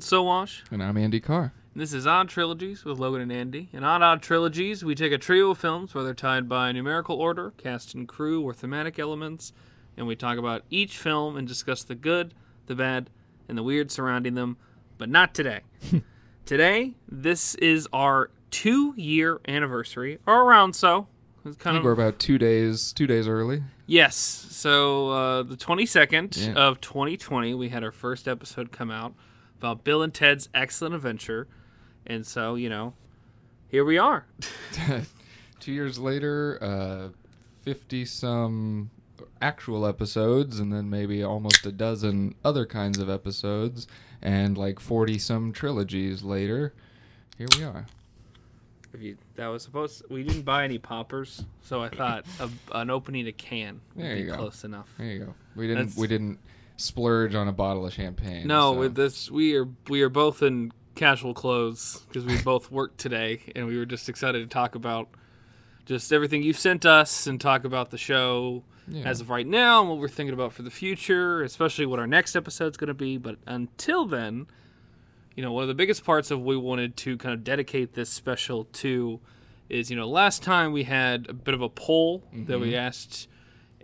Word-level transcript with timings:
Logan 0.00 0.24
Sowash. 0.46 0.62
And 0.70 0.82
I'm 0.82 0.96
Andy 0.96 1.20
Carr. 1.20 1.52
And 1.74 1.82
this 1.82 1.92
is 1.92 2.06
Odd 2.06 2.30
Trilogies 2.30 2.84
with 2.86 2.98
Logan 2.98 3.20
and 3.20 3.30
Andy. 3.32 3.68
In 3.72 3.84
Odd 3.84 4.00
Odd 4.02 4.22
Trilogies, 4.22 4.82
we 4.82 4.94
take 4.94 5.12
a 5.12 5.18
trio 5.18 5.50
of 5.50 5.58
films, 5.58 5.94
whether 5.94 6.14
tied 6.14 6.48
by 6.48 6.72
numerical 6.72 7.16
order, 7.16 7.52
cast 7.58 7.94
and 7.94 8.08
crew, 8.08 8.40
or 8.42 8.54
thematic 8.54 8.98
elements, 8.98 9.52
and 9.98 10.06
we 10.06 10.16
talk 10.16 10.38
about 10.38 10.62
each 10.70 10.96
film 10.96 11.36
and 11.36 11.46
discuss 11.46 11.82
the 11.82 11.94
good, 11.94 12.32
the 12.66 12.74
bad, 12.74 13.10
and 13.46 13.58
the 13.58 13.62
weird 13.62 13.90
surrounding 13.90 14.34
them. 14.34 14.56
But 14.96 15.10
not 15.10 15.34
today. 15.34 15.60
today, 16.46 16.94
this 17.06 17.54
is 17.56 17.86
our 17.92 18.30
two-year 18.50 19.40
anniversary, 19.46 20.18
or 20.26 20.44
around 20.44 20.74
so. 20.74 21.08
It's 21.44 21.56
I 21.56 21.62
kind 21.62 21.74
think 21.74 21.78
of 21.80 21.84
we're 21.84 21.92
about 21.92 22.18
two 22.18 22.38
days 22.38 22.92
two 22.94 23.06
days 23.06 23.28
early. 23.28 23.62
Yes. 23.86 24.14
So 24.16 25.10
uh, 25.10 25.42
the 25.42 25.56
22nd 25.56 26.46
Yeah. 26.46 26.52
of 26.54 26.80
2020, 26.80 27.52
we 27.54 27.68
had 27.68 27.84
our 27.84 27.92
first 27.92 28.26
episode 28.28 28.72
come 28.72 28.90
out 28.90 29.14
about 29.60 29.84
Bill 29.84 30.02
and 30.02 30.12
Ted's 30.14 30.48
Excellent 30.54 30.94
Adventure. 30.94 31.46
And 32.06 32.26
so, 32.26 32.54
you 32.54 32.70
know, 32.70 32.94
here 33.68 33.84
we 33.84 33.98
are. 33.98 34.24
two 35.60 35.72
years 35.72 35.98
later, 35.98 36.58
uh, 36.62 37.08
fifty 37.62 38.06
some 38.06 38.90
actual 39.42 39.86
episodes, 39.86 40.58
and 40.58 40.72
then 40.72 40.88
maybe 40.88 41.22
almost 41.22 41.66
a 41.66 41.72
dozen 41.72 42.34
other 42.42 42.64
kinds 42.64 42.98
of 42.98 43.10
episodes, 43.10 43.86
and 44.22 44.56
like 44.56 44.80
forty 44.80 45.18
some 45.18 45.52
trilogies 45.52 46.22
later, 46.22 46.72
here 47.36 47.48
we 47.58 47.64
are. 47.64 47.84
If 48.94 49.02
you, 49.02 49.18
that 49.36 49.46
was 49.48 49.62
supposed 49.62 50.04
we 50.08 50.22
didn't 50.22 50.42
buy 50.42 50.64
any 50.64 50.78
poppers, 50.78 51.44
so 51.62 51.82
I 51.82 51.90
thought 51.90 52.24
a, 52.40 52.48
an 52.72 52.88
opening 52.88 53.28
a 53.28 53.32
can 53.32 53.82
would 53.94 54.06
There 54.06 54.16
be 54.16 54.30
close 54.30 54.64
enough. 54.64 54.88
There 54.96 55.06
you 55.06 55.18
go. 55.26 55.34
We 55.54 55.66
didn't 55.66 55.88
That's- 55.88 55.98
we 55.98 56.06
didn't 56.06 56.38
splurge 56.80 57.34
on 57.34 57.48
a 57.48 57.52
bottle 57.52 57.86
of 57.86 57.92
champagne. 57.92 58.46
No, 58.46 58.72
so- 58.72 58.78
with 58.78 58.94
this 58.94 59.30
we 59.30 59.56
are 59.56 59.68
we 59.88 60.02
are 60.02 60.08
both 60.08 60.42
in 60.42 60.72
casual 60.94 61.34
clothes 61.34 62.04
because 62.08 62.24
we 62.24 62.40
both 62.42 62.70
worked 62.70 62.98
today, 62.98 63.40
and 63.54 63.66
we 63.66 63.78
were 63.78 63.86
just 63.86 64.08
excited 64.08 64.40
to 64.40 64.52
talk 64.52 64.74
about 64.74 65.08
just 65.86 66.12
everything 66.12 66.42
you've 66.42 66.58
sent 66.58 66.84
us 66.84 67.26
and 67.26 67.40
talk 67.40 67.64
about 67.64 67.90
the 67.90 67.98
show 67.98 68.62
yeah. 68.86 69.04
as 69.04 69.20
of 69.20 69.30
right 69.30 69.46
now 69.46 69.80
and 69.80 69.88
what 69.88 69.98
we're 69.98 70.08
thinking 70.08 70.34
about 70.34 70.52
for 70.52 70.62
the 70.62 70.70
future, 70.70 71.42
especially 71.42 71.86
what 71.86 71.98
our 71.98 72.06
next 72.06 72.36
episode's 72.36 72.76
going 72.76 72.88
to 72.88 72.94
be. 72.94 73.16
But 73.16 73.36
until 73.46 74.06
then, 74.06 74.46
you 75.34 75.42
know, 75.42 75.52
one 75.52 75.62
of 75.62 75.68
the 75.68 75.74
biggest 75.74 76.04
parts 76.04 76.30
of 76.30 76.42
we 76.42 76.56
wanted 76.56 76.96
to 76.98 77.16
kind 77.16 77.34
of 77.34 77.44
dedicate 77.44 77.94
this 77.94 78.10
special 78.10 78.64
to 78.64 79.20
is, 79.68 79.90
you 79.90 79.96
know, 79.96 80.08
last 80.08 80.42
time 80.42 80.72
we 80.72 80.84
had 80.84 81.28
a 81.28 81.32
bit 81.32 81.54
of 81.54 81.62
a 81.62 81.68
poll 81.68 82.22
that 82.32 82.58
we 82.58 82.68
mm-hmm. 82.68 82.76
asked 82.76 83.26
ev- 83.26 83.29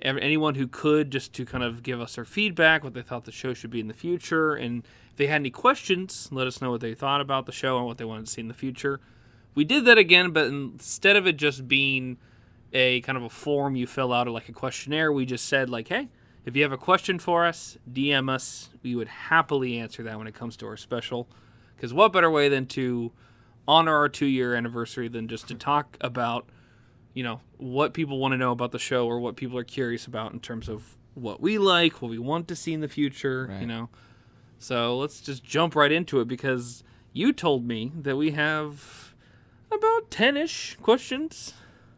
anyone 0.02 0.54
who 0.54 0.66
could 0.66 1.10
just 1.10 1.32
to 1.34 1.44
kind 1.44 1.64
of 1.64 1.82
give 1.82 2.00
us 2.00 2.16
their 2.16 2.24
feedback, 2.24 2.84
what 2.84 2.94
they 2.94 3.02
thought 3.02 3.24
the 3.24 3.32
show 3.32 3.54
should 3.54 3.70
be 3.70 3.80
in 3.80 3.88
the 3.88 3.94
future, 3.94 4.54
and 4.54 4.84
if 5.10 5.16
they 5.16 5.26
had 5.26 5.36
any 5.36 5.50
questions, 5.50 6.28
let 6.30 6.46
us 6.46 6.60
know 6.60 6.70
what 6.70 6.80
they 6.80 6.94
thought 6.94 7.20
about 7.20 7.46
the 7.46 7.52
show 7.52 7.78
and 7.78 7.86
what 7.86 7.98
they 7.98 8.04
wanted 8.04 8.26
to 8.26 8.32
see 8.32 8.40
in 8.40 8.48
the 8.48 8.54
future. 8.54 9.00
We 9.54 9.64
did 9.64 9.86
that 9.86 9.96
again, 9.96 10.32
but 10.32 10.46
instead 10.46 11.16
of 11.16 11.26
it 11.26 11.38
just 11.38 11.66
being 11.66 12.18
a 12.72 13.00
kind 13.00 13.16
of 13.16 13.24
a 13.24 13.30
form 13.30 13.74
you 13.74 13.86
fill 13.86 14.12
out 14.12 14.28
or 14.28 14.30
like 14.30 14.48
a 14.48 14.52
questionnaire, 14.52 15.10
we 15.10 15.24
just 15.24 15.46
said 15.46 15.70
like, 15.70 15.88
hey, 15.88 16.08
if 16.44 16.54
you 16.54 16.62
have 16.62 16.72
a 16.72 16.78
question 16.78 17.18
for 17.18 17.44
us, 17.44 17.76
DM 17.90 18.30
us. 18.30 18.68
We 18.82 18.94
would 18.94 19.08
happily 19.08 19.78
answer 19.78 20.02
that 20.04 20.18
when 20.18 20.26
it 20.26 20.34
comes 20.34 20.56
to 20.58 20.66
our 20.66 20.76
special. 20.76 21.26
Because 21.74 21.92
what 21.92 22.12
better 22.12 22.30
way 22.30 22.48
than 22.48 22.66
to 22.66 23.12
honor 23.66 23.96
our 23.96 24.08
two 24.08 24.26
year 24.26 24.54
anniversary 24.54 25.08
than 25.08 25.26
just 25.26 25.48
to 25.48 25.54
talk 25.54 25.96
about, 26.00 26.48
you 27.16 27.22
know, 27.22 27.40
what 27.56 27.94
people 27.94 28.18
want 28.18 28.32
to 28.32 28.36
know 28.36 28.52
about 28.52 28.72
the 28.72 28.78
show 28.78 29.06
or 29.06 29.18
what 29.18 29.36
people 29.36 29.56
are 29.56 29.64
curious 29.64 30.06
about 30.06 30.34
in 30.34 30.38
terms 30.38 30.68
of 30.68 30.96
what 31.14 31.40
we 31.40 31.56
like, 31.56 32.02
what 32.02 32.10
we 32.10 32.18
want 32.18 32.46
to 32.48 32.54
see 32.54 32.74
in 32.74 32.82
the 32.82 32.88
future, 32.88 33.48
you 33.58 33.66
know. 33.66 33.88
So 34.58 34.98
let's 34.98 35.22
just 35.22 35.42
jump 35.42 35.74
right 35.74 35.90
into 35.90 36.20
it 36.20 36.28
because 36.28 36.84
you 37.14 37.32
told 37.32 37.66
me 37.66 37.90
that 38.02 38.16
we 38.16 38.32
have 38.32 39.14
about 39.72 40.10
10 40.10 40.36
ish 40.36 40.76
questions. 40.82 41.54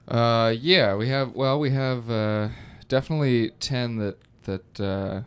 Uh, 0.06 0.54
yeah, 0.56 0.94
we 0.94 1.08
have. 1.08 1.34
Well, 1.34 1.58
we 1.58 1.70
have 1.70 2.08
uh, 2.08 2.50
definitely 2.86 3.50
ten 3.58 3.96
that 3.96 4.16
that. 4.44 4.80
Uh, 4.80 5.22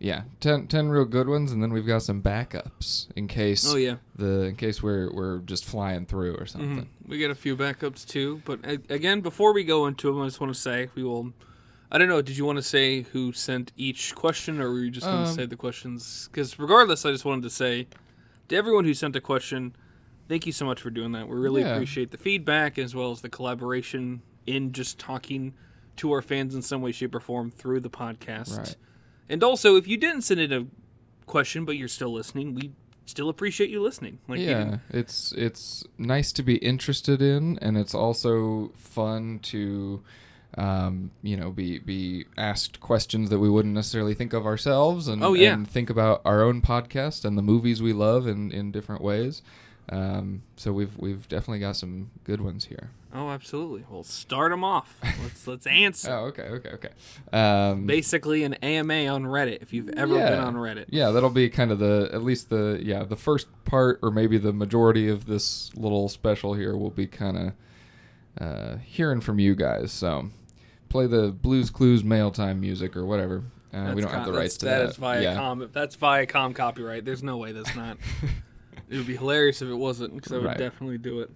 yeah, 0.00 0.22
10, 0.40 0.66
10 0.66 0.88
real 0.88 1.04
good 1.04 1.28
ones, 1.28 1.52
and 1.52 1.62
then 1.62 1.72
we've 1.72 1.86
got 1.86 2.02
some 2.02 2.20
backups 2.22 3.06
in 3.14 3.28
case 3.28 3.70
Oh, 3.70 3.76
yeah. 3.76 3.96
the 4.16 4.44
in 4.46 4.56
case 4.56 4.82
we're 4.82 5.12
we're 5.12 5.38
just 5.40 5.64
flying 5.64 6.06
through 6.06 6.34
or 6.36 6.46
something. 6.46 6.86
Mhm. 7.04 7.08
We 7.08 7.18
get 7.18 7.30
a 7.30 7.34
few 7.34 7.56
backups 7.56 8.06
too, 8.06 8.40
but 8.44 8.60
a- 8.64 8.80
again, 8.92 9.20
before 9.20 9.52
we 9.52 9.62
go 9.62 9.86
into 9.86 10.08
them, 10.12 10.22
I 10.22 10.26
just 10.26 10.40
want 10.40 10.52
to 10.54 10.58
say 10.60 10.88
we 10.94 11.04
will. 11.04 11.32
I 11.92 11.98
don't 11.98 12.08
know. 12.08 12.22
Did 12.22 12.36
you 12.36 12.44
want 12.44 12.56
to 12.56 12.62
say 12.62 13.02
who 13.02 13.32
sent 13.32 13.72
each 13.76 14.14
question, 14.14 14.60
or 14.60 14.70
were 14.70 14.78
you 14.78 14.90
just 14.90 15.04
going 15.06 15.24
to 15.24 15.28
Um, 15.30 15.34
say 15.36 15.44
the 15.46 15.56
questions? 15.56 16.28
Because 16.32 16.58
regardless, 16.58 17.04
I 17.04 17.10
just 17.10 17.24
wanted 17.24 17.42
to 17.42 17.50
say 17.50 17.88
to 18.48 18.56
everyone 18.56 18.84
who 18.84 18.94
sent 18.94 19.16
a 19.16 19.20
question, 19.20 19.74
thank 20.28 20.46
you 20.46 20.52
so 20.52 20.64
much 20.64 20.80
for 20.80 20.90
doing 20.90 21.10
that. 21.12 21.28
We 21.28 21.36
really 21.36 21.62
Yeah. 21.62 21.74
appreciate 21.74 22.12
the 22.12 22.16
feedback 22.16 22.78
as 22.78 22.94
well 22.94 23.10
as 23.10 23.22
the 23.22 23.28
collaboration 23.28 24.22
in 24.46 24.70
just 24.72 24.98
talking 25.00 25.52
to 25.96 26.12
our 26.12 26.22
fans 26.22 26.54
in 26.54 26.62
some 26.62 26.80
way, 26.80 26.92
shape, 26.92 27.12
or 27.14 27.20
form 27.20 27.50
through 27.50 27.80
the 27.80 27.90
podcast. 27.90 28.56
Right. 28.56 28.76
And 29.30 29.42
also, 29.42 29.76
if 29.76 29.88
you 29.88 29.96
didn't 29.96 30.22
send 30.22 30.40
in 30.40 30.52
a 30.52 30.66
question 31.26 31.64
but 31.64 31.76
you're 31.76 31.88
still 31.88 32.12
listening, 32.12 32.54
we 32.54 32.72
still 33.06 33.28
appreciate 33.30 33.70
you 33.70 33.80
listening. 33.82 34.18
Like 34.28 34.40
yeah, 34.40 34.78
it's 34.90 35.32
it's 35.32 35.84
nice 35.96 36.32
to 36.32 36.42
be 36.42 36.56
interested 36.56 37.22
in, 37.22 37.58
and 37.62 37.78
it's 37.78 37.94
also 37.94 38.72
fun 38.76 39.38
to, 39.44 40.02
um, 40.58 41.10
you 41.22 41.36
know, 41.36 41.50
be 41.50 41.78
be 41.78 42.26
asked 42.36 42.80
questions 42.80 43.30
that 43.30 43.38
we 43.38 43.48
wouldn't 43.48 43.74
necessarily 43.74 44.14
think 44.14 44.32
of 44.32 44.44
ourselves, 44.46 45.08
and 45.08 45.22
Oh, 45.24 45.34
yeah. 45.34 45.52
and 45.54 45.66
think 45.68 45.88
about 45.90 46.20
our 46.24 46.42
own 46.42 46.60
podcast 46.60 47.24
and 47.24 47.38
the 47.38 47.42
movies 47.42 47.80
we 47.80 47.92
love 47.92 48.26
in 48.26 48.50
in 48.52 48.72
different 48.72 49.00
ways. 49.02 49.42
Um, 49.88 50.42
so 50.56 50.72
we've 50.72 50.96
we've 50.98 51.28
definitely 51.28 51.60
got 51.60 51.76
some 51.76 52.10
good 52.24 52.40
ones 52.40 52.64
here. 52.66 52.90
Oh, 53.12 53.28
absolutely. 53.30 53.84
We'll 53.90 54.04
start 54.04 54.52
them 54.52 54.62
off. 54.62 54.96
Let's 55.22 55.46
let's 55.46 55.66
answer. 55.66 56.12
Oh, 56.12 56.24
okay, 56.26 56.42
okay, 56.44 56.70
okay. 56.70 56.88
Um, 57.36 57.86
Basically, 57.86 58.44
an 58.44 58.54
AMA 58.54 59.06
on 59.06 59.24
Reddit. 59.24 59.62
If 59.62 59.72
you've 59.72 59.88
ever 59.90 60.14
been 60.14 60.38
on 60.38 60.54
Reddit, 60.54 60.86
Yeah, 60.90 61.10
that'll 61.10 61.30
be 61.30 61.48
kind 61.48 61.72
of 61.72 61.78
the 61.80 62.08
at 62.12 62.22
least 62.22 62.50
the 62.50 62.78
yeah 62.82 63.02
the 63.02 63.16
first 63.16 63.48
part 63.64 63.98
or 64.02 64.10
maybe 64.10 64.38
the 64.38 64.52
majority 64.52 65.08
of 65.08 65.26
this 65.26 65.74
little 65.74 66.08
special 66.08 66.54
here 66.54 66.76
will 66.76 66.90
be 66.90 67.06
kind 67.06 67.36
of 67.36 67.52
uh, 68.46 68.76
hearing 68.78 69.20
from 69.20 69.38
you 69.40 69.54
guys. 69.56 69.90
So 69.90 70.30
play 70.88 71.06
the 71.06 71.32
Blues 71.32 71.68
Clues 71.70 72.04
mail 72.04 72.30
time 72.30 72.60
music 72.60 72.96
or 72.96 73.04
whatever. 73.04 73.42
Uh, 73.72 73.92
we 73.94 74.02
don't 74.02 74.10
have 74.12 74.26
the 74.26 74.32
rights 74.32 74.56
to 74.58 74.66
that. 74.66 74.78
That 74.78 74.90
is. 74.90 74.96
Viacom. 74.96 75.62
If 75.64 75.72
that's 75.72 75.96
Viacom 75.96 76.54
copyright, 76.54 77.04
there's 77.04 77.22
no 77.22 77.36
way 77.38 77.52
that's 77.52 77.74
not. 77.76 77.98
it 78.88 78.96
would 78.96 79.06
be 79.06 79.16
hilarious 79.16 79.62
if 79.62 79.68
it 79.68 79.74
wasn't, 79.74 80.14
because 80.14 80.32
I 80.32 80.36
would 80.36 80.44
Right. 80.46 80.58
definitely 80.58 80.98
do 80.98 81.20
it. 81.20 81.30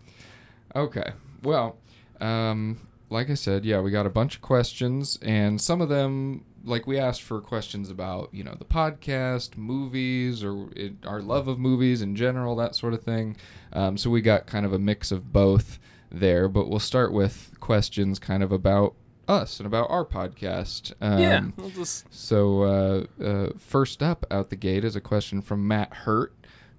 Okay. 0.74 1.12
Well, 1.44 1.76
um, 2.20 2.88
like 3.10 3.30
I 3.30 3.34
said, 3.34 3.64
yeah, 3.64 3.80
we 3.80 3.90
got 3.90 4.06
a 4.06 4.10
bunch 4.10 4.36
of 4.36 4.42
questions, 4.42 5.18
and 5.22 5.60
some 5.60 5.80
of 5.80 5.88
them, 5.88 6.44
like 6.64 6.86
we 6.86 6.98
asked 6.98 7.22
for 7.22 7.40
questions 7.40 7.90
about, 7.90 8.30
you 8.32 8.42
know, 8.42 8.54
the 8.58 8.64
podcast, 8.64 9.56
movies, 9.56 10.42
or 10.42 10.70
it, 10.74 10.94
our 11.06 11.20
love 11.20 11.46
of 11.46 11.58
movies 11.58 12.02
in 12.02 12.16
general, 12.16 12.56
that 12.56 12.74
sort 12.74 12.94
of 12.94 13.02
thing. 13.02 13.36
Um, 13.72 13.96
so 13.96 14.10
we 14.10 14.22
got 14.22 14.46
kind 14.46 14.64
of 14.66 14.72
a 14.72 14.78
mix 14.78 15.12
of 15.12 15.32
both 15.32 15.78
there, 16.10 16.48
but 16.48 16.68
we'll 16.68 16.78
start 16.80 17.12
with 17.12 17.54
questions 17.60 18.18
kind 18.18 18.42
of 18.42 18.50
about 18.50 18.94
us 19.28 19.58
and 19.58 19.66
about 19.66 19.90
our 19.90 20.04
podcast. 20.04 20.92
Um, 21.00 21.18
yeah, 21.18 21.44
we'll 21.56 21.70
just 21.70 22.12
so 22.12 22.62
uh, 22.62 23.22
uh, 23.22 23.48
first 23.58 24.02
up 24.02 24.26
out 24.30 24.50
the 24.50 24.56
gate 24.56 24.84
is 24.84 24.96
a 24.96 25.00
question 25.00 25.42
from 25.42 25.66
Matt 25.66 25.92
Hurt, 25.92 26.34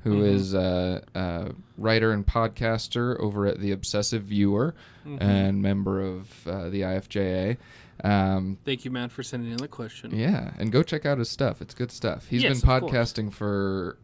who 0.05 0.21
Mhm. 0.21 0.33
is 0.35 0.53
a, 0.53 1.03
a 1.15 1.51
writer 1.77 2.11
and 2.13 2.25
podcaster 2.25 3.19
over 3.19 3.45
at 3.47 3.59
the 3.59 3.71
Obsessive 3.71 4.23
Viewer 4.23 4.73
mhm. 5.05 5.17
and 5.19 5.61
member 5.61 5.99
of 5.99 6.47
uh, 6.47 6.69
the 6.69 6.81
IFJA. 6.81 7.57
Um, 8.03 8.57
thank 8.65 8.85
you, 8.85 8.91
Matt, 8.91 9.11
for 9.11 9.23
sending 9.23 9.51
in 9.51 9.57
the 9.57 9.67
question. 9.67 10.15
yeah, 10.15 10.51
and 10.59 10.71
go 10.71 10.83
check 10.83 11.05
out 11.07 11.17
his 11.17 11.29
stuff. 11.29 11.59
It's 11.61 11.73
good 11.73 11.91
stuff. 11.91 12.27
He's 12.29 12.43
Yes, 12.43 12.61
been 12.61 12.69
podcasting 12.69 13.33
for 13.33 13.97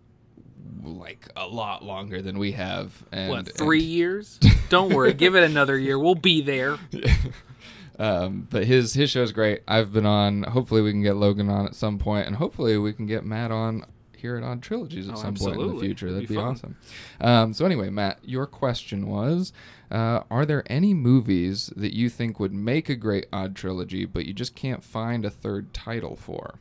like 0.83 1.27
a 1.36 1.45
lot 1.45 1.83
longer 1.86 2.21
than 2.21 2.39
we 2.39 2.54
have. 2.54 3.04
And, 3.12 3.30
what 3.30 3.56
three 3.56 3.80
and- 3.81 3.88
years? 3.88 4.39
Don't 4.69 4.94
worry, 4.94 5.13
give 5.25 5.36
it 5.36 5.44
another 5.44 5.77
year. 5.77 6.00
We'll 6.00 6.15
be 6.15 6.42
there. 6.42 6.77
um, 8.00 8.47
but 8.50 8.63
his 8.65 8.94
his 8.94 9.09
show's 9.12 9.31
great. 9.31 9.62
I've 9.68 9.92
been 9.94 10.06
on. 10.07 10.44
Hopefully, 10.44 10.81
we 10.81 10.92
can 10.92 11.04
get 11.04 11.15
Logan 11.18 11.50
on 11.50 11.65
at 11.68 11.75
some 11.75 12.00
point, 12.00 12.25
and 12.27 12.36
hopefully, 12.38 12.77
we 12.77 12.94
can 12.94 13.06
get 13.06 13.24
Matt 13.25 13.51
on 13.51 13.86
here 14.21 14.38
at 14.38 14.44
Odd 14.44 14.62
Trilogies 14.62 15.07
at 15.09 15.15
Oh, 15.15 15.18
some 15.18 15.35
point 15.35 15.59
in 15.59 15.75
the 15.75 15.79
future. 15.81 16.12
That'd 16.12 16.29
be 16.29 16.35
be, 16.35 16.41
awesome. 16.41 16.77
Um, 17.19 17.53
so 17.53 17.65
anyway, 17.65 17.89
Matt, 17.89 18.19
your 18.23 18.45
question 18.45 19.07
was: 19.07 19.51
uh, 19.91 20.21
Are 20.31 20.45
there 20.45 20.63
any 20.68 20.94
movies 20.94 21.71
that 21.75 21.94
you 21.95 22.09
think 22.09 22.39
would 22.39 22.53
make 22.53 22.88
a 22.89 22.95
great 22.95 23.25
Odd 23.33 23.56
Trilogy, 23.56 24.06
but 24.06 24.25
you 24.25 24.33
just 24.33 24.56
can't 24.56 24.83
find 24.83 25.25
a 25.25 25.29
third 25.29 25.73
title 25.73 26.15
for? 26.15 26.59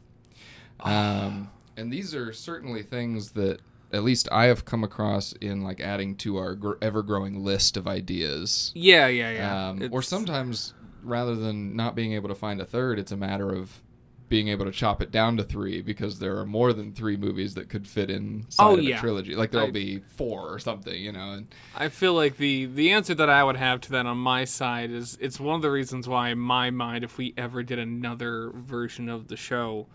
Um, 0.81 1.51
and 1.77 1.93
these 1.93 2.15
are 2.15 2.33
certainly 2.33 2.83
things 2.83 3.33
that 3.33 3.61
at 3.93 4.05
least 4.05 4.29
I 4.31 4.45
have 4.47 4.65
come 4.65 4.85
across 4.85 5.33
in 5.35 5.63
like 5.63 5.81
adding 5.81 6.15
to 6.19 6.37
our 6.37 6.55
gr- 6.55 6.75
ever-growing 6.81 7.45
list 7.45 7.77
of 7.77 7.87
ideas. 7.89 8.71
Yeah, 8.75 9.09
yeah, 9.09 9.33
yeah. 9.33 9.69
Um, 9.71 9.89
or 9.91 10.01
sometimes, 10.03 10.75
rather 11.03 11.35
than 11.35 11.75
not 11.75 11.95
being 11.97 12.13
able 12.13 12.29
to 12.29 12.35
find 12.35 12.61
a 12.61 12.65
third, 12.65 12.99
it's 12.99 13.11
a 13.13 13.17
matter 13.17 13.53
of 13.53 13.83
being 14.31 14.49
able 14.49 14.65
to 14.65 14.71
chop 14.71 15.03
it 15.03 15.11
down 15.11 15.37
to 15.37 15.43
three 15.43 15.83
because 15.83 16.21
there 16.21 16.39
are 16.39 16.47
more 16.47 16.73
than 16.73 16.93
three 16.93 17.17
movies 17.17 17.55
that 17.57 17.69
could 17.69 17.87
fit 17.87 18.09
inside 18.09 18.65
Oh, 18.65 18.77
yeah. 18.79 18.97
a 18.97 19.01
trilogy. 19.01 19.35
Like 19.35 19.51
there'll 19.51 19.67
I- 19.67 19.73
be 19.73 19.99
four 20.17 20.49
or 20.55 20.59
something, 20.61 20.95
you 21.03 21.11
know. 21.13 21.33
And 21.33 21.49
I 21.77 21.89
feel 21.89 22.15
like 22.15 22.37
the 22.39 22.65
the 22.67 22.93
answer 22.93 23.13
that 23.17 23.29
I 23.29 23.43
would 23.45 23.57
have 23.57 23.81
to 23.83 23.91
that 23.91 24.07
on 24.07 24.17
my 24.17 24.45
side 24.47 24.91
is 24.93 25.19
it's 25.21 25.39
one 25.39 25.57
of 25.57 25.63
the 25.63 25.71
reasons 25.71 26.09
why 26.09 26.31
in 26.31 26.39
my 26.39 26.71
mind 26.71 27.05
if 27.05 27.19
we 27.19 27.35
ever 27.37 27.63
did 27.63 27.79
another 27.81 28.51
version 28.55 29.09
of 29.11 29.27
the 29.29 29.37
show 29.37 29.89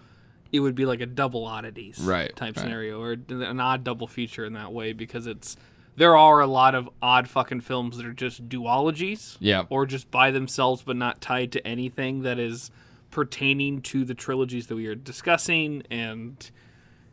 it 0.51 0.59
would 0.59 0.75
be 0.75 0.85
like 0.85 0.99
a 1.01 1.05
double 1.05 1.45
oddities 1.45 1.97
Right, 1.99 2.33
type 2.35 2.55
right. 2.55 2.61
scenario 2.63 3.01
or 3.01 3.13
an 3.29 3.59
odd 3.59 3.83
double 3.83 4.05
feature 4.05 4.45
in 4.45 4.53
that 4.53 4.71
way 4.73 4.91
because 4.93 5.27
it's 5.27 5.55
there 5.95 6.15
are 6.17 6.41
a 6.41 6.47
lot 6.47 6.75
of 6.75 6.89
odd 7.01 7.29
fucking 7.29 7.61
films 7.61 7.95
that 7.97 8.05
are 8.05 8.13
just 8.13 8.47
duologies 8.49 9.37
yeah, 9.39 9.63
or 9.69 9.85
just 9.85 10.11
by 10.11 10.29
themselves 10.29 10.83
but 10.83 10.97
not 10.97 11.21
tied 11.21 11.53
to 11.53 11.65
anything 11.65 12.21
that 12.23 12.37
is 12.37 12.69
pertaining 13.15 13.81
to 13.81 14.03
the 14.03 14.13
trilogies 14.13 14.67
that 14.67 14.75
we 14.75 14.87
are 14.87 14.93
discussing 14.93 15.81
and 15.89 16.51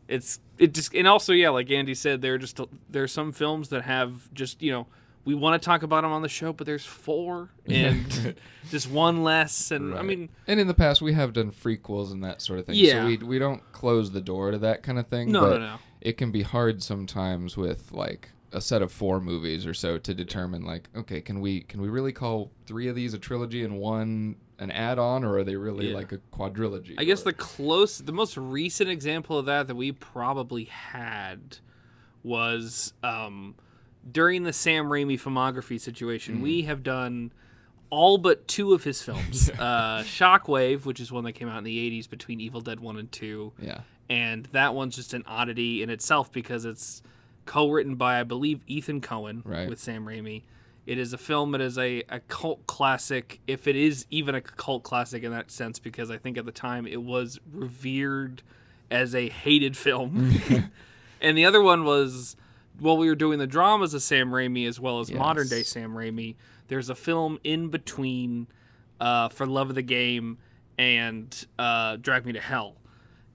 it's 0.09 0.41
it 0.59 0.75
just 0.75 0.93
and 0.97 1.07
also 1.07 1.33
yeah 1.33 1.49
like 1.49 1.71
andy 1.71 1.95
said 1.95 2.21
there 2.21 2.35
are 2.35 2.39
just 2.39 2.59
there 2.91 3.05
are 3.05 3.09
some 3.09 3.31
films 3.31 3.69
that 3.69 3.83
have 3.83 4.29
just 4.35 4.61
you 4.61 4.73
know 4.73 4.85
we 5.25 5.33
want 5.33 5.63
to 5.63 5.65
talk 5.65 5.85
about 5.85 6.03
them 6.03 6.11
on 6.11 6.21
the 6.21 6.29
show 6.29 6.53
but 6.53 6.67
there's 6.67 6.85
four 6.85 7.51
and 7.67 8.35
just 8.69 8.91
one 8.91 9.23
less 9.23 9.71
and 9.71 9.95
i 9.95 10.03
mean 10.03 10.29
and 10.49 10.59
in 10.59 10.67
the 10.67 10.75
past 10.75 11.01
we 11.03 11.13
have 11.13 11.33
done 11.33 11.53
frequels 11.53 12.11
and 12.11 12.25
that 12.25 12.43
sort 12.43 12.59
of 12.59 12.67
thing. 12.67 12.75
Yeah. 12.75 13.03
So 13.03 13.07
we 13.07 13.17
we 13.19 13.39
don't 13.39 13.63
close 13.71 14.11
the 14.11 14.21
door 14.21 14.51
to 14.51 14.59
that 14.59 14.83
kind 14.83 14.99
of 14.99 15.07
thing. 15.07 15.31
no 15.31 15.43
but 15.43 15.51
no 15.51 15.59
no 15.59 15.77
it 16.01 16.17
can 16.17 16.33
be 16.33 16.43
hard 16.43 16.83
sometimes 16.83 17.57
with 17.57 17.93
like 17.93 18.31
a 18.51 18.61
set 18.61 18.83
of 18.83 18.91
four 18.91 19.21
movies 19.21 19.67
or 19.67 19.73
so 19.73 19.99
to 19.99 20.13
determine 20.13 20.65
like 20.65 20.89
okay 20.97 21.21
can 21.21 21.41
we 21.41 21.61
can 21.61 21.81
we 21.81 21.89
really 21.89 22.13
call 22.13 22.51
three 22.67 22.89
of 22.89 22.97
these 22.97 23.15
a 23.15 23.19
trilogy 23.21 23.63
and 23.63 23.79
one 23.79 24.35
an 24.59 24.71
add-on 24.71 25.25
or 25.25 25.39
are 25.39 25.45
they 25.45 25.57
really 25.57 25.89
Yeah. 25.91 25.97
like 25.97 26.13
a 26.13 26.19
quadrilogy 26.33 26.95
I 26.99 27.05
guess 27.05 27.23
the 27.23 27.33
close, 27.33 27.99
the 27.99 28.13
most 28.13 28.37
recent 28.37 28.89
example 28.91 29.39
of 29.39 29.47
that 29.47 29.67
that 29.69 29.75
we 29.75 29.93
probably 29.93 30.65
had 30.65 31.59
was 32.23 32.93
um, 33.03 33.55
during 34.11 34.43
the 34.45 34.53
Sam 34.53 34.87
Raimi 34.87 35.21
filmography 35.21 35.81
situation. 35.81 36.39
Mm. 36.39 36.43
We 36.43 36.63
have 36.63 36.83
done 36.83 37.33
all 37.91 38.19
but 38.19 38.47
two 38.49 38.73
of 38.73 38.85
his 38.85 39.03
films. 39.03 39.51
uh, 39.59 40.03
Shockwave, 40.05 40.85
which 40.85 41.01
is 41.01 41.11
one 41.13 41.25
that 41.25 41.33
came 41.33 41.49
out 41.49 41.59
in 41.59 41.65
the 41.65 41.91
'80s 42.01 42.09
between 42.09 42.41
Evil 42.41 42.61
Dead 42.61 42.81
One 42.81 42.97
and 42.97 43.11
Two, 43.11 43.53
yeah 43.61 43.81
and 44.11 44.47
that 44.47 44.75
one's 44.75 44.97
just 44.97 45.15
an 45.15 45.23
oddity 45.27 45.83
in 45.83 45.89
itself 45.89 46.31
because 46.33 46.65
it's 46.65 47.03
co-written 47.47 47.95
by 47.95 48.19
I 48.21 48.25
believe 48.25 48.61
Ethan 48.67 49.01
Coen 49.01 49.43
Right. 49.45 49.69
with 49.69 49.79
Sam 49.79 50.05
Raimi. 50.05 50.43
It 50.87 50.99
is 50.99 51.13
a 51.13 51.19
film 51.19 51.53
that 51.53 51.61
is 51.61 51.79
a, 51.79 52.03
a 52.09 52.21
cult 52.21 52.67
classic, 52.67 53.41
if 53.47 53.69
it 53.69 53.77
is 53.77 54.05
even 54.11 54.35
a 54.35 54.41
cult 54.41 54.83
classic 54.83 55.23
in 55.23 55.31
that 55.31 55.51
sense, 55.51 55.79
because 55.79 56.11
I 56.11 56.17
think 56.19 56.37
at 56.37 56.45
the 56.45 56.53
time 56.53 56.87
it 56.87 57.03
was 57.03 57.39
revered 57.53 58.43
as 58.91 59.15
a 59.15 59.29
hated 59.29 59.77
film. 59.77 60.33
and 61.21 61.39
the 61.39 61.45
other 61.45 61.63
one 61.63 61.85
was, 61.85 62.37
while 62.81 62.97
we 62.97 63.09
were 63.09 63.15
doing 63.15 63.39
the 63.39 63.47
dramas 63.47 63.95
of 63.95 64.03
Sam 64.03 64.31
Raimi 64.31 64.67
as 64.67 64.81
well 64.81 64.99
as 65.01 65.09
Yes. 65.11 65.19
modern 65.19 65.49
day 65.49 65.63
Sam 65.63 65.93
Raimi, 65.95 66.35
there's 66.69 66.91
a 66.91 66.95
film 66.95 67.39
in 67.45 67.69
between 67.69 68.49
uh, 69.01 69.29
For 69.29 69.47
Love 69.47 69.69
of 69.69 69.75
the 69.77 69.83
Game 69.83 70.39
and 70.79 71.47
uh, 71.59 71.97
Drag 71.97 72.27
Me 72.27 72.33
to 72.33 72.41
Hell 72.41 72.77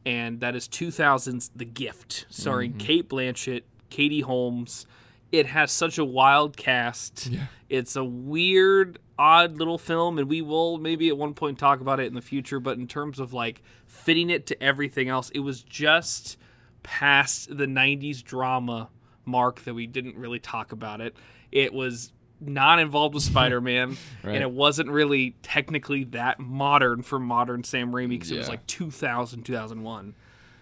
and 0.05 0.39
that 0.39 0.55
is 0.55 0.67
2000's 0.69 1.51
The 1.55 1.65
Gift, 1.65 2.25
starring 2.29 2.71
Mm-hmm. 2.71 2.79
Cate 2.79 3.09
Blanchett, 3.09 3.63
Katie 3.89 4.21
Holmes. 4.21 4.85
It 5.31 5.47
has 5.47 5.71
such 5.71 5.97
a 5.97 6.05
wild 6.05 6.55
cast. 6.57 7.27
Yeah. 7.27 7.47
It's 7.69 7.95
a 7.95 8.03
weird, 8.03 8.99
odd 9.19 9.57
little 9.57 9.77
film, 9.77 10.17
and 10.19 10.29
we 10.29 10.41
will 10.41 10.77
maybe 10.77 11.09
at 11.09 11.17
one 11.17 11.33
point 11.33 11.59
talk 11.59 11.81
about 11.81 11.99
it 11.99 12.05
in 12.07 12.13
the 12.13 12.21
future. 12.21 12.59
But 12.59 12.77
in 12.77 12.87
terms 12.87 13.19
of 13.19 13.33
like 13.33 13.61
fitting 13.85 14.29
it 14.29 14.45
to 14.47 14.63
everything 14.63 15.09
else, 15.09 15.29
it 15.31 15.39
was 15.39 15.61
just 15.63 16.37
past 16.83 17.49
the 17.57 17.65
90s 17.65 18.23
drama 18.23 18.89
mark 19.25 19.61
that 19.65 19.73
we 19.73 19.85
didn't 19.87 20.15
really 20.15 20.39
talk 20.39 20.71
about 20.71 21.01
it. 21.01 21.15
It 21.51 21.73
was 21.73 22.13
not 22.39 22.79
involved 22.79 23.13
with 23.15 23.23
Spider-Man, 23.33 23.97
Right. 24.23 24.35
and 24.35 24.41
it 24.43 24.51
wasn't 24.51 24.89
really 24.89 25.35
technically 25.41 26.05
that 26.05 26.39
modern 26.39 27.01
for 27.01 27.19
modern 27.19 27.65
Sam 27.65 27.91
Raimi 27.91 28.09
because 28.09 28.31
it 28.31 28.37
was 28.37 28.47
like 28.47 28.65
2000, 28.67 29.43
2001. 29.43 30.15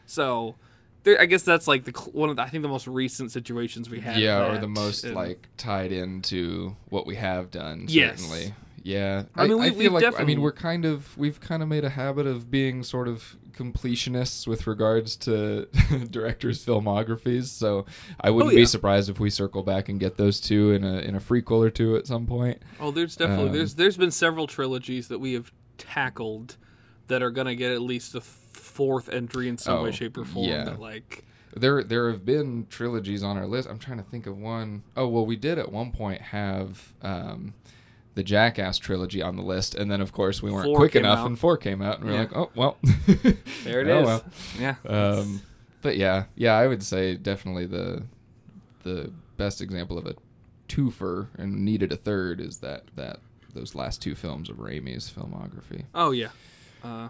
So, 0.07 0.55
there, 1.05 1.21
I 1.21 1.25
guess 1.25 1.43
that's 1.43 1.67
like 1.67 1.85
the 1.85 1.91
one 2.11 2.29
of 2.29 2.35
the, 2.35 2.41
I 2.41 2.49
think 2.49 2.61
the 2.63 2.67
most 2.69 2.87
recent 2.87 3.31
situations 3.31 3.89
we 3.89 4.01
had. 4.01 4.17
yeah 4.17 4.51
or 4.53 4.57
the 4.59 4.67
most 4.67 5.05
and- 5.05 5.15
like 5.15 5.47
tied 5.57 5.91
into 5.93 6.75
what 6.89 7.05
we 7.07 7.15
have 7.15 7.49
done 7.51 7.85
Yes. 7.87 8.19
certainly 8.21 8.53
yeah 8.83 9.23
I 9.35 9.47
mean, 9.47 9.57
we- 9.57 9.69
feel 9.69 9.77
we've 9.79 9.91
like 9.93 10.19
i 10.19 10.23
mean 10.23 10.41
we're 10.41 10.51
kind 10.51 10.85
of 10.85 11.17
we've 11.17 11.39
kind 11.41 11.63
of 11.63 11.69
made 11.69 11.83
a 11.85 11.89
habit 11.89 12.27
of 12.27 12.51
being 12.51 12.83
sort 12.83 13.07
of 13.07 13.35
completionists 13.53 14.45
with 14.45 14.67
regards 14.67 15.15
to 15.15 15.65
directors 16.11 16.63
filmographies 16.63 17.45
so 17.45 17.85
i 18.21 18.29
wouldn't 18.29 18.51
Oh, 18.51 18.55
yeah. 18.55 18.61
be 18.61 18.65
surprised 18.65 19.09
if 19.09 19.19
we 19.19 19.29
circle 19.31 19.63
back 19.63 19.89
and 19.89 19.99
get 19.99 20.17
those 20.17 20.39
two 20.39 20.71
in 20.73 20.83
a 20.83 20.99
in 20.99 21.15
a 21.15 21.19
prequel 21.19 21.65
or 21.65 21.69
two 21.71 21.95
at 21.95 22.05
some 22.05 22.27
point 22.27 22.61
Oh, 22.79 22.91
there's 22.91 23.15
definitely 23.15 23.47
Um, 23.47 23.53
there's 23.53 23.73
there's 23.75 23.97
been 23.97 24.11
several 24.11 24.45
trilogies 24.45 25.07
that 25.07 25.19
we 25.19 25.33
have 25.33 25.51
tackled 25.77 26.57
that 27.07 27.23
are 27.23 27.31
gonna 27.31 27.55
get 27.55 27.71
at 27.71 27.81
least 27.81 28.13
a 28.15 28.21
fourth 28.75 29.09
entry 29.09 29.47
in 29.49 29.57
some 29.57 29.81
way, 29.83 29.89
Oh, 29.89 29.91
shape, 29.91 30.17
or 30.17 30.25
form. 30.25 30.47
yeah. 30.49 30.65
That 30.65 30.79
like 30.79 31.23
There, 31.55 31.83
there 31.83 32.09
have 32.11 32.25
been 32.25 32.67
trilogies 32.69 33.23
on 33.23 33.37
our 33.37 33.47
list. 33.47 33.69
I'm 33.69 33.79
trying 33.79 33.97
to 33.97 34.03
think 34.03 34.27
of 34.27 34.37
one. 34.37 34.83
Oh, 34.97 35.07
well, 35.07 35.25
we 35.25 35.35
did 35.37 35.57
at 35.57 35.71
one 35.71 35.91
point 35.91 36.21
have 36.21 36.93
um, 37.01 37.53
the 38.15 38.23
Jackass 38.23 38.77
trilogy 38.77 39.21
on 39.21 39.35
the 39.37 39.41
list, 39.41 39.73
and 39.75 39.89
then 39.89 40.01
of 40.01 40.11
course 40.11 40.43
we 40.43 40.51
weren't 40.51 40.65
Four 40.65 40.77
quick 40.77 40.95
enough, 40.95 41.19
out. 41.19 41.27
and 41.27 41.39
four 41.39 41.55
came 41.57 41.81
out, 41.81 41.99
and 41.99 42.05
we 42.09 42.11
are 42.11 42.15
Yeah. 42.15 42.19
like, 42.21 42.35
oh 42.35 42.49
well. 42.55 42.77
there 43.63 43.79
it 43.81 43.87
Oh, 43.87 43.99
is. 44.01 44.05
well. 44.05 44.23
Yeah. 44.59 44.75
Um, 44.87 45.41
but 45.81 45.95
yeah, 45.97 46.25
yeah, 46.35 46.53
I 46.53 46.67
would 46.67 46.83
say 46.83 47.15
definitely 47.15 47.65
the 47.67 48.03
the 48.83 49.11
best 49.37 49.61
example 49.61 49.97
of 49.97 50.05
a 50.05 50.15
twofer 50.67 51.27
and 51.37 51.63
needed 51.65 51.91
a 51.91 51.95
third 51.95 52.39
is 52.41 52.57
that 52.57 52.83
that 52.95 53.19
those 53.53 53.75
last 53.75 54.01
two 54.01 54.15
films 54.15 54.49
of 54.49 54.57
Raimi's 54.57 55.09
filmography. 55.09 55.85
Oh 55.93 56.11
yeah. 56.11 56.29
Uh, 56.83 57.07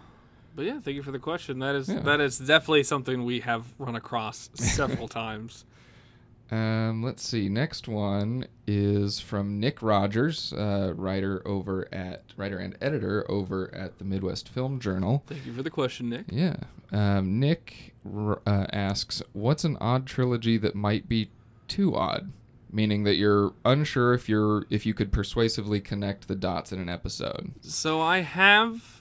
but 0.56 0.64
yeah, 0.64 0.80
thank 0.80 0.96
you 0.96 1.02
for 1.02 1.12
the 1.12 1.18
question. 1.20 1.60
That 1.60 1.74
is 1.76 1.88
Yeah. 1.88 2.00
that 2.00 2.20
is 2.20 2.38
definitely 2.38 2.82
something 2.82 3.24
we 3.24 3.40
have 3.40 3.64
run 3.78 3.94
across 3.94 4.50
several 4.54 5.06
times. 5.06 5.64
Um, 6.50 7.02
let's 7.02 7.24
see. 7.26 7.48
Next 7.48 7.88
one 7.88 8.46
is 8.68 9.18
from 9.18 9.58
Nick 9.58 9.82
Rogers, 9.82 10.52
uh, 10.52 10.92
writer 10.96 11.42
over 11.44 11.88
at 11.92 12.22
writer 12.36 12.58
and 12.58 12.76
editor 12.80 13.28
over 13.28 13.74
at 13.74 13.98
the 13.98 14.04
Midwest 14.04 14.48
Film 14.48 14.78
Journal. 14.78 15.24
Thank 15.26 15.44
you 15.44 15.52
for 15.52 15.64
the 15.64 15.70
question, 15.70 16.08
Nick. 16.08 16.26
Yeah. 16.30 16.54
Um, 16.92 17.40
Nick 17.40 17.94
r- 18.14 18.40
uh, 18.46 18.66
asks, 18.72 19.22
"What's 19.32 19.64
an 19.64 19.76
odd 19.80 20.06
trilogy 20.06 20.56
that 20.58 20.76
might 20.76 21.08
be 21.08 21.30
too 21.66 21.96
odd?" 21.96 22.30
Meaning 22.70 23.02
that 23.04 23.16
you're 23.16 23.52
unsure 23.64 24.14
if 24.14 24.28
you're 24.28 24.66
if 24.70 24.86
you 24.86 24.94
could 24.94 25.10
persuasively 25.10 25.80
connect 25.80 26.28
the 26.28 26.36
dots 26.36 26.70
in 26.72 26.78
an 26.78 26.88
episode. 26.88 27.52
So 27.60 28.00
I 28.00 28.18
have 28.20 28.95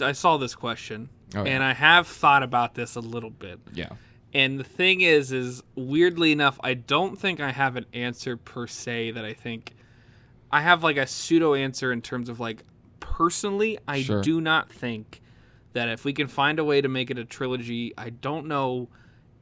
I 0.00 0.12
saw 0.12 0.36
this 0.36 0.54
question 0.54 1.08
Oh, 1.36 1.44
yeah. 1.44 1.52
and 1.52 1.62
I 1.62 1.74
have 1.74 2.06
thought 2.06 2.42
about 2.42 2.74
this 2.74 2.94
a 2.96 3.00
little 3.00 3.30
bit. 3.30 3.60
Yeah. 3.72 3.90
And 4.32 4.58
the 4.58 4.64
thing 4.64 5.00
is, 5.00 5.32
is 5.32 5.62
weirdly 5.74 6.32
enough, 6.32 6.58
I 6.62 6.74
don't 6.74 7.18
think 7.18 7.40
I 7.40 7.50
have 7.52 7.76
an 7.76 7.86
answer 7.92 8.36
per 8.36 8.66
se 8.66 9.12
that 9.12 9.24
I 9.24 9.32
think 9.34 9.74
I 10.50 10.60
have 10.62 10.82
like 10.82 10.96
a 10.96 11.06
pseudo 11.06 11.54
answer 11.54 11.92
in 11.92 12.00
terms 12.02 12.28
of 12.28 12.40
like 12.40 12.62
personally, 13.00 13.78
I 13.86 14.02
Sure. 14.02 14.22
do 14.22 14.40
not 14.40 14.70
think 14.70 15.20
that 15.72 15.88
if 15.88 16.04
we 16.04 16.12
can 16.12 16.28
find 16.28 16.58
a 16.58 16.64
way 16.64 16.80
to 16.80 16.88
make 16.88 17.10
it 17.10 17.18
a 17.18 17.24
trilogy, 17.24 17.92
I 17.98 18.10
don't 18.10 18.46
know 18.46 18.88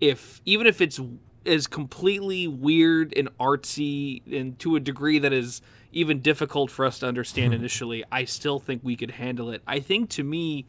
if 0.01 0.41
even 0.45 0.67
if 0.67 0.81
it's 0.81 1.01
is 1.45 1.67
completely 1.69 2.49
weird 2.49 3.13
and 3.17 3.29
artsy 3.39 4.21
and 4.37 4.59
to 4.59 4.75
a 4.77 4.81
degree 4.81 5.19
that 5.21 5.33
is 5.33 5.63
even 5.97 6.21
difficult 6.21 6.71
for 6.71 6.85
us 6.85 6.99
to 6.99 7.09
understand 7.09 7.55
hmm. 7.55 7.61
initially, 7.61 8.05
I 8.13 8.27
still 8.27 8.59
think 8.59 8.83
we 8.85 8.97
could 8.97 9.13
handle 9.13 9.51
it. 9.51 9.63
I 9.67 9.81
think 9.81 10.11
to 10.11 10.23
me, 10.23 10.67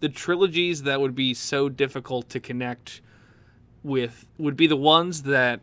the 0.00 0.08
trilogies 0.08 0.82
that 0.82 1.00
would 1.00 1.14
be 1.14 1.32
so 1.32 1.68
difficult 1.68 2.28
to 2.30 2.40
connect 2.40 3.00
with 3.84 4.26
would 4.36 4.56
be 4.56 4.66
the 4.66 4.76
ones 4.76 5.22
that 5.22 5.60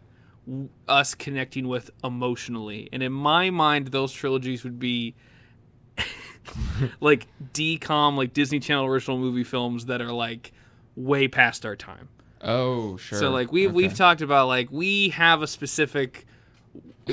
w- 0.48 0.70
us 0.88 1.14
connecting 1.14 1.68
with 1.68 1.92
emotionally. 2.06 2.88
And 2.94 3.04
in 3.04 3.12
my 3.12 3.50
mind, 3.50 3.90
those 3.90 4.14
trilogies 4.14 4.64
would 4.64 4.80
be 4.80 5.14
like 7.02 7.28
DCOM, 7.54 8.16
like 8.16 8.34
Disney 8.34 8.62
Channel 8.62 8.86
original 8.86 9.18
movie 9.18 9.44
films 9.44 9.88
that 9.88 10.02
are 10.02 10.14
like 10.14 10.54
way 10.96 11.28
past 11.28 11.66
our 11.66 11.76
time. 11.76 12.08
Oh, 12.42 12.96
sure. 12.96 13.20
So 13.20 13.30
like 13.32 13.52
we've 13.52 13.70
Okay. 13.70 13.76
we've 13.76 13.94
talked 13.94 14.22
about 14.22 14.48
like 14.48 14.72
we 14.72 15.10
have 15.10 15.42
a 15.42 15.48
specific 15.48 16.26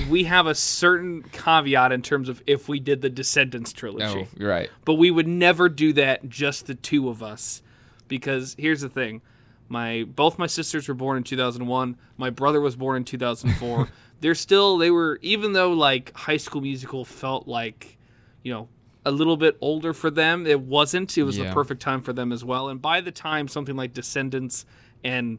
we 0.09 0.25
have 0.25 0.47
a 0.47 0.55
certain 0.55 1.23
caveat 1.23 1.93
in 1.93 2.03
terms 2.03 2.29
of 2.29 2.43
if 2.47 2.69
we 2.69 2.81
did 2.81 3.03
the 3.03 3.11
Descendants 3.11 3.73
trilogy. 3.73 4.29
Oh, 4.31 4.45
right. 4.45 4.71
But 4.85 4.95
we 4.95 5.11
would 5.11 5.27
never 5.27 5.69
do 5.69 5.93
that 5.95 6.29
just 6.29 6.67
the 6.67 6.75
two 6.75 7.09
of 7.09 7.23
us 7.23 7.62
because 8.07 8.55
here's 8.59 8.81
the 8.81 8.88
thing. 8.88 9.23
My 9.69 10.05
both 10.05 10.38
my 10.38 10.47
sisters 10.47 10.88
were 10.88 10.95
born 10.95 11.19
in 11.19 11.25
2001. 11.25 11.97
My 12.17 12.31
brother 12.31 12.61
was 12.61 12.77
born 12.77 12.99
in 12.99 13.05
2004. 13.05 13.88
They're 14.21 14.35
still 14.35 14.79
they 14.79 14.91
were 14.91 15.19
even 15.23 15.53
though 15.53 15.73
like 15.73 16.15
High 16.17 16.38
School 16.38 16.62
Musical 16.62 17.05
felt 17.05 17.47
like, 17.47 17.99
you 18.43 18.53
know, 18.53 18.69
a 19.05 19.11
little 19.11 19.37
bit 19.37 19.57
older 19.61 19.93
for 19.93 20.11
them. 20.11 20.47
It 20.47 20.61
wasn't. 20.61 21.17
It 21.17 21.23
was 21.23 21.37
the 21.37 21.50
perfect 21.53 21.81
time 21.81 22.03
for 22.03 22.12
them 22.12 22.33
as 22.33 22.45
well. 22.45 22.69
And 22.69 22.81
by 22.81 23.00
the 23.00 23.12
time 23.12 23.49
something 23.49 23.77
like 23.77 23.93
Descendants 23.93 24.65
and 25.05 25.38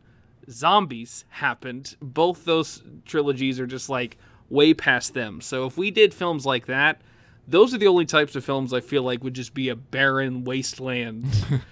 Zombies 0.49 1.25
happened, 1.29 1.95
both 2.01 2.45
those 2.45 2.83
trilogies 3.05 3.59
are 3.59 3.67
just 3.67 3.89
like 3.89 4.17
way 4.49 4.73
past 4.73 5.13
them. 5.13 5.41
So 5.41 5.65
if 5.65 5.77
we 5.77 5.91
did 5.91 6.13
films 6.13 6.45
like 6.45 6.65
that, 6.67 7.01
those 7.47 7.73
are 7.73 7.77
the 7.77 7.87
only 7.87 8.05
types 8.05 8.35
of 8.35 8.43
films 8.45 8.73
I 8.73 8.79
feel 8.79 9.03
like 9.03 9.23
would 9.23 9.33
just 9.33 9.53
be 9.53 9.69
a 9.69 9.75
barren 9.75 10.43
wasteland 10.43 11.25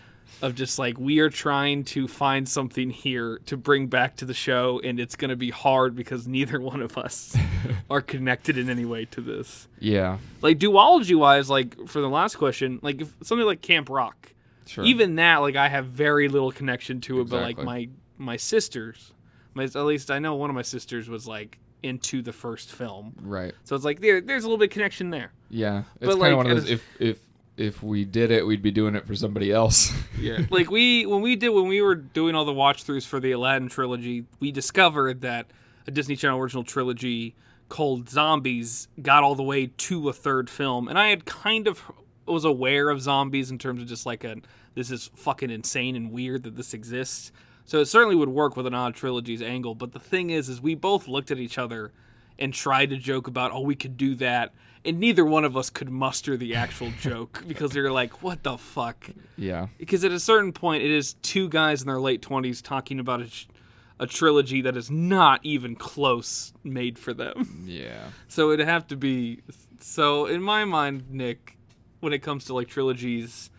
of 0.41 0.53
just 0.55 0.77
like 0.77 0.99
we 0.99 1.19
are 1.19 1.29
trying 1.29 1.83
to 1.83 2.07
find 2.07 2.47
something 2.47 2.89
here 2.91 3.39
to 3.45 3.57
bring 3.57 3.87
back 3.87 4.15
to 4.17 4.25
the 4.25 4.33
show 4.33 4.79
and 4.83 4.99
it's 4.99 5.15
going 5.15 5.29
to 5.29 5.35
be 5.35 5.49
hard 5.49 5.95
because 5.95 6.27
neither 6.27 6.59
one 6.61 6.81
of 6.81 6.97
us 6.97 7.35
are 7.89 8.01
connected 8.01 8.57
in 8.57 8.69
any 8.69 8.85
way 8.85 9.05
to 9.05 9.21
this 9.21 9.67
Yeah. 9.79 10.17
like 10.43 10.59
duology 10.59 11.15
wise 11.15 11.49
like 11.49 11.87
for 11.87 12.01
the 12.01 12.09
last 12.09 12.35
question 12.35 12.79
like 12.83 13.01
if 13.01 13.15
something 13.23 13.45
like 13.47 13.61
camp 13.61 13.89
rock 13.89 14.33
Sure. 14.67 14.83
even 14.83 15.15
that 15.15 15.37
like 15.37 15.55
i 15.55 15.69
have 15.69 15.85
very 15.87 16.27
little 16.27 16.51
connection 16.51 16.99
to 17.01 17.21
it 17.21 17.29
but 17.29 17.41
like 17.41 17.57
my 17.57 17.87
my 18.17 18.37
sisters 18.37 19.13
my 19.53 19.63
at 19.63 19.75
least 19.75 20.11
i 20.11 20.19
know 20.19 20.35
one 20.35 20.49
of 20.49 20.55
my 20.55 20.61
sisters 20.61 21.09
was 21.09 21.27
like 21.27 21.57
into 21.83 22.21
the 22.21 22.33
first 22.33 22.71
film 22.71 23.13
right. 23.21 23.53
so 23.63 23.75
it's 23.75 23.85
like 23.85 24.01
there 24.01 24.19
there's 24.21 24.43
a 24.43 24.47
little 24.47 24.57
bit 24.57 24.69
of 24.69 24.73
connection 24.73 25.09
there 25.09 25.31
Yeah. 25.49 25.83
It's 26.01 26.09
kind 26.09 26.19
like, 26.19 26.31
of 26.31 26.37
one 26.37 26.47
of 26.51 26.57
those. 26.57 26.69
If 26.69 26.83
if 26.99 27.19
if 27.55 27.81
we 27.81 28.05
did 28.05 28.29
it, 28.29 28.45
we'd 28.45 28.61
be 28.61 28.69
doing 28.71 28.93
it 28.95 29.07
for 29.07 29.15
somebody 29.15 29.51
else. 29.51 29.91
Yeah. 30.19 30.39
like 30.49 30.71
we 30.71 31.05
when 31.05 31.21
we 31.21 31.35
did 31.35 31.49
when 31.49 31.67
we 31.67 31.81
were 31.81 31.93
doing 31.95 32.33
all 32.33 32.43
the 32.45 32.53
watch 32.53 32.83
throughs 32.83 33.05
for 33.05 33.19
the 33.19 33.31
Aladdin 33.33 33.69
trilogy, 33.69 34.25
we 34.39 34.51
discovered 34.51 35.21
that 35.21 35.45
a 35.85 35.91
Disney 35.91 36.15
Channel 36.15 36.39
original 36.39 36.63
trilogy 36.63 37.35
called 37.69 38.09
Zombies 38.09 38.87
got 39.01 39.23
all 39.23 39.35
the 39.35 39.43
way 39.43 39.67
to 39.67 40.09
a 40.09 40.13
third 40.13 40.49
film, 40.49 40.87
and 40.87 40.97
I 40.97 41.09
had 41.09 41.25
kind 41.25 41.67
of 41.67 41.83
was 42.25 42.45
aware 42.45 42.89
of 42.89 42.99
zombies 43.01 43.51
in 43.51 43.57
terms 43.59 43.81
of 43.81 43.87
just 43.87 44.05
like 44.07 44.23
a 44.23 44.37
this 44.73 44.89
is 44.89 45.11
fucking 45.15 45.51
insane 45.51 45.95
and 45.95 46.11
weird 46.11 46.43
that 46.43 46.55
this 46.55 46.73
exists. 46.73 47.31
So 47.67 47.79
it 47.79 47.85
certainly 47.85 48.15
would 48.15 48.29
work 48.29 48.55
with 48.57 48.65
an 48.65 48.73
odd 48.73 48.95
trilogies 48.95 49.41
angle. 49.43 49.75
But 49.75 49.91
the 49.91 49.99
thing 49.99 50.29
is, 50.31 50.49
is 50.49 50.59
we 50.61 50.73
both 50.73 51.07
looked 51.07 51.29
at 51.31 51.37
each 51.37 51.57
other 51.59 51.91
and 52.39 52.53
tried 52.53 52.89
to 52.91 52.97
joke 52.97 53.27
about, 53.27 53.51
oh, 53.51 53.59
we 53.61 53.75
could 53.75 53.97
do 53.97 54.15
that. 54.15 54.53
And 54.85 54.99
neither 54.99 55.25
one 55.25 55.43
of 55.43 55.57
us 55.57 55.69
could 55.69 55.89
muster 55.89 56.37
the 56.37 56.55
actual 56.55 56.91
joke 57.01 57.43
because 57.47 57.71
they 57.71 57.81
were 57.81 57.91
like, 57.91 58.23
what 58.23 58.41
the 58.43 58.57
fuck? 58.57 59.09
yeah. 59.35 59.67
because 59.77 60.03
at 60.05 60.11
a 60.11 60.19
certain 60.19 60.53
point 60.53 60.81
it 60.83 60.91
is 60.91 61.13
two 61.21 61.49
guys 61.49 61.81
in 61.81 61.87
their 61.87 61.99
late 61.99 62.21
20s 62.21 62.61
talking 62.63 62.99
about 62.99 63.21
a, 63.21 63.27
a 63.99 64.07
trilogy 64.07 64.61
that 64.61 64.77
is 64.77 64.89
not 64.89 65.41
even 65.43 65.75
close 65.75 66.53
made 66.63 66.97
for 66.97 67.13
them 67.13 67.63
Yeah. 67.67 67.99
so 68.29 68.51
it'd 68.51 68.65
have 68.67 68.87
to 68.87 68.95
be 68.95 69.41
so 69.79 70.25
in 70.27 70.41
my 70.41 70.63
mind 70.63 71.03
nick 71.09 71.57
when 71.99 72.13
it 72.13 72.19
comes 72.19 72.45
to 72.45 72.53
like 72.53 72.67
trilogies 72.69 73.49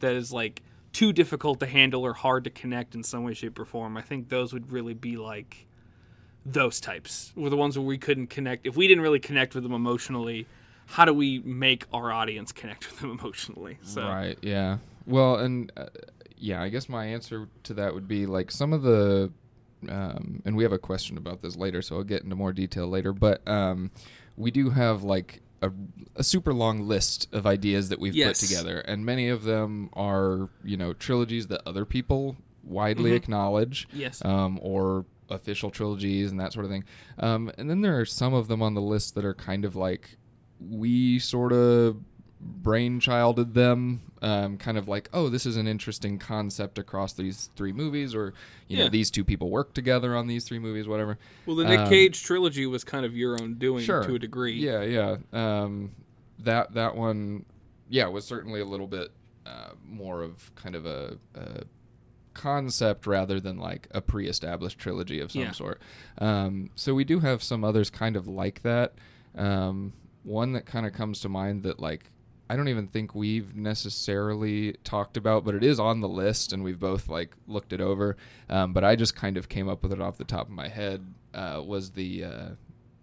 that 0.00 0.14
is 0.14 0.32
like 0.32 0.62
too 0.98 1.12
difficult 1.12 1.60
to 1.60 1.66
handle 1.66 2.04
or 2.04 2.12
hard 2.12 2.42
to 2.42 2.50
connect 2.50 2.94
in 2.94 3.02
some 3.04 3.22
way 3.22 3.32
shape 3.34 3.58
or 3.58 3.64
form 3.64 3.96
i 3.96 4.02
think 4.02 4.28
those 4.28 4.52
would 4.52 4.72
really 4.72 4.94
be 4.94 5.16
like 5.16 5.66
those 6.44 6.80
types 6.80 7.32
were 7.36 7.50
the 7.50 7.56
ones 7.56 7.78
where 7.78 7.86
we 7.86 7.98
couldn't 7.98 8.28
connect 8.28 8.66
if 8.66 8.76
we 8.76 8.88
didn't 8.88 9.02
really 9.02 9.20
connect 9.20 9.54
with 9.54 9.62
them 9.62 9.72
emotionally 9.72 10.46
how 10.88 11.04
do 11.04 11.12
we 11.12 11.38
make 11.40 11.84
our 11.92 12.10
audience 12.10 12.50
connect 12.50 12.90
with 12.90 13.00
them 13.00 13.10
emotionally 13.20 13.78
so 13.82 14.02
Right. 14.02 14.38
Yeah. 14.42 14.78
Well, 15.06 15.36
and 15.36 15.70
uh, 15.76 15.86
yeah, 16.36 16.62
I 16.62 16.68
guess 16.68 16.88
my 16.88 17.06
answer 17.06 17.48
to 17.64 17.74
that 17.74 17.94
would 17.94 18.08
be 18.08 18.26
like 18.26 18.50
some 18.50 18.72
of 18.72 18.82
the, 18.82 19.30
um, 19.88 20.42
and 20.44 20.56
we 20.56 20.62
have 20.62 20.72
a 20.72 20.78
question 20.78 21.16
about 21.16 21.42
this 21.42 21.56
later, 21.56 21.82
so 21.82 21.96
I'll 21.96 22.04
get 22.04 22.22
into 22.22 22.36
more 22.36 22.52
detail 22.52 22.88
later. 22.88 23.12
But 23.12 23.46
um, 23.46 23.90
we 24.36 24.50
do 24.50 24.70
have 24.70 25.02
like 25.02 25.40
a, 25.62 25.70
a 26.16 26.22
super 26.24 26.52
long 26.54 26.86
list 26.86 27.28
of 27.32 27.46
ideas 27.46 27.88
that 27.88 27.98
we've 27.98 28.14
Yes. 28.14 28.40
put 28.40 28.48
together, 28.48 28.78
and 28.80 29.04
many 29.04 29.28
of 29.28 29.42
them 29.44 29.90
are 29.94 30.48
you 30.64 30.76
know 30.76 30.92
trilogies 30.92 31.46
that 31.48 31.60
other 31.66 31.84
people 31.84 32.36
widely 32.64 33.10
Mhm. 33.12 33.16
acknowledge 33.16 33.88
yes 33.92 34.22
um, 34.24 34.58
or 34.62 35.04
official 35.30 35.70
trilogies 35.70 36.30
and 36.30 36.38
that 36.40 36.52
sort 36.52 36.64
of 36.64 36.70
thing. 36.70 36.84
Um, 37.18 37.50
and 37.58 37.68
then 37.68 37.80
there 37.82 37.98
are 38.00 38.04
some 38.06 38.34
of 38.34 38.48
them 38.48 38.62
on 38.62 38.74
the 38.74 38.80
list 38.80 39.14
that 39.14 39.24
are 39.24 39.34
kind 39.34 39.64
of 39.64 39.74
like 39.76 40.16
we 40.60 41.18
sort 41.18 41.52
of 41.52 41.96
brainchilded 42.62 43.54
them, 43.54 44.00
um, 44.22 44.56
kind 44.58 44.76
of 44.76 44.88
like, 44.88 45.08
oh, 45.12 45.28
this 45.28 45.46
is 45.46 45.56
an 45.56 45.66
interesting 45.68 46.18
concept 46.18 46.78
across 46.78 47.12
these 47.12 47.50
three 47.56 47.72
movies, 47.72 48.14
or 48.14 48.34
you 48.66 48.76
Yeah. 48.78 48.84
know, 48.84 48.90
these 48.90 49.10
two 49.10 49.24
people 49.24 49.50
work 49.50 49.74
together 49.74 50.16
on 50.16 50.26
these 50.26 50.44
three 50.44 50.58
movies, 50.58 50.88
whatever. 50.88 51.18
Well, 51.46 51.56
the 51.56 51.64
Nick 51.64 51.80
Um, 51.80 51.88
Cage 51.88 52.22
trilogy 52.22 52.66
was 52.66 52.84
kind 52.84 53.06
of 53.06 53.16
your 53.16 53.40
own 53.40 53.54
doing 53.54 53.84
Sure. 53.84 54.04
to 54.04 54.14
a 54.14 54.18
degree. 54.18 54.54
Yeah, 54.54 54.82
yeah. 54.82 55.16
Um, 55.32 55.92
that 56.40 56.74
that 56.74 56.96
one, 56.96 57.44
yeah, 57.88 58.06
was 58.08 58.24
certainly 58.24 58.60
a 58.60 58.64
little 58.64 58.86
bit 58.88 59.10
uh, 59.46 59.70
more 59.86 60.22
of 60.22 60.54
kind 60.56 60.74
of 60.74 60.84
a, 60.84 61.16
a 61.34 61.62
concept 62.34 63.06
rather 63.06 63.40
than 63.40 63.56
like 63.58 63.88
a 63.92 64.00
pre-established 64.00 64.78
trilogy 64.78 65.20
of 65.20 65.32
some 65.32 65.42
Yeah. 65.42 65.50
sort. 65.52 65.80
Um, 66.18 66.70
so 66.74 66.94
we 66.94 67.04
do 67.04 67.20
have 67.20 67.42
some 67.42 67.64
others 67.64 67.90
kind 67.90 68.14
of 68.16 68.28
like 68.28 68.62
that. 68.62 68.94
Um, 69.34 69.92
one 70.22 70.52
that 70.52 70.66
kind 70.66 70.86
of 70.86 70.92
comes 70.92 71.20
to 71.20 71.28
mind 71.28 71.62
that 71.62 71.80
like 71.80 72.10
I 72.50 72.56
don't 72.56 72.68
even 72.68 72.88
think 72.88 73.14
we've 73.14 73.54
necessarily 73.54 74.72
talked 74.84 75.16
about, 75.16 75.44
but 75.44 75.54
it 75.54 75.62
is 75.62 75.78
on 75.78 76.00
the 76.00 76.08
list, 76.08 76.52
and 76.52 76.64
we've 76.64 76.78
both 76.78 77.08
like 77.08 77.34
looked 77.46 77.72
it 77.72 77.80
over. 77.80 78.16
Um, 78.48 78.72
but 78.72 78.84
I 78.84 78.96
just 78.96 79.14
kind 79.14 79.36
of 79.36 79.48
came 79.48 79.68
up 79.68 79.82
with 79.82 79.92
it 79.92 80.00
off 80.00 80.16
the 80.16 80.24
top 80.24 80.46
of 80.46 80.52
my 80.52 80.68
head. 80.68 81.04
Uh, 81.34 81.62
was 81.64 81.90
the 81.90 82.24
uh, 82.24 82.48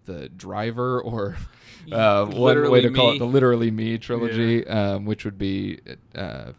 the 0.04 0.28
driver 0.30 1.00
or 1.00 1.36
uh, 1.92 2.26
one 2.26 2.70
way 2.70 2.80
to 2.80 2.90
call 2.90 3.12
it 3.12 3.18
the 3.18 3.26
literally 3.26 3.70
me 3.70 3.98
trilogy, 3.98 4.66
um, 4.66 5.04
which 5.04 5.24
would 5.24 5.38
be 5.38 5.78
uh, 6.16 6.52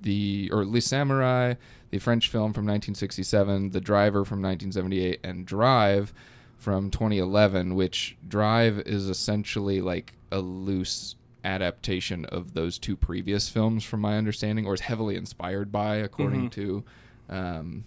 the 0.00 0.48
or 0.50 0.64
Le 0.64 0.78
Samouraï, 0.78 1.56
the 1.90 1.98
French 1.98 2.28
film 2.28 2.54
from 2.54 2.64
1967, 2.64 3.70
The 3.70 3.80
Driver 3.80 4.24
from 4.24 4.40
1978, 4.40 5.20
and 5.22 5.44
Drive 5.44 6.14
from 6.56 6.90
2011. 6.90 7.74
Which 7.74 8.16
Drive 8.26 8.78
is 8.80 9.10
essentially 9.10 9.82
like 9.82 10.14
a 10.30 10.38
loose 10.40 11.16
adaptation 11.44 12.24
of 12.26 12.54
those 12.54 12.78
two 12.78 12.96
previous 12.96 13.48
films, 13.48 13.84
from 13.84 14.00
my 14.00 14.16
understanding, 14.16 14.66
or 14.66 14.74
is 14.74 14.80
heavily 14.82 15.16
inspired 15.16 15.70
by, 15.72 15.96
according 15.96 16.48
Mhm. 16.48 16.52
to 16.52 16.84
um, 17.28 17.84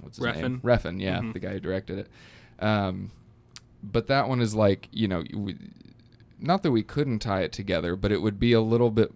what's 0.00 0.18
his 0.18 0.26
Refn. 0.26 0.40
name? 0.42 0.60
Refn, 0.62 1.00
yeah, 1.00 1.20
Mhm. 1.20 1.32
the 1.32 1.38
guy 1.38 1.52
who 1.54 1.60
directed 1.60 1.98
it. 1.98 2.08
Um, 2.64 3.10
but 3.82 4.06
that 4.08 4.28
one 4.28 4.40
is 4.40 4.54
like 4.54 4.88
you 4.92 5.08
know, 5.08 5.24
we, 5.34 5.56
not 6.38 6.62
that 6.62 6.70
we 6.72 6.82
couldn't 6.82 7.20
tie 7.20 7.42
it 7.42 7.52
together, 7.52 7.96
but 7.96 8.12
it 8.12 8.20
would 8.22 8.38
be 8.38 8.52
a 8.52 8.60
little 8.60 8.90
bit 8.90 9.12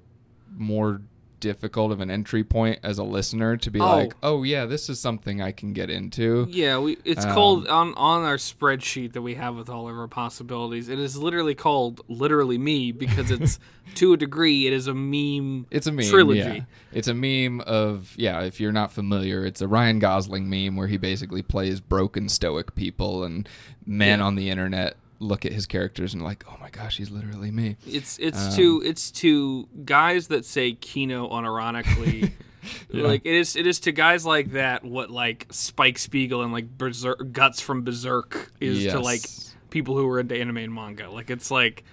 more 0.56 1.02
difficult 1.40 1.90
of 1.92 2.00
an 2.00 2.10
entry 2.10 2.44
point 2.44 2.78
as 2.82 2.98
a 2.98 3.02
listener 3.02 3.56
to 3.56 3.70
be 3.70 3.80
Oh. 3.80 3.86
like, 3.86 4.14
oh 4.22 4.42
yeah, 4.42 4.66
this 4.66 4.88
is 4.88 5.00
something 5.00 5.40
I 5.42 5.52
can 5.52 5.72
get 5.72 5.90
into. 5.90 6.46
Yeah, 6.50 6.78
we 6.78 6.98
it's 7.04 7.24
Um, 7.24 7.32
called 7.34 7.66
on 7.66 7.94
on 7.94 8.22
our 8.24 8.36
spreadsheet 8.36 9.12
that 9.14 9.22
we 9.22 9.34
have 9.34 9.56
with 9.56 9.68
all 9.68 9.88
of 9.88 9.96
our 9.98 10.06
possibilities. 10.08 10.88
It 10.88 10.98
is 10.98 11.16
literally 11.16 11.54
called 11.54 12.00
literally 12.08 12.58
me 12.58 12.92
because 12.92 13.30
it's 13.30 13.58
to 13.96 14.12
a 14.12 14.16
degree 14.16 14.66
it 14.66 14.72
is 14.72 14.86
a 14.86 14.94
meme. 14.94 15.66
It's 15.70 15.86
a 15.86 15.92
meme. 15.92 16.06
Trilogy. 16.08 16.38
Yeah. 16.40 16.60
It's 16.92 17.08
a 17.08 17.14
meme 17.14 17.60
of 17.62 18.14
yeah. 18.16 18.40
If 18.42 18.60
you're 18.60 18.72
not 18.72 18.92
familiar, 18.92 19.44
it's 19.44 19.60
a 19.60 19.68
Ryan 19.68 19.98
Gosling 19.98 20.48
meme 20.50 20.76
where 20.76 20.86
he 20.88 20.96
basically 20.96 21.42
plays 21.42 21.80
broken 21.80 22.28
stoic 22.28 22.74
people, 22.74 23.24
and 23.24 23.48
men 23.86 24.18
Yeah. 24.20 24.24
on 24.26 24.34
the 24.36 24.50
internet 24.50 24.96
look 25.20 25.44
at 25.44 25.52
his 25.52 25.66
characters 25.66 26.14
and 26.14 26.22
like, 26.22 26.44
oh 26.48 26.56
my 26.60 26.70
gosh, 26.70 26.96
he's 26.96 27.10
literally 27.10 27.50
me. 27.50 27.76
It's 27.86 28.18
it's 28.18 28.46
Um, 28.46 28.52
to 28.56 28.82
it's 28.84 29.10
to 29.12 29.68
guys 29.84 30.28
that 30.28 30.44
say 30.44 30.72
Kino 30.72 31.28
unironically. 31.28 32.32
Yeah. 32.90 33.06
Like 33.06 33.22
it 33.24 33.34
is 33.34 33.56
it 33.56 33.66
is 33.66 33.80
to 33.80 33.92
guys 33.92 34.26
like 34.26 34.52
that 34.52 34.84
what 34.84 35.08
like 35.10 35.46
Spike 35.50 35.98
Spiegel 35.98 36.42
and 36.42 36.52
like 36.52 36.68
Berserk 36.76 37.32
guts 37.32 37.58
from 37.58 37.84
Berserk 37.84 38.52
is 38.60 38.92
to 38.92 39.00
like 39.00 39.22
people 39.70 39.96
who 39.96 40.06
are 40.06 40.20
into 40.20 40.34
anime 40.36 40.58
and 40.58 40.74
manga. 40.74 41.10
Like 41.10 41.30
it's 41.30 41.50
like 41.50 41.84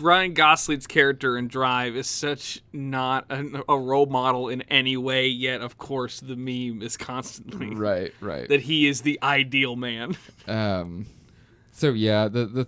Ryan 0.00 0.34
Gosling's 0.34 0.86
character 0.86 1.36
in 1.36 1.48
Drive 1.48 1.96
is 1.96 2.08
such 2.08 2.62
not 2.72 3.26
an, 3.30 3.62
a 3.68 3.78
role 3.78 4.06
model 4.06 4.48
in 4.48 4.62
any 4.62 4.96
way. 4.96 5.28
Yet, 5.28 5.60
of 5.60 5.78
course, 5.78 6.20
the 6.20 6.36
meme 6.36 6.82
is 6.82 6.96
constantly 6.96 7.74
right, 7.74 8.12
right. 8.20 8.48
that 8.48 8.62
he 8.62 8.86
is 8.86 9.02
the 9.02 9.18
ideal 9.22 9.76
man. 9.76 10.16
Um, 10.46 11.06
so 11.80 11.92
yeah, 11.92 12.28
the 12.28 12.44
the 12.46 12.66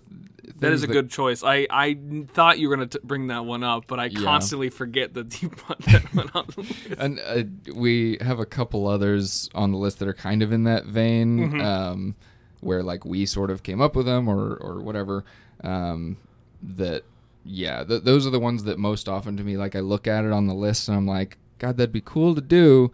That 0.59 0.71
is 0.73 0.83
a 0.83 0.87
good 0.87 1.09
choice. 1.09 1.43
I 1.43 1.67
I 1.69 1.97
thought 2.33 2.59
you 2.59 2.67
were 2.69 2.75
gonna 2.75 2.87
t- 2.87 2.99
bring 3.03 3.27
that 3.27 3.45
one 3.45 3.63
up, 3.63 3.85
but 3.87 3.99
I 3.99 4.05
Yeah. 4.05 4.19
constantly 4.21 4.69
forget 4.69 5.13
that 5.13 5.41
you 5.41 5.49
put 5.49 5.79
that 5.79 6.03
one 6.13 6.29
on 6.33 6.45
the 6.55 6.61
list. 6.61 6.87
and 6.97 7.19
uh, 7.25 7.43
we 7.75 8.17
have 8.21 8.39
a 8.39 8.45
couple 8.45 8.87
others 8.87 9.49
on 9.55 9.71
the 9.71 9.77
list 9.77 9.99
that 9.99 10.07
are 10.07 10.13
kind 10.13 10.41
of 10.41 10.51
in 10.51 10.63
that 10.65 10.85
vein, 10.85 11.51
Mhm. 11.51 11.63
um, 11.63 12.15
where 12.61 12.81
like 12.83 13.05
we 13.05 13.25
sort 13.25 13.49
of 13.51 13.63
came 13.63 13.81
up 13.81 13.95
with 13.95 14.05
them 14.05 14.27
or 14.27 14.55
or 14.55 14.81
whatever. 14.81 15.23
Um, 15.63 16.17
that 16.61 17.03
yeah, 17.45 17.83
th- 17.83 18.03
those 18.03 18.25
are 18.25 18.29
the 18.31 18.39
ones 18.39 18.63
that 18.63 18.79
most 18.79 19.07
often 19.09 19.35
to 19.37 19.43
me, 19.43 19.57
like 19.57 19.75
I 19.75 19.81
look 19.81 20.07
at 20.07 20.23
it 20.25 20.31
on 20.31 20.47
the 20.47 20.53
list 20.55 20.87
and 20.87 20.95
I'm 20.97 21.05
like, 21.07 21.37
God, 21.59 21.77
that'd 21.77 21.91
be 21.91 22.01
cool 22.01 22.35
to 22.35 22.41
do. 22.41 22.91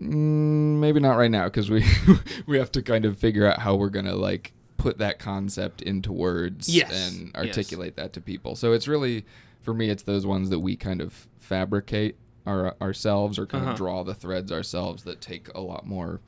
Mm, 0.00 0.78
maybe 0.80 0.98
not 1.00 1.16
right 1.16 1.30
now 1.30 1.44
because 1.44 1.70
we 1.70 1.84
we 2.46 2.58
have 2.58 2.72
to 2.72 2.82
kind 2.82 3.04
of 3.04 3.16
figure 3.18 3.46
out 3.46 3.60
how 3.60 3.76
we're 3.76 3.90
gonna 3.90 4.14
like 4.16 4.52
put 4.76 4.98
that 4.98 5.18
concept 5.18 5.80
into 5.82 6.12
words 6.12 6.68
Yes, 6.68 6.92
and 6.92 7.26
yes. 7.34 7.46
articulate 7.46 7.96
that 7.96 8.12
to 8.14 8.20
people. 8.20 8.56
So 8.56 8.72
it's 8.72 8.88
really 8.88 9.24
for 9.62 9.72
me, 9.72 9.88
it's 9.88 10.02
those 10.02 10.26
ones 10.26 10.50
that 10.50 10.58
we 10.60 10.76
kind 10.76 11.00
of 11.00 11.26
fabricate 11.38 12.16
our, 12.46 12.76
ourselves 12.82 13.38
or 13.38 13.46
kind 13.46 13.62
Uh-huh. 13.64 13.72
of 13.72 13.76
draw 13.78 14.02
the 14.04 14.14
threads 14.14 14.52
ourselves 14.52 15.04
that 15.04 15.20
take 15.22 15.48
a 15.54 15.60
lot 15.60 15.86
more 15.86 16.20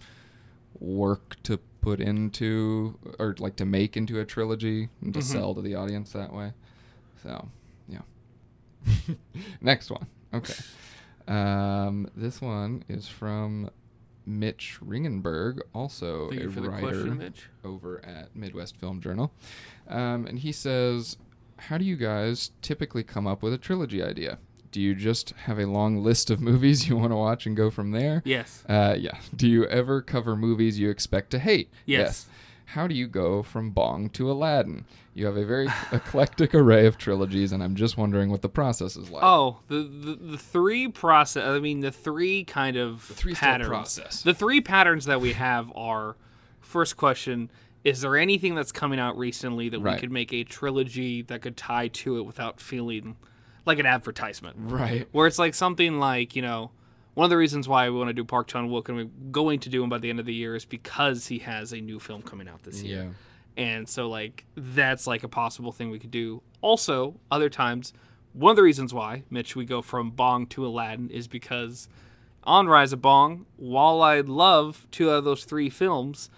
work 0.81 1.37
to 1.43 1.59
put 1.83 2.01
into 2.01 2.99
or 3.19 3.35
like 3.39 3.57
to 3.57 3.65
make 3.67 3.97
into 3.97 4.19
a 4.21 4.25
trilogy 4.25 4.89
and 5.03 5.13
to 5.15 5.21
Mhm. 5.21 5.25
sell 5.25 5.55
to 5.55 5.61
the 5.61 5.75
audience 5.75 6.13
that 6.13 6.33
way. 6.33 6.53
So, 7.23 7.49
yeah. 7.89 8.01
Next 9.61 9.91
one. 9.91 10.07
Okay. 10.33 10.55
Um, 11.29 12.09
this 12.15 12.41
one 12.41 12.85
is 12.89 13.09
from 13.09 13.69
Mitch 14.27 14.79
Ringenberg, 14.85 15.61
also 15.73 16.29
Thank 16.29 16.41
a 16.41 16.45
you 16.45 16.51
for 16.51 16.61
the 16.61 16.71
writer 16.71 17.05
question, 17.05 17.35
over 17.65 18.05
at 18.05 18.35
Midwest 18.35 18.77
Film 18.77 19.01
Journal. 19.01 19.33
Um, 19.89 20.27
and 20.27 20.41
he 20.41 20.53
says, 20.53 21.17
How 21.57 21.79
do 21.79 21.85
you 21.85 21.97
guys 21.97 22.51
typically 22.61 23.05
come 23.05 23.27
up 23.27 23.43
with 23.43 23.55
a 23.55 23.59
trilogy 23.59 24.03
idea? 24.03 24.39
Do 24.73 24.81
you 24.83 24.95
just 24.95 25.31
have 25.31 25.59
a 25.59 25.67
long 25.67 26.03
list 26.03 26.29
of 26.29 26.41
movies 26.43 26.89
you 26.89 26.97
want 26.97 27.13
to 27.13 27.17
watch 27.17 27.47
and 27.47 27.57
go 27.57 27.71
from 27.71 27.93
there? 27.93 28.23
Yes. 28.25 28.65
Uh, 28.69 28.97
yeah. 28.99 29.19
Do 29.35 29.49
you 29.49 29.65
ever 29.67 30.03
cover 30.03 30.37
movies 30.37 30.79
you 30.79 30.91
expect 30.91 31.31
to 31.31 31.39
hate? 31.39 31.71
Yes. 31.87 32.27
How 32.71 32.87
do 32.87 32.95
you 32.95 33.07
go 33.07 33.43
from 33.43 33.71
Bong 33.71 34.11
to 34.11 34.31
Aladdin? 34.31 34.85
You 35.15 35.27
have 35.27 35.37
a 35.37 35.45
very 35.47 35.69
eclectic 35.93 36.55
array 36.55 36.87
of 36.87 36.99
trilogies, 36.99 37.53
and 37.53 37.63
I'm 37.63 37.75
just 37.77 37.97
wondering 37.97 38.31
what 38.31 38.43
the 38.43 38.49
process 38.49 38.97
is 38.97 39.09
like. 39.11 39.23
Oh, 39.25 39.59
the, 39.69 39.77
the 39.85 40.15
the 40.33 40.39
three 40.39 40.89
process. 40.89 41.45
I 41.47 41.59
mean, 41.61 41.81
the 41.81 41.93
three 41.93 42.45
kind 42.45 42.77
of 42.77 43.03
three-step 43.03 43.43
patterns. 43.49 43.69
process. 43.69 44.23
The 44.23 44.35
three 44.35 44.61
patterns 44.61 45.05
that 45.07 45.21
we 45.21 45.33
have 45.35 45.71
are: 45.77 46.17
first 46.61 46.97
question, 46.97 47.51
is 47.85 48.01
there 48.01 48.17
anything 48.17 48.55
that's 48.57 48.73
coming 48.73 48.99
out 48.99 49.17
recently 49.17 49.69
that 49.69 49.79
Right. 49.81 49.95
we 49.95 50.01
could 50.01 50.13
make 50.13 50.33
a 50.33 50.43
trilogy 50.45 51.23
that 51.23 51.43
could 51.43 51.57
tie 51.57 51.89
to 51.89 52.19
it 52.19 52.23
without 52.23 52.61
feeling 52.61 53.17
like 53.65 53.79
an 53.79 53.87
advertisement? 53.87 54.57
Right. 54.59 55.09
Where 55.13 55.27
it's 55.29 55.39
like 55.39 55.55
something 55.55 55.99
like 55.99 56.35
you 56.37 56.43
know. 56.43 56.73
One 57.17 57.25
of 57.25 57.31
the 57.31 57.37
reasons 57.37 57.67
why 57.67 57.89
we 57.91 57.97
want 57.97 58.09
to 58.11 58.15
do 58.15 58.25
Park 58.25 58.47
Chan 58.47 58.69
Wook 58.69 58.89
and 58.89 58.97
we're 58.99 59.05
going 59.33 59.59
to 59.61 59.69
do 59.69 59.83
him 59.83 59.89
by 59.89 59.99
the 59.99 60.11
end 60.11 60.21
of 60.21 60.27
the 60.27 60.35
year 60.35 60.55
is 60.55 60.65
because 60.65 61.27
he 61.27 61.39
has 61.41 61.73
a 61.73 61.81
new 61.81 61.99
film 61.99 62.21
coming 62.23 62.47
out 62.47 62.63
this 62.63 62.83
year 62.83 63.05
Yeah. 63.57 63.65
and 63.65 63.89
so 63.89 64.09
like 64.09 64.45
that's 64.57 65.07
like 65.07 65.25
a 65.25 65.29
possible 65.29 65.73
thing 65.73 65.91
we 65.91 65.99
could 65.99 66.11
do 66.11 66.43
also 66.61 67.19
other 67.31 67.49
times 67.49 67.93
one 68.35 68.51
of 68.51 68.57
the 68.57 68.63
reasons 68.63 68.93
why 68.93 69.23
mitch 69.31 69.57
we 69.57 69.65
go 69.65 69.81
from 69.81 70.11
bong 70.11 70.47
to 70.49 70.67
aladdin 70.67 71.09
is 71.09 71.27
because 71.27 71.89
on 72.45 72.69
rise 72.69 72.93
of 72.93 73.01
bong 73.01 73.47
while 73.57 74.03
i 74.03 74.21
love 74.21 74.87
two 74.91 75.11
out 75.11 75.17
of 75.17 75.25
those 75.25 75.45
three 75.45 75.71
films 75.71 76.29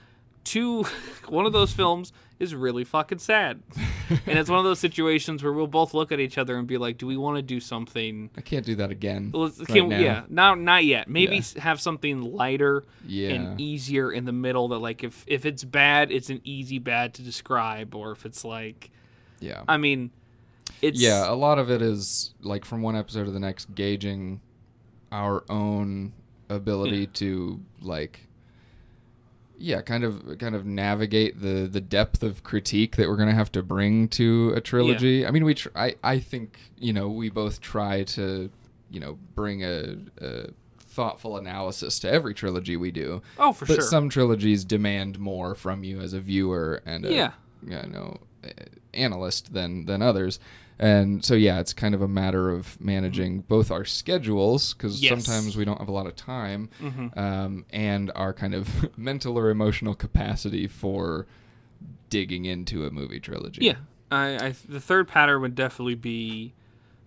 two 0.44 0.85
one 1.28 1.44
of 1.44 1.52
those 1.52 1.73
films 1.73 2.12
is 2.38 2.54
really 2.54 2.85
fucking 2.85 3.18
sad 3.18 3.61
and 4.26 4.38
it's 4.38 4.49
one 4.49 4.59
of 4.59 4.64
those 4.64 4.78
situations 4.78 5.42
where 5.42 5.52
we'll 5.52 5.66
both 5.66 5.92
look 5.92 6.12
at 6.12 6.21
each 6.21 6.38
other 6.38 6.57
and 6.57 6.66
be 6.68 6.78
like 6.78 6.97
do 6.99 7.07
we 7.07 7.16
want 7.16 7.37
to 7.37 7.42
do 7.42 7.59
something 7.61 8.30
I 8.37 8.40
can't 8.40 8.64
do 8.64 8.76
that 8.76 8.90
again. 8.90 9.30
Let's- 9.35 9.59
right 9.59 9.68
can, 9.68 9.88
now. 9.88 9.99
yeah 9.99 10.23
not 10.28 10.59
not 10.61 10.85
yet 10.85 11.09
maybe 11.09 11.37
Yeah. 11.38 11.61
have 11.62 11.80
something 11.80 12.23
lighter 12.23 12.85
Yeah. 13.07 13.30
and 13.30 13.61
easier 13.61 14.12
in 14.12 14.25
the 14.25 14.33
middle 14.33 14.68
that 14.68 14.78
like 14.78 15.02
if 15.02 15.25
if 15.26 15.45
it's 15.45 15.64
bad 15.64 16.12
it's 16.12 16.30
an 16.30 16.40
easy 16.45 16.78
bad 16.78 17.14
to 17.14 17.23
describe 17.23 17.95
or 17.95 18.12
if 18.12 18.25
it's 18.25 18.45
like 18.45 18.90
yeah. 19.40 19.62
i 19.68 19.76
mean 19.76 20.11
it's 20.80 21.00
yeah, 21.00 21.28
a 21.28 21.35
lot 21.35 21.59
of 21.59 21.71
it 21.71 21.83
is 21.83 22.35
like 22.40 22.64
from 22.64 22.83
one 22.83 22.95
episode 22.95 23.25
to 23.25 23.30
the 23.33 23.40
next 23.40 23.75
gauging 23.75 24.40
our 25.11 25.42
own 25.49 26.12
ability 26.49 26.99
Yeah. 27.00 27.07
to 27.14 27.61
like 27.80 28.27
yeah, 29.58 29.80
kind 29.82 30.04
of 30.04 30.38
kind 30.38 30.54
of 30.54 30.64
navigate 30.64 31.40
the 31.40 31.66
the 31.66 31.80
depth 31.80 32.22
of 32.22 32.42
critique 32.42 32.96
that 32.96 33.09
we're 33.09 33.16
going 33.16 33.28
to 33.28 33.35
have 33.35 33.52
to 33.52 33.62
bring 33.62 34.09
to 34.09 34.52
a 34.54 34.61
trilogy. 34.61 35.26
I 35.26 35.30
mean, 35.30 35.44
we 35.44 35.54
tr- 35.54 35.68
I 35.74 35.96
I 36.02 36.18
think, 36.20 36.59
you 36.78 36.92
know, 36.92 37.09
we 37.09 37.28
both 37.30 37.61
try 37.61 38.04
to, 38.04 38.50
you 38.90 39.00
know, 39.00 39.18
bring 39.35 39.64
a, 39.64 39.96
a 40.20 40.46
thoughtful 40.80 41.37
analysis 41.37 41.98
to 42.00 42.11
every 42.11 42.35
trilogy 42.35 42.76
we 42.76 42.90
do. 42.90 43.22
oh 43.38 43.52
for 43.52 43.66
but 43.66 43.74
sure 43.74 43.83
some 43.85 44.09
trilogies 44.09 44.64
demand 44.64 45.18
more 45.18 45.54
from 45.54 45.85
you 45.85 46.00
as 46.00 46.12
a 46.12 46.20
viewer 46.20 46.83
and 46.87 47.04
a, 47.04 47.12
Yeah. 47.12 47.33
you 47.66 47.83
know 47.88 48.16
analyst 48.94 49.52
than 49.52 49.85
than 49.87 50.02
others 50.02 50.38
and 50.78 51.24
so 51.24 51.34
yeah 51.34 51.58
it's 51.60 51.72
kind 51.72 51.94
of 51.94 52.02
a 52.02 52.08
matter 52.08 52.50
of 52.50 52.80
managing 52.80 53.40
both 53.40 53.70
our 53.70 53.84
schedules 53.84 54.74
because 54.74 55.02
Yes. 55.02 55.24
sometimes 55.24 55.56
we 55.56 55.64
don't 55.64 55.78
have 55.78 55.88
a 55.88 55.92
lot 55.92 56.06
of 56.06 56.14
time 56.16 56.70
Mhm. 56.80 57.16
um, 57.18 57.64
and 57.70 58.12
our 58.14 58.32
kind 58.32 58.54
of 58.54 58.68
mental 58.98 59.36
or 59.38 59.50
emotional 59.50 59.94
capacity 59.94 60.66
for 60.68 61.26
digging 62.10 62.44
into 62.44 62.86
a 62.86 62.90
movie 62.90 63.20
trilogy 63.20 63.64
yeah 63.64 63.76
I, 64.10 64.46
I 64.48 64.54
the 64.68 64.80
third 64.80 65.08
pattern 65.08 65.40
would 65.42 65.54
definitely 65.54 65.94
be 65.96 66.54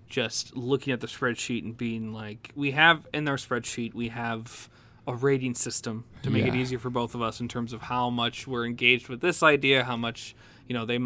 just 0.09 0.55
looking 0.55 0.91
at 0.93 0.99
the 0.99 1.07
spreadsheet 1.07 1.63
and 1.63 1.75
being 1.77 2.13
like 2.13 2.51
we 2.55 2.71
have 2.71 3.07
in 3.13 3.27
our 3.27 3.37
spreadsheet 3.37 3.93
we 3.93 4.09
have 4.09 4.69
a 5.07 5.15
rating 5.15 5.55
system 5.55 6.03
to 6.21 6.29
make 6.29 6.45
it 6.45 6.53
easier 6.53 6.77
for 6.77 6.89
both 6.91 7.15
of 7.15 7.21
us 7.21 7.39
in 7.39 7.47
terms 7.47 7.73
of 7.73 7.81
how 7.83 8.09
much 8.09 8.45
we're 8.45 8.65
engaged 8.65 9.09
with 9.09 9.19
this 9.21 9.41
idea 9.41 9.83
how 9.83 9.97
much 9.97 10.35
you 10.67 10.73
know 10.75 10.85
they 10.85 10.99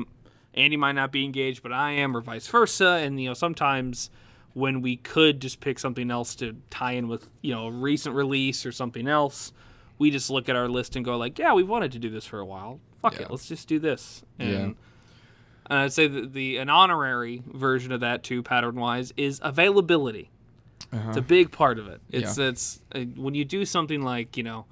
andy 0.56 0.78
might 0.78 0.94
not 0.94 1.12
be 1.12 1.24
engaged 1.24 1.62
but 1.62 1.72
i 1.72 1.91
am 1.91 2.15
or 2.15 2.22
vice 2.22 2.48
versa 2.48 3.00
and 3.04 3.22
you 3.22 3.28
know 3.28 3.34
sometimes 3.34 4.10
when 4.54 4.82
we 4.82 4.96
could 4.98 5.39
just 5.41 5.60
pick 5.60 5.78
something 5.78 6.10
else 6.10 6.34
to 6.36 6.56
tie 6.70 6.94
in 6.94 7.08
with 7.08 7.30
you 7.41 7.54
know 7.54 7.68
a 7.68 7.72
recent 7.72 8.15
release 8.15 8.65
or 8.65 8.72
something 8.72 9.08
else 9.08 9.52
we 10.00 10.10
just 10.12 10.30
look 10.30 10.48
at 10.50 10.56
our 10.56 10.68
list 10.70 10.96
and 10.96 11.04
go 11.06 11.18
like 11.18 11.38
yeah 11.38 11.54
we've 11.54 11.68
wanted 11.70 11.91
to 11.91 12.00
do 12.00 12.10
this 12.10 12.26
for 12.26 12.39
a 12.39 12.46
while 12.46 12.80
fuck 13.02 13.15
Yeah. 13.15 13.24
it 13.24 13.32
let's 13.32 13.48
just 13.48 13.68
do 13.68 13.80
this 13.80 14.24
and 14.39 14.50
Yeah. 14.50 14.63
and 15.70 15.80
I'd 15.80 15.94
say 15.94 16.08
that 16.08 16.34
the 16.34 16.58
an 16.58 16.70
honorary 16.70 17.41
version 17.48 17.91
of 17.91 18.00
that 18.02 18.24
too, 18.24 18.44
pattern 18.44 18.76
wise, 18.76 19.12
is 19.18 19.39
availability. 19.44 20.30
Uh-huh. 20.94 21.08
It's 21.10 21.18
a 21.18 21.22
big 21.24 21.52
part 21.52 21.80
of 21.80 21.88
it. 21.88 22.02
It's 22.12 22.38
it's 22.38 22.82
uh, 22.94 23.00
when 23.15 23.34
you 23.34 23.44
do 23.46 23.65
something 23.65 24.04
like 24.04 24.38
you 24.38 24.44
know, 24.44 24.65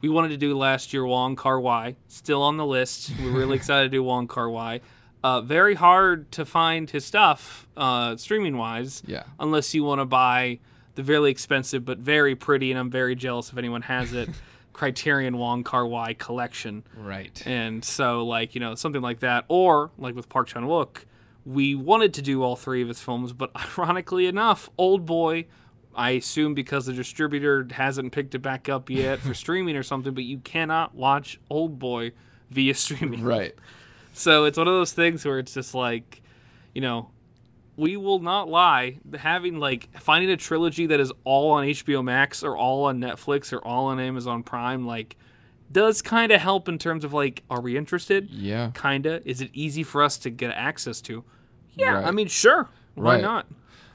we 0.00 0.08
wanted 0.08 0.30
to 0.30 0.36
do 0.36 0.58
last 0.58 0.92
year 0.92 1.06
Wong 1.06 1.36
Kar 1.36 1.60
Wai, 1.60 1.94
still 2.08 2.42
on 2.42 2.56
the 2.56 2.66
list. 2.66 3.12
We're 3.22 3.30
really 3.30 3.56
excited 3.60 3.84
to 3.92 3.96
do 3.96 4.02
Wong 4.02 4.26
Kar 4.26 4.50
Wai. 4.50 4.80
Uh, 5.22 5.40
very 5.40 5.74
hard 5.74 6.30
to 6.32 6.44
find 6.44 6.90
his 6.90 7.04
stuff 7.04 7.66
uh, 7.76 8.16
streaming 8.16 8.56
wise, 8.56 9.02
yeah 9.06 9.22
unless 9.38 9.72
you 9.74 9.84
want 9.84 10.00
to 10.00 10.04
buy 10.04 10.58
the 10.94 11.02
very 11.02 11.30
expensive 11.30 11.84
but 11.84 11.98
very 11.98 12.34
pretty, 12.34 12.70
and 12.70 12.78
I'm 12.78 12.90
very 12.90 13.14
jealous 13.14 13.50
if 13.50 13.58
anyone 13.58 13.82
has 13.82 14.12
it. 14.12 14.28
Criterion 14.72 15.36
Wong 15.36 15.64
Kar 15.64 15.86
Wai 15.86 16.14
collection. 16.14 16.82
right 16.96 17.42
And 17.46 17.84
so, 17.84 18.24
like, 18.24 18.54
you 18.54 18.60
know, 18.60 18.74
something 18.74 19.02
like 19.02 19.20
that. 19.20 19.44
Or, 19.48 19.90
like 19.98 20.14
with 20.14 20.28
Park 20.30 20.48
Chan 20.48 20.64
Wook, 20.64 21.04
we 21.44 21.74
wanted 21.74 22.14
to 22.14 22.22
do 22.22 22.42
all 22.42 22.56
three 22.56 22.82
of 22.82 22.88
his 22.88 23.00
films, 23.00 23.32
but 23.32 23.50
ironically 23.78 24.26
enough, 24.26 24.70
Old 24.78 25.04
Boy, 25.04 25.46
I 25.94 26.12
assume 26.12 26.54
because 26.54 26.86
the 26.86 26.92
distributor 26.94 27.68
hasn't 27.70 28.12
picked 28.12 28.34
it 28.34 28.38
back 28.38 28.68
up 28.68 28.88
yet 28.88 29.18
for 29.18 29.34
streaming 29.44 29.76
or 29.76 29.82
something, 29.82 30.14
but 30.14 30.24
you 30.24 30.38
cannot 30.38 30.94
watch 30.94 31.38
Old 31.50 31.78
Boy 31.78 32.12
via 32.50 32.74
streaming. 32.74 33.22
right 33.22 33.54
So 34.12 34.44
it's 34.44 34.58
one 34.58 34.68
of 34.68 34.74
those 34.74 34.92
things 34.92 35.24
where 35.24 35.38
it's 35.38 35.54
just 35.54 35.74
like, 35.74 36.22
you 36.74 36.80
know, 36.80 37.10
we 37.76 37.96
will 37.96 38.18
not 38.18 38.48
lie. 38.48 38.98
Having 39.16 39.58
like 39.58 39.88
finding 39.98 40.30
a 40.30 40.36
trilogy 40.36 40.86
that 40.86 41.00
is 41.00 41.12
all 41.24 41.52
on 41.52 41.64
HBO 41.64 42.04
Max 42.04 42.42
or 42.42 42.56
all 42.56 42.84
on 42.84 42.98
Netflix 43.00 43.52
or 43.52 43.58
all 43.66 43.86
on 43.86 43.98
Amazon 43.98 44.42
Prime, 44.42 44.86
like, 44.86 45.16
does 45.70 46.02
kind 46.02 46.30
of 46.32 46.40
help 46.40 46.68
in 46.68 46.78
terms 46.78 47.02
of 47.04 47.14
like, 47.14 47.42
are 47.48 47.60
we 47.62 47.76
interested? 47.76 48.28
yeah 48.30 48.70
Kinda. 48.74 49.22
Is 49.24 49.40
it 49.40 49.50
easy 49.54 49.82
for 49.82 50.02
us 50.02 50.18
to 50.18 50.30
get 50.30 50.50
access 50.50 51.00
to? 51.02 51.24
Yeah, 51.74 52.02
I 52.04 52.10
mean, 52.10 52.28
sure. 52.28 52.68
Why 52.94 53.14
Right. 53.14 53.22
not? 53.22 53.46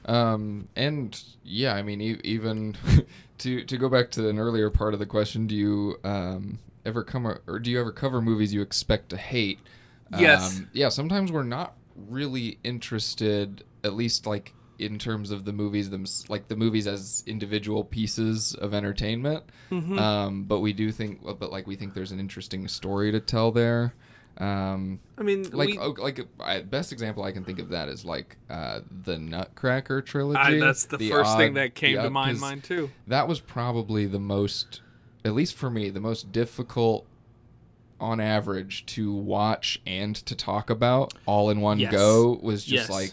Um, 0.06 0.68
and 0.74 1.22
yeah, 1.44 1.74
I 1.74 1.82
mean, 1.82 2.00
e- 2.00 2.20
even 2.24 2.76
to 3.38 3.62
to 3.64 3.78
go 3.78 3.88
back 3.88 4.10
to 4.12 4.28
an 4.28 4.38
earlier 4.38 4.70
part 4.70 4.94
of 4.94 4.98
the 4.98 5.06
question, 5.06 5.46
do 5.46 5.54
you 5.54 5.96
um, 6.02 6.58
ever 6.84 7.04
come 7.04 7.26
or 7.46 7.58
do 7.60 7.70
you 7.70 7.80
ever 7.80 7.92
cover 7.92 8.20
movies 8.20 8.52
you 8.52 8.60
expect 8.62 9.10
to 9.10 9.16
hate? 9.16 9.60
Yes. 10.16 10.58
Um, 10.58 10.70
yeah. 10.72 10.88
Sometimes 10.88 11.32
we're 11.32 11.42
not 11.42 11.74
really 11.96 12.58
interested, 12.64 13.64
at 13.84 13.94
least 13.94 14.26
like 14.26 14.54
in 14.78 14.96
terms 14.98 15.32
of 15.32 15.44
the 15.44 15.52
movies 15.52 15.90
them 15.90 16.06
like 16.28 16.46
the 16.46 16.54
movies 16.54 16.86
as 16.86 17.24
individual 17.26 17.84
pieces 17.84 18.54
of 18.54 18.72
entertainment. 18.74 19.44
Mm-hmm. 19.70 19.98
Um, 19.98 20.44
but 20.44 20.60
we 20.60 20.72
do 20.72 20.92
think, 20.92 21.20
but 21.22 21.50
like 21.50 21.66
we 21.66 21.76
think 21.76 21.94
there's 21.94 22.12
an 22.12 22.20
interesting 22.20 22.68
story 22.68 23.12
to 23.12 23.20
tell 23.20 23.50
there. 23.50 23.94
Um, 24.38 25.00
I 25.18 25.22
mean, 25.22 25.50
like 25.50 25.70
we, 25.70 25.78
oh, 25.78 25.96
like 25.98 26.20
I, 26.38 26.60
best 26.60 26.92
example 26.92 27.24
I 27.24 27.32
can 27.32 27.44
think 27.44 27.58
of 27.58 27.70
that 27.70 27.88
is 27.88 28.04
like 28.04 28.36
uh, 28.48 28.80
the 29.02 29.18
Nutcracker 29.18 30.00
trilogy. 30.00 30.38
I, 30.38 30.60
that's 30.60 30.84
the, 30.84 31.10
first 31.10 31.36
thing 31.36 31.54
that 31.54 31.74
came 31.74 31.96
to 31.96 32.08
mind 32.08 32.62
too. 32.62 32.88
That 33.08 33.26
was 33.26 33.40
probably 33.40 34.06
the 34.06 34.20
most, 34.20 34.82
at 35.24 35.34
least 35.34 35.56
for 35.56 35.70
me, 35.70 35.90
the 35.90 36.00
most 36.00 36.30
difficult 36.30 37.07
on 38.00 38.20
average 38.20 38.86
to 38.86 39.12
watch 39.12 39.80
and 39.86 40.14
to 40.16 40.34
talk 40.34 40.70
about 40.70 41.12
all 41.26 41.50
in 41.50 41.60
one 41.60 41.78
Yes. 41.78 41.92
go 41.92 42.38
was 42.42 42.64
just 42.64 42.88
Yes. 42.88 42.90
like 42.90 43.12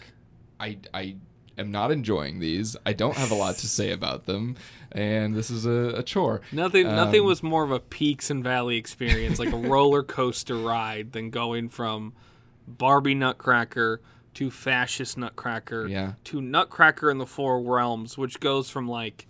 I 0.59 0.77
I 0.93 1.15
am 1.57 1.71
not 1.71 1.91
enjoying 1.91 2.39
these. 2.39 2.75
I 2.85 2.93
don't 2.93 3.15
have 3.15 3.31
a 3.31 3.35
lot 3.35 3.55
to 3.57 3.67
say 3.67 3.91
about 3.91 4.25
them 4.25 4.55
and 4.91 5.33
this 5.35 5.49
is 5.49 5.65
a, 5.65 5.95
a 5.97 6.03
chore. 6.03 6.41
Nothing. 6.51 6.85
nothing 6.87 7.21
Um, 7.21 7.25
was 7.27 7.41
more 7.43 7.63
of 7.63 7.71
a 7.71 7.79
peaks 7.79 8.29
and 8.29 8.43
valley 8.43 8.77
experience, 8.77 9.39
like 9.39 9.51
a 9.51 9.57
roller 9.69 10.03
coaster 10.03 10.55
ride, 10.55 11.11
than 11.11 11.29
going 11.31 11.67
from 11.69 12.13
Barbie 12.67 13.15
Nutcracker 13.15 13.99
to 14.35 14.51
fascist 14.51 15.17
Nutcracker 15.17 15.87
Yeah. 15.87 16.13
to 16.25 16.41
Nutcracker 16.41 17.09
in 17.09 17.17
the 17.17 17.25
Four 17.25 17.61
Realms, 17.61 18.17
which 18.17 18.39
goes 18.39 18.69
from 18.69 18.87
like 18.87 19.27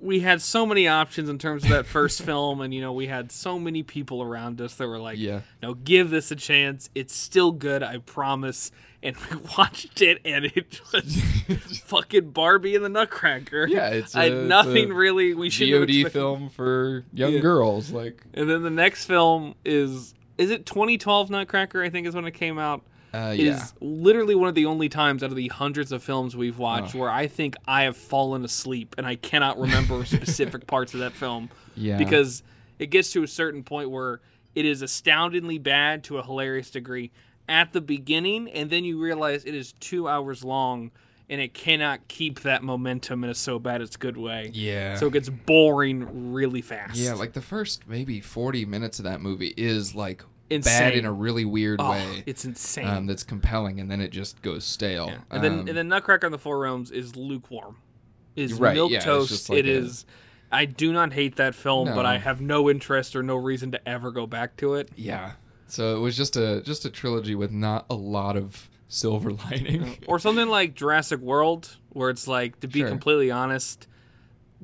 we 0.00 0.20
had 0.20 0.40
so 0.42 0.64
many 0.66 0.88
options 0.88 1.28
in 1.28 1.38
terms 1.38 1.62
of 1.64 1.70
that 1.70 1.86
first 1.86 2.22
film, 2.30 2.60
and 2.60 2.72
you 2.72 2.80
know 2.80 2.92
we 2.92 3.06
had 3.06 3.30
so 3.32 3.58
many 3.58 3.82
people 3.82 4.22
around 4.22 4.60
us 4.60 4.74
that 4.76 4.86
were 4.88 4.98
like, 4.98 5.18
Yeah. 5.18 5.40
"No, 5.62 5.74
give 5.74 6.10
this 6.10 6.30
a 6.30 6.36
chance. 6.36 6.90
It's 6.94 7.14
still 7.14 7.52
good, 7.52 7.82
I 7.82 7.98
promise." 7.98 8.70
And 9.02 9.16
we 9.30 9.38
watched 9.56 10.02
it, 10.02 10.20
and 10.26 10.44
it 10.44 10.80
was 10.92 11.80
fucking 11.86 12.30
Barbie 12.30 12.76
and 12.76 12.84
the 12.84 12.88
Nutcracker. 12.90 13.66
Yeah, 13.66 13.88
it's 13.88 14.14
I 14.14 14.24
a- 14.24 14.32
it's 14.32 14.48
nothing 14.48 14.90
a 14.90 14.94
really. 14.94 15.32
We 15.34 15.48
should 15.50 15.68
have 15.70 15.82
VOD 15.88 16.10
film 16.10 16.50
for 16.50 17.04
young 17.12 17.32
Yeah. 17.32 17.40
girls. 17.40 17.90
Like, 17.92 18.22
And 18.34 18.48
then 18.50 18.62
the 18.62 18.70
next 18.70 19.06
film 19.06 19.54
is 19.64 20.14
is 20.38 20.50
it 20.50 20.64
2012 20.66 21.30
Nutcracker? 21.30 21.82
I 21.82 21.90
think 21.90 22.06
is 22.06 22.14
when 22.14 22.24
it 22.26 22.32
came 22.32 22.58
out. 22.58 22.82
Uh, 23.12 23.34
yeah. 23.36 23.56
is 23.56 23.74
literally 23.80 24.34
one 24.34 24.48
of 24.48 24.54
the 24.54 24.66
only 24.66 24.88
times 24.88 25.22
out 25.22 25.30
of 25.30 25.36
the 25.36 25.48
hundreds 25.48 25.92
of 25.92 26.02
films 26.02 26.36
we've 26.36 26.58
watched 26.58 26.94
where 26.94 27.10
I 27.10 27.26
think 27.26 27.56
I 27.66 27.82
have 27.82 27.96
fallen 27.96 28.44
asleep 28.44 28.94
and 28.98 29.06
I 29.06 29.16
cannot 29.16 29.58
remember 29.58 30.04
specific 30.04 30.66
parts 30.66 30.94
of 30.94 31.00
that 31.00 31.12
film 31.12 31.50
Yeah. 31.76 31.96
because 31.98 32.42
it 32.78 32.86
gets 32.86 33.12
to 33.12 33.22
a 33.22 33.28
certain 33.28 33.62
point 33.62 33.90
where 33.90 34.20
it 34.54 34.64
is 34.64 34.82
astoundingly 34.82 35.58
bad 35.58 36.04
to 36.04 36.18
a 36.18 36.22
hilarious 36.22 36.70
degree 36.70 37.10
at 37.48 37.72
the 37.72 37.80
beginning, 37.80 38.48
and 38.50 38.70
then 38.70 38.84
you 38.84 39.00
realize 39.00 39.44
it 39.44 39.54
is 39.56 39.72
two 39.80 40.08
hours 40.08 40.44
long 40.44 40.90
and 41.28 41.40
it 41.40 41.54
cannot 41.54 42.06
keep 42.08 42.40
that 42.40 42.62
momentum 42.62 43.22
in 43.22 43.30
a 43.30 43.34
so 43.34 43.58
bad 43.60 43.80
it's 43.80 43.96
good 43.96 44.16
way. 44.16 44.50
Yeah. 44.52 44.96
So 44.96 45.06
it 45.06 45.12
gets 45.12 45.28
boring 45.28 46.32
really 46.32 46.60
fast. 46.62 46.96
yeah, 46.96 47.14
like 47.14 47.32
the 47.34 47.40
first 47.40 47.86
maybe 47.86 48.20
40 48.20 48.64
minutes 48.66 48.98
of 48.98 49.04
that 49.04 49.20
movie 49.20 49.54
is 49.56 49.94
like 49.94 50.24
bad 50.58 50.94
in 50.94 51.04
a 51.04 51.12
really 51.12 51.44
weird 51.44 51.80
Oh, 51.80 51.90
way. 51.92 52.22
it's 52.26 52.44
insane. 52.44 52.86
Um, 52.86 53.06
that's 53.06 53.22
compelling, 53.22 53.80
and 53.80 53.90
then 53.90 54.00
it 54.00 54.10
just 54.10 54.42
goes 54.42 54.64
stale. 54.64 55.06
Yeah. 55.08 55.18
And 55.30 55.44
then 55.44 55.52
Um, 55.60 55.68
and 55.68 55.76
then 55.76 55.88
Nutcracker 55.88 56.26
on 56.26 56.32
the 56.32 56.38
Four 56.38 56.58
Realms 56.58 56.90
is 56.90 57.16
lukewarm. 57.16 57.76
Is 58.36 58.54
Right, 58.54 58.74
milk 58.74 58.92
yeah, 58.92 59.00
toast. 59.00 59.48
like 59.50 59.60
it 59.60 59.66
a- 59.66 59.70
is. 59.70 60.06
I 60.52 60.64
do 60.64 60.92
not 60.92 61.12
hate 61.12 61.36
that 61.36 61.54
film, 61.54 61.88
but 61.94 62.04
I 62.06 62.18
have 62.18 62.40
no 62.40 62.68
interest 62.68 63.14
or 63.14 63.22
no 63.22 63.36
reason 63.36 63.70
to 63.72 63.88
ever 63.88 64.10
go 64.10 64.26
back 64.26 64.56
to 64.58 64.74
it. 64.74 64.88
yeah. 64.96 65.32
So 65.68 65.96
it 65.96 66.00
was 66.00 66.16
just 66.16 66.36
a 66.36 66.60
just 66.62 66.84
a 66.84 66.90
trilogy 66.90 67.36
with 67.36 67.52
not 67.52 67.86
a 67.88 67.94
lot 67.94 68.36
of 68.36 68.68
silver 68.88 69.30
lining. 69.50 69.98
Or 70.08 70.18
something 70.18 70.48
like 70.48 70.74
Jurassic 70.74 71.20
World, 71.20 71.76
where 71.90 72.10
it's 72.10 72.26
like, 72.26 72.58
to 72.60 72.66
be 72.66 72.80
Sure. 72.80 72.88
completely 72.88 73.30
honest, 73.30 73.86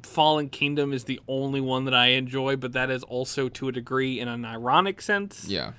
Fallen 0.03 0.49
Kingdom 0.49 0.93
is 0.93 1.05
the 1.05 1.21
only 1.29 1.61
one 1.61 1.85
that 1.87 1.95
I 1.95 2.09
enjoy, 2.09 2.57
but 2.57 2.73
that 2.73 2.91
is 2.91 3.03
also 3.05 3.49
to 3.51 3.69
a 3.69 3.73
degree 3.73 4.21
in 4.21 4.29
an 4.29 4.45
ironic 4.45 5.01
sense, 5.01 5.47
yeah. 5.49 5.73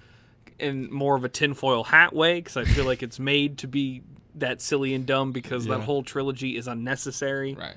in 0.59 0.91
more 0.91 1.15
of 1.15 1.23
a 1.23 1.29
tinfoil 1.29 1.83
hat 1.85 2.13
way, 2.13 2.35
because 2.39 2.57
I 2.57 2.65
feel 2.65 2.85
like 2.85 3.03
it's 3.03 3.19
made 3.19 3.59
to 3.59 3.67
be 3.67 4.01
that 4.35 4.61
silly 4.61 4.93
and 4.93 5.05
dumb 5.05 5.31
because 5.31 5.65
that 5.65 5.81
whole 5.81 6.03
trilogy 6.03 6.57
is 6.57 6.67
unnecessary. 6.67 7.55
Right. 7.55 7.75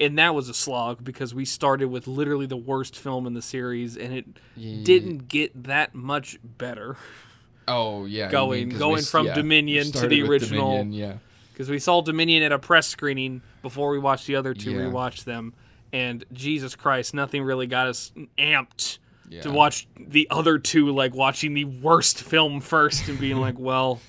and 0.00 0.18
that 0.18 0.34
was 0.34 0.48
a 0.48 0.54
slog 0.54 1.04
because 1.04 1.34
we 1.34 1.44
started 1.44 1.88
with 1.88 2.06
literally 2.06 2.46
the 2.46 2.56
worst 2.56 2.98
film 2.98 3.26
in 3.26 3.34
the 3.34 3.40
series 3.42 3.96
and 3.96 4.12
it 4.12 4.26
Ye- 4.56 4.82
didn't 4.84 5.28
get 5.28 5.64
that 5.64 5.94
much 5.94 6.36
better 6.42 6.96
Oh 7.68 8.04
yeah. 8.04 8.28
Going- 8.30 8.68
mean 8.70 8.78
going 8.78 8.96
we 8.96 9.02
from 9.02 9.26
yeah, 9.26 9.34
Dominion 9.34 9.92
to 9.92 10.06
the 10.08 10.22
original. 10.22 10.72
Dominion, 10.78 10.92
yeah. 10.92 11.16
because 11.52 11.70
we 11.70 11.78
saw 11.78 12.00
dominion 12.02 12.42
at 12.42 12.50
a 12.52 12.58
press 12.58 12.86
screening 12.88 13.40
before 13.62 13.90
we 13.90 13.98
watched 14.00 14.26
the 14.26 14.34
other 14.36 14.52
two 14.52 14.72
Yeah. 14.72 14.78
rewatch 14.80 15.24
them 15.24 15.54
and 15.94 16.24
jesus 16.32 16.74
christ 16.74 17.14
nothing 17.14 17.42
really 17.42 17.66
got 17.66 17.86
us 17.86 18.12
amped 18.38 18.98
Yeah. 19.30 19.42
to 19.42 19.50
watch 19.50 19.86
the 19.98 20.26
other 20.30 20.58
two 20.58 20.90
like 20.90 21.14
watching 21.14 21.54
the 21.54 21.64
worst 21.64 22.20
film 22.22 22.60
first 22.60 23.08
and 23.08 23.18
being 23.18 23.38
like 23.38 23.58
well 23.70 24.00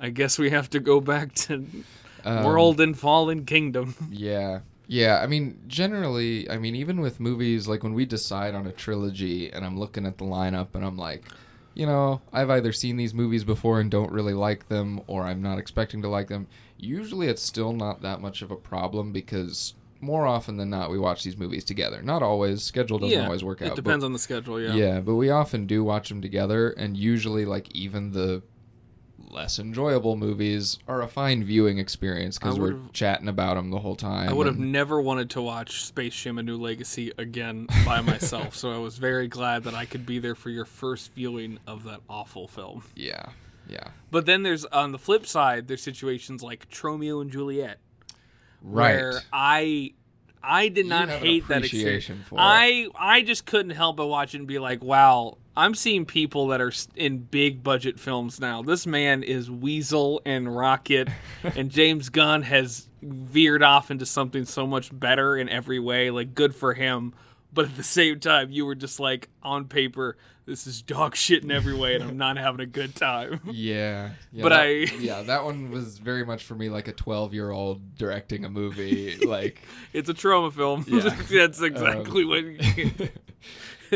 i 0.00 0.08
guess 0.10 0.38
we 0.38 0.50
have 0.50 0.70
to 0.70 0.80
go 0.80 1.00
back 1.00 1.34
to 1.46 1.66
Um, 2.24 2.44
world 2.44 2.80
and 2.80 2.96
fallen 2.98 3.44
kingdom 3.44 3.94
Yeah. 4.10 4.60
Yeah, 4.86 5.18
I 5.22 5.26
mean, 5.26 5.58
generally, 5.66 6.48
I 6.50 6.58
mean, 6.58 6.74
even 6.74 7.00
with 7.00 7.18
movies, 7.18 7.66
like 7.66 7.82
when 7.82 7.94
we 7.94 8.04
decide 8.04 8.54
on 8.54 8.66
a 8.66 8.72
trilogy 8.72 9.50
and 9.50 9.64
I'm 9.64 9.78
looking 9.78 10.04
at 10.04 10.18
the 10.18 10.26
lineup 10.26 10.74
and 10.74 10.84
I'm 10.84 10.98
like, 10.98 11.24
you 11.72 11.86
know, 11.86 12.20
I've 12.34 12.50
either 12.50 12.70
seen 12.70 12.98
these 12.98 13.14
movies 13.14 13.44
before 13.44 13.80
and 13.80 13.90
don't 13.90 14.12
really 14.12 14.34
like 14.34 14.68
them, 14.68 15.00
or 15.06 15.22
I'm 15.22 15.40
not 15.40 15.56
expecting 15.58 16.02
to 16.02 16.08
like 16.08 16.28
them. 16.28 16.46
Usually 16.76 17.28
it's 17.28 17.40
still 17.42 17.72
not 17.72 18.02
that 18.02 18.20
much 18.20 18.42
of 18.42 18.50
a 18.50 18.56
problem 18.56 19.10
because 19.10 19.72
more 20.04 20.26
often 20.26 20.56
than 20.56 20.70
not, 20.70 20.90
we 20.90 20.98
watch 20.98 21.24
these 21.24 21.36
movies 21.36 21.64
together. 21.64 22.02
Not 22.02 22.22
always, 22.22 22.62
schedule 22.62 22.98
doesn't 22.98 23.24
always 23.24 23.42
work 23.42 23.62
out. 23.62 23.68
it 23.68 23.74
depends 23.76 24.02
but, 24.02 24.06
on 24.06 24.12
the 24.12 24.18
schedule 24.18 24.60
yeah 24.60 24.74
yeah, 24.74 25.00
but 25.00 25.14
we 25.14 25.30
often 25.30 25.66
do 25.66 25.82
watch 25.82 26.08
them 26.08 26.20
together, 26.20 26.70
and 26.70 26.96
usually, 26.96 27.44
like, 27.44 27.74
even 27.74 28.12
the 28.12 28.42
less 29.30 29.58
enjoyable 29.58 30.16
movies 30.16 30.78
are 30.86 31.02
a 31.02 31.08
fine 31.08 31.44
viewing 31.44 31.78
experience 31.78 32.38
because 32.38 32.58
we're 32.58 32.78
chatting 32.92 33.28
about 33.28 33.54
them 33.54 33.70
the 33.70 33.78
whole 33.78 33.96
time. 33.96 34.28
I 34.28 34.32
would 34.32 34.46
have 34.46 34.58
never 34.58 35.00
wanted 35.00 35.30
to 35.30 35.42
watch 35.42 35.84
Space 35.84 36.14
Jam: 36.14 36.38
A 36.38 36.42
New 36.42 36.56
Legacy 36.56 37.12
again 37.18 37.66
by 37.84 38.00
myself, 38.02 38.54
so 38.54 38.72
I 38.72 38.78
was 38.78 38.98
very 38.98 39.28
glad 39.28 39.64
that 39.64 39.74
I 39.74 39.84
could 39.84 40.06
be 40.06 40.18
there 40.18 40.34
for 40.34 40.50
your 40.50 40.64
first 40.64 41.12
viewing 41.14 41.58
of 41.66 41.84
that 41.84 42.00
awful 42.08 42.46
film. 42.46 42.84
Yeah, 42.94 43.26
yeah. 43.68 43.88
But 44.10 44.26
then 44.26 44.42
there's 44.42 44.64
on 44.66 44.92
the 44.92 44.98
flip 44.98 45.26
side, 45.26 45.68
there's 45.68 45.82
situations 45.82 46.42
like 46.42 46.70
Tromeo 46.70 47.20
and 47.20 47.30
Juliet, 47.30 47.78
Right. 48.64 48.96
where 48.96 49.20
I 49.32 49.92
I 50.42 50.68
did 50.68 50.86
not 50.86 51.08
hate 51.08 51.48
that 51.48 51.64
experience. 51.64 52.04
appreciation 52.04 52.24
for 52.24 52.36
it. 52.36 52.42
I 52.42 52.88
I 52.98 53.22
just 53.22 53.46
couldn't 53.46 53.70
help 53.72 53.96
but 53.96 54.06
watch 54.06 54.34
it 54.34 54.38
and 54.38 54.46
be 54.46 54.58
like, 54.58 54.82
wow, 54.82 55.38
I'm 55.56 55.74
seeing 55.74 56.04
people 56.04 56.48
that 56.48 56.60
are 56.60 56.72
in 56.96 57.18
big 57.18 57.62
budget 57.62 58.00
films 58.00 58.40
now. 58.40 58.62
This 58.62 58.86
man 58.86 59.22
is 59.22 59.50
Weasel 59.50 60.20
and 60.26 60.54
Rocket, 60.54 61.08
and 61.56 61.70
James 61.70 62.08
Gunn 62.08 62.42
has 62.42 62.88
veered 63.02 63.62
off 63.62 63.90
into 63.90 64.06
something 64.06 64.44
so 64.44 64.66
much 64.66 64.90
better 64.98 65.36
in 65.36 65.48
every 65.48 65.78
way. 65.78 66.10
Like, 66.10 66.34
good 66.34 66.54
for 66.54 66.74
him. 66.74 67.14
But 67.52 67.66
at 67.66 67.76
the 67.76 67.84
same 67.84 68.18
time, 68.18 68.50
you 68.50 68.66
were 68.66 68.74
just 68.74 68.98
like, 68.98 69.28
on 69.44 69.66
paper, 69.66 70.16
this 70.46 70.66
is 70.66 70.82
dog 70.82 71.16
shit 71.16 71.42
in 71.42 71.50
every 71.50 71.74
way, 71.74 71.94
and 71.94 72.04
I'm 72.04 72.16
not 72.18 72.36
having 72.36 72.60
a 72.60 72.66
good 72.66 72.94
time. 72.94 73.40
Yeah, 73.52 74.10
yeah 74.32 74.42
But 74.42 74.48
that- 74.50 74.60
I- 74.60 74.94
yeah 75.00 75.22
that 75.22 75.44
one 75.44 75.70
was 75.70 75.98
very 75.98 76.24
much 76.24 76.44
for 76.44 76.54
me 76.54 76.68
like 76.68 76.88
a 76.88 76.92
twelve 76.92 77.32
year 77.34 77.50
old 77.50 77.96
directing 77.96 78.44
a 78.44 78.50
movie 78.50 79.16
like 79.26 79.62
It's 79.92 80.08
a 80.08 80.14
Troma 80.14 80.52
film. 80.52 80.84
Yeah. 80.86 81.00
That's 81.30 81.60
exactly 81.62 82.24
what. 82.24 82.44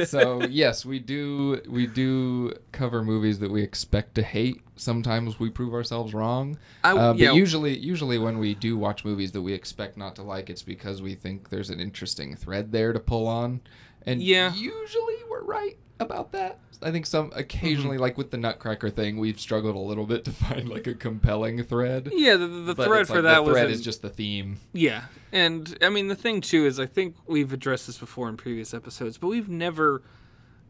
so 0.06 0.44
yes 0.44 0.84
we 0.84 0.98
do 1.00 1.60
we 1.68 1.86
do 1.86 2.52
cover 2.72 3.02
movies 3.02 3.40
that 3.40 3.50
we 3.50 3.62
expect 3.62 4.14
to 4.14 4.22
hate 4.22 4.60
sometimes 4.76 5.40
we 5.40 5.50
prove 5.50 5.74
ourselves 5.74 6.14
wrong 6.14 6.56
I- 6.84 6.92
uh, 6.92 7.12
but 7.14 7.18
yeah. 7.18 7.32
usually 7.32 7.76
usually 7.76 8.16
when 8.18 8.38
we 8.38 8.54
do 8.54 8.76
watch 8.78 9.04
movies 9.04 9.32
that 9.32 9.40
we 9.42 9.52
expect 9.54 9.96
not 9.96 10.14
to 10.16 10.22
like 10.22 10.50
it's 10.50 10.62
because 10.62 11.02
we 11.02 11.14
think 11.16 11.48
there's 11.48 11.70
an 11.70 11.80
interesting 11.80 12.36
thread 12.36 12.70
there 12.70 12.92
to 12.92 13.00
pull 13.00 13.26
on 13.26 13.60
and 14.06 14.22
Yeah. 14.22 14.52
usually 14.54 15.16
we're 15.30 15.42
right 15.42 15.76
about 16.00 16.30
that 16.32 16.58
i 16.80 16.92
think 16.92 17.04
some 17.06 17.32
occasionally 17.34 17.96
Mm-hmm. 17.96 18.02
like 18.02 18.16
with 18.18 18.30
the 18.30 18.36
nutcracker 18.38 18.88
thing 18.90 19.18
we've 19.18 19.40
struggled 19.40 19.74
a 19.74 19.80
little 19.80 20.06
bit 20.06 20.24
to 20.26 20.30
find 20.44 20.68
like 20.68 20.86
a 20.86 20.94
compelling 20.94 21.62
thread 21.64 22.08
Yeah, 22.12 22.36
the, 22.36 22.46
the 22.46 22.74
thread 22.74 23.06
for 23.08 23.14
like 23.14 23.22
that 23.24 23.44
the 23.44 23.50
thread 23.50 23.66
was 23.68 23.78
is 23.80 23.84
just 23.84 24.02
the 24.02 24.10
theme 24.10 24.58
Yeah, 24.72 25.04
and 25.32 25.76
I 25.82 25.88
mean 25.88 26.06
the 26.08 26.14
thing 26.14 26.40
too 26.40 26.66
is 26.66 26.78
I 26.78 26.86
think 26.86 27.16
we've 27.26 27.52
addressed 27.52 27.86
this 27.88 27.98
before 27.98 28.28
in 28.28 28.36
previous 28.36 28.72
episodes, 28.72 29.18
but 29.18 29.26
we've 29.26 29.48
never, 29.48 30.02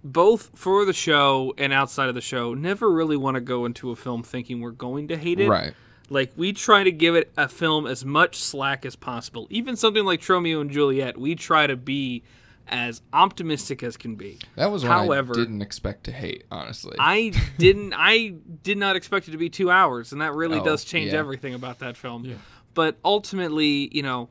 both 0.02 0.50
for 0.54 0.84
the 0.86 0.92
show 0.94 1.52
and 1.58 1.72
outside 1.72 2.08
of 2.08 2.14
the 2.14 2.20
show, 2.22 2.54
never 2.54 2.90
really 2.90 3.16
want 3.16 3.34
to 3.34 3.40
go 3.42 3.66
into 3.66 3.90
a 3.90 3.96
film 3.96 4.22
thinking 4.22 4.60
we're 4.60 4.70
going 4.70 5.08
to 5.08 5.16
hate 5.16 5.40
it. 5.40 5.48
right 5.48 5.74
Like 6.08 6.32
we 6.36 6.52
try 6.54 6.84
to 6.84 6.92
give 6.92 7.14
it 7.16 7.30
a 7.36 7.48
film 7.48 7.86
as 7.86 8.04
much 8.04 8.36
slack 8.36 8.86
as 8.86 8.96
possible. 8.96 9.46
Even 9.50 9.76
something 9.76 10.04
like 10.06 10.26
Romeo 10.26 10.60
and 10.62 10.70
Juliet, 10.70 11.18
we 11.18 11.34
try 11.34 11.66
to 11.66 11.76
be 11.76 12.22
as 12.68 13.00
optimistic 13.12 13.82
as 13.82 13.96
can 13.96 14.14
be. 14.16 14.38
that 14.56 14.70
was 14.70 14.82
one 14.84 14.92
However- 14.92 15.32
i 15.34 15.36
didn't 15.40 15.62
expect 15.62 16.04
to 16.04 16.12
hate 16.12 16.44
honestly 16.50 16.96
I 16.98 17.32
didn't. 17.58 17.94
I 17.96 18.34
did 18.62 18.78
not 18.78 18.96
expect 18.96 19.28
it 19.28 19.32
to 19.32 19.38
be 19.38 19.48
two 19.50 19.70
hours, 19.70 20.12
and 20.12 20.20
that 20.20 20.34
really 20.34 20.58
Oh, 20.60 20.64
does 20.64 20.84
change 20.84 21.12
yeah. 21.12 21.18
everything 21.18 21.54
about 21.54 21.78
that 21.80 21.96
film. 21.96 22.24
Yeah. 22.24 22.36
But 22.74 22.98
ultimately, 23.04 23.88
you 23.92 24.02
know, 24.02 24.28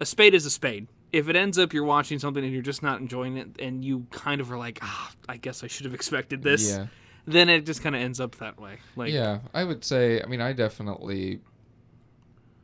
a 0.00 0.06
spade 0.06 0.34
is 0.34 0.46
a 0.46 0.50
spade. 0.50 0.86
If 1.12 1.28
it 1.28 1.34
ends 1.36 1.58
up 1.58 1.72
you're 1.72 1.84
watching 1.84 2.18
something 2.20 2.44
and 2.44 2.52
you're 2.52 2.62
just 2.62 2.82
not 2.82 3.00
enjoying 3.00 3.36
it, 3.36 3.48
and 3.58 3.84
you 3.84 4.06
kind 4.10 4.40
of 4.40 4.52
are 4.52 4.58
like, 4.58 4.78
ah, 4.82 5.10
I 5.28 5.36
guess 5.38 5.64
I 5.64 5.66
should 5.66 5.84
have 5.86 5.94
expected 5.94 6.42
this. 6.42 6.68
yeah 6.70 6.86
Then 7.26 7.48
it 7.48 7.66
just 7.66 7.82
kind 7.82 7.96
of 7.96 8.02
ends 8.02 8.20
up 8.20 8.36
that 8.36 8.60
way. 8.60 8.78
Like, 8.96 9.12
yeah 9.12 9.40
i 9.54 9.64
would 9.64 9.84
say 9.84 10.22
i 10.22 10.26
mean 10.26 10.40
i 10.40 10.52
definitely 10.52 11.40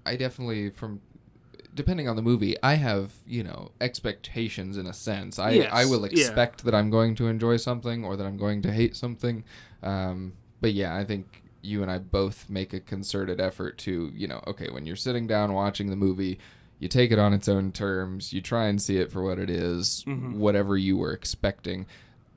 i 0.04 0.16
definitely 0.16 0.70
from 0.70 1.00
depending 1.76 2.08
on 2.08 2.16
the 2.16 2.22
movie 2.22 2.56
i 2.62 2.74
have 2.74 3.12
you 3.26 3.44
know 3.44 3.70
expectations 3.80 4.76
in 4.76 4.86
a 4.86 4.92
sense 4.92 5.38
i 5.38 5.50
Yes, 5.52 5.70
i 5.72 5.84
will 5.84 6.00
yeah. 6.00 6.06
expect 6.06 6.64
that 6.64 6.74
i'm 6.74 6.90
going 6.90 7.14
to 7.16 7.28
enjoy 7.28 7.56
something 7.56 8.04
or 8.04 8.16
that 8.16 8.26
i'm 8.26 8.36
going 8.36 8.62
to 8.62 8.72
hate 8.72 8.96
something 8.96 9.44
um 9.82 10.32
but 10.60 10.72
yeah 10.72 10.96
i 10.96 11.04
think 11.04 11.42
you 11.62 11.82
and 11.82 11.90
i 11.90 11.98
both 11.98 12.48
make 12.48 12.72
a 12.72 12.80
concerted 12.80 13.40
effort 13.40 13.78
to 13.78 14.10
you 14.14 14.26
know 14.26 14.42
okay 14.46 14.68
when 14.70 14.86
you're 14.86 14.96
sitting 14.96 15.26
down 15.26 15.52
watching 15.52 15.90
the 15.90 15.96
movie 15.96 16.38
you 16.78 16.88
take 16.88 17.10
it 17.10 17.18
on 17.18 17.32
its 17.32 17.48
own 17.48 17.72
terms 17.72 18.32
you 18.32 18.40
try 18.40 18.66
and 18.66 18.80
see 18.82 18.98
it 18.98 19.10
for 19.10 19.22
what 19.22 19.38
it 19.38 19.48
is, 19.48 20.04
Mhm. 20.06 20.34
whatever 20.34 20.76
you 20.76 20.96
were 20.96 21.12
expecting 21.12 21.86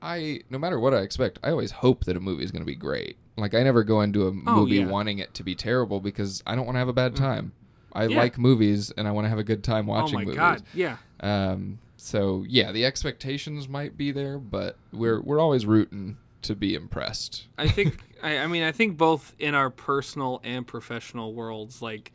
I 0.02 0.40
no 0.48 0.58
matter 0.58 0.80
what 0.80 0.94
I 0.94 1.00
expect, 1.00 1.38
I 1.42 1.50
always 1.50 1.70
hope 1.72 2.04
that 2.06 2.16
a 2.16 2.20
movie 2.20 2.42
is 2.42 2.50
going 2.50 2.62
to 2.62 2.66
be 2.66 2.74
great. 2.74 3.18
Like 3.36 3.52
I 3.54 3.62
never 3.62 3.84
go 3.84 4.00
into 4.00 4.22
a 4.26 4.28
Oh, 4.30 4.32
movie 4.60 4.76
yeah. 4.76 4.86
Wanting 4.86 5.18
it 5.18 5.34
to 5.34 5.42
be 5.44 5.54
terrible 5.54 6.00
because 6.00 6.42
I 6.46 6.54
don't 6.56 6.64
want 6.64 6.76
to 6.76 6.78
have 6.78 6.88
a 6.88 6.94
bad 6.94 7.14
time. 7.14 7.52
I 7.92 8.06
Yeah. 8.06 8.18
like 8.18 8.38
movies 8.38 8.90
and 8.96 9.06
I 9.08 9.10
want 9.10 9.24
to 9.24 9.28
have 9.28 9.38
a 9.38 9.44
good 9.44 9.62
time 9.64 9.86
watching 9.86 10.20
movies. 10.20 10.36
oh 10.36 10.40
my 10.40 10.50
movies. 10.52 10.62
god, 10.62 10.98
yeah. 11.22 11.50
Um, 11.52 11.78
so 11.96 12.44
yeah, 12.48 12.72
the 12.72 12.84
expectations 12.84 13.68
might 13.68 13.96
be 13.96 14.10
there, 14.12 14.38
but 14.38 14.76
we're 14.92 15.20
we're 15.20 15.40
always 15.40 15.66
rooting 15.66 16.16
to 16.42 16.54
be 16.54 16.74
impressed. 16.74 17.46
I 17.58 17.68
think 17.68 17.98
I, 18.22 18.38
I 18.38 18.46
mean 18.46 18.62
I 18.62 18.72
think 18.72 18.96
both 18.96 19.34
in 19.38 19.54
our 19.54 19.70
personal 19.70 20.40
and 20.44 20.66
professional 20.66 21.34
worlds, 21.34 21.82
like 21.82 22.12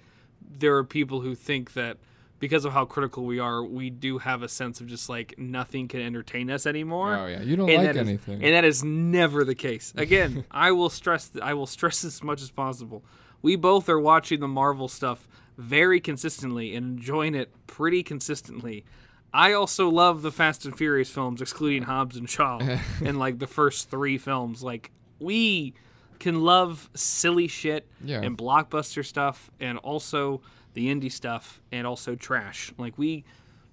there 0.60 0.76
are 0.78 0.84
people 0.84 1.22
who 1.22 1.36
think 1.36 1.74
that 1.74 1.98
because 2.40 2.66
of 2.66 2.74
how 2.74 2.84
critical 2.86 3.24
we 3.26 3.40
are, 3.40 3.64
we 3.64 3.90
do 3.90 4.18
have 4.18 4.44
a 4.44 4.50
sense 4.50 4.82
of 4.82 4.88
just 4.88 5.08
like 5.10 5.36
nothing 5.38 5.88
can 5.88 6.02
entertain 6.02 6.50
us 6.50 6.66
anymore. 6.66 7.16
Oh 7.16 7.28
yeah, 7.28 7.42
you 7.42 7.56
don't 7.56 7.70
and 7.70 7.84
like 7.84 7.94
that 7.94 8.02
is- 8.02 8.08
anything. 8.08 8.44
and 8.44 8.54
that 8.56 8.66
is 8.66 8.84
never 8.84 9.44
the 9.44 9.56
case. 9.56 9.94
Again, 9.98 10.46
I 10.52 10.72
will 10.72 10.90
stress 10.90 11.32
I 11.42 11.54
will 11.54 11.68
stress 11.68 12.04
as 12.04 12.24
much 12.24 12.42
as 12.42 12.50
possible. 12.50 13.04
We 13.44 13.56
both 13.56 13.88
are 13.90 14.00
watching 14.00 14.40
the 14.40 14.48
Marvel 14.48 14.88
stuff 14.88 15.28
very 15.58 16.00
consistently 16.00 16.76
and 16.76 16.98
enjoying 17.00 17.36
it 17.36 17.50
pretty 17.68 18.04
consistently. 18.04 18.86
I 19.34 19.54
also 19.54 19.90
love 19.90 20.22
the 20.22 20.32
Fast 20.32 20.66
and 20.66 20.78
Furious 20.78 21.10
films, 21.10 21.42
excluding 21.42 21.84
Hobbs 21.84 22.16
and 22.18 22.30
Shaw, 22.30 22.60
and 23.04 23.20
like 23.20 23.40
the 23.40 23.48
first 23.48 23.90
three 23.90 24.18
films. 24.18 24.64
Like 24.64 24.92
we 25.20 25.74
can 26.20 26.42
love 26.42 26.90
silly 26.94 27.48
shit 27.48 27.88
Yeah. 28.04 28.22
and 28.22 28.38
blockbuster 28.38 29.04
stuff, 29.06 29.52
and 29.60 29.78
also 29.80 30.42
the 30.74 30.88
indie 30.94 31.12
stuff, 31.12 31.62
and 31.72 31.86
also 31.86 32.16
trash. 32.16 32.72
Like 32.78 32.98
we 32.98 33.24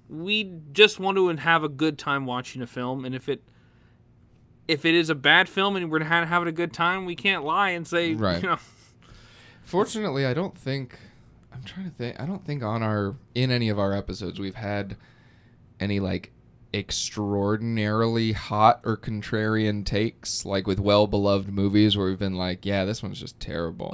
we 0.09 0.53
just 0.73 0.99
want 1.01 1.17
to 1.17 1.29
have 1.29 1.63
a 1.65 1.69
good 1.69 1.99
time 1.99 2.27
watching 2.27 2.61
a 2.63 2.67
film, 2.67 3.05
and 3.05 3.15
if 3.15 3.29
it 3.29 3.43
if 4.69 4.85
it 4.85 4.95
is 4.95 5.11
a 5.11 5.15
bad 5.15 5.49
film 5.49 5.77
and 5.77 5.91
we're 5.91 5.99
not 6.01 6.27
having 6.29 6.49
a 6.49 6.53
good 6.53 6.73
time, 6.73 7.05
we 7.05 7.15
can't 7.17 7.45
lie 7.45 7.71
and 7.71 7.87
say, 7.87 8.15
Right. 8.15 8.43
you 8.43 8.49
know, 8.49 8.59
Fortunately, 9.65 10.27
I 10.27 10.35
don't 10.35 10.57
think 10.57 10.99
I'm 11.53 11.63
trying 11.65 11.91
to 11.91 11.97
think. 11.97 12.21
I 12.21 12.27
don't 12.27 12.45
think 12.45 12.63
on 12.63 12.83
our 12.83 13.17
in 13.35 13.51
any 13.51 13.69
of 13.69 13.79
our 13.79 13.93
episodes 13.93 14.41
we've 14.41 14.55
had 14.55 14.97
any 15.81 16.01
like 16.01 16.33
extraordinarily 16.75 18.33
hot 18.33 18.81
or 18.85 18.97
contrarian 18.97 19.85
takes 19.85 20.47
like 20.47 20.67
with 20.67 20.81
well-beloved 20.81 21.53
movies 21.53 21.97
where 21.97 22.07
we've 22.07 22.19
been 22.19 22.37
like, 22.37 22.65
yeah, 22.65 22.85
this 22.85 23.03
one's 23.03 23.21
just 23.21 23.39
terrible. 23.39 23.91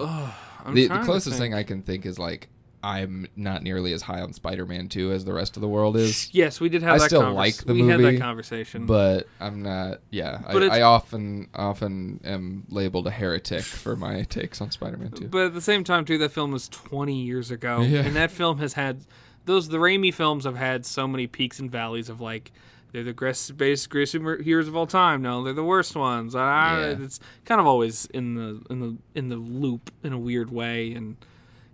I'm 0.65 0.75
the, 0.75 0.87
the 0.87 0.99
closest 1.01 1.39
thing 1.39 1.55
I 1.55 1.63
can 1.63 1.83
think 1.83 2.07
is 2.07 2.19
like 2.19 2.49
I'm 2.83 3.27
not 3.35 3.63
nearly 3.63 3.93
as 3.93 4.03
high 4.03 4.21
on 4.21 4.33
Spider-Man 4.33 4.89
2 4.89 5.11
as 5.13 5.25
the 5.25 5.33
rest 5.33 5.57
of 5.57 5.61
the 5.63 5.69
world 5.69 5.97
is. 5.97 6.31
Yes, 6.35 6.61
we 6.61 6.69
did 6.69 6.83
have 6.83 6.95
I 6.95 6.99
that 6.99 7.05
still 7.07 7.23
convers- 7.23 7.37
like 7.37 7.57
the 7.65 7.73
we 7.75 7.81
had 7.89 7.99
that 7.99 8.03
movie, 8.05 8.19
conversation. 8.19 8.87
But 8.87 9.27
I'm 9.41 9.63
not. 9.63 9.99
Yeah, 10.11 10.41
But 10.53 10.63
I, 10.65 10.79
I 10.79 10.83
often 10.83 11.49
often 11.55 12.21
am 12.25 12.65
labeled 12.69 13.07
a 13.07 13.11
heretic 13.11 13.63
for 13.63 13.97
my 13.97 14.23
takes 14.29 14.61
on 14.61 14.71
Spider-Man 14.71 15.11
2. 15.13 15.29
But 15.29 15.47
at 15.47 15.55
the 15.55 15.61
same 15.61 15.83
time, 15.85 16.05
too, 16.05 16.19
that 16.19 16.31
film 16.33 16.53
was 16.53 16.69
20 16.69 17.15
years 17.21 17.51
ago, 17.51 17.81
Yeah. 17.83 18.01
and 18.01 18.15
that 18.17 18.31
film 18.31 18.59
has 18.59 18.75
had 18.75 19.01
those. 19.45 19.69
The 19.69 19.79
Raimi 19.79 20.13
films 20.15 20.45
have 20.45 20.57
had 20.57 20.87
so 20.87 21.09
many 21.09 21.27
peaks 21.27 21.59
and 21.59 21.71
valleys 21.71 22.09
of 22.09 22.21
like 22.21 22.53
they're 22.93 23.05
the 23.05 23.13
greatest, 23.13 23.57
greatest 23.59 24.13
heroes 24.13 24.69
of 24.69 24.77
all 24.77 24.87
time. 24.87 25.21
No, 25.21 25.43
they're 25.43 25.53
the 25.53 25.65
worst 25.65 25.95
ones. 25.97 26.35
Ah, 26.35 26.79
Yeah. 26.81 26.97
It's 27.03 27.19
kind 27.45 27.61
of 27.61 27.67
always 27.67 28.07
in 28.07 28.35
the 28.35 28.63
in 28.71 28.81
the 28.81 28.97
in 29.15 29.29
the 29.29 29.37
loop 29.37 29.91
in 30.05 30.13
a 30.13 30.19
weird 30.19 30.51
way, 30.51 30.93
and 30.93 31.17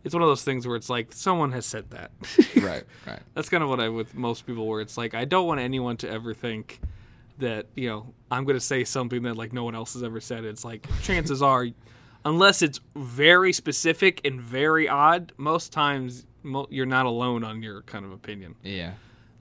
it's 0.04 0.14
one 0.14 0.22
of 0.22 0.28
those 0.28 0.44
things 0.44 0.66
where 0.66 0.76
it's 0.76 0.90
like 0.90 1.12
someone 1.12 1.52
has 1.52 1.64
said 1.64 1.90
that. 1.90 2.10
right, 2.56 2.84
right. 3.06 3.20
That's 3.34 3.48
kind 3.48 3.62
of 3.62 3.68
what 3.68 3.80
I 3.80 3.88
with 3.88 4.14
most 4.14 4.46
people 4.46 4.66
where 4.66 4.80
it's 4.80 4.96
like 4.98 5.14
I 5.14 5.24
don't 5.24 5.46
want 5.46 5.60
anyone 5.60 5.96
to 5.98 6.10
ever 6.10 6.34
think 6.34 6.80
that 7.38 7.66
you 7.74 7.88
know 7.88 8.12
I'm 8.30 8.44
going 8.44 8.56
to 8.56 8.64
say 8.64 8.84
something 8.84 9.22
that 9.22 9.36
like 9.36 9.52
no 9.52 9.64
one 9.64 9.74
else 9.74 9.94
has 9.94 10.02
ever 10.02 10.20
said. 10.20 10.44
It's 10.44 10.64
like 10.64 10.86
chances 11.02 11.42
are, 11.42 11.66
unless 12.24 12.62
it's 12.62 12.80
very 12.94 13.52
specific 13.52 14.20
and 14.24 14.40
very 14.40 14.88
odd, 14.88 15.32
most 15.38 15.72
times 15.72 16.26
mo- 16.42 16.68
you're 16.70 16.86
not 16.86 17.06
alone 17.06 17.42
on 17.42 17.62
your 17.62 17.82
kind 17.82 18.04
of 18.04 18.12
opinion. 18.12 18.54
Yeah. 18.62 18.92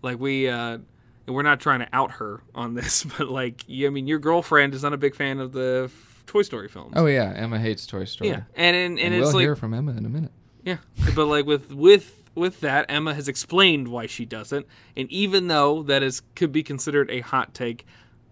Like 0.02 0.20
we. 0.20 0.48
uh 0.50 0.80
we're 1.26 1.42
not 1.42 1.62
trying 1.62 1.80
to 1.80 1.88
out 1.94 2.12
her 2.12 2.42
on 2.54 2.74
this, 2.74 3.04
but 3.18 3.30
like, 3.30 3.64
you, 3.68 3.88
I 3.88 3.90
mean, 3.90 4.08
your 4.08 4.20
girlfriend 4.20 4.74
is 4.74 4.84
not 4.84 4.92
a 4.92 4.98
big 4.98 5.16
fan 5.16 5.40
of 5.40 5.54
the 5.54 5.90
Toy 6.26 6.42
Story 6.42 6.68
films. 6.68 6.94
Oh 6.96 7.06
yeah, 7.06 7.34
Emma 7.36 7.60
hates 7.60 7.86
Toy 7.86 8.06
Story. 8.06 8.30
yeah, 8.30 8.42
and 8.56 8.76
and, 8.76 9.00
and, 9.00 9.00
and, 9.00 9.16
it's 9.16 9.28
we'll 9.28 9.34
like, 9.36 9.42
hear 9.42 9.56
from 9.56 9.74
Emma 9.74 9.92
in 9.92 10.06
a 10.06 10.10
minute. 10.10 10.32
Yeah, 10.64 10.78
but 11.16 11.26
like 11.26 11.46
with 11.46 11.72
with 11.72 12.24
with 12.36 12.62
that, 12.62 12.86
Emma 12.90 13.14
has 13.14 13.28
explained 13.28 13.88
why 13.88 14.08
she 14.08 14.26
doesn't, 14.26 14.66
and 14.98 15.10
even 15.12 15.48
though 15.48 15.84
that 15.84 16.04
is 16.04 16.22
could 16.36 16.52
be 16.52 16.64
considered 16.64 17.10
a 17.12 17.22
hot 17.22 17.54
take, 17.54 17.86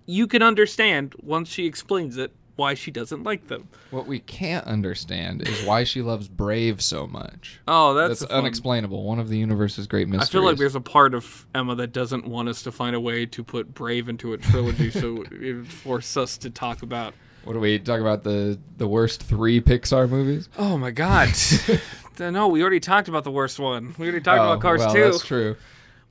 you 0.05 0.27
can 0.27 0.41
understand 0.41 1.15
once 1.21 1.49
she 1.49 1.65
explains 1.65 2.17
it 2.17 2.33
why 2.55 2.73
she 2.73 2.91
doesn't 2.91 3.23
like 3.23 3.47
them. 3.47 3.67
What 3.89 4.05
we 4.05 4.19
can't 4.19 4.65
understand 4.67 5.47
is 5.47 5.65
why 5.65 5.83
she 5.83 6.01
loves 6.01 6.27
Brave 6.27 6.81
so 6.81 7.07
much. 7.07 7.59
Oh, 7.67 7.93
that's, 7.93 8.19
That's, 8.19 8.31
unexplainable. 8.31 9.03
One 9.03 9.19
of 9.19 9.29
the 9.29 9.37
universe's 9.37 9.87
great 9.87 10.07
mysteries. 10.07 10.29
I 10.29 10.31
feel 10.31 10.45
like 10.45 10.57
there's 10.57 10.75
a 10.75 10.81
part 10.81 11.13
of 11.15 11.47
Emma 11.55 11.73
that 11.75 11.91
doesn't 11.91 12.27
want 12.27 12.49
us 12.49 12.61
to 12.63 12.71
find 12.71 12.95
a 12.95 12.99
way 12.99 13.25
to 13.25 13.43
put 13.43 13.73
Brave 13.73 14.09
into 14.09 14.33
a 14.33 14.37
trilogy, 14.37 14.91
so 14.91 15.23
it 15.31 15.53
would 15.55 15.67
force 15.67 16.15
us 16.17 16.37
to 16.39 16.49
talk 16.49 16.83
about. 16.83 17.13
What 17.45 17.53
do 17.53 17.59
we 17.59 17.79
talk 17.79 17.99
about 17.99 18.21
the 18.23 18.59
the 18.77 18.87
worst 18.87 19.23
three 19.23 19.59
Pixar 19.59 20.07
movies? 20.07 20.47
Oh 20.59 20.77
my 20.77 20.91
God! 20.91 21.29
no, 22.19 22.47
we 22.47 22.61
already 22.61 22.79
talked 22.79 23.07
about 23.07 23.23
the 23.23 23.31
worst 23.31 23.59
one. 23.59 23.95
We 23.97 24.07
already 24.07 24.21
talked 24.23 24.39
Oh, 24.41 24.51
about 24.51 24.61
Cars 24.61 24.79
well, 24.79 24.93
2. 24.93 25.01
That's 25.11 25.25
true. 25.25 25.55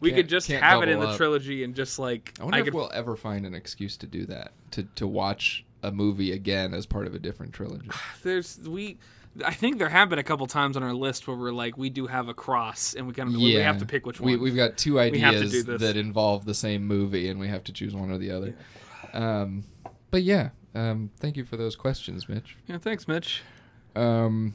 we 0.00 0.10
Can't- 0.10 0.18
could 0.22 0.28
just 0.28 0.48
have 0.48 0.82
it 0.82 0.88
in 0.88 0.98
the 1.00 1.08
up. 1.08 1.16
trilogy 1.16 1.62
and 1.64 1.74
just 1.74 1.98
like 1.98 2.32
I 2.40 2.44
wonder 2.44 2.56
I 2.56 2.60
if 2.60 2.64
could 2.66 2.74
we'll 2.74 2.90
ever 2.94 3.16
find 3.16 3.44
an 3.46 3.54
excuse 3.54 3.96
to 3.98 4.06
do 4.06 4.26
that. 4.26 4.52
To 4.72 4.84
to 4.96 5.06
watch 5.06 5.64
a 5.82 5.90
movie 5.92 6.32
again 6.32 6.74
as 6.74 6.86
part 6.86 7.06
of 7.06 7.14
a 7.14 7.18
different 7.18 7.52
trilogy. 7.52 7.88
there's 8.22 8.58
we 8.66 8.98
I 9.44 9.52
think 9.54 9.78
there 9.78 9.88
have 9.88 10.08
been 10.08 10.18
a 10.18 10.24
couple 10.24 10.46
times 10.48 10.76
on 10.76 10.82
our 10.82 10.92
list 10.92 11.28
where 11.28 11.36
we're 11.36 11.52
like 11.52 11.78
we 11.78 11.88
do 11.88 12.06
have 12.08 12.28
a 12.28 12.34
cross 12.34 12.94
and 12.94 13.06
we 13.06 13.14
kind 13.14 13.28
of 13.28 13.36
we 13.36 13.54
have 13.54 13.78
to 13.78 13.86
pick 13.86 14.04
which 14.04 14.20
one. 14.20 14.30
We, 14.32 14.36
we've 14.36 14.56
got 14.56 14.76
two 14.76 14.96
have 14.96 15.14
ideas 15.14 15.64
that 15.66 15.96
involve 15.96 16.44
the 16.44 16.54
same 16.54 16.84
movie, 16.86 17.28
and 17.28 17.38
we 17.38 17.46
have 17.48 17.62
to 17.64 17.72
choose 17.72 17.94
one 17.94 18.10
or 18.10 18.18
the 18.18 18.30
other. 18.32 18.54
Um, 19.12 19.64
but 20.10 20.22
yeah, 20.24 20.50
um, 20.74 21.10
thank 21.20 21.36
you 21.36 21.44
for 21.44 21.56
those 21.56 21.76
questions, 21.76 22.28
Mitch. 22.28 22.56
yeah, 22.66 22.78
thanks, 22.78 23.06
Mitch. 23.06 23.42
Um, 23.94 24.54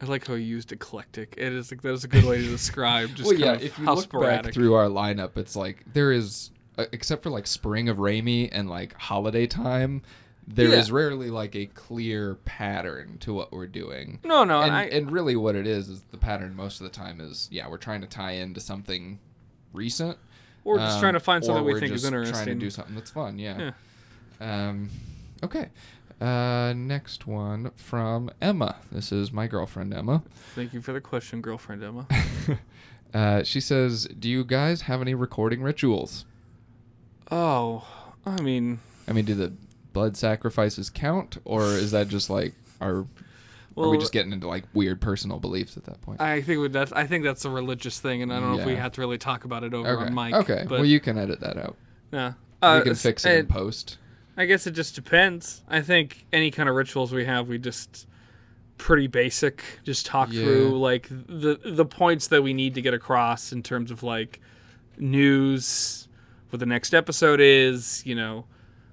I 0.00 0.06
like 0.06 0.26
how 0.26 0.34
you 0.34 0.44
used 0.44 0.70
eclectic. 0.72 1.34
It 1.36 1.52
is 1.52 1.70
like 1.70 1.82
that 1.82 1.92
is 1.92 2.04
a 2.04 2.08
good 2.08 2.24
way 2.24 2.38
to 2.38 2.48
describe 2.48 3.10
just 3.14 3.26
well, 3.26 3.34
yeah. 3.38 3.54
If 3.54 3.78
you 3.78 3.84
how 3.84 3.94
look 3.94 4.04
sporadic. 4.04 4.44
back 4.44 4.54
through 4.54 4.74
our 4.74 4.86
lineup, 4.86 5.36
it's 5.36 5.56
like 5.56 5.84
there 5.92 6.12
is, 6.12 6.50
uh, 6.76 6.84
except 6.92 7.22
for 7.24 7.30
like 7.30 7.46
Spring 7.46 7.88
of 7.88 7.96
Raimi 7.96 8.48
and 8.52 8.70
like 8.70 8.94
Holiday 8.94 9.46
Time, 9.48 10.02
there 10.46 10.68
is 10.72 10.88
Yeah. 10.88 10.94
rarely 10.94 11.30
like 11.30 11.54
a 11.56 11.66
clear 11.66 12.36
pattern 12.44 13.18
to 13.18 13.34
what 13.34 13.52
we're 13.52 13.66
doing. 13.66 14.20
no, 14.24 14.44
no, 14.44 14.62
and, 14.62 14.72
I, 14.72 14.84
and 14.84 15.10
really 15.10 15.36
what 15.36 15.54
it 15.56 15.66
is 15.66 15.88
is 15.88 16.02
the 16.10 16.16
pattern 16.16 16.54
most 16.54 16.80
of 16.80 16.84
the 16.84 16.92
time 16.92 17.20
is 17.20 17.48
yeah 17.50 17.68
we're 17.68 17.76
trying 17.76 18.00
to 18.00 18.06
tie 18.06 18.32
into 18.32 18.60
something 18.60 19.18
recent 19.74 20.16
just 20.64 20.80
um, 20.96 21.00
trying 21.00 21.12
to 21.14 21.20
find 21.20 21.44
something 21.44 21.64
we 21.64 21.78
think 21.80 21.92
is 21.92 22.04
interesting. 22.04 22.32
trying 22.34 22.46
to 22.46 22.54
do 22.54 22.70
something 22.70 22.94
that's 22.94 23.10
fun 23.10 23.38
yeah, 23.38 23.72
um 24.40 24.88
okay 25.42 25.68
uh 26.20 26.72
next 26.76 27.26
one 27.26 27.70
from 27.76 28.30
emma. 28.40 28.76
This 28.90 29.12
is 29.12 29.32
my 29.32 29.46
girlfriend 29.46 29.94
emma. 29.94 30.22
Thank 30.54 30.72
you 30.72 30.80
for 30.80 30.92
the 30.92 31.00
question, 31.00 31.40
girlfriend 31.40 31.82
Emma. 31.84 32.06
uh 33.14 33.42
she 33.42 33.60
says 33.60 34.06
do 34.18 34.28
you 34.28 34.44
guys 34.44 34.82
have 34.82 35.00
any 35.00 35.14
recording 35.14 35.62
rituals? 35.62 36.24
Oh, 37.30 37.86
I 38.26 38.40
mean, 38.40 38.80
i 39.06 39.12
mean 39.12 39.24
do 39.24 39.34
the 39.34 39.52
blood 39.92 40.16
sacrifices 40.16 40.90
count 40.90 41.38
or 41.44 41.62
is 41.64 41.90
that 41.92 42.08
just 42.08 42.30
like 42.30 42.54
our 42.80 43.06
are 43.76 43.88
we 43.90 43.98
just 43.98 44.12
getting 44.12 44.32
into 44.32 44.48
like 44.48 44.64
weird 44.74 45.00
personal 45.00 45.38
beliefs 45.38 45.76
at 45.76 45.84
that 45.84 46.00
point? 46.02 46.20
I 46.20 46.40
think 46.42 46.72
that's 46.72 46.92
I 46.92 47.06
think 47.06 47.22
that's 47.24 47.44
a 47.44 47.50
religious 47.50 48.00
thing, 48.00 48.22
and 48.22 48.32
I 48.32 48.40
don't 48.40 48.52
know 48.52 48.58
if 48.60 48.66
we 48.66 48.72
Yeah. 48.72 48.80
have 48.80 48.92
to 48.92 49.00
really 49.00 49.18
talk 49.18 49.44
about 49.44 49.62
it 49.62 49.72
over 49.72 49.88
okay. 49.88 50.06
on 50.06 50.14
mic. 50.14 50.34
okay. 50.34 50.64
but 50.68 50.78
well 50.80 50.84
you 50.84 50.98
can 51.00 51.16
edit 51.16 51.40
that 51.40 51.56
out. 51.56 51.76
Yeah, 52.10 52.32
we 52.62 52.68
Uh, 52.68 52.80
can 52.80 52.94
fix 52.96 53.24
it 53.24 53.38
in 53.38 53.46
post 53.46 53.98
I 54.38 54.46
guess 54.46 54.66
it 54.66 54.70
just 54.70 54.94
depends. 54.94 55.62
I 55.68 55.80
think 55.82 56.24
any 56.32 56.50
kind 56.50 56.68
of 56.68 56.74
rituals 56.76 57.12
we 57.12 57.24
have, 57.26 57.48
we 57.48 57.58
just 57.58 58.06
pretty 58.78 59.08
basic. 59.08 59.62
Just 59.82 60.06
talk 60.06 60.32
Yeah. 60.32 60.42
through 60.44 60.78
like 60.78 61.08
the 61.10 61.58
the 61.64 61.84
points 61.84 62.28
that 62.28 62.42
we 62.42 62.54
need 62.54 62.74
to 62.76 62.80
get 62.80 62.94
across 62.94 63.52
in 63.52 63.62
terms 63.64 63.90
of 63.90 64.02
like 64.04 64.40
news, 64.96 66.08
what 66.50 66.60
the 66.60 66.66
next 66.66 66.94
episode 66.94 67.40
is. 67.40 68.02
You 68.06 68.14
know, 68.14 68.44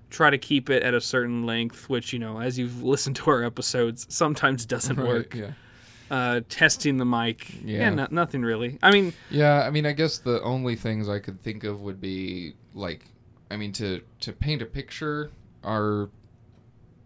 try 0.09 0.29
to 0.29 0.37
keep 0.37 0.69
it 0.69 0.81
at 0.83 0.93
a 0.93 1.01
certain 1.01 1.45
length, 1.45 1.89
which 1.89 2.11
you 2.13 2.19
know, 2.19 2.39
as 2.41 2.57
you've 2.57 2.81
listened 2.83 3.15
to 3.17 3.29
our 3.29 3.43
episodes, 3.43 4.05
sometimes 4.09 4.65
doesn't 4.65 4.97
Right, 4.97 5.07
work. 5.07 5.35
yeah 5.35 5.51
Uh, 6.09 6.41
testing 6.49 6.97
the 6.97 7.05
mic, 7.05 7.49
yeah, 7.63 7.79
Yeah. 7.81 7.89
no, 7.91 8.07
nothing 8.11 8.41
really. 8.43 8.77
I 8.83 8.91
mean, 8.91 9.13
Yeah, 9.31 9.61
I 9.63 9.71
mean, 9.71 9.85
I 9.85 9.91
guess 9.93 10.19
the 10.19 10.41
only 10.43 10.75
things 10.75 11.09
I 11.09 11.19
could 11.19 11.41
think 11.41 11.63
of 11.63 11.81
would 11.81 11.99
be 11.99 12.53
like, 12.75 13.05
I 13.49 13.57
mean, 13.57 13.71
to 13.73 14.01
to 14.21 14.33
paint 14.33 14.61
a 14.61 14.65
picture, 14.65 15.31
our 15.63 16.09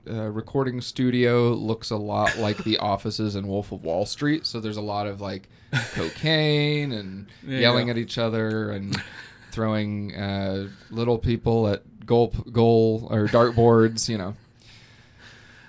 uh, 0.10 0.30
recording 0.30 0.82
studio 0.82 1.54
looks 1.54 1.91
a 1.91 1.97
lot 1.97 2.38
like 2.39 2.63
the 2.63 2.78
offices 2.78 3.36
in 3.36 3.47
Wolf 3.47 3.71
of 3.71 3.84
Wall 3.84 4.06
Street. 4.06 4.45
So 4.45 4.60
there's 4.60 4.78
a 4.78 4.82
lot 4.82 5.08
of 5.08 5.21
like 5.21 5.49
cocaine 5.93 6.91
and 6.91 7.28
you 7.43 7.58
yelling 7.58 7.88
go. 7.88 7.91
at 7.91 7.97
each 7.97 8.17
other 8.17 8.71
and 8.71 8.95
throwing 9.52 10.15
uh, 10.15 10.69
little 10.89 11.17
people 11.17 11.67
at 11.67 12.06
goal 12.06 12.34
goal 12.52 13.08
or 13.12 13.28
dartboards. 13.28 14.10
You 14.10 14.17
know. 14.17 14.36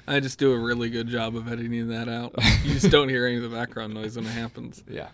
I 0.06 0.18
just 0.18 0.38
do 0.40 0.52
a 0.52 0.59
really 0.59 0.90
good 0.90 1.06
job 1.06 1.37
of 1.37 1.46
editing 1.50 1.88
that 1.88 2.09
out. 2.09 2.35
You 2.64 2.74
just 2.74 2.90
don't 2.90 3.09
hear 3.09 3.26
any 3.26 3.37
of 3.37 3.42
the 3.42 3.48
background 3.48 3.94
noise 3.94 4.16
when 4.16 4.26
it 4.26 4.30
happens. 4.30 4.83
Yeah. 4.88 5.09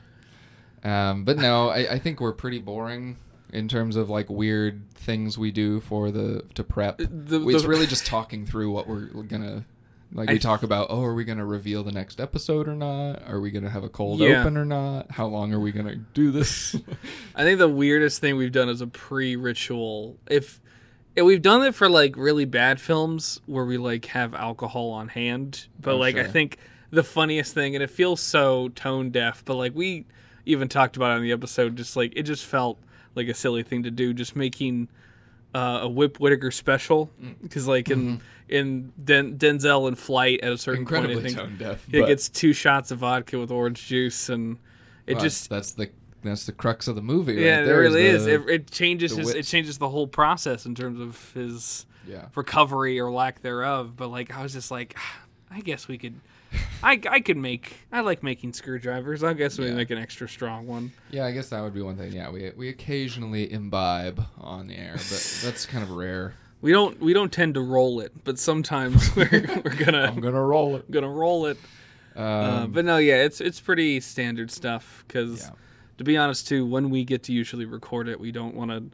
Um, 0.82 1.24
but 1.24 1.36
no, 1.36 1.68
I, 1.68 1.94
I 1.94 1.98
think 1.98 2.18
we're 2.20 2.32
pretty 2.32 2.60
boring 2.60 3.18
in 3.56 3.68
terms 3.68 3.96
of 3.96 4.10
like 4.10 4.28
weird 4.28 4.82
things 4.94 5.38
we 5.38 5.50
do 5.50 5.80
for 5.80 6.10
the 6.10 6.42
to 6.54 6.62
prep. 6.62 6.98
The- 6.98 7.46
it's 7.48 7.62
the- 7.62 7.68
really 7.68 7.86
just 7.86 8.06
talking 8.06 8.44
through 8.46 8.70
what 8.70 8.86
we're 8.86 9.06
gonna 9.22 9.64
like. 10.12 10.28
I- 10.30 10.34
we 10.34 10.38
talk 10.38 10.62
about. 10.62 10.88
Oh, 10.90 11.02
are 11.02 11.14
we 11.14 11.24
gonna 11.24 11.44
reveal 11.46 11.82
the 11.82 11.92
next 11.92 12.20
episode 12.20 12.68
or 12.68 12.74
not? 12.74 13.22
Are 13.26 13.40
we 13.40 13.50
gonna 13.50 13.70
have 13.70 13.82
a 13.84 13.88
cold 13.88 14.20
Yeah. 14.20 14.40
open 14.42 14.56
or 14.56 14.64
not? 14.64 15.10
How 15.10 15.26
long 15.26 15.52
are 15.52 15.60
we 15.60 15.72
gonna 15.72 15.96
do 16.14 16.30
this? 16.30 16.76
I 17.34 17.42
think 17.42 17.58
the 17.58 17.68
weirdest 17.68 18.20
thing 18.20 18.36
we've 18.36 18.52
done 18.52 18.68
is 18.68 18.80
a 18.80 18.86
pre-ritual. 18.86 20.16
If, 20.28 20.60
if 21.14 21.24
we've 21.24 21.42
done 21.42 21.62
it 21.62 21.74
for 21.74 21.88
like 21.88 22.16
really 22.16 22.44
bad 22.44 22.80
films 22.80 23.40
where 23.46 23.64
we 23.64 23.78
like 23.78 24.04
have 24.06 24.34
alcohol 24.34 24.90
on 24.90 25.08
hand, 25.08 25.66
but 25.80 25.94
Oh, 25.94 25.96
like 25.98 26.16
I 26.16 26.24
think 26.24 26.58
the 26.90 27.02
funniest 27.02 27.54
thing, 27.54 27.74
and 27.74 27.82
it 27.82 27.90
feels 27.90 28.20
so 28.20 28.68
tone 28.70 29.10
deaf, 29.10 29.42
but 29.44 29.54
like 29.56 29.72
we 29.74 30.04
even 30.44 30.68
talked 30.68 30.96
about 30.96 31.12
it 31.12 31.16
in 31.16 31.22
the 31.22 31.32
episode, 31.32 31.74
just 31.76 31.96
like 31.96 32.12
it 32.16 32.22
just 32.24 32.44
felt 32.44 32.78
like 33.16 33.28
a 33.28 33.34
silly 33.34 33.62
thing 33.62 33.82
to 33.84 33.90
do, 33.90 34.12
just 34.14 34.36
making 34.36 34.88
uh, 35.54 35.80
a 35.82 35.88
Whip 35.88 36.20
Whitaker 36.20 36.50
special 36.50 37.10
Mm. 37.22 37.34
because 37.42 37.66
like 37.66 37.90
in 37.90 38.20
in 38.48 38.92
Den- 39.02 39.38
Denzel 39.38 39.88
in 39.88 39.94
Flight 39.96 40.40
at 40.42 40.52
a 40.52 40.58
certain 40.58 40.82
Incredibly 40.82 41.14
point, 41.16 41.26
I 41.26 41.28
think 41.30 41.38
tone 41.38 41.56
deaf. 41.58 41.84
he 41.90 42.04
gets 42.04 42.28
two 42.28 42.52
shots 42.52 42.90
of 42.90 42.98
vodka 42.98 43.38
with 43.38 43.50
orange 43.50 43.86
juice, 43.86 44.28
and 44.28 44.58
it 45.06 45.14
well, 45.14 45.22
just 45.24 45.48
that's 45.50 45.72
the 45.72 45.90
that's 46.22 46.46
the 46.46 46.52
crux 46.52 46.88
of 46.88 46.94
the 46.96 47.02
movie. 47.02 47.34
yeah, 47.34 47.56
right 47.56 47.62
it 47.62 47.66
there 47.66 47.80
really 47.80 48.02
the- 48.02 48.08
is. 48.08 48.26
It, 48.26 48.48
it 48.48 48.70
changes 48.70 49.12
the 49.16 49.22
his. 49.22 49.34
It 49.34 49.44
changes 49.44 49.78
the 49.78 49.88
whole 49.88 50.06
process 50.06 50.66
in 50.66 50.74
terms 50.74 51.00
of 51.00 51.32
his 51.32 51.86
yeah. 52.06 52.26
recovery 52.34 53.00
or 53.00 53.10
lack 53.10 53.40
thereof. 53.42 53.96
But 53.96 54.08
like, 54.08 54.36
I 54.36 54.42
was 54.42 54.52
just 54.52 54.70
like, 54.70 54.96
I 55.50 55.60
guess 55.60 55.88
we 55.88 55.96
could. 55.98 56.14
I, 56.82 57.00
I 57.10 57.20
could 57.20 57.36
make. 57.36 57.78
I 57.90 58.00
like 58.00 58.22
making 58.22 58.52
screwdrivers. 58.52 59.24
I 59.24 59.32
guess 59.32 59.58
we 59.58 59.66
Yeah. 59.66 59.74
make 59.74 59.90
an 59.90 59.98
extra 59.98 60.28
strong 60.28 60.66
one. 60.66 60.92
Yeah, 61.10 61.24
I 61.26 61.32
guess 61.32 61.48
that 61.48 61.60
would 61.62 61.74
be 61.74 61.82
one 61.82 61.96
thing. 61.96 62.12
Yeah, 62.12 62.30
we 62.30 62.52
we 62.56 62.68
occasionally 62.68 63.50
imbibe 63.50 64.22
on 64.38 64.66
the 64.68 64.76
air, 64.76 64.92
but 64.94 65.40
that's 65.44 65.66
kind 65.66 65.82
of 65.82 65.90
rare. 65.90 66.34
We 66.60 66.72
don't. 66.72 67.00
We 67.00 67.12
don't 67.12 67.32
tend 67.32 67.54
to 67.54 67.60
roll 67.60 68.00
it, 68.00 68.12
but 68.24 68.38
sometimes 68.38 69.14
we're 69.16 69.28
we're 69.64 69.74
gonna 69.84 70.02
I'm 70.14 70.20
gonna 70.20 70.42
roll 70.42 70.76
it. 70.76 70.90
gonna 70.90 71.08
roll 71.10 71.46
it. 71.46 71.58
Um, 72.14 72.22
uh, 72.24 72.66
but 72.66 72.84
no, 72.84 72.98
yeah, 72.98 73.24
it's 73.24 73.40
it's 73.40 73.60
pretty 73.60 74.00
standard 74.00 74.50
stuff. 74.50 75.04
Because 75.06 75.42
Yeah. 75.44 75.50
to 75.98 76.04
be 76.04 76.16
honest, 76.16 76.46
too, 76.48 76.64
when 76.66 76.90
we 76.90 77.04
get 77.04 77.22
to 77.24 77.32
usually 77.32 77.64
record 77.66 78.08
it, 78.08 78.18
we 78.20 78.32
don't 78.32 78.54
want 78.54 78.70
to. 78.70 78.84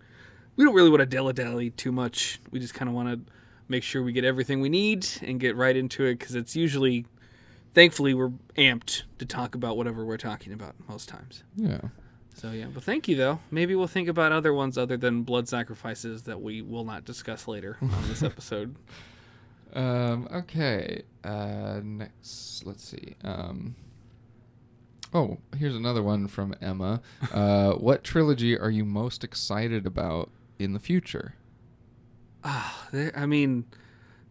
We 0.56 0.64
don't 0.64 0.74
really 0.74 0.90
want 0.90 1.00
to 1.00 1.06
dilly 1.06 1.32
dally 1.32 1.70
too 1.70 1.92
much. 1.92 2.40
We 2.50 2.58
just 2.60 2.74
kind 2.74 2.88
of 2.88 2.94
want 2.94 3.08
to 3.26 3.32
make 3.68 3.82
sure 3.82 4.02
we 4.02 4.12
get 4.12 4.24
everything 4.24 4.60
we 4.60 4.68
need 4.68 5.06
and 5.22 5.40
get 5.40 5.56
right 5.56 5.76
into 5.76 6.04
it 6.04 6.18
because 6.18 6.34
it's 6.34 6.54
usually, 6.54 7.06
thankfully, 7.74 8.14
we're 8.14 8.32
amped 8.56 9.02
to 9.18 9.26
talk 9.26 9.54
about 9.54 9.76
whatever 9.76 10.04
we're 10.04 10.16
talking 10.16 10.52
about 10.52 10.74
most 10.88 11.08
times. 11.08 11.44
yeah. 11.56 11.80
So 12.34 12.50
yeah, 12.50 12.66
but 12.72 12.82
thank 12.82 13.08
you 13.08 13.16
though. 13.16 13.40
Maybe 13.50 13.74
we'll 13.74 13.86
think 13.86 14.08
about 14.08 14.32
other 14.32 14.54
ones 14.54 14.78
other 14.78 14.96
than 14.96 15.22
blood 15.22 15.48
sacrifices 15.48 16.22
that 16.22 16.40
we 16.40 16.62
will 16.62 16.84
not 16.84 17.04
discuss 17.04 17.46
later 17.46 17.76
on 17.82 18.08
this 18.08 18.22
episode. 18.22 18.74
Um, 19.74 20.26
okay. 20.32 21.02
Uh, 21.22 21.80
next, 21.84 22.64
let's 22.64 22.84
see. 22.84 23.16
Um, 23.22 23.76
oh, 25.12 25.38
here's 25.58 25.76
another 25.76 26.02
one 26.02 26.26
from 26.26 26.54
Emma. 26.60 27.02
Uh, 27.32 27.72
what 27.74 28.02
trilogy 28.02 28.58
are 28.58 28.70
you 28.70 28.84
most 28.84 29.22
excited 29.24 29.86
about 29.86 30.30
in 30.58 30.72
the 30.72 30.80
future? 30.80 31.34
Ah, 32.44 32.88
there, 32.92 33.12
I 33.14 33.26
mean, 33.26 33.64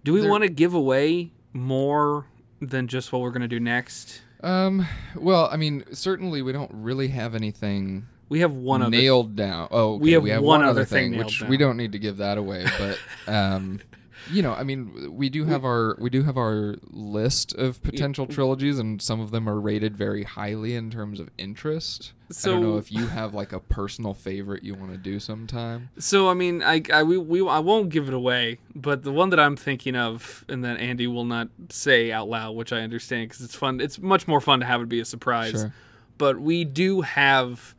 do 0.03 0.13
we 0.13 0.27
want 0.27 0.43
to 0.43 0.49
give 0.49 0.73
away 0.73 1.31
more 1.53 2.25
than 2.61 2.87
just 2.87 3.11
what 3.11 3.21
we're 3.21 3.31
gonna 3.31 3.47
do 3.47 3.59
next? 3.59 4.21
Um, 4.43 4.87
well, 5.15 5.49
I 5.51 5.57
mean, 5.57 5.83
certainly 5.91 6.41
we 6.41 6.51
don't 6.51 6.71
really 6.73 7.09
have 7.09 7.35
anything 7.35 8.07
We 8.29 8.39
have 8.39 8.53
one 8.53 8.81
other. 8.81 8.89
nailed 8.89 9.35
down. 9.35 9.67
Oh, 9.71 9.95
okay, 9.95 10.17
We 10.17 10.29
have 10.31 10.41
one, 10.41 10.59
one 10.59 10.61
other 10.61 10.81
other 10.81 10.85
thing 10.85 11.11
thing, 11.11 11.19
which 11.19 11.41
down. 11.41 11.49
we 11.49 11.57
don't 11.57 11.77
need 11.77 11.91
to 11.91 11.99
give 11.99 12.17
that 12.17 12.37
away. 12.37 12.65
But 12.79 12.99
um, 13.31 13.79
you 14.29 14.41
know, 14.41 14.53
I 14.53 14.63
mean, 14.63 15.15
we 15.15 15.29
do 15.29 15.45
have 15.45 15.65
our 15.65 15.95
we 15.99 16.09
do 16.09 16.23
have 16.23 16.37
our 16.37 16.75
list 16.89 17.53
of 17.55 17.81
potential 17.81 18.27
trilogies, 18.27 18.79
and 18.79 19.01
some 19.01 19.19
of 19.19 19.31
them 19.31 19.47
are 19.49 19.59
rated 19.59 19.97
very 19.97 20.23
highly 20.23 20.75
in 20.75 20.91
terms 20.91 21.19
of 21.19 21.29
interest. 21.37 22.13
I 22.29 22.47
don't 22.47 22.61
know 22.61 22.77
if 22.77 22.91
you 22.91 23.07
have 23.07 23.33
like 23.33 23.51
a 23.51 23.59
personal 23.59 24.13
favorite 24.13 24.63
you 24.63 24.73
want 24.75 24.91
to 24.91 24.97
do 24.97 25.19
sometime. 25.19 25.89
So 25.97 26.29
I 26.29 26.33
mean, 26.33 26.63
I, 26.63 26.81
I 26.93 27.03
we, 27.03 27.17
we 27.17 27.47
I 27.47 27.59
won't 27.59 27.89
give 27.89 28.07
it 28.07 28.13
away, 28.13 28.59
but 28.75 29.03
the 29.03 29.11
one 29.11 29.29
that 29.31 29.39
I'm 29.39 29.57
thinking 29.57 29.95
of, 29.95 30.45
and 30.47 30.63
that 30.63 30.79
Andy 30.79 31.07
will 31.07 31.25
not 31.25 31.49
say 31.69 32.11
out 32.11 32.29
loud, 32.29 32.55
which 32.55 32.71
I 32.71 32.81
understand 32.81 33.29
because 33.29 33.43
it's 33.43 33.55
fun. 33.55 33.81
It's 33.81 33.99
much 33.99 34.27
more 34.27 34.39
fun 34.39 34.59
to 34.61 34.65
have 34.65 34.81
it 34.81 34.89
be 34.89 34.99
a 34.99 35.05
surprise. 35.05 35.51
Sure. 35.51 35.73
But 36.17 36.39
we 36.39 36.63
do 36.63 37.01
have 37.01 37.75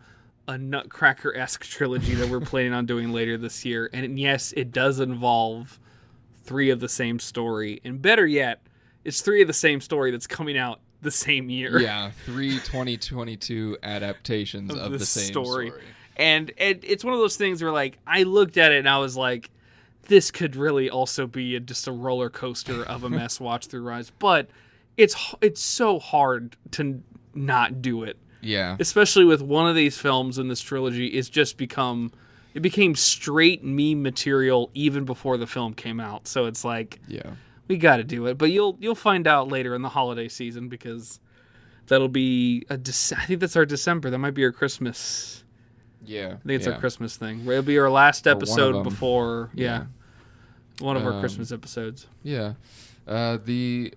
a 0.48 0.58
Nutcracker 0.58 1.34
esque 1.34 1.64
trilogy 1.64 2.14
that 2.14 2.28
we're 2.28 2.40
planning 2.40 2.72
on 2.72 2.84
doing 2.84 3.12
later 3.12 3.38
this 3.38 3.64
year, 3.64 3.88
and 3.92 4.18
yes, 4.18 4.52
it 4.56 4.72
does 4.72 5.00
involve 5.00 5.78
three 6.42 6.70
of 6.70 6.80
the 6.80 6.88
same 6.88 7.18
story, 7.18 7.80
and 7.84 8.00
better 8.02 8.26
yet, 8.26 8.60
it's 9.04 9.20
three 9.20 9.42
of 9.42 9.48
the 9.48 9.54
same 9.54 9.80
story 9.80 10.10
that's 10.10 10.26
coming 10.26 10.56
out 10.58 10.80
the 11.02 11.10
same 11.10 11.50
year. 11.50 11.80
Yeah, 11.80 12.10
three 12.26 12.58
2022 12.60 13.78
adaptations 13.82 14.70
Of 14.72 14.78
of, 14.78 14.92
the 14.92 14.98
the 14.98 15.06
same 15.06 15.24
story. 15.32 15.68
story. 15.68 15.82
and 16.16 16.50
it, 16.56 16.80
it's 16.84 17.04
one 17.04 17.12
of 17.14 17.20
those 17.20 17.36
things 17.36 17.62
where 17.62 17.72
like 17.72 17.98
I 18.06 18.22
looked 18.24 18.56
at 18.56 18.72
it 18.72 18.78
and 18.78 18.88
I 18.88 18.98
was 18.98 19.16
like, 19.16 19.50
this 20.08 20.30
could 20.30 20.54
really 20.56 20.90
also 20.90 21.26
be 21.26 21.56
a, 21.56 21.60
just 21.60 21.86
a 21.88 21.92
roller 21.92 22.30
coaster 22.30 22.84
of 22.84 23.04
a 23.04 23.10
mess 23.10 23.40
watch 23.46 23.66
through 23.66 23.82
rise, 23.82 24.10
but 24.18 24.48
it's 24.96 25.16
it's 25.40 25.60
so 25.60 25.98
hard 25.98 26.56
to 26.72 27.02
not 27.34 27.80
do 27.82 28.02
it, 28.04 28.16
Yeah, 28.42 28.76
especially 28.78 29.24
with 29.24 29.40
one 29.42 29.66
of 29.66 29.74
these 29.74 29.96
films 29.98 30.38
in 30.38 30.48
this 30.48 30.60
trilogy. 30.60 31.06
It's 31.08 31.28
just 31.30 31.56
become 31.56 32.12
it 32.54 32.60
became 32.60 32.94
straight 32.94 33.64
meme 33.64 34.02
material 34.02 34.70
even 34.74 35.04
before 35.04 35.36
the 35.36 35.46
film 35.46 35.74
came 35.74 36.00
out. 36.00 36.28
So 36.28 36.46
it's 36.46 36.64
like 36.64 37.00
yeah. 37.08 37.32
we 37.68 37.76
got 37.78 37.96
to 37.96 38.04
do 38.04 38.26
it, 38.26 38.38
but 38.38 38.50
you'll 38.50 38.76
you'll 38.80 38.94
find 38.94 39.26
out 39.26 39.48
later 39.48 39.74
in 39.74 39.82
the 39.82 39.88
holiday 39.88 40.28
season 40.28 40.68
because 40.68 41.20
that'll 41.86 42.08
be 42.08 42.64
a 42.68 42.76
Dec- 42.76 43.18
I 43.18 43.24
think 43.26 43.40
that's 43.40 43.56
our 43.56 43.66
December. 43.66 44.10
That 44.10 44.18
might 44.18 44.34
be 44.34 44.44
our 44.44 44.52
Christmas. 44.52 45.44
Yeah, 46.04 46.26
I 46.26 46.28
think 46.30 46.42
it's 46.44 46.66
yeah. 46.66 46.72
our 46.72 46.80
Christmas 46.80 47.16
thing. 47.16 47.40
It'll 47.46 47.62
be 47.62 47.78
our 47.78 47.90
last 47.90 48.26
Or 48.26 48.30
one 48.30 48.36
of 48.36 48.42
episode 48.42 48.82
before, 48.82 49.50
yeah, 49.54 49.84
one 50.80 50.96
of 50.96 51.04
our 51.06 51.12
Um, 51.12 51.20
Christmas 51.20 51.52
episodes. 51.52 52.06
Yeah. 52.22 52.54
Uh, 53.06 53.38
the 53.44 53.94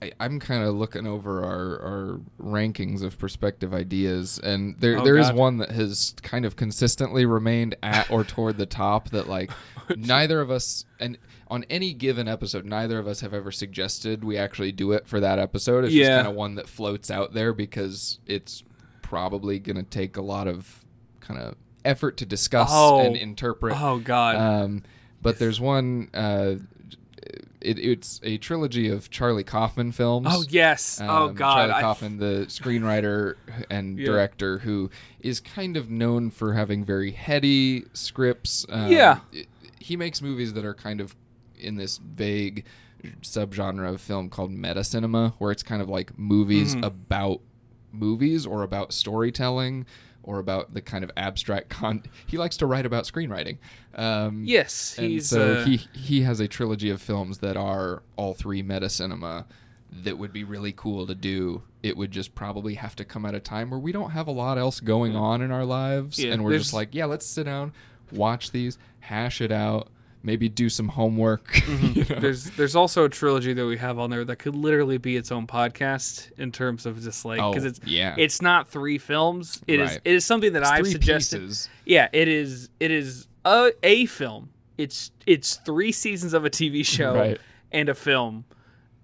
I, 0.00 0.12
I'm 0.20 0.38
kind 0.38 0.62
of 0.62 0.74
looking 0.76 1.06
over 1.06 1.42
our, 1.44 1.80
our 1.82 2.20
rankings 2.40 3.02
of 3.02 3.18
perspective 3.18 3.74
ideas, 3.74 4.38
and 4.42 4.76
there 4.78 4.98
Oh, 4.98 5.04
there 5.04 5.16
is 5.18 5.32
one 5.32 5.58
that 5.58 5.70
has 5.72 6.14
kind 6.22 6.44
of 6.44 6.54
consistently 6.56 7.26
remained 7.26 7.76
at 7.82 8.10
or 8.10 8.22
toward 8.24 8.58
the 8.58 8.66
top. 8.66 9.10
That 9.10 9.28
like 9.28 9.50
neither 9.96 10.40
of 10.40 10.50
us, 10.50 10.84
and 11.00 11.18
on 11.48 11.64
any 11.70 11.92
given 11.92 12.28
episode, 12.28 12.64
neither 12.64 12.98
of 12.98 13.08
us 13.08 13.20
have 13.20 13.34
ever 13.34 13.50
suggested 13.50 14.22
we 14.22 14.36
actually 14.36 14.70
do 14.70 14.92
it 14.92 15.08
for 15.08 15.18
that 15.20 15.38
episode. 15.38 15.84
It's 15.84 15.92
just 15.94 16.08
Yeah. 16.08 16.16
kind 16.18 16.28
of 16.28 16.34
one 16.34 16.54
that 16.56 16.68
floats 16.68 17.10
out 17.10 17.32
there 17.32 17.52
because 17.52 18.20
it's 18.26 18.62
probably 19.02 19.58
going 19.58 19.76
to 19.76 19.82
take 19.82 20.16
a 20.16 20.22
lot 20.22 20.46
of 20.46 20.84
kind 21.20 21.40
of 21.40 21.54
effort 21.84 22.18
to 22.18 22.26
discuss 22.26 22.68
Oh. 22.70 23.00
and 23.00 23.16
interpret. 23.16 23.74
Oh 23.80 23.98
God, 23.98 24.36
Um, 24.36 24.82
but 25.22 25.38
there's 25.38 25.60
one. 25.60 26.10
Uh, 26.14 26.56
it, 27.60 27.78
it's 27.78 28.20
a 28.22 28.38
trilogy 28.38 28.88
of 28.88 29.10
Charlie 29.10 29.44
Kaufman 29.44 29.92
films. 29.92 30.26
oh 30.30 30.44
yes, 30.48 31.00
oh 31.02 31.26
Um, 31.26 31.34
God, 31.34 31.54
Charlie 31.56 31.72
I- 31.74 31.80
Kaufman, 31.80 32.18
the 32.18 32.46
screenwriter 32.48 33.34
and 33.70 33.98
Yeah. 33.98 34.06
director, 34.06 34.58
who 34.58 34.90
is 35.20 35.40
kind 35.40 35.76
of 35.76 35.90
known 35.90 36.30
for 36.30 36.54
having 36.54 36.84
very 36.84 37.10
heady 37.12 37.84
scripts. 37.94 38.64
Um, 38.68 38.90
Yeah. 38.92 39.20
it- 39.32 39.48
he 39.80 39.96
makes 39.96 40.20
movies 40.22 40.52
that 40.52 40.64
are 40.64 40.74
kind 40.74 41.00
of 41.00 41.16
in 41.58 41.76
this 41.76 41.98
vague 41.98 42.64
subgenre 43.22 43.88
of 43.88 44.00
film 44.00 44.28
called 44.28 44.50
meta 44.50 44.84
cinema, 44.84 45.34
where 45.38 45.52
it's 45.52 45.62
kind 45.62 45.80
of 45.82 45.88
like 45.88 46.18
movies 46.18 46.74
Mhm. 46.74 46.84
about 46.86 47.40
movies 47.92 48.44
or 48.46 48.62
about 48.62 48.92
storytelling 48.92 49.86
or 50.28 50.38
about 50.40 50.74
the 50.74 50.82
kind 50.82 51.02
of 51.02 51.10
abstract 51.16 51.70
con. 51.70 52.02
He 52.26 52.36
likes 52.36 52.58
to 52.58 52.66
write 52.66 52.84
about 52.84 53.04
screenwriting. 53.04 53.56
Um, 53.94 54.44
yes, 54.44 54.96
and 54.98 55.06
he's 55.06 55.26
so 55.30 55.54
uh, 55.54 55.64
he 55.64 55.78
he 55.94 56.20
has 56.20 56.38
a 56.38 56.46
trilogy 56.46 56.90
of 56.90 57.00
films 57.00 57.38
that 57.38 57.56
are 57.56 58.02
all 58.16 58.34
three 58.34 58.62
meta 58.62 58.90
cinema 58.90 59.46
that 59.90 60.18
would 60.18 60.34
be 60.34 60.44
really 60.44 60.72
cool 60.76 61.06
to 61.06 61.14
do. 61.14 61.62
It 61.82 61.96
would 61.96 62.10
just 62.10 62.34
probably 62.34 62.74
have 62.74 62.94
to 62.96 63.06
come 63.06 63.24
at 63.24 63.34
a 63.34 63.40
time 63.40 63.70
where 63.70 63.80
we 63.80 63.90
don't 63.90 64.10
have 64.10 64.26
a 64.26 64.30
lot 64.30 64.58
else 64.58 64.80
going 64.80 65.16
on 65.16 65.40
in 65.40 65.50
our 65.50 65.64
lives, 65.64 66.18
Yeah, 66.18 66.34
and 66.34 66.44
we're 66.44 66.58
just 66.58 66.74
like, 66.74 66.90
yeah, 66.94 67.06
let's 67.06 67.24
sit 67.24 67.44
down, 67.44 67.72
watch 68.12 68.50
these, 68.50 68.76
hash 69.00 69.40
it 69.40 69.50
out, 69.50 69.88
maybe 70.22 70.48
do 70.48 70.68
some 70.68 70.88
homework. 70.88 71.46
Mm-hmm. 71.68 71.98
you 71.98 72.04
know? 72.14 72.20
There's 72.20 72.44
there's 72.50 72.74
also 72.76 73.04
a 73.04 73.08
trilogy 73.08 73.52
that 73.52 73.66
we 73.66 73.76
have 73.76 73.98
on 73.98 74.10
there 74.10 74.24
that 74.24 74.36
could 74.36 74.56
literally 74.56 74.98
be 74.98 75.16
its 75.16 75.30
own 75.30 75.46
podcast 75.46 76.30
in 76.38 76.50
terms 76.52 76.86
of 76.86 77.02
just 77.02 77.24
like 77.24 77.36
because 77.38 77.64
Oh, 77.64 77.68
it's 77.68 77.80
yeah. 77.84 78.14
it's 78.18 78.40
not 78.42 78.68
three 78.68 78.98
films. 78.98 79.60
It 79.66 79.80
is 79.80 79.90
Right. 79.92 80.00
it 80.04 80.14
is 80.14 80.24
something 80.24 80.52
that 80.54 80.62
It's 80.62 80.70
I've 80.70 80.86
suggested. 80.86 81.40
pieces. 81.42 81.68
Yeah, 81.84 82.08
it 82.12 82.26
is 82.28 82.68
it 82.80 82.90
is 82.90 83.28
a 83.44 83.72
a 83.82 84.06
film 84.06 84.50
it's 84.78 85.10
it's 85.26 85.56
three 85.56 85.92
seasons 85.92 86.32
of 86.34 86.44
a 86.44 86.50
TV 86.50 86.84
show 86.96 87.14
Right. 87.14 87.40
and 87.72 87.88
a 87.88 87.94
film, 87.94 88.44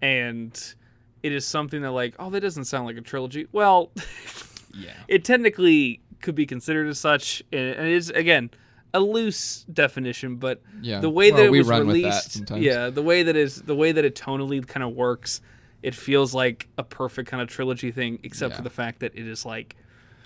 and 0.02 0.74
it 1.22 1.32
is 1.32 1.46
something 1.46 1.82
that 1.82 1.90
like 1.92 2.14
oh 2.18 2.30
that 2.30 2.40
doesn't 2.40 2.64
sound 2.64 2.86
like 2.86 2.96
a 2.96 3.00
trilogy. 3.02 3.46
Well, 3.52 3.90
Yeah. 4.74 4.90
it 5.08 5.24
technically 5.24 6.00
could 6.20 6.34
be 6.34 6.46
considered 6.46 6.88
as 6.88 6.98
such, 6.98 7.42
and 7.52 7.60
it 7.60 7.78
is 7.92 8.10
again 8.10 8.50
a 8.94 9.00
loose 9.00 9.64
definition, 9.72 10.36
but 10.36 10.62
Yeah. 10.80 11.00
the 11.00 11.10
way 11.10 11.30
that 11.30 11.44
it 11.46 11.50
we 11.50 11.58
was 11.58 11.68
run 11.68 11.86
with 11.86 11.96
that 12.02 12.02
released, 12.02 12.50
yeah, 12.56 12.88
the 12.90 13.02
way 13.02 13.24
that 13.24 13.36
is 13.36 13.56
the 13.62 13.74
way 13.74 13.92
that 13.92 14.04
it 14.04 14.14
tonally 14.14 14.66
kind 14.66 14.82
of 14.84 14.94
works, 14.94 15.40
it 15.82 15.94
feels 15.94 16.32
like 16.32 16.68
a 16.78 16.82
perfect 16.84 17.28
kind 17.28 17.42
of 17.42 17.48
trilogy 17.48 17.90
thing, 17.90 18.18
except 18.22 18.52
Yeah. 18.52 18.56
for 18.58 18.62
the 18.62 18.70
fact 18.70 19.00
that 19.00 19.12
it 19.14 19.26
is 19.28 19.44
like 19.44 19.76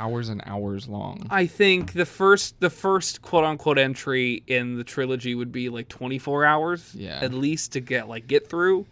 Hours 0.01 0.29
and 0.29 0.41
hours 0.47 0.87
long. 0.87 1.27
I 1.29 1.47
think 1.47 1.95
the 1.95 2.07
first 2.07 2.61
the 2.61 2.71
first 2.71 3.21
quote 3.21 3.43
unquote 3.43 3.79
entry 3.79 4.45
in 4.47 4.77
the 4.77 4.85
trilogy 4.85 5.35
would 5.35 5.51
be 5.51 5.71
like 5.71 5.89
24 5.89 6.45
hours 6.45 6.95
Yeah. 6.95 7.19
at 7.21 7.35
least 7.35 7.73
to 7.73 7.81
get 7.81 8.07
like 8.09 8.29
get 8.29 8.49
through. 8.49 8.87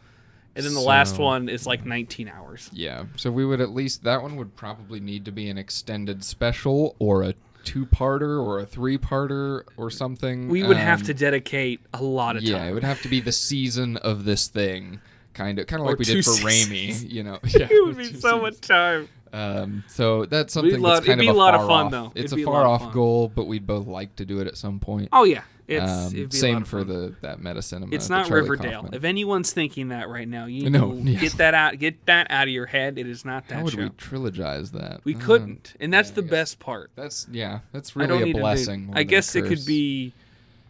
And 0.56 0.64
then 0.64 0.72
the 0.74 0.80
last 0.80 1.18
one 1.18 1.48
is 1.50 1.64
like 1.66 1.84
19 1.86 2.28
hours. 2.28 2.70
Yeah. 2.72 3.04
So 3.16 3.30
we 3.30 3.44
would 3.44 3.60
at 3.60 3.70
least 3.70 4.02
that 4.04 4.20
one 4.22 4.34
would 4.36 4.56
probably 4.56 4.98
need 5.00 5.26
to 5.26 5.30
be 5.30 5.48
an 5.50 5.58
extended 5.58 6.24
special 6.24 6.96
or 6.98 7.22
a 7.22 7.34
two-parter 7.66 8.42
or 8.42 8.60
a 8.60 8.64
three-parter 8.66 9.64
or 9.76 9.90
something. 9.90 10.48
We 10.48 10.62
would 10.62 10.76
have 10.78 11.00
Um, 11.00 11.06
to 11.06 11.14
dedicate 11.14 11.80
a 11.92 12.02
lot 12.02 12.36
of 12.36 12.42
Yeah, 12.42 12.58
time. 12.58 12.70
it 12.70 12.74
would 12.74 12.84
have 12.84 13.02
to 13.02 13.08
be 13.08 13.20
the 13.20 13.32
season 13.32 13.96
of 13.98 14.24
this 14.24 14.46
thing, 14.46 15.00
kind 15.34 15.58
of, 15.58 15.66
kind 15.66 15.80
of 15.82 15.86
like 15.88 15.98
we 15.98 16.04
did 16.06 16.24
for 16.24 16.30
seasons. 16.30 17.04
Raimi. 17.04 17.10
You 17.12 17.22
know, 17.24 17.38
yeah, 17.44 17.66
it 17.70 17.84
would 17.84 17.98
be 17.98 18.04
so 18.06 18.12
seasons. 18.12 18.42
much 18.42 18.60
time. 18.60 19.08
Um, 19.36 19.84
so 19.88 20.24
that's 20.24 20.52
something 20.54 20.80
lot- 20.80 20.94
that's 20.94 21.06
kind 21.06 21.20
it'd 21.20 21.28
of 21.28 21.34
be 21.34 21.36
a 21.36 21.40
lot 21.42 21.54
of 21.54 21.60
far 21.60 21.68
fun, 21.68 21.86
off. 21.86 21.90
though. 21.90 22.12
It's 22.14 22.26
It'd 22.26 22.32
a 22.32 22.36
be 22.36 22.42
a 22.42 22.46
far 22.46 22.64
off 22.64 22.82
fun. 22.82 22.92
goal, 22.92 23.28
but 23.34 23.46
we'd 23.46 23.66
both 23.66 23.86
like 23.86 24.16
to 24.16 24.24
do 24.24 24.40
it 24.40 24.46
at 24.46 24.56
some 24.56 24.78
point. 24.80 25.08
Oh 25.12 25.24
yeah, 25.24 25.42
it's 25.68 25.82
Um, 25.90 26.06
it'd 26.06 26.12
be 26.14 26.20
a 26.20 26.24
lot 26.24 26.32
same 26.32 26.64
for 26.64 26.84
the 26.84 27.14
that 27.20 27.42
meta 27.42 27.60
cinema. 27.60 27.94
It's 27.94 28.08
not 28.08 28.30
Riverdale. 28.30 28.82
Kaufman. 28.82 28.94
If 28.94 29.04
anyone's 29.04 29.52
thinking 29.52 29.88
that 29.88 30.08
right 30.08 30.26
now, 30.28 30.46
you 30.46 30.70
No, 30.70 30.92
know, 30.92 31.14
get 31.18 31.32
that 31.38 31.52
out. 31.54 31.78
Get 31.78 32.06
that 32.06 32.28
out 32.30 32.44
of 32.44 32.54
your 32.54 32.66
head. 32.66 32.98
It 32.98 33.06
is 33.06 33.24
not 33.24 33.46
that 33.48 33.56
How 33.56 33.64
would 33.64 33.72
show. 33.74 33.82
we 33.82 33.88
trilogize 33.90 34.70
that? 34.72 35.00
We 35.04 35.14
Uh, 35.14 35.20
couldn't, 35.20 35.74
and 35.80 35.92
that's 35.92 36.08
yeah, 36.10 36.14
the 36.16 36.22
best 36.22 36.58
part. 36.58 36.90
That's 36.96 37.26
yeah. 37.30 37.60
That's 37.72 37.94
really 37.94 38.30
a 38.30 38.32
blessing. 38.32 38.90
I 38.94 39.02
guess 39.02 39.34
it 39.36 39.44
could 39.44 39.66
be. 39.66 40.12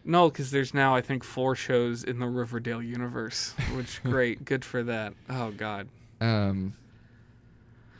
No, 0.03 0.29
because 0.29 0.51
there's 0.51 0.73
now 0.73 0.95
I 0.95 1.01
think 1.01 1.23
four 1.23 1.53
shows 1.55 2.03
in 2.03 2.19
the 2.19 2.27
Riverdale 2.27 2.81
universe, 2.81 3.53
which 3.75 4.01
great, 4.05 4.45
good 4.45 4.63
for 4.65 4.81
that. 4.83 5.13
Oh 5.29 5.51
God, 5.51 5.87
Um, 6.21 6.73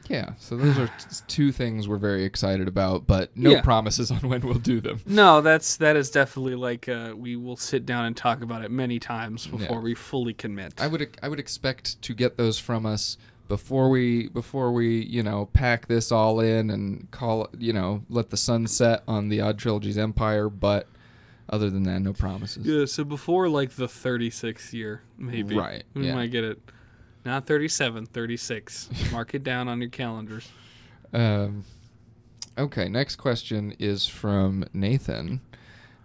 yeah, 0.10 0.34
so 0.38 0.56
those 0.58 0.78
are 0.78 0.88
t- 0.88 0.94
two 1.28 1.52
things 1.52 1.88
we're 1.88 1.98
very 1.98 2.24
excited 2.24 2.68
about, 2.68 3.06
but 3.08 3.36
no 3.36 3.52
Yeah. 3.52 3.62
promises 3.62 4.10
on 4.12 4.20
when 4.30 4.42
we'll 4.42 4.56
do 4.56 4.80
them. 4.82 5.02
no, 5.06 5.42
that's 5.42 5.78
that 5.78 5.96
is 5.96 6.10
definitely 6.10 6.56
like 6.56 6.88
uh, 6.90 7.14
we 7.16 7.36
will 7.36 7.58
sit 7.58 7.86
down 7.86 8.06
and 8.06 8.16
talk 8.16 8.42
about 8.42 8.64
it 8.64 8.72
many 8.72 9.00
times 9.00 9.48
before 9.48 9.78
Yeah. 9.78 9.84
we 9.84 9.96
fully 9.96 10.34
commit. 10.34 10.74
I 10.80 10.88
would 10.88 11.18
I 11.22 11.30
would 11.30 11.40
expect 11.40 12.02
to 12.04 12.14
get 12.14 12.38
those 12.38 12.58
from 12.60 12.86
us 12.86 13.18
before 13.48 13.90
we 13.90 14.28
before 14.28 14.72
we 14.74 15.04
you 15.06 15.24
know 15.24 15.48
pack 15.54 15.88
this 15.88 16.12
all 16.12 16.40
in 16.42 16.70
and 16.70 17.10
call 17.12 17.48
you 17.58 17.72
know 17.74 18.04
let 18.10 18.30
the 18.30 18.38
sun 18.38 18.68
set 18.68 19.04
on 19.08 19.30
the 19.30 19.42
Odd 19.42 19.58
Trilogy's 19.60 19.98
empire. 19.98 20.50
But 20.50 20.88
other 21.50 21.70
than 21.70 21.84
that, 21.84 22.02
no 22.02 22.12
promises. 22.12 22.66
Yeah, 22.66 22.84
so 22.86 23.06
before 23.06 23.48
like 23.48 23.72
the 23.78 23.88
36th 23.88 24.74
year, 24.74 25.02
maybe. 25.18 25.56
Right, 25.56 25.84
We 25.94 26.08
yeah. 26.08 26.16
might 26.16 26.30
get 26.32 26.44
it. 26.44 26.60
Not 27.28 27.46
37, 27.46 28.06
36. 28.06 28.90
Mark 29.12 29.36
it 29.36 29.44
down 29.44 29.68
on 29.68 29.82
your 29.82 29.90
calendars. 29.90 30.48
Um, 31.12 31.66
okay, 32.58 32.88
next 32.88 33.18
question 33.18 33.76
is 33.80 34.08
from 34.08 34.64
Nathan. 34.72 35.42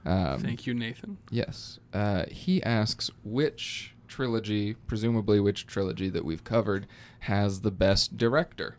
Um, 0.05 0.41
Thank 0.41 0.67
you, 0.67 0.75
Nathan. 0.75 1.19
Yes. 1.31 1.79
Uh, 1.95 2.25
he 2.29 2.61
asks 2.65 3.09
which 3.23 3.95
trilogy, 4.09 4.75
presumably 4.89 5.39
which 5.39 5.65
trilogy 5.65 6.09
that 6.09 6.25
we've 6.25 6.43
covered, 6.43 6.89
has 7.21 7.61
the 7.61 7.71
best 7.71 8.17
director? 8.17 8.75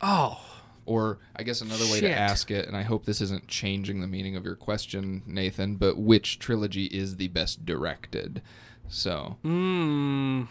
Oh, 0.00 0.40
Or 0.86 1.18
I 1.34 1.42
guess 1.42 1.60
another 1.60 1.86
way 1.86 1.98
Shit. 1.98 2.02
to 2.02 2.16
ask 2.16 2.52
it, 2.52 2.68
and 2.68 2.76
I 2.76 2.82
hope 2.82 3.04
this 3.04 3.20
isn't 3.20 3.48
changing 3.48 4.00
the 4.00 4.06
meaning 4.06 4.36
of 4.36 4.44
your 4.44 4.54
question, 4.54 5.24
Nathan, 5.26 5.74
but 5.74 5.98
which 5.98 6.38
trilogy 6.38 6.84
is 6.84 7.16
the 7.16 7.26
best 7.26 7.66
directed? 7.66 8.42
So 8.88 9.38
mmm. 9.44 10.46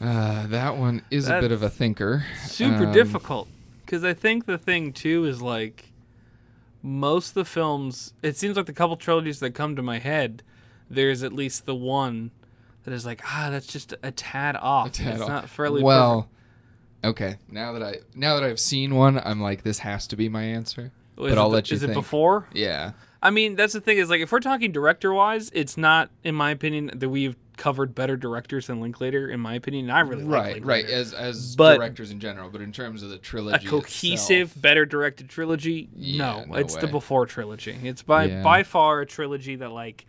Uh, 0.00 0.46
that 0.48 0.76
one 0.76 1.02
is 1.10 1.28
a 1.28 1.40
bit 1.40 1.52
of 1.52 1.62
a 1.62 1.70
thinker. 1.70 2.24
Super 2.44 2.86
Um, 2.86 2.92
difficult. 2.92 3.48
Because 3.84 4.02
I 4.04 4.14
think 4.14 4.46
the 4.46 4.58
thing, 4.58 4.92
too, 4.92 5.24
is 5.24 5.40
like 5.40 5.92
most 6.82 7.28
of 7.28 7.34
the 7.34 7.44
films, 7.44 8.12
it 8.22 8.36
seems 8.36 8.56
like 8.56 8.66
the 8.66 8.72
couple 8.72 8.96
trilogies 8.96 9.40
that 9.40 9.52
come 9.52 9.76
to 9.76 9.82
my 9.82 9.98
head, 9.98 10.42
there's 10.90 11.22
at 11.22 11.32
least 11.32 11.66
the 11.66 11.74
one 11.74 12.30
that 12.84 12.92
is 12.92 13.04
like, 13.06 13.20
ah, 13.24 13.48
that's 13.50 13.66
just 13.66 13.94
a 14.02 14.10
tad 14.10 14.56
off. 14.56 14.88
A 14.88 14.90
tad 14.90 15.14
it's 15.14 15.22
off. 15.22 15.28
not 15.28 15.48
fairly 15.48 15.82
well. 15.82 16.28
Okay, 17.04 17.36
now 17.48 17.72
that 17.72 17.82
I 17.82 17.96
now 18.14 18.34
that 18.34 18.42
I've 18.44 18.58
seen 18.60 18.94
one, 18.94 19.18
I'm 19.18 19.40
like, 19.40 19.62
this 19.62 19.80
has 19.80 20.06
to 20.08 20.16
be 20.16 20.28
my 20.28 20.42
answer. 20.42 20.90
perfect. 21.16 21.28
Is 21.28 21.30
but 21.34 21.38
I'll 21.38 21.46
it, 21.46 21.54
let 21.54 21.70
you 21.70 21.76
Is 21.76 21.82
it 21.82 21.94
before? 21.94 22.48
Yeah, 22.52 22.92
I 23.22 23.30
mean, 23.30 23.54
that's 23.54 23.72
the 23.72 23.80
thing 23.80 23.98
is 23.98 24.10
like 24.10 24.20
if 24.20 24.32
we're 24.32 24.40
talking 24.40 24.72
director 24.72 25.12
wise, 25.12 25.50
it's 25.52 25.76
not 25.76 26.10
in 26.24 26.34
my 26.34 26.50
opinion 26.50 26.90
that 26.94 27.08
we've 27.08 27.36
covered 27.56 27.94
better 27.94 28.16
directors 28.16 28.66
than 28.66 28.80
Linklater. 28.80 29.28
In 29.28 29.40
my 29.40 29.54
opinion, 29.54 29.86
and 29.86 29.92
I 29.92 30.00
really 30.00 30.24
like 30.24 30.32
right, 30.32 30.54
Linklater. 30.54 30.66
right. 30.66 30.84
As 30.94 31.12
as 31.14 31.56
But- 31.56 31.76
directors 31.76 32.10
in 32.10 32.20
general, 32.20 32.50
but 32.50 32.60
in 32.60 32.72
terms 32.72 33.02
of 33.02 33.10
the 33.10 33.18
trilogy, 33.18 33.66
a 33.66 33.70
cohesive, 33.70 34.48
itself, 34.48 34.62
better 34.62 34.84
directed 34.86 35.28
trilogy. 35.28 35.88
Yeah, 35.96 36.18
no, 36.18 36.44
no 36.44 36.54
it's 36.56 36.76
the 36.76 36.86
before 36.86 37.26
trilogy. 37.26 37.76
It's 37.82 38.02
by 38.02 38.24
Yeah. 38.24 38.42
by 38.42 38.62
far 38.62 39.00
a 39.00 39.06
trilogy 39.06 39.56
that 39.56 39.70
like. 39.72 40.06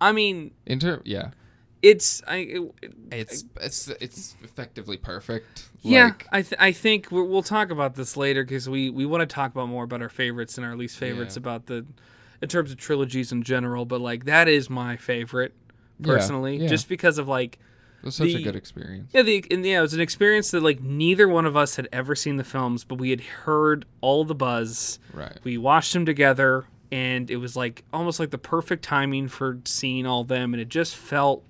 I 0.00 0.12
mean, 0.12 0.52
in 0.66 0.78
term, 0.78 1.02
yeah, 1.04 1.30
it's 1.82 2.22
I. 2.26 2.36
It, 2.36 2.72
it's 3.12 3.44
it's 3.60 3.88
it's 4.00 4.36
effectively 4.42 4.96
perfect. 4.96 5.68
yeah, 5.82 6.04
like, 6.04 6.26
I 6.32 6.42
th- 6.42 6.58
I 6.58 6.72
think 6.72 7.10
we'll, 7.10 7.26
we'll 7.26 7.42
talk 7.42 7.70
about 7.70 7.94
this 7.96 8.16
later 8.16 8.42
because 8.42 8.68
we 8.68 8.88
we 8.90 9.04
want 9.06 9.20
to 9.28 9.32
talk 9.32 9.50
about 9.52 9.68
more 9.68 9.84
about 9.84 10.00
our 10.02 10.08
favorites 10.08 10.56
and 10.56 10.66
our 10.66 10.74
least 10.76 10.96
favorites 10.96 11.36
Yeah. 11.36 11.40
about 11.40 11.66
the, 11.66 11.84
in 12.40 12.48
terms 12.48 12.70
of 12.70 12.78
trilogies 12.78 13.30
in 13.30 13.42
general. 13.42 13.84
But 13.84 14.00
like 14.00 14.24
that 14.24 14.48
is 14.48 14.70
my 14.70 14.96
favorite 14.96 15.52
personally, 16.02 16.56
yeah. 16.56 16.68
just 16.68 16.88
because 16.88 17.18
of 17.18 17.28
like 17.28 17.58
it 18.02 18.06
was 18.06 18.14
such 18.14 18.34
a 18.34 18.42
good 18.42 18.56
experience. 18.56 19.10
Yeah, 19.12 19.22
the 19.22 19.44
and 19.50 19.64
yeah, 19.64 19.78
it 19.78 19.82
was 19.82 19.94
an 19.94 20.00
experience 20.00 20.50
that 20.52 20.62
like 20.62 20.80
neither 20.80 21.28
one 21.28 21.46
of 21.46 21.56
us 21.56 21.76
had 21.76 21.88
ever 21.92 22.14
seen 22.14 22.36
the 22.36 22.44
films, 22.44 22.84
but 22.84 22.96
we 22.96 23.10
had 23.10 23.20
heard 23.20 23.84
all 24.00 24.24
the 24.24 24.34
buzz. 24.34 24.98
Right. 25.12 25.38
We 25.44 25.58
watched 25.58 25.92
them 25.92 26.06
together, 26.06 26.64
and 26.90 27.30
it 27.30 27.36
was 27.36 27.56
like 27.56 27.84
almost 27.92 28.18
like 28.18 28.30
the 28.30 28.38
perfect 28.38 28.84
timing 28.84 29.28
for 29.28 29.58
seeing 29.64 30.06
all 30.06 30.24
them, 30.24 30.54
and 30.54 30.60
it 30.60 30.68
just 30.68 30.96
felt 30.96 31.44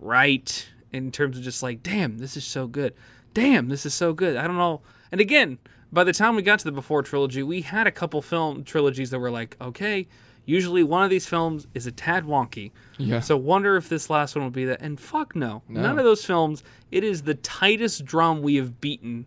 right 0.00 0.68
in 0.92 1.10
terms 1.10 1.36
of 1.36 1.44
just 1.44 1.62
like, 1.62 1.82
damn, 1.82 2.18
this 2.18 2.36
is 2.36 2.44
so 2.44 2.66
good. 2.66 2.94
Damn, 3.32 3.68
this 3.68 3.86
is 3.86 3.94
so 3.94 4.12
good. 4.12 4.36
I 4.36 4.46
don't 4.46 4.56
know. 4.56 4.80
And 5.10 5.20
again, 5.20 5.58
by 5.92 6.04
the 6.04 6.12
time 6.12 6.34
we 6.34 6.42
got 6.42 6.58
to 6.60 6.64
the 6.64 6.72
before 6.72 7.02
trilogy, 7.02 7.42
we 7.42 7.62
had 7.62 7.86
a 7.86 7.92
couple 7.92 8.20
film 8.20 8.64
trilogies 8.64 9.10
that 9.10 9.18
were 9.18 9.30
like, 9.30 9.56
okay, 9.60 10.08
usually 10.46 10.82
one 10.82 11.02
of 11.04 11.10
these 11.10 11.26
films 11.26 11.66
is 11.74 11.86
a 11.86 11.92
tad 11.92 12.24
wonky. 12.24 12.70
Yeah. 12.98 13.20
So 13.20 13.36
wonder 13.36 13.76
if 13.76 13.88
this 13.88 14.10
last 14.10 14.34
one 14.36 14.44
will 14.44 14.50
be 14.50 14.64
that. 14.66 14.80
And 14.80 14.98
fuck 15.00 15.34
no, 15.34 15.62
No. 15.68 15.82
none 15.82 15.98
of 15.98 16.04
those 16.04 16.24
films. 16.24 16.62
It 16.90 17.02
is 17.04 17.22
the 17.22 17.34
tightest 17.34 18.04
drum 18.04 18.42
we 18.42 18.56
have 18.56 18.80
beaten 18.80 19.26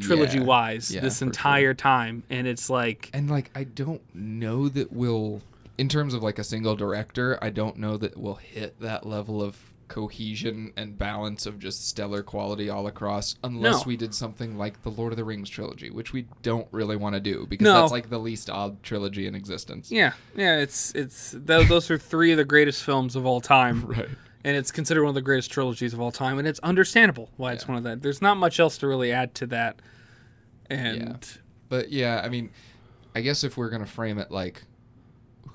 trilogy 0.00 0.40
wise 0.40 0.90
Yeah, 0.94 1.00
this 1.00 1.14
for 1.14 1.18
sure. 1.20 1.28
entire 1.28 1.74
time, 1.74 2.22
and 2.30 2.46
it's 2.46 2.68
like 2.68 3.10
And 3.12 3.30
like 3.30 3.50
I 3.54 3.64
don't 3.64 4.02
know 4.14 4.68
that 4.68 4.92
we'll 4.92 5.40
in 5.78 5.88
terms 5.88 6.12
of 6.12 6.22
like 6.22 6.38
a 6.38 6.44
single 6.44 6.74
director, 6.76 7.38
I 7.40 7.50
don't 7.50 7.76
know 7.76 7.96
that 7.98 8.16
we'll 8.16 8.34
hit 8.34 8.80
that 8.80 9.06
level 9.06 9.40
of 9.42 9.56
cohesion 9.88 10.72
and 10.76 10.96
balance 10.98 11.46
of 11.46 11.58
just 11.58 11.88
stellar 11.88 12.22
quality 12.22 12.68
all 12.70 12.86
across 12.86 13.36
unless 13.42 13.76
No. 13.80 13.82
we 13.86 13.96
did 13.96 14.14
something 14.14 14.56
like 14.58 14.82
the 14.82 14.90
Lord 14.90 15.12
of 15.12 15.16
the 15.16 15.24
Rings 15.24 15.48
trilogy, 15.50 15.90
which 15.90 16.12
we 16.12 16.26
don't 16.42 16.68
really 16.70 16.96
want 16.96 17.14
to 17.14 17.20
do 17.20 17.46
because 17.48 17.64
No. 17.64 17.80
that's 17.80 17.92
like 17.92 18.10
the 18.10 18.18
least 18.18 18.50
odd 18.50 18.82
trilogy 18.82 19.26
in 19.26 19.34
existence. 19.34 19.90
yeah, 19.90 20.12
yeah. 20.36 20.58
It's 20.58 20.94
it's 20.94 21.32
tho- 21.36 21.64
those 21.64 21.90
are 21.90 21.98
three 21.98 22.30
of 22.32 22.36
the 22.36 22.44
greatest 22.44 22.82
films 22.84 23.16
of 23.16 23.24
all 23.26 23.40
time, 23.40 23.84
Right. 23.86 24.08
and 24.44 24.56
it's 24.56 24.70
considered 24.70 25.02
one 25.04 25.10
of 25.10 25.14
the 25.14 25.22
greatest 25.22 25.50
trilogies 25.50 25.92
of 25.94 26.00
all 26.00 26.12
time, 26.12 26.38
and 26.38 26.46
it's 26.46 26.60
understandable 26.60 27.30
why 27.36 27.52
it's 27.54 27.66
one 27.66 27.76
of 27.78 27.84
that. 27.84 28.02
There's 28.02 28.20
not 28.22 28.36
much 28.36 28.60
else 28.60 28.78
to 28.78 28.86
really 28.86 29.10
add 29.12 29.34
to 29.36 29.46
that, 29.48 29.80
and 30.70 30.96
yeah. 30.98 31.16
But 31.68 31.90
yeah, 31.90 32.20
I 32.24 32.28
mean, 32.28 32.50
I 33.14 33.20
guess 33.20 33.44
if 33.44 33.56
we're 33.56 33.70
gonna 33.70 33.86
frame 33.86 34.18
it 34.18 34.30
like 34.30 34.62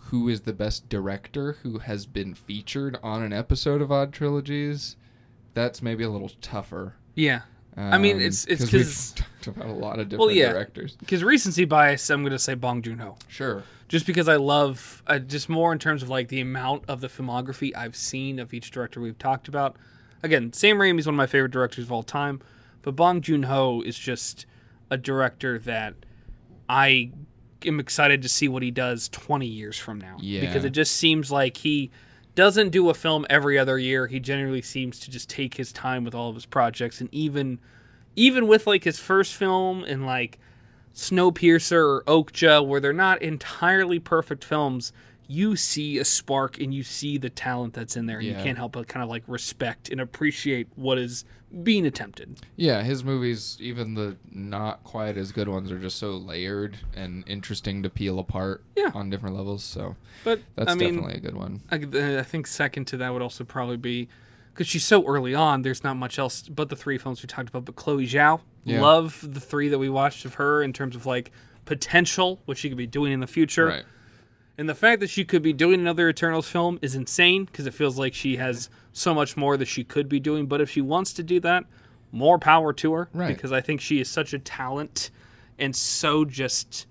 who 0.10 0.28
is 0.30 0.42
the 0.42 0.54
best 0.54 0.90
director 0.90 1.54
who 1.64 1.80
has 1.80 2.06
been 2.06 2.34
featured 2.34 2.98
on 3.04 3.24
an 3.24 3.34
episode 3.34 3.82
of 3.82 3.92
Odd 3.92 4.14
Trilogies, 4.14 4.96
that's 5.54 5.82
maybe 5.82 6.04
a 6.04 6.10
little 6.10 6.32
tougher. 6.42 6.96
yeah. 7.16 7.42
I 7.76 7.98
mean, 7.98 8.22
it's 8.22 8.46
it's- 8.46 8.62
it's 8.62 8.72
'cause 8.72 8.72
'cause- 8.72 9.14
we've 9.16 9.26
talked 9.46 9.48
about 9.58 9.68
a 9.70 9.74
lot 9.74 10.00
of 10.00 10.08
different 10.08 10.28
Well, 10.28 10.36
yeah. 10.36 10.52
directors. 10.54 10.96
Because 10.98 11.24
recency 11.24 11.66
bias, 11.66 12.08
I'm 12.12 12.22
gonna 12.22 12.38
say 12.38 12.54
Bong 12.54 12.84
Joon 12.84 13.00
Ho. 13.00 13.18
Sure. 13.28 13.64
just 13.88 14.06
because 14.06 14.28
I 14.28 14.36
love 14.36 15.02
uh, 15.08 15.18
just 15.20 15.50
more 15.50 15.74
in 15.74 15.80
terms 15.80 16.04
of 16.04 16.10
like 16.10 16.28
the 16.28 16.40
amount 16.40 16.84
of 16.88 17.02
the 17.02 17.08
filmography 17.08 17.76
I've 17.76 17.96
seen 17.96 18.38
of 18.40 18.54
each 18.54 18.70
director 18.70 19.02
we've 19.02 19.18
talked 19.18 19.48
about. 19.48 19.76
Again, 20.22 20.54
Sam 20.54 20.78
Raimi 20.78 21.00
is 21.00 21.08
one 21.08 21.16
of 21.16 21.18
my 21.18 21.26
favorite 21.28 21.52
directors 21.52 21.86
of 21.86 21.92
all 21.92 22.04
time, 22.04 22.42
but 22.84 22.96
Bong 22.96 23.22
Joon 23.22 23.44
Ho 23.44 23.82
is 23.82 23.98
just 23.98 24.46
a 24.92 24.98
director 24.98 25.58
that 25.60 25.96
I 26.70 27.12
am 27.66 27.80
excited 27.80 28.22
to 28.22 28.30
see 28.30 28.48
what 28.48 28.64
he 28.64 28.72
does 28.72 29.10
20 29.10 29.46
years 29.46 29.78
from 29.78 30.00
now. 30.00 30.18
Yeah. 30.20 30.42
Because 30.42 30.66
it 30.66 30.72
just 30.72 30.96
seems 30.96 31.32
like 31.32 31.58
he 31.58 31.92
doesn't 32.36 32.70
do 32.70 32.90
a 32.90 32.94
film 32.94 33.26
every 33.30 33.58
other 33.60 33.78
year. 33.78 34.08
He 34.08 34.20
generally 34.20 34.62
seems 34.62 35.00
to 35.00 35.12
just 35.12 35.30
take 35.30 35.56
his 35.56 35.72
time 35.72 36.04
with 36.04 36.16
all 36.16 36.30
of 36.30 36.36
his 36.36 36.46
projects 36.46 37.02
and 37.02 37.10
even 37.14 37.60
even 38.16 38.48
with 38.48 38.68
like 38.68 38.84
his 38.84 39.00
first 39.00 39.34
film 39.36 39.84
and 39.84 40.06
like 40.06 40.40
Snowpiercer 40.94 41.72
or 41.72 42.04
Okja 42.06 42.66
where 42.66 42.80
they're 42.80 42.94
not 42.94 43.22
entirely 43.22 44.00
perfect 44.00 44.44
films, 44.44 44.94
you 45.28 45.56
see 45.56 45.98
a 45.98 46.06
spark 46.06 46.60
and 46.60 46.74
you 46.74 46.84
see 46.84 47.18
the 47.18 47.30
talent 47.30 47.74
that's 47.74 47.96
in 47.96 48.06
there 48.06 48.20
and 48.20 48.28
you 48.28 48.34
can't 48.36 48.58
help 48.58 48.74
but 48.74 48.88
kind 48.88 49.04
of 49.04 49.10
like 49.10 49.24
respect 49.28 49.90
and 49.90 50.00
appreciate 50.00 50.68
what 50.76 50.98
is 50.98 51.26
being 51.62 51.86
attempted. 51.86 52.40
Yeah, 52.56 52.82
his 52.82 53.04
movies, 53.04 53.58
even 53.60 53.94
the 53.94 54.18
not 54.32 54.84
quite 54.84 55.18
as 55.18 55.32
good 55.32 55.48
ones, 55.48 55.72
are 55.72 55.78
just 55.78 55.98
so 56.00 56.12
layered 56.18 56.78
and 56.96 57.24
interesting 57.28 57.84
to 57.84 57.90
peel 57.90 58.18
apart 58.18 58.64
Yeah. 58.76 58.92
on 58.96 59.10
different 59.12 59.36
levels. 59.36 59.64
So 59.64 59.96
But 60.24 60.42
that's 60.56 60.72
I 60.72 60.76
mean, 60.76 60.96
definitely 60.96 61.16
a 61.18 61.20
good 61.20 61.36
one. 61.36 61.62
I, 61.70 61.76
uh, 61.78 62.20
I 62.20 62.24
think 62.24 62.48
second 62.48 62.86
to 62.86 62.98
that 62.98 63.14
would 63.14 63.22
also 63.22 63.44
probably 63.44 63.78
be 63.78 64.10
because 64.54 64.68
she's 64.68 64.86
so 64.86 65.06
early 65.06 65.36
on. 65.36 65.62
There's 65.62 65.84
not 65.84 65.96
much 65.98 66.18
else 66.18 66.44
but 66.44 66.70
the 66.70 66.76
three 66.76 66.98
films 66.98 67.22
we 67.22 67.28
talked 67.28 67.50
about. 67.50 67.66
But 67.66 67.76
Chloe 67.76 68.08
Zhao, 68.08 68.40
Yeah. 68.64 68.82
love 68.82 69.20
the 69.28 69.40
three 69.40 69.70
that 69.70 69.80
we 69.80 69.90
watched 69.90 70.26
of 70.26 70.36
her 70.36 70.64
in 70.64 70.74
terms 70.74 70.96
of 70.96 71.06
like 71.06 71.32
potential, 71.66 72.42
what 72.46 72.58
she 72.58 72.70
could 72.70 72.78
be 72.78 72.88
doing 72.88 73.12
in 73.14 73.20
the 73.20 73.28
future, 73.28 73.68
Right. 73.68 73.86
And 74.58 74.70
the 74.70 74.76
fact 74.76 75.00
that 75.02 75.10
she 75.10 75.26
could 75.26 75.42
be 75.42 75.54
doing 75.54 75.80
another 75.80 76.10
Eternals 76.10 76.48
film 76.48 76.78
is 76.82 76.96
insane 76.96 77.46
because 77.46 77.66
it 77.66 77.74
feels 77.74 77.98
like 77.98 78.14
she 78.14 78.36
has 78.38 78.70
so 78.92 79.14
much 79.14 79.36
more 79.36 79.58
that 79.58 79.66
she 79.68 79.84
could 79.84 80.08
be 80.08 80.20
doing. 80.20 80.46
But 80.46 80.62
if 80.62 80.70
she 80.70 80.82
wants 80.82 81.14
to 81.14 81.24
do 81.24 81.40
that, 81.40 81.66
more 82.12 82.38
power 82.38 82.72
to 82.74 82.94
her. 82.94 83.10
Right. 83.14 83.36
Because 83.36 83.52
I 83.52 83.62
think 83.62 83.82
she 83.82 84.00
is 84.00 84.08
such 84.10 84.34
a 84.34 84.40
talent 84.40 85.10
and 85.60 85.76
so 85.76 86.26
just 86.26 86.88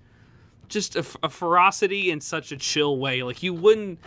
just 0.69 0.95
a, 0.95 1.05
a 1.21 1.29
ferocity 1.29 2.09
in 2.11 2.19
such 2.19 2.51
a 2.51 2.57
chill 2.57 2.97
way. 2.97 3.23
Like 3.23 3.43
you 3.43 3.53
wouldn't 3.53 3.99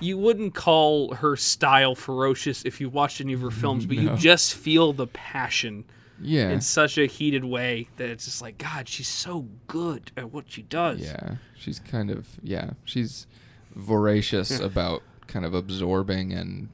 you 0.00 0.16
wouldn't 0.16 0.54
call 0.54 1.14
her 1.16 1.36
style 1.36 1.94
ferocious 1.94 2.64
if 2.64 2.80
you 2.80 2.88
watched 2.88 3.20
any 3.20 3.34
of 3.34 3.40
her 3.42 3.50
films, 3.50 3.84
but 3.84 3.96
No. 3.98 4.12
you 4.12 4.18
just 4.18 4.54
feel 4.54 4.92
the 4.94 5.06
passion 5.06 5.84
Yeah. 6.22 6.50
in 6.50 6.60
such 6.60 6.98
a 6.98 7.06
heated 7.06 7.44
way 7.44 7.88
that 7.96 8.08
it's 8.08 8.24
just 8.24 8.40
like 8.42 8.58
God, 8.58 8.88
she's 8.88 9.08
so 9.08 9.46
good 9.66 10.12
at 10.16 10.32
what 10.32 10.44
she 10.50 10.62
does. 10.62 11.00
Yeah, 11.00 11.36
she's 11.56 11.78
kind 11.78 12.10
of 12.10 12.28
yeah, 12.42 12.70
she's 12.84 13.26
voracious 13.74 14.58
about 14.60 15.02
kind 15.26 15.44
of 15.44 15.54
absorbing 15.54 16.32
and 16.32 16.68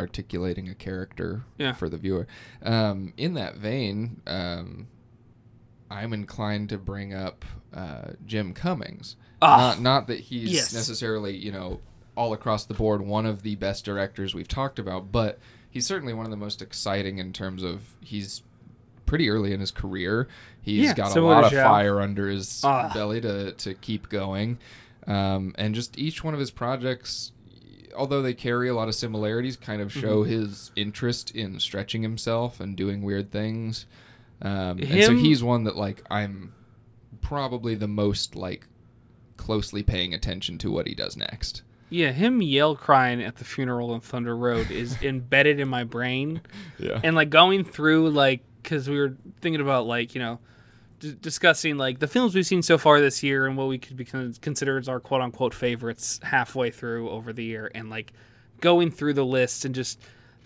articulating 0.00 0.68
a 0.68 0.74
character 0.74 1.44
Yeah. 1.58 1.72
for 1.72 1.88
the 1.88 1.96
viewer. 1.96 2.26
Um, 2.62 3.12
in 3.16 3.34
that 3.34 3.56
vein, 3.56 4.20
um, 4.26 4.86
I'm 5.90 6.12
inclined 6.12 6.68
to 6.68 6.78
bring 6.78 7.12
up 7.14 7.44
uh, 7.74 8.12
Jim 8.26 8.52
Cummings. 8.52 9.16
Ah, 9.40 9.56
not 9.76 9.80
not 9.80 10.06
that 10.08 10.20
he's 10.20 10.50
yes. 10.52 10.74
necessarily 10.74 11.36
you 11.36 11.52
know 11.52 11.80
all 12.16 12.32
across 12.32 12.64
the 12.64 12.74
board 12.74 13.00
one 13.00 13.24
of 13.26 13.42
the 13.42 13.54
best 13.54 13.84
directors 13.84 14.34
we've 14.34 14.48
talked 14.48 14.78
about, 14.78 15.12
but 15.12 15.38
he's 15.70 15.86
certainly 15.86 16.14
one 16.14 16.24
of 16.24 16.30
the 16.30 16.36
most 16.36 16.62
exciting 16.62 17.18
in 17.18 17.32
terms 17.32 17.62
of 17.62 17.82
he's 18.00 18.42
pretty 19.06 19.30
early 19.30 19.52
in 19.52 19.60
his 19.60 19.70
career. 19.70 20.28
He's 20.60 20.84
Yeah, 20.86 20.94
got 20.94 21.16
a 21.16 21.20
lot 21.20 21.44
of 21.44 21.52
fire 21.52 22.00
under 22.00 22.28
his 22.28 22.62
Ah. 22.64 22.90
belly 22.92 23.20
to 23.22 23.52
to 23.52 23.74
keep 23.74 24.08
going, 24.08 24.58
um, 25.06 25.54
and 25.56 25.74
just 25.74 25.98
each 25.98 26.22
one 26.24 26.34
of 26.34 26.40
his 26.40 26.50
projects. 26.50 27.32
Although 27.96 28.22
they 28.22 28.34
carry 28.34 28.68
a 28.68 28.74
lot 28.74 28.86
of 28.88 28.94
similarities, 28.94 29.56
kind 29.56 29.80
of 29.82 29.92
show 29.92 30.22
Mm-hmm. 30.22 30.30
his 30.30 30.70
interest 30.76 31.30
in 31.32 31.58
stretching 31.58 32.02
himself 32.02 32.60
and 32.60 32.76
doing 32.76 33.02
weird 33.02 33.32
things. 33.32 33.86
Um, 34.40 34.78
and 34.78 35.02
so 35.04 35.16
he's 35.16 35.42
one 35.42 35.64
that 35.64 35.74
like 35.76 36.04
I'm 36.10 36.52
probably 37.22 37.74
the 37.74 37.88
most 37.88 38.36
like 38.36 38.66
closely 39.36 39.82
paying 39.82 40.12
attention 40.14 40.58
to 40.58 40.70
what 40.70 40.86
he 40.86 40.94
does 40.94 41.16
next. 41.16 41.62
Yeah, 41.90 42.12
him 42.12 42.42
yell 42.42 42.76
crying 42.76 43.22
at 43.22 43.36
the 43.36 43.44
funeral 43.44 43.94
in 43.94 44.00
Thunder 44.00 44.36
Road 44.36 44.70
is 44.70 44.96
embedded 45.02 45.58
in 45.60 45.68
my 45.68 45.84
brain. 45.84 46.40
Yeah. 46.78 47.00
and 47.02 47.16
like 47.16 47.30
going 47.30 47.64
through 47.64 48.10
like 48.10 48.42
because 48.62 48.88
we 48.88 48.98
were 48.98 49.16
thinking 49.40 49.60
about 49.60 49.86
like 49.86 50.14
you 50.14 50.20
know 50.20 50.38
d- 51.00 51.16
discussing 51.20 51.78
like 51.78 51.98
the 52.00 52.06
films 52.08 52.34
we've 52.34 52.44
seen 52.46 52.62
so 52.62 52.76
far 52.76 53.00
this 53.00 53.22
year 53.22 53.46
and 53.46 53.56
what 53.56 53.68
we 53.68 53.78
could 53.78 53.96
be 53.96 54.04
con- 54.04 54.34
consider 54.42 54.76
as 54.78 54.88
our 54.88 55.00
quote 55.00 55.22
unquote 55.22 55.54
favorites 55.54 56.20
halfway 56.22 56.70
through 56.70 57.08
over 57.08 57.32
the 57.32 57.44
year 57.44 57.70
and 57.74 57.88
like 57.88 58.12
going 58.60 58.90
through 58.90 59.14
the 59.14 59.24
list 59.24 59.64
and 59.64 59.74
just 59.74 59.98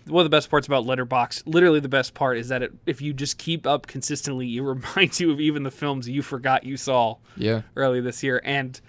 one 0.05 0.21
of 0.21 0.25
the 0.29 0.35
best 0.35 0.49
parts 0.49 0.67
about 0.67 0.85
Letterboxd 0.85 1.43
literally 1.45 1.79
the 1.79 1.89
best 1.89 2.13
part 2.13 2.37
is 2.37 2.47
that 2.49 2.61
it, 2.61 2.71
if 2.85 3.01
you 3.01 3.13
just 3.13 3.37
keep 3.37 3.65
up 3.67 3.87
consistently 3.87 4.55
it 4.55 4.61
reminds 4.61 5.19
you 5.19 5.31
of 5.31 5.41
even 5.41 5.63
the 5.63 5.71
films 5.71 6.07
you 6.07 6.21
forgot 6.21 6.63
you 6.63 6.77
saw 6.77 7.15
Yeah. 7.35 7.63
early 7.75 7.99
this 7.99 8.21
year 8.23 8.39
and 8.45 8.79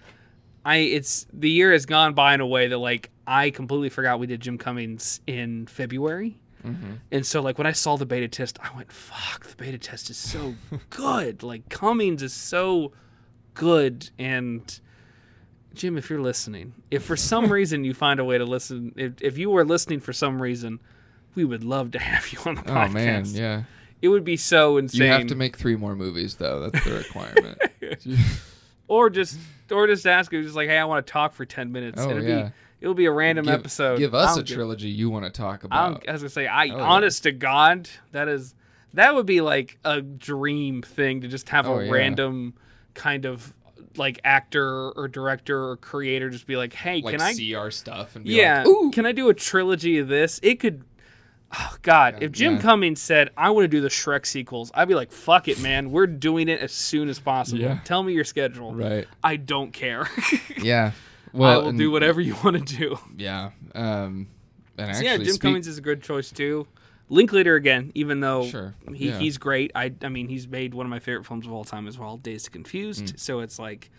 i 0.64 0.76
it's 0.76 1.26
the 1.32 1.50
year 1.50 1.72
has 1.72 1.86
gone 1.86 2.14
by 2.14 2.34
in 2.34 2.40
a 2.40 2.46
way 2.46 2.68
that 2.68 2.78
like 2.78 3.10
i 3.26 3.50
completely 3.50 3.88
forgot 3.88 4.18
we 4.18 4.26
did 4.26 4.40
jim 4.40 4.58
cummings 4.58 5.20
in 5.26 5.66
february 5.66 6.38
mm-hmm. 6.64 6.94
and 7.10 7.26
so 7.26 7.40
like 7.40 7.58
when 7.58 7.66
i 7.66 7.72
saw 7.72 7.96
the 7.96 8.06
beta 8.06 8.28
test 8.28 8.58
i 8.62 8.74
went 8.76 8.90
fuck 8.90 9.44
the 9.46 9.56
beta 9.56 9.78
test 9.78 10.10
is 10.10 10.16
so 10.16 10.54
good 10.90 11.42
like 11.42 11.68
cummings 11.68 12.22
is 12.22 12.32
so 12.32 12.92
good 13.54 14.10
and 14.18 14.80
jim 15.74 15.96
if 15.96 16.08
you're 16.10 16.20
listening 16.20 16.72
if 16.90 17.02
for 17.02 17.16
some 17.16 17.50
reason 17.52 17.84
you 17.84 17.94
find 17.94 18.20
a 18.20 18.24
way 18.24 18.38
to 18.38 18.44
listen 18.44 18.92
if, 18.96 19.12
if 19.20 19.38
you 19.38 19.50
were 19.50 19.64
listening 19.64 20.00
for 20.00 20.12
some 20.12 20.40
reason 20.40 20.78
we 21.34 21.44
would 21.44 21.64
love 21.64 21.90
to 21.92 21.98
have 21.98 22.28
you 22.28 22.38
on 22.46 22.54
the 22.54 22.62
podcast 22.62 22.90
Oh 22.90 22.92
man, 22.92 23.24
yeah. 23.26 23.62
it 24.00 24.08
would 24.08 24.24
be 24.24 24.36
so 24.36 24.76
insane 24.76 25.02
You 25.02 25.12
have 25.12 25.26
to 25.28 25.34
make 25.34 25.56
three 25.56 25.76
more 25.76 25.96
movies 25.96 26.36
though. 26.36 26.60
That's 26.60 26.84
the 26.84 26.92
requirement. 26.92 27.58
or 28.88 29.10
just 29.10 29.38
or 29.70 29.86
just 29.86 30.06
ask 30.06 30.32
him 30.32 30.42
just 30.42 30.54
like 30.56 30.68
hey 30.68 30.78
i 30.78 30.84
want 30.84 31.06
to 31.06 31.10
talk 31.12 31.32
for 31.32 31.44
10 31.44 31.72
minutes 31.72 32.00
Oh, 32.00 32.10
it'll 32.10 32.22
yeah. 32.22 32.42
be 32.44 32.52
it'll 32.80 32.94
be 32.94 33.06
a 33.06 33.10
random 33.12 33.44
give, 33.46 33.54
episode 33.54 33.98
Give 33.98 34.14
us 34.14 34.36
a 34.36 34.42
give- 34.42 34.56
trilogy 34.56 34.88
you 34.88 35.10
want 35.10 35.24
to 35.24 35.30
talk 35.30 35.60
I, 35.64 35.66
about. 35.66 35.90
don't, 36.00 36.08
I 36.08 36.12
was 36.12 36.22
gonna 36.22 36.30
say 36.30 36.46
i 36.46 36.64
Oh, 36.64 36.76
yeah. 36.76 36.82
honest 36.82 37.22
to 37.24 37.32
god 37.32 37.88
that 38.12 38.28
is 38.28 38.54
that 38.94 39.14
would 39.14 39.26
be 39.26 39.40
like 39.40 39.78
a 39.84 40.00
dream 40.02 40.82
thing 40.82 41.22
to 41.22 41.28
just 41.28 41.48
have 41.48 41.66
Oh, 41.66 41.78
a 41.80 41.84
yeah. 41.84 41.90
random 41.92 42.54
kind 42.94 43.24
of 43.24 43.52
like 43.96 44.20
actor 44.24 44.90
or 44.90 45.06
director 45.08 45.68
or 45.70 45.76
creator 45.76 46.28
just 46.30 46.46
be 46.46 46.56
like 46.56 46.72
hey 46.72 47.00
like 47.00 47.12
can 47.12 47.20
i 47.20 47.32
see 47.32 47.54
our 47.54 47.70
stuff 47.70 48.16
and 48.16 48.24
be 48.24 48.32
yeah 48.32 48.58
like, 48.58 48.66
ooh. 48.66 48.90
can 48.90 49.06
i 49.06 49.12
do 49.12 49.28
a 49.28 49.34
trilogy 49.34 49.98
of 49.98 50.08
this 50.08 50.40
it 50.42 50.58
could 50.60 50.82
oh 51.56 51.76
god 51.82 52.22
if 52.22 52.32
jim 52.32 52.54
yeah. 52.54 52.60
cummings 52.60 53.00
said 53.00 53.30
i 53.36 53.50
want 53.50 53.64
to 53.64 53.68
do 53.68 53.80
the 53.80 53.88
shrek 53.88 54.26
sequels 54.26 54.70
i'd 54.74 54.88
be 54.88 54.94
like 54.94 55.12
fuck 55.12 55.46
it 55.48 55.60
man 55.60 55.90
we're 55.90 56.06
doing 56.06 56.48
it 56.48 56.60
as 56.60 56.72
soon 56.72 57.08
as 57.08 57.18
possible 57.18 57.60
Yeah. 57.60 57.78
tell 57.84 58.02
me 58.02 58.12
your 58.12 58.24
schedule 58.24 58.74
Right. 58.74 59.06
i 59.22 59.36
don't 59.36 59.72
care 59.72 60.08
Yeah. 60.56 60.92
I 61.32 61.36
Well, 61.36 61.62
will 61.62 61.68
and- 61.70 61.78
do 61.78 61.90
whatever 61.90 62.20
you 62.20 62.36
want 62.44 62.64
to 62.64 62.76
do. 62.76 62.96
Yeah. 63.16 63.50
Um, 63.74 64.28
and 64.78 64.86
So 64.86 65.00
actually, 65.00 65.04
yeah, 65.06 65.16
Jim 65.16 65.26
speak- 65.26 65.40
Cummings 65.40 65.66
is 65.66 65.78
a 65.78 65.80
good 65.80 66.00
choice 66.00 66.30
too. 66.30 66.68
Linklater 67.08 67.56
again, 67.56 67.90
even 67.96 68.20
though 68.20 68.46
Sure, 68.46 68.74
he, 68.94 69.08
yeah. 69.08 69.18
he's 69.18 69.36
great. 69.36 69.72
I 69.74 69.92
I 70.02 70.08
mean 70.08 70.28
he's 70.28 70.46
made 70.46 70.74
one 70.74 70.86
of 70.86 70.90
my 70.90 71.00
favorite 71.00 71.26
films 71.26 71.44
of 71.46 71.52
all 71.52 71.64
time 71.64 71.86
as 71.88 71.98
well, 71.98 72.16
Dazed 72.18 72.46
and 72.46 72.52
Confused. 72.54 73.04
Mm. 73.16 73.18
So 73.20 73.40
it's 73.40 73.58
like 73.58 73.90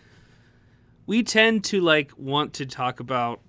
we 1.06 1.22
tend 1.22 1.62
to 1.64 1.80
like 1.82 2.10
want 2.16 2.54
to 2.54 2.66
talk 2.66 3.00
about 3.00 3.40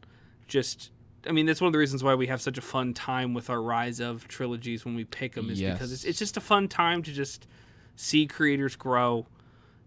just. 0.48 0.92
I 1.28 1.32
mean 1.32 1.46
that's 1.46 1.62
one 1.62 1.68
of 1.68 1.74
the 1.74 1.80
reasons 1.80 2.04
why 2.04 2.16
we 2.16 2.28
have 2.28 2.42
such 2.42 2.58
a 2.58 2.62
fun 2.62 2.94
time 2.94 3.34
with 3.34 3.50
our 3.50 3.62
Rise 3.62 4.00
of 4.00 4.28
trilogies 4.28 4.86
when 4.86 4.96
we 4.96 5.04
pick 5.04 5.34
them 5.36 5.50
is 5.50 5.62
because 5.62 5.92
it's 5.92 6.04
it's 6.04 6.20
just 6.20 6.38
a 6.38 6.42
fun 6.42 6.68
time 6.68 7.04
to 7.04 7.12
just 7.12 7.48
see 7.96 8.26
creators 8.28 8.76
grow 8.76 9.26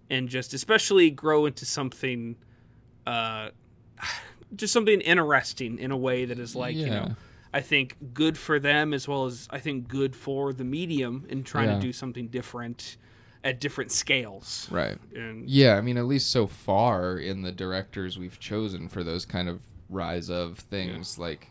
and 0.09 0.28
just 0.28 0.55
especially 0.55 1.11
grow 1.11 1.47
into 1.47 1.64
something. 1.64 2.36
Uh, 3.07 3.51
just 4.57 4.72
something 4.72 5.01
interesting 5.03 5.78
in 5.78 5.93
a 5.93 5.97
way 5.97 6.24
that 6.24 6.38
is 6.38 6.57
like 6.57 6.74
you 6.74 6.86
know 6.91 7.14
I 7.53 7.61
think 7.61 7.97
good 8.14 8.36
for 8.38 8.59
them 8.61 8.93
as 8.95 9.09
well 9.09 9.24
as 9.26 9.49
I 9.51 9.59
think 9.59 9.88
good 9.88 10.14
for 10.14 10.53
the 10.53 10.64
medium 10.64 11.26
in 11.28 11.43
trying 11.45 11.68
Yeah. 11.68 11.74
to 11.76 11.80
do 11.80 11.93
something 11.93 12.28
different 12.28 12.97
at 13.43 13.59
different 13.59 13.91
scales. 13.91 14.68
Right. 14.70 14.99
And 15.16 15.49
Yeah, 15.49 15.76
I 15.76 15.80
mean, 15.80 15.97
at 15.97 16.05
least 16.05 16.30
so 16.30 16.47
far 16.47 17.16
in 17.16 17.43
the 17.43 17.51
directors 17.51 18.18
we've 18.18 18.38
chosen 18.38 18.88
for 18.88 19.03
those 19.03 19.24
kind 19.24 19.49
of 19.49 19.62
rise 19.91 20.30
of 20.30 20.59
things, 20.59 21.18
like 21.18 21.51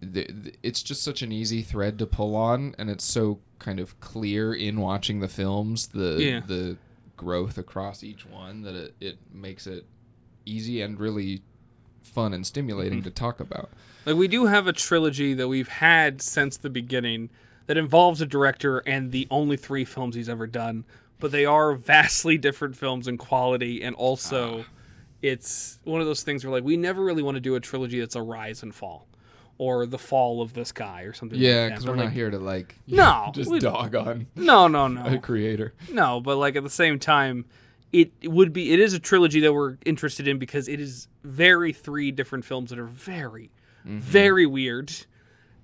the, 0.00 0.26
the- 0.26 0.54
it's 0.62 0.82
just 0.82 1.02
such 1.02 1.22
an 1.22 1.32
easy 1.32 1.62
thread 1.62 1.98
to 2.00 2.06
pull 2.06 2.34
on, 2.36 2.74
and 2.78 2.90
it's 2.90 3.04
so 3.04 3.38
kind 3.58 3.78
of 3.78 3.98
clear 4.00 4.52
in 4.52 4.80
watching 4.80 5.20
the 5.20 5.28
films 5.28 5.88
the 5.88 6.16
Yeah. 6.20 6.40
the 6.46 6.76
growth 7.16 7.56
across 7.58 8.02
each 8.02 8.26
one 8.26 8.62
that 8.62 8.74
it, 8.74 8.94
it 9.00 9.18
makes 9.32 9.66
it 9.68 9.86
easy 10.44 10.82
and 10.82 10.98
really 10.98 11.40
fun 12.02 12.34
and 12.34 12.44
stimulating 12.44 12.98
Mm-hmm. 12.98 13.04
to 13.04 13.10
talk 13.12 13.38
about. 13.38 13.70
like 14.04 14.16
we 14.16 14.26
do 14.26 14.46
have 14.46 14.66
a 14.66 14.72
trilogy 14.72 15.32
that 15.34 15.46
we've 15.46 15.68
had 15.68 16.20
since 16.20 16.56
the 16.56 16.68
beginning 16.70 17.30
that 17.68 17.76
involves 17.76 18.20
a 18.20 18.26
director 18.26 18.78
and 18.78 19.12
the 19.12 19.28
only 19.30 19.56
three 19.56 19.84
films 19.84 20.16
he's 20.16 20.28
ever 20.28 20.48
done, 20.48 20.84
but 21.20 21.30
they 21.30 21.44
are 21.46 21.74
vastly 21.74 22.36
different 22.36 22.76
films 22.76 23.06
in 23.06 23.16
quality 23.16 23.80
and 23.84 23.94
also 23.94 24.64
it's 25.22 25.78
one 25.84 26.00
of 26.00 26.06
those 26.06 26.22
things 26.22 26.44
where 26.44 26.52
like 26.52 26.64
we 26.64 26.76
never 26.76 27.02
really 27.02 27.22
want 27.22 27.36
to 27.36 27.40
do 27.40 27.54
a 27.54 27.60
trilogy 27.60 28.00
that's 28.00 28.16
a 28.16 28.22
rise 28.22 28.62
and 28.62 28.74
fall 28.74 29.06
or 29.58 29.86
the 29.86 29.98
fall 29.98 30.42
of 30.42 30.54
this 30.54 30.72
guy 30.72 31.02
or 31.02 31.12
something 31.12 31.38
Yeah, 31.38 31.68
because 31.68 31.84
But, 31.84 31.92
we're 31.92 31.96
like, 31.98 32.06
not 32.06 32.12
here 32.12 32.30
to 32.30 32.38
like 32.38 32.76
No, 32.86 33.30
just 33.34 33.50
we- 33.50 33.60
dog 33.60 33.94
on 33.94 34.26
No, 34.34 34.68
no, 34.68 34.88
no. 34.88 35.04
a 35.06 35.18
creator. 35.18 35.72
No, 35.90 36.20
but 36.20 36.36
like 36.36 36.56
at 36.56 36.64
the 36.64 36.70
same 36.70 36.98
time, 36.98 37.44
it, 37.92 38.12
it 38.20 38.28
would 38.28 38.52
be 38.52 38.72
it 38.72 38.80
is 38.80 38.94
a 38.94 38.98
trilogy 38.98 39.40
that 39.40 39.52
we're 39.52 39.76
interested 39.84 40.26
in 40.26 40.38
because 40.38 40.66
it 40.66 40.80
is 40.80 41.08
very 41.22 41.72
three 41.72 42.10
different 42.10 42.44
films 42.44 42.70
that 42.70 42.78
are 42.78 42.86
very 42.86 43.50
mm-hmm. 43.86 43.98
very 43.98 44.46
weird 44.46 44.92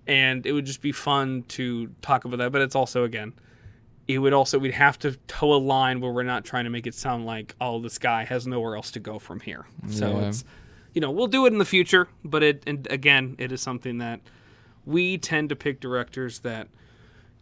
and 0.06 0.46
it 0.46 0.52
would 0.52 0.66
just 0.66 0.80
be 0.80 0.92
fun 0.92 1.42
to 1.48 1.88
talk 2.02 2.24
about 2.24 2.36
that 2.36 2.52
but 2.52 2.61
it's 2.61 2.74
also 2.74 3.04
again 3.04 3.32
it 4.09 4.18
would 4.18 4.32
also 4.32 4.59
we'd 4.59 4.72
have 4.72 4.98
to 4.98 5.12
toe 5.28 5.52
a 5.54 5.59
line 5.59 6.00
where 6.00 6.11
we're 6.11 6.22
not 6.22 6.44
trying 6.44 6.64
to 6.64 6.70
make 6.70 6.86
it 6.86 6.94
sound 6.94 7.26
like 7.26 7.54
oh 7.61 7.78
this 7.80 7.98
guy 7.98 8.24
has 8.24 8.46
nowhere 8.46 8.74
else 8.74 8.90
to 8.90 8.98
go 9.00 9.18
from 9.18 9.38
here 9.40 9.66
so 9.88 10.09
Yeah. 10.11 10.28
it's 10.28 10.44
you 10.94 11.00
know 11.00 11.11
we'll 11.11 11.26
do 11.26 11.44
it 11.46 11.52
in 11.52 11.59
the 11.59 11.64
future 11.64 12.09
but 12.24 12.42
it 12.42 12.62
and 12.66 12.86
again 12.90 13.36
it 13.38 13.52
is 13.52 13.61
something 13.61 13.98
that 13.98 14.20
we 14.86 15.18
tend 15.18 15.50
to 15.50 15.56
pick 15.56 15.80
directors 15.80 16.38
that 16.40 16.68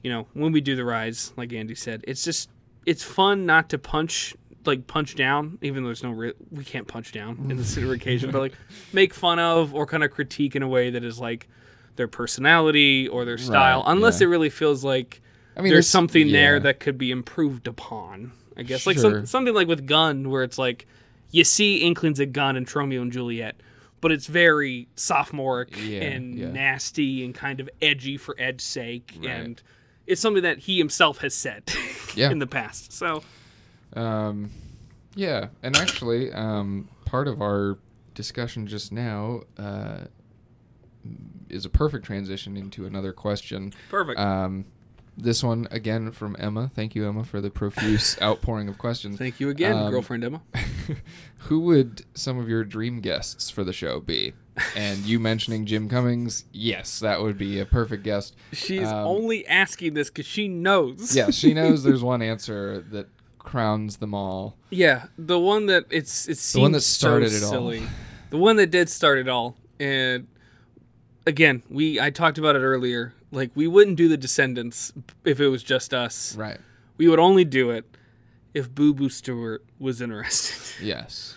you 0.02 0.10
know 0.10 0.26
when 0.34 0.50
we 0.52 0.60
do 0.60 0.74
the 0.76 0.84
rise 0.84 1.32
like 1.36 1.52
andy 1.52 1.74
said 1.74 2.04
it's 2.08 2.24
just 2.24 2.50
it's 2.84 3.02
fun 3.04 3.46
not 3.46 3.68
to 3.70 3.78
punch 3.78 4.34
like 4.64 4.86
punch 4.88 5.14
down 5.14 5.58
even 5.62 5.84
though 5.84 5.88
there's 5.88 6.02
no 6.02 6.10
re- 6.10 6.32
we 6.50 6.64
can't 6.64 6.88
punch 6.88 7.12
down 7.12 7.46
in 7.48 7.56
the 7.56 7.64
cinema 7.64 7.92
occasion 7.92 8.32
but 8.32 8.40
like 8.40 8.54
make 8.92 9.14
fun 9.14 9.38
of 9.38 9.72
or 9.72 9.86
kind 9.86 10.02
of 10.02 10.10
critique 10.10 10.56
in 10.56 10.62
a 10.64 10.68
way 10.68 10.90
that 10.90 11.04
is 11.04 11.20
like 11.20 11.46
their 11.94 12.08
personality 12.08 13.06
or 13.08 13.24
their 13.24 13.38
style 13.38 13.82
Right, 13.84 13.92
unless 13.92 14.20
yeah. 14.20 14.26
it 14.26 14.30
really 14.30 14.50
feels 14.50 14.82
like 14.84 15.22
I 15.56 15.62
mean, 15.62 15.72
there's 15.72 15.88
something 15.88 16.32
there 16.32 16.60
that 16.60 16.80
could 16.80 16.98
be 16.98 17.10
improved 17.10 17.66
upon 17.66 18.32
i 18.58 18.62
guess 18.62 18.86
like 18.86 18.98
some, 18.98 19.26
something 19.26 19.52
like 19.54 19.68
with 19.68 19.86
Gunn 19.86 20.30
where 20.30 20.42
it's 20.42 20.56
like 20.58 20.86
you 21.30 21.44
see 21.44 21.78
inklings 21.78 22.20
of 22.20 22.32
Gunn 22.32 22.56
and 22.56 22.66
Tromeo 22.66 23.02
and 23.02 23.12
Juliet, 23.12 23.56
but 24.00 24.12
it's 24.12 24.26
very 24.26 24.88
sophomoric 24.96 25.76
Yeah, 25.84 26.02
and 26.04 26.38
yeah. 26.38 26.50
nasty 26.50 27.24
and 27.24 27.34
kind 27.34 27.60
of 27.60 27.68
edgy 27.82 28.16
for 28.16 28.34
edge's 28.38 28.66
sake, 28.66 29.12
Right. 29.18 29.28
and 29.30 29.62
it's 30.06 30.20
something 30.22 30.42
that 30.44 30.58
he 30.58 30.78
himself 30.78 31.18
has 31.18 31.34
said 31.34 31.64
Yeah. 32.16 32.30
in 32.30 32.38
the 32.38 32.46
past. 32.46 32.92
So 32.92 33.22
Um, 33.94 34.50
yeah, 35.14 35.48
and 35.62 35.76
actually, 35.76 36.32
um, 36.32 36.88
part 37.04 37.28
of 37.28 37.42
our 37.42 37.78
discussion 38.14 38.66
just 38.66 38.92
now 38.92 39.42
uh, 39.58 40.04
is 41.50 41.64
a 41.64 41.70
perfect 41.70 42.04
transition 42.06 42.56
into 42.56 42.86
another 42.86 43.12
question. 43.12 43.72
perfect. 43.90 44.18
Um, 44.18 44.64
this 45.16 45.42
one 45.42 45.66
again 45.70 46.12
from 46.12 46.36
Emma. 46.38 46.70
Thank 46.74 46.94
you, 46.94 47.08
Emma, 47.08 47.24
for 47.24 47.40
the 47.40 47.50
profuse 47.50 48.16
outpouring 48.22 48.68
of 48.68 48.78
questions. 48.78 49.18
Thank 49.18 49.40
you 49.40 49.48
again, 49.48 49.76
um, 49.76 49.90
girlfriend 49.90 50.24
Emma. 50.24 50.42
Who 51.38 51.60
would 51.60 52.04
some 52.14 52.38
of 52.38 52.48
your 52.48 52.64
dream 52.64 53.00
guests 53.00 53.50
for 53.50 53.64
the 53.64 53.72
show 53.72 54.00
be? 54.00 54.34
And 54.74 54.98
you 55.00 55.20
mentioning 55.20 55.66
Jim 55.66 55.88
Cummings, 55.88 56.44
yes, 56.52 57.00
that 57.00 57.20
would 57.20 57.36
be 57.36 57.60
a 57.60 57.66
perfect 57.66 58.02
guest. 58.02 58.34
She's 58.52 58.88
um, 58.88 59.06
only 59.06 59.46
asking 59.46 59.94
this 59.94 60.08
because 60.08 60.26
she 60.26 60.48
knows. 60.48 61.14
Yeah, 61.14 61.30
she 61.30 61.52
knows 61.52 61.82
there's 61.82 62.02
one 62.02 62.22
answer 62.22 62.80
that 62.90 63.08
crowns 63.38 63.98
them 63.98 64.14
all. 64.14 64.56
Yeah, 64.70 65.06
the 65.18 65.38
one 65.38 65.66
that 65.66 65.84
it's 65.90 66.28
it 66.28 66.38
seems 66.38 66.62
one 66.62 66.72
that 66.72 66.80
started 66.80 67.30
so 67.30 67.36
it 67.36 67.42
all. 67.44 67.50
silly. 67.50 67.82
The 68.30 68.38
one 68.38 68.56
that 68.56 68.70
did 68.70 68.88
start 68.88 69.18
it 69.18 69.28
all. 69.28 69.56
And 69.78 70.26
again, 71.26 71.62
we 71.68 72.00
I 72.00 72.10
talked 72.10 72.38
about 72.38 72.56
it 72.56 72.60
earlier. 72.60 73.12
Like 73.32 73.50
we 73.54 73.66
wouldn't 73.66 73.96
do 73.96 74.08
the 74.08 74.16
Descendants 74.16 74.92
if 75.24 75.40
it 75.40 75.48
was 75.48 75.62
just 75.62 75.92
us. 75.92 76.36
Right. 76.36 76.58
We 76.96 77.08
would 77.08 77.18
only 77.18 77.44
do 77.44 77.70
it 77.70 77.84
if 78.54 78.74
Boo 78.74 78.94
Boo 78.94 79.08
Stewart 79.08 79.64
was 79.78 80.00
interested. 80.00 80.62
Yes. 80.86 81.34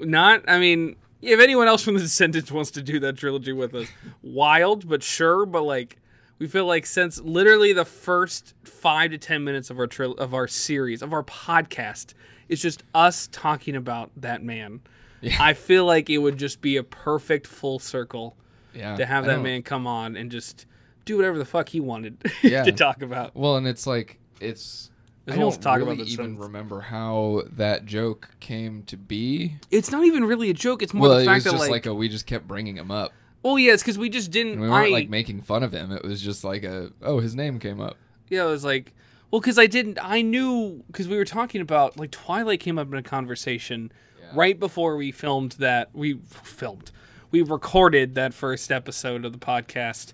Not, 0.00 0.44
I 0.48 0.58
mean, 0.58 0.96
if 1.20 1.40
anyone 1.40 1.68
else 1.68 1.82
from 1.82 1.94
the 1.94 2.00
Descendants 2.00 2.50
wants 2.50 2.70
to 2.72 2.82
do 2.82 2.98
that 3.00 3.16
trilogy 3.18 3.52
with 3.52 3.74
us, 3.74 3.88
wild, 4.22 4.88
but 4.88 5.02
sure. 5.02 5.44
But 5.44 5.62
like, 5.64 5.98
we 6.38 6.46
feel 6.46 6.64
like 6.66 6.86
since 6.86 7.20
literally 7.20 7.72
the 7.72 7.84
first 7.84 8.54
five 8.64 9.10
to 9.10 9.18
ten 9.18 9.44
minutes 9.44 9.68
of 9.70 9.78
our 9.78 9.86
tril- 9.86 10.16
of 10.18 10.32
our 10.34 10.46
series 10.48 11.02
of 11.02 11.12
our 11.12 11.22
podcast 11.24 12.14
is 12.48 12.62
just 12.62 12.82
us 12.94 13.28
talking 13.32 13.76
about 13.76 14.10
that 14.16 14.42
man. 14.42 14.80
Yeah. 15.20 15.36
I 15.40 15.52
feel 15.54 15.84
like 15.84 16.08
it 16.08 16.18
would 16.18 16.38
just 16.38 16.60
be 16.62 16.76
a 16.76 16.82
perfect 16.84 17.46
full 17.46 17.78
circle 17.78 18.36
Yeah. 18.72 18.96
to 18.96 19.04
have 19.04 19.26
that 19.26 19.42
man 19.42 19.62
come 19.62 19.86
on 19.86 20.16
and 20.16 20.30
just 20.30 20.64
do 21.08 21.16
whatever 21.16 21.36
the 21.38 21.44
fuck 21.44 21.68
he 21.68 21.80
wanted 21.80 22.16
Yeah. 22.42 22.62
to 22.64 22.72
talk 22.72 23.02
about. 23.02 23.34
Well, 23.34 23.56
and 23.56 23.66
it's 23.66 23.86
like 23.86 24.18
it's. 24.40 24.90
I 25.26 25.36
don't 25.36 25.60
talk 25.60 25.76
really 25.78 25.92
about 25.94 26.06
even 26.08 26.38
remember 26.38 26.80
how 26.80 27.42
that 27.52 27.84
joke 27.84 28.30
came 28.40 28.82
to 28.84 28.96
be. 28.96 29.56
It's 29.70 29.90
not 29.90 30.04
even 30.04 30.24
really 30.24 30.48
a 30.48 30.54
joke. 30.54 30.82
It's 30.82 30.94
more 30.94 31.08
well, 31.08 31.16
the 31.18 31.22
it 31.24 31.26
fact 31.26 31.34
was 31.36 31.44
that 31.44 31.50
just 31.50 31.60
like, 31.62 31.70
like, 31.70 31.86
a, 31.86 31.92
we 31.92 32.08
just 32.08 32.24
kept 32.26 32.48
bringing 32.48 32.76
him 32.76 32.90
up. 32.90 33.12
oh 33.44 33.56
yeah, 33.58 33.74
it's 33.74 33.82
because 33.82 33.98
we 33.98 34.08
just 34.08 34.30
didn't. 34.30 34.52
And 34.54 34.62
we 34.62 34.70
weren't 34.70 34.88
I, 34.88 34.90
like 34.90 35.10
making 35.10 35.42
fun 35.42 35.62
of 35.62 35.72
him. 35.72 35.92
It 35.92 36.02
was 36.02 36.22
just 36.22 36.44
like 36.44 36.64
a 36.64 36.92
oh 37.02 37.20
his 37.20 37.34
name 37.34 37.58
came 37.58 37.78
up. 37.80 37.96
Yeah, 38.30 38.44
it 38.44 38.48
was 38.48 38.64
like, 38.64 38.94
well, 39.30 39.40
because 39.40 39.58
I 39.58 39.66
didn't, 39.66 39.98
I 40.00 40.22
knew, 40.22 40.82
because 40.86 41.08
we 41.08 41.16
were 41.16 41.24
talking 41.26 41.60
about, 41.60 41.98
like, 41.98 42.10
Twilight 42.10 42.60
came 42.60 42.78
up 42.78 42.88
in 42.88 42.94
a 42.98 43.02
conversation 43.02 43.90
Yeah. 44.20 44.26
right 44.34 44.58
before 44.58 44.96
we 44.96 45.12
filmed 45.12 45.52
that, 45.52 45.90
we 45.94 46.18
filmed, 46.30 46.90
we 47.30 47.40
recorded 47.42 48.14
that 48.16 48.32
first 48.34 48.70
episode 48.72 49.24
of 49.26 49.32
the 49.32 49.38
podcast, 49.38 50.12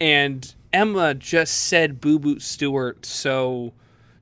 and 0.00 0.54
Emma 0.72 1.14
just 1.14 1.66
said 1.66 2.00
Boo 2.00 2.18
Boo 2.18 2.38
Stewart 2.40 3.04
so 3.06 3.72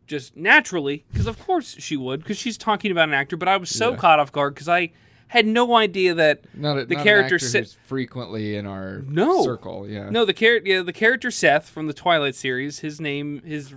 just 0.06 0.36
naturally, 0.36 1.04
because 1.12 1.26
of 1.26 1.38
course 1.38 1.76
she 1.78 1.96
would, 1.96 2.20
because 2.20 2.36
she's 2.36 2.58
talking 2.58 2.90
about 2.90 3.08
an 3.08 3.14
actor, 3.14 3.36
but 3.36 3.48
I 3.48 3.56
was 3.56 3.70
so 3.70 3.90
Yeah. 3.92 3.96
caught 3.96 4.20
off 4.20 4.30
guard 4.32 4.54
because 4.54 4.68
I 4.68 4.90
had 5.28 5.46
no 5.46 5.74
idea 5.76 6.12
that 6.14 6.44
Not 6.54 6.76
a, 6.78 6.84
The 6.84 6.96
not 6.96 7.04
character 7.04 7.36
an 7.36 7.36
actor 7.36 7.48
sit- 7.48 7.60
who's 7.64 7.72
frequently 7.86 8.56
in 8.56 8.66
our 8.66 9.02
No. 9.08 9.42
circle. 9.42 9.88
Yeah. 9.88 10.10
No, 10.10 10.26
the 10.26 10.34
character, 10.34 10.68
yeah, 10.70 10.82
the 10.82 10.92
character 10.92 11.30
Seth 11.30 11.70
from 11.70 11.86
the 11.86 11.94
Twilight 11.94 12.34
series. 12.34 12.80
His 12.80 13.00
name, 13.00 13.40
his 13.44 13.74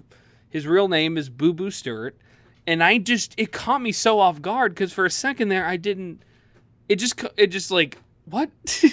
his 0.50 0.68
real 0.68 0.88
name 0.90 1.18
is 1.18 1.30
Boo 1.30 1.54
Boo 1.54 1.72
Stewart, 1.72 2.18
and 2.68 2.84
I 2.84 2.98
just 2.98 3.34
it 3.38 3.54
caught 3.54 3.82
me 3.82 3.94
so 3.94 4.20
off 4.20 4.42
guard 4.42 4.74
because 4.76 4.92
for 4.92 5.06
a 5.06 5.10
second 5.12 5.48
there 5.48 5.66
I 5.66 5.78
didn't. 5.78 6.22
It 6.90 6.98
just 6.98 7.24
it 7.38 7.48
just 7.48 7.72
like 7.72 7.98
what? 8.26 8.50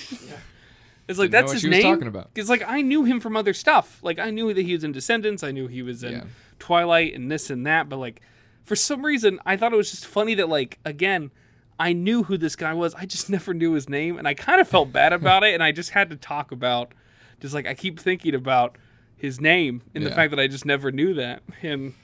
It's 1.08 1.18
like 1.18 1.30
that's 1.30 1.52
his 1.52 1.64
name. 1.64 1.82
talking 1.82 2.08
about. 2.08 2.30
It's 2.34 2.48
like 2.48 2.62
I 2.66 2.80
knew 2.80 3.04
him 3.04 3.20
from 3.20 3.36
other 3.36 3.52
stuff. 3.54 3.98
Like 4.02 4.18
I 4.18 4.30
knew 4.30 4.52
that 4.54 4.62
he 4.62 4.72
was 4.72 4.84
in 4.84 4.92
Descendants. 4.92 5.42
I 5.42 5.50
knew 5.50 5.66
he 5.66 5.82
was 5.82 6.02
in 6.02 6.12
Yeah. 6.12 6.24
Twilight 6.58 7.14
and 7.14 7.30
this 7.30 7.50
and 7.50 7.66
that. 7.66 7.88
But 7.88 7.96
like 7.98 8.20
for 8.64 8.76
some 8.76 9.04
reason, 9.04 9.40
I 9.44 9.56
thought 9.56 9.72
it 9.72 9.76
was 9.76 9.90
just 9.90 10.06
funny 10.06 10.34
that 10.34 10.48
like 10.48 10.78
again, 10.84 11.30
I 11.78 11.92
knew 11.92 12.22
who 12.22 12.36
this 12.38 12.54
guy 12.56 12.72
was. 12.74 12.94
I 12.94 13.06
just 13.06 13.28
never 13.36 13.52
knew 13.52 13.72
his 13.72 13.88
name, 13.88 14.16
and 14.18 14.26
I 14.28 14.34
kind 14.34 14.60
of 14.60 14.68
felt 14.68 14.92
bad 14.92 15.12
about 15.12 15.42
it. 15.44 15.54
And 15.54 15.62
I 15.62 15.72
just 15.72 15.90
had 15.90 16.10
to 16.10 16.16
talk 16.16 16.52
about, 16.52 16.92
just 17.40 17.52
like 17.54 17.66
I 17.66 17.74
keep 17.74 17.98
thinking 17.98 18.34
about 18.34 18.78
his 19.16 19.40
name 19.40 19.82
and 19.94 20.04
the 20.04 20.10
fact 20.10 20.30
that 20.30 20.40
I 20.40 20.46
just 20.48 20.64
never 20.66 20.90
knew 20.90 21.14
that. 21.14 21.42
And 21.62 21.94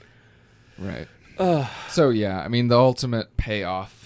Right. 0.77 1.07
So 1.89 2.09
yeah, 2.09 2.39
I 2.41 2.47
mean 2.47 2.67
the 2.67 2.77
ultimate 2.77 3.35
payoff 3.37 3.98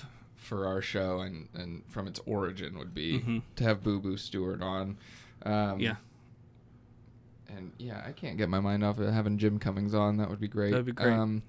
for 0.44 0.68
our 0.68 0.82
show 0.82 1.22
and 1.22 1.48
and 1.56 1.84
from 1.90 2.08
its 2.08 2.20
origin 2.26 2.78
would 2.78 2.94
be 2.94 3.42
to 3.56 3.64
have 3.64 3.84
Boo 3.84 4.00
Boo 4.00 4.18
Stewart 4.18 4.62
on. 4.62 4.98
Um, 5.46 5.54
Mm-hmm. 5.54 5.80
yeah, 5.82 5.96
And 7.50 7.72
yeah, 7.78 8.02
I 8.06 8.12
can't 8.12 8.38
get 8.38 8.50
my 8.50 8.60
mind 8.60 8.84
off 8.84 9.00
of 9.00 9.14
having 9.14 9.38
Jim 9.38 9.60
Cummings 9.60 9.94
on. 9.94 10.18
That 10.18 10.30
would 10.30 10.40
be 10.40 10.48
great. 10.48 10.72
That'd 10.72 10.86
be 10.86 10.92
great. 10.92 11.12
Um, 11.14 11.44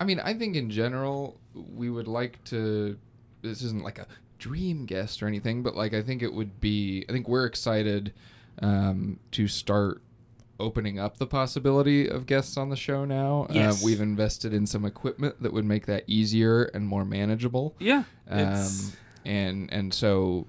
I 0.00 0.04
mean, 0.04 0.20
I 0.20 0.34
think 0.34 0.56
in 0.56 0.70
general 0.70 1.38
we 1.54 1.90
would 1.90 2.08
like 2.08 2.42
to. 2.44 2.96
This 3.42 3.62
isn't 3.62 3.82
like 3.82 3.98
a 3.98 4.06
dream 4.38 4.86
guest 4.86 5.22
or 5.22 5.26
anything, 5.26 5.62
but 5.62 5.74
like 5.76 5.94
I 5.94 6.02
think 6.02 6.22
it 6.22 6.32
would 6.32 6.60
be. 6.60 7.04
I 7.08 7.12
think 7.12 7.28
we're 7.28 7.46
excited 7.46 8.12
um, 8.62 9.18
to 9.32 9.46
start 9.48 10.00
opening 10.60 10.98
up 10.98 11.18
the 11.18 11.26
possibility 11.26 12.08
of 12.08 12.26
guests 12.26 12.56
on 12.56 12.68
the 12.68 12.76
show 12.76 13.04
now. 13.04 13.46
Yes. 13.50 13.80
Uh, 13.80 13.84
we've 13.86 14.00
invested 14.00 14.52
in 14.52 14.66
some 14.66 14.84
equipment 14.84 15.42
that 15.42 15.52
would 15.52 15.64
make 15.64 15.86
that 15.86 16.04
easier 16.06 16.64
and 16.74 16.86
more 16.86 17.04
manageable 17.04 17.74
yeah. 17.78 18.04
um, 18.28 18.66
and 19.24 19.72
and 19.72 19.94
so 19.94 20.46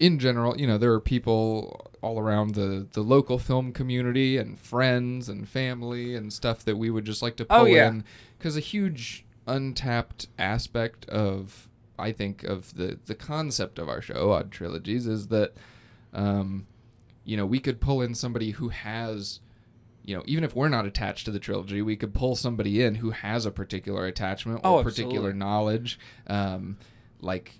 in 0.00 0.18
general 0.18 0.58
you 0.58 0.66
know 0.66 0.76
there 0.76 0.92
are 0.92 1.00
people 1.00 1.90
all 2.02 2.18
around 2.18 2.54
the 2.54 2.86
the 2.92 3.00
local 3.00 3.38
film 3.38 3.72
community 3.72 4.36
and 4.36 4.58
friends 4.58 5.28
and 5.28 5.48
family 5.48 6.14
and 6.14 6.32
stuff 6.32 6.64
that 6.64 6.76
we 6.76 6.90
would 6.90 7.04
just 7.04 7.22
like 7.22 7.36
to 7.36 7.44
pull 7.44 7.58
Oh, 7.60 7.64
yeah. 7.64 7.88
in 7.88 8.04
because 8.38 8.56
a 8.56 8.60
huge 8.60 9.24
untapped 9.46 10.26
aspect 10.38 11.08
of 11.08 11.68
i 11.98 12.10
think 12.10 12.42
of 12.42 12.74
the 12.74 12.98
the 13.06 13.14
concept 13.14 13.78
of 13.78 13.88
our 13.88 14.02
show 14.02 14.32
odd 14.32 14.50
trilogies 14.50 15.06
is 15.06 15.28
that 15.28 15.52
um 16.12 16.66
you 17.24 17.36
know 17.36 17.46
we 17.46 17.58
could 17.58 17.80
pull 17.80 18.00
in 18.02 18.14
somebody 18.14 18.50
who 18.52 18.68
has 18.70 19.40
you 20.06 20.14
know, 20.14 20.22
even 20.26 20.44
if 20.44 20.54
we're 20.54 20.68
not 20.68 20.84
attached 20.84 21.24
to 21.24 21.30
the 21.30 21.38
trilogy, 21.38 21.80
we 21.80 21.96
could 21.96 22.12
pull 22.12 22.36
somebody 22.36 22.82
in 22.82 22.96
who 22.96 23.10
has 23.10 23.46
a 23.46 23.50
particular 23.50 24.04
attachment 24.04 24.60
or 24.62 24.80
Oh, 24.80 24.82
particular 24.82 25.32
knowledge. 25.32 25.98
Um, 26.26 26.76
like, 27.22 27.52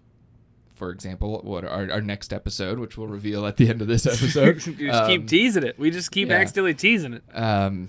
for 0.75 0.91
example, 0.91 1.41
what 1.43 1.65
our, 1.65 1.91
our 1.91 2.03
next 2.03 2.35
episode, 2.35 2.79
which 2.79 2.99
we'll 2.99 3.07
reveal 3.09 3.47
at 3.47 3.57
the 3.57 3.71
end 3.71 3.81
of 3.81 3.89
this 3.89 4.05
episode. 4.07 4.57
we 4.67 4.89
just 4.89 5.07
keep 5.07 5.21
um, 5.23 5.27
teasing 5.27 5.62
it. 5.62 5.79
We 5.79 5.91
just 5.91 6.11
keep 6.11 6.29
yeah. 6.29 6.35
accidentally 6.35 6.75
teasing 6.75 7.15
it. 7.15 7.23
um, 7.33 7.89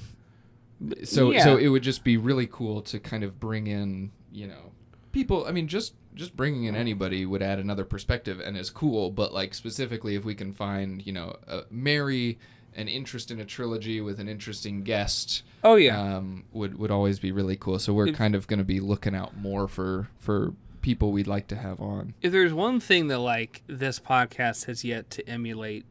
so 1.03 1.31
Yeah. 1.31 1.43
so 1.43 1.57
it 1.57 1.67
would 1.67 1.83
just 1.83 2.05
be 2.05 2.15
really 2.15 2.47
cool 2.47 2.81
to 2.83 2.97
kind 2.99 3.25
of 3.25 3.37
bring 3.41 3.67
in, 3.67 4.11
you 4.31 4.47
know, 4.47 4.71
people. 5.15 5.45
I 5.47 5.51
mean, 5.51 5.67
just 5.67 5.95
just 6.13 6.37
bringing 6.37 6.65
in 6.65 6.75
anybody 6.75 7.25
would 7.25 7.41
add 7.41 7.57
another 7.59 7.83
perspective 7.83 8.39
and 8.39 8.55
is 8.55 8.69
cool. 8.69 9.09
But 9.09 9.33
like 9.33 9.53
specifically, 9.55 10.15
if 10.15 10.23
we 10.23 10.35
can 10.35 10.53
find, 10.53 11.03
you 11.05 11.11
know, 11.13 11.35
uh, 11.47 11.61
marry 11.71 12.37
an 12.75 12.87
interest 12.87 13.31
in 13.31 13.39
a 13.39 13.45
trilogy 13.45 14.01
with 14.01 14.19
an 14.19 14.27
interesting 14.27 14.83
guest 14.83 15.43
Oh 15.63 15.75
yeah. 15.75 15.97
um, 16.17 16.43
would 16.51 16.77
would 16.77 16.91
always 16.91 17.17
be 17.19 17.31
really 17.31 17.55
cool. 17.55 17.79
So 17.79 17.93
we're 17.93 18.07
If- 18.09 18.15
kind 18.15 18.35
of 18.35 18.45
going 18.47 18.59
to 18.59 18.65
be 18.65 18.79
looking 18.79 19.15
out 19.15 19.35
more 19.37 19.67
for 19.67 20.09
for 20.19 20.53
people 20.81 21.11
we'd 21.11 21.25
like 21.25 21.47
to 21.47 21.55
have 21.55 21.81
on. 21.81 22.13
if 22.21 22.31
there's 22.31 22.53
one 22.53 22.79
thing 22.79 23.07
that 23.07 23.17
like 23.19 23.63
this 23.65 23.99
podcast 23.99 24.65
has 24.65 24.83
yet 24.83 25.09
to 25.09 25.27
emulate 25.27 25.83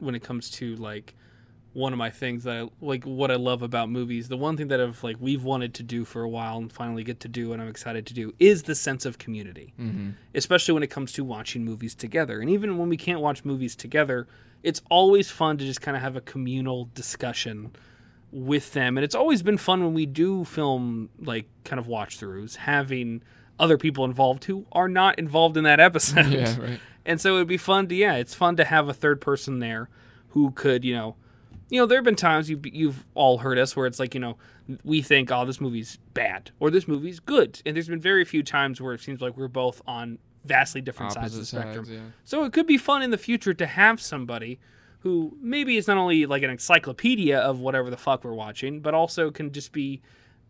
when 0.00 0.14
it 0.14 0.22
comes 0.22 0.50
to 0.50 0.76
like 0.76 1.14
one 1.74 1.92
of 1.92 1.98
my 1.98 2.08
things 2.08 2.44
that 2.44 2.56
I 2.56 2.68
like 2.80 3.04
what 3.04 3.30
I 3.30 3.34
love 3.34 3.62
about 3.62 3.90
movies, 3.90 4.28
the 4.28 4.36
one 4.36 4.56
thing 4.56 4.68
that 4.68 4.80
I've 4.80 5.02
like 5.02 5.16
we've 5.18 5.42
wanted 5.42 5.74
to 5.74 5.82
do 5.82 6.04
for 6.04 6.22
a 6.22 6.28
while 6.28 6.56
and 6.56 6.72
finally 6.72 7.02
get 7.02 7.20
to 7.20 7.28
do 7.28 7.52
and 7.52 7.60
I'm 7.60 7.68
excited 7.68 8.06
to 8.06 8.14
do 8.14 8.32
is 8.38 8.62
the 8.62 8.76
sense 8.76 9.04
of 9.04 9.18
community. 9.18 9.74
Mm-hmm. 9.78 10.10
Especially 10.34 10.72
when 10.72 10.84
it 10.84 10.90
comes 10.90 11.12
to 11.12 11.24
watching 11.24 11.64
movies 11.64 11.94
together. 11.94 12.40
And 12.40 12.48
even 12.48 12.78
when 12.78 12.88
we 12.88 12.96
can't 12.96 13.20
watch 13.20 13.44
movies 13.44 13.74
together, 13.74 14.28
it's 14.62 14.80
always 14.88 15.30
fun 15.30 15.58
to 15.58 15.64
just 15.64 15.80
kind 15.80 15.96
of 15.96 16.02
have 16.02 16.14
a 16.14 16.20
communal 16.20 16.88
discussion 16.94 17.72
with 18.30 18.72
them. 18.72 18.96
And 18.96 19.04
it's 19.04 19.16
always 19.16 19.42
been 19.42 19.58
fun 19.58 19.82
when 19.82 19.94
we 19.94 20.06
do 20.06 20.44
film 20.44 21.10
like 21.18 21.46
kind 21.64 21.80
of 21.80 21.88
watch 21.88 22.20
throughs, 22.20 22.54
having 22.54 23.20
other 23.58 23.78
people 23.78 24.04
involved 24.04 24.44
who 24.44 24.64
are 24.70 24.88
not 24.88 25.18
involved 25.18 25.56
in 25.56 25.64
that 25.64 25.80
episode. 25.80 26.26
Yeah, 26.32 26.60
right. 26.60 26.80
And 27.04 27.20
so 27.20 27.34
it'd 27.34 27.48
be 27.48 27.58
fun 27.58 27.88
to 27.88 27.94
yeah, 27.96 28.14
it's 28.14 28.32
fun 28.32 28.56
to 28.56 28.64
have 28.64 28.88
a 28.88 28.94
third 28.94 29.20
person 29.20 29.58
there 29.58 29.88
who 30.30 30.52
could, 30.52 30.84
you 30.84 30.94
know, 30.94 31.16
you 31.70 31.80
know, 31.80 31.86
there 31.86 31.98
have 31.98 32.04
been 32.04 32.16
times 32.16 32.50
you 32.50 32.60
you've 32.64 33.04
all 33.14 33.38
heard 33.38 33.58
us 33.58 33.76
where 33.76 33.86
it's 33.86 33.98
like, 33.98 34.14
you 34.14 34.20
know, 34.20 34.36
we 34.84 35.02
think 35.02 35.30
oh 35.30 35.44
this 35.44 35.60
movie's 35.60 35.98
bad 36.14 36.50
or 36.60 36.70
this 36.70 36.86
movie's 36.86 37.20
good. 37.20 37.60
And 37.64 37.74
there's 37.76 37.88
been 37.88 38.00
very 38.00 38.24
few 38.24 38.42
times 38.42 38.80
where 38.80 38.94
it 38.94 39.00
seems 39.00 39.20
like 39.20 39.36
we're 39.36 39.48
both 39.48 39.82
on 39.86 40.18
vastly 40.44 40.80
different 40.80 41.12
sides 41.12 41.34
of 41.34 41.40
the 41.40 41.46
spectrum. 41.46 41.84
sides, 41.84 41.96
yeah. 41.96 42.04
So 42.24 42.44
it 42.44 42.52
could 42.52 42.66
be 42.66 42.76
fun 42.78 43.02
in 43.02 43.10
the 43.10 43.18
future 43.18 43.54
to 43.54 43.66
have 43.66 44.00
somebody 44.00 44.58
who 45.00 45.36
maybe 45.40 45.76
is 45.76 45.86
not 45.86 45.98
only 45.98 46.26
like 46.26 46.42
an 46.42 46.50
encyclopedia 46.50 47.38
of 47.38 47.60
whatever 47.60 47.90
the 47.90 47.96
fuck 47.96 48.24
we're 48.24 48.32
watching, 48.32 48.80
but 48.80 48.94
also 48.94 49.30
can 49.30 49.52
just 49.52 49.72
be 49.72 50.00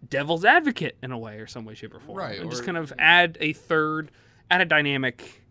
devil's 0.09 0.45
advocate 0.45 0.97
in 1.03 1.13
a 1.13 1.19
way 1.19 1.39
or 1.39 1.47
some 1.47 1.65
way, 1.65 1.75
shape, 1.75 1.95
or 1.95 2.01
form. 2.01 2.19
Right, 2.19 2.39
And 2.39 2.51
just 2.51 2.65
kind 2.65 2.77
of 2.77 2.93
add 2.99 3.37
a 3.41 3.53
third, 3.53 4.11
add 4.51 4.61
a 4.61 4.65
dynamic, 4.65 5.43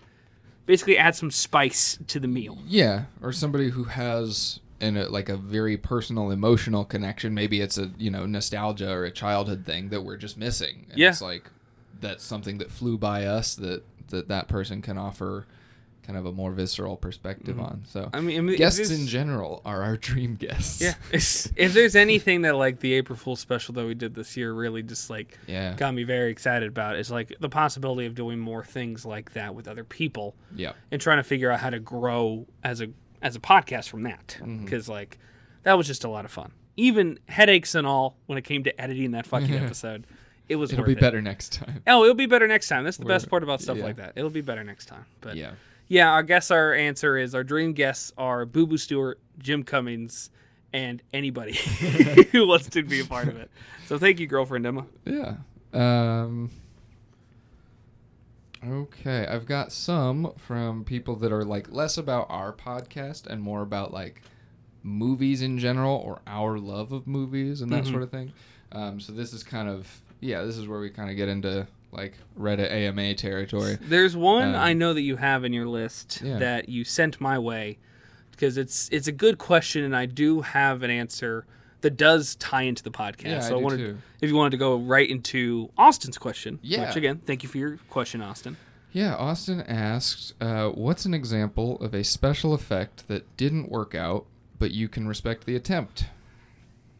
basically 0.65 0.97
add 0.97 1.15
some 1.15 1.31
spice 1.31 1.97
to 2.07 2.19
the 2.19 2.27
meal. 2.27 2.57
Yeah, 2.65 3.05
or 3.21 3.33
somebody 3.33 3.69
who 3.69 3.83
has 3.85 4.59
in 4.83 4.97
a, 4.97 5.07
like 5.09 5.29
a 5.29 5.37
very 5.37 5.77
personal 5.77 6.29
emotional 6.31 6.85
connection. 6.85 7.33
Maybe 7.33 7.61
it's 7.61 7.77
a 7.77 7.91
you 7.97 8.11
know 8.11 8.25
nostalgia 8.25 8.91
or 8.91 9.05
a 9.05 9.11
childhood 9.11 9.65
thing 9.65 9.89
that 9.89 10.01
we're 10.01 10.17
just 10.17 10.37
missing. 10.37 10.85
And 10.89 10.97
Yeah. 10.99 11.09
it's 11.09 11.21
like 11.21 11.49
that's 11.99 12.23
something 12.23 12.57
that 12.57 12.69
flew 12.71 12.97
by 12.97 13.25
us 13.25 13.55
that 13.55 13.83
that 14.09 14.27
that 14.27 14.47
person 14.47 14.81
can 14.81 14.97
offer 14.97 15.45
kind 16.05 16.19
of 16.19 16.25
a 16.25 16.31
more 16.33 16.51
visceral 16.51 16.97
perspective 16.97 17.57
on. 17.61 17.83
So 17.87 18.01
Mm-hmm. 18.01 18.15
I 18.15 18.19
mean, 18.19 18.37
I 18.37 18.41
mean, 18.41 18.57
guests 18.57 18.91
in 18.91 19.07
general 19.07 19.61
are 19.63 19.81
our 19.83 19.95
dream 19.95 20.35
guests. 20.35 20.81
Yeah. 20.81 20.95
if 21.11 21.73
there's 21.73 21.95
anything 21.95 22.41
that 22.41 22.57
like 22.57 22.81
the 22.81 22.93
April 22.95 23.15
Fool 23.17 23.37
special 23.37 23.73
that 23.75 23.85
we 23.85 23.93
did 23.93 24.13
this 24.13 24.35
year 24.35 24.51
really 24.53 24.83
just 24.83 25.09
like 25.09 25.39
yeah, 25.47 25.75
got 25.77 25.93
me 25.93 26.03
very 26.03 26.29
excited 26.29 26.67
about 26.67 26.97
is 26.97 27.09
like 27.09 27.31
the 27.39 27.47
possibility 27.47 28.05
of 28.05 28.15
doing 28.15 28.37
more 28.37 28.65
things 28.65 29.05
like 29.05 29.31
that 29.33 29.55
with 29.55 29.65
other 29.69 29.85
people. 29.85 30.35
yeah. 30.53 30.73
and 30.91 30.99
trying 30.99 31.19
to 31.19 31.23
figure 31.23 31.49
out 31.49 31.61
how 31.61 31.69
to 31.69 31.79
grow 31.79 32.45
as 32.65 32.81
a 32.81 32.87
as 33.23 33.35
a 33.35 33.39
podcast 33.39 33.89
from 33.89 34.03
that 34.03 34.37
Mm-hmm. 34.39 34.63
because 34.65 34.87
like 34.87 35.17
that 35.63 35.73
was 35.77 35.87
just 35.87 36.03
a 36.03 36.09
lot 36.09 36.25
of 36.25 36.31
fun 36.31 36.51
even 36.77 37.17
headaches 37.29 37.73
and 37.75 37.87
all 37.87 38.17
when 38.27 38.37
it 38.37 38.43
came 38.43 38.63
to 38.65 38.81
editing 38.81 39.11
that 39.11 39.25
fucking 39.25 39.53
episode 39.63 40.05
it 40.49 40.57
was 40.57 40.71
It'll 40.73 40.85
be 40.85 40.91
it. 40.91 40.99
better 40.99 41.21
next 41.21 41.53
time. 41.53 41.81
oh 41.87 42.03
it'll 42.03 42.15
be 42.15 42.25
better 42.27 42.47
next 42.47 42.67
time 42.67 42.83
that's 42.83 42.97
the 42.97 43.05
We're- 43.05 43.15
best 43.15 43.29
part 43.29 43.41
about 43.43 43.61
stuff 43.61 43.77
yeah. 43.77 43.83
like 43.85 43.95
that 43.95 44.13
it'll 44.15 44.29
be 44.29 44.41
better 44.41 44.63
next 44.63 44.85
time 44.87 45.05
but 45.21 45.35
yeah. 45.37 45.51
Yeah. 45.87 46.13
i 46.13 46.21
guess 46.21 46.51
our 46.51 46.73
answer 46.73 47.17
is 47.17 47.33
our 47.33 47.43
dream 47.43 47.73
guests 47.73 48.11
are 48.17 48.45
boo 48.45 48.67
boo 48.67 48.77
stewart 48.77 49.19
jim 49.39 49.63
cummings 49.63 50.29
and 50.73 51.01
anybody 51.13 51.53
who 52.31 52.45
wants 52.47 52.67
to 52.69 52.83
be 52.83 52.99
a 52.99 53.05
part 53.05 53.27
of 53.29 53.37
it 53.37 53.49
so 53.87 53.97
thank 53.99 54.19
you 54.19 54.27
girlfriend 54.27 54.65
emma 54.65 54.85
Yeah. 55.05 55.35
Um, 55.73 56.49
okay, 58.67 59.25
I've 59.27 59.45
got 59.45 59.71
some 59.71 60.33
from 60.37 60.83
people 60.83 61.15
that 61.17 61.31
are 61.31 61.43
like 61.43 61.71
less 61.71 61.97
about 61.97 62.27
our 62.29 62.53
podcast 62.53 63.27
and 63.27 63.41
more 63.41 63.61
about 63.61 63.93
like 63.93 64.21
movies 64.83 65.41
in 65.41 65.57
general 65.59 65.95
or 65.97 66.21
our 66.27 66.57
love 66.59 66.91
of 66.91 67.07
movies 67.07 67.61
and 67.61 67.71
that 67.71 67.83
Mhm. 67.85 67.91
sort 67.91 68.03
of 68.03 68.11
thing. 68.11 68.33
Um, 68.71 68.99
so 68.99 69.13
this 69.13 69.33
is 69.33 69.43
kind 69.43 69.69
of 69.69 70.01
yeah, 70.19 70.43
this 70.43 70.57
is 70.57 70.67
where 70.69 70.79
we 70.79 70.89
kind 70.89 71.09
of 71.09 71.17
get 71.17 71.27
into 71.27 71.67
like 71.91 72.13
Reddit 72.39 72.71
AMA 72.71 73.13
territory. 73.15 73.77
There's 73.81 74.15
one 74.15 74.49
Um, 74.49 74.61
I 74.61 74.71
know 74.73 74.93
that 74.93 75.01
you 75.01 75.17
have 75.17 75.43
in 75.43 75.51
your 75.53 75.67
list 75.67 76.21
Yeah. 76.23 76.39
that 76.39 76.69
you 76.69 76.83
sent 76.85 77.19
my 77.21 77.37
way 77.37 77.77
because 78.31 78.57
it's 78.57 78.89
it's 78.91 79.07
a 79.07 79.11
good 79.11 79.37
question 79.37 79.83
and 79.83 79.95
I 79.95 80.05
do 80.05 80.41
have 80.41 80.81
an 80.81 80.89
answer 80.89 81.45
that 81.83 81.97
does 81.97 82.35
tie 82.35 82.63
into 82.63 82.81
the 82.81 82.89
podcast. 82.91 83.25
Yeah, 83.25 83.39
so 83.41 83.55
I 83.55 83.57
do 83.59 83.63
wanted 83.63 83.77
too. 83.77 83.97
if 84.21 84.29
you 84.29 84.35
wanted 84.35 84.51
to 84.51 84.57
go 84.57 84.77
right 84.77 85.07
into 85.09 85.69
Austin's 85.77 86.17
question. 86.17 86.59
Yeah. 86.61 86.87
Which 86.87 86.95
again, 86.95 87.21
thank 87.25 87.43
you 87.43 87.49
for 87.49 87.57
your 87.57 87.77
question, 87.89 88.21
Austin. 88.21 88.57
Yeah, 88.91 89.15
Austin 89.15 89.61
asked, 89.61 90.33
uh, 90.41 90.69
"What's 90.69 91.05
an 91.05 91.13
example 91.13 91.77
of 91.81 91.93
a 91.93 92.03
special 92.03 92.53
effect 92.53 93.07
that 93.07 93.37
didn't 93.37 93.69
work 93.69 93.95
out, 93.95 94.25
but 94.59 94.71
you 94.71 94.87
can 94.87 95.07
respect 95.07 95.45
the 95.45 95.55
attempt?" 95.55 96.05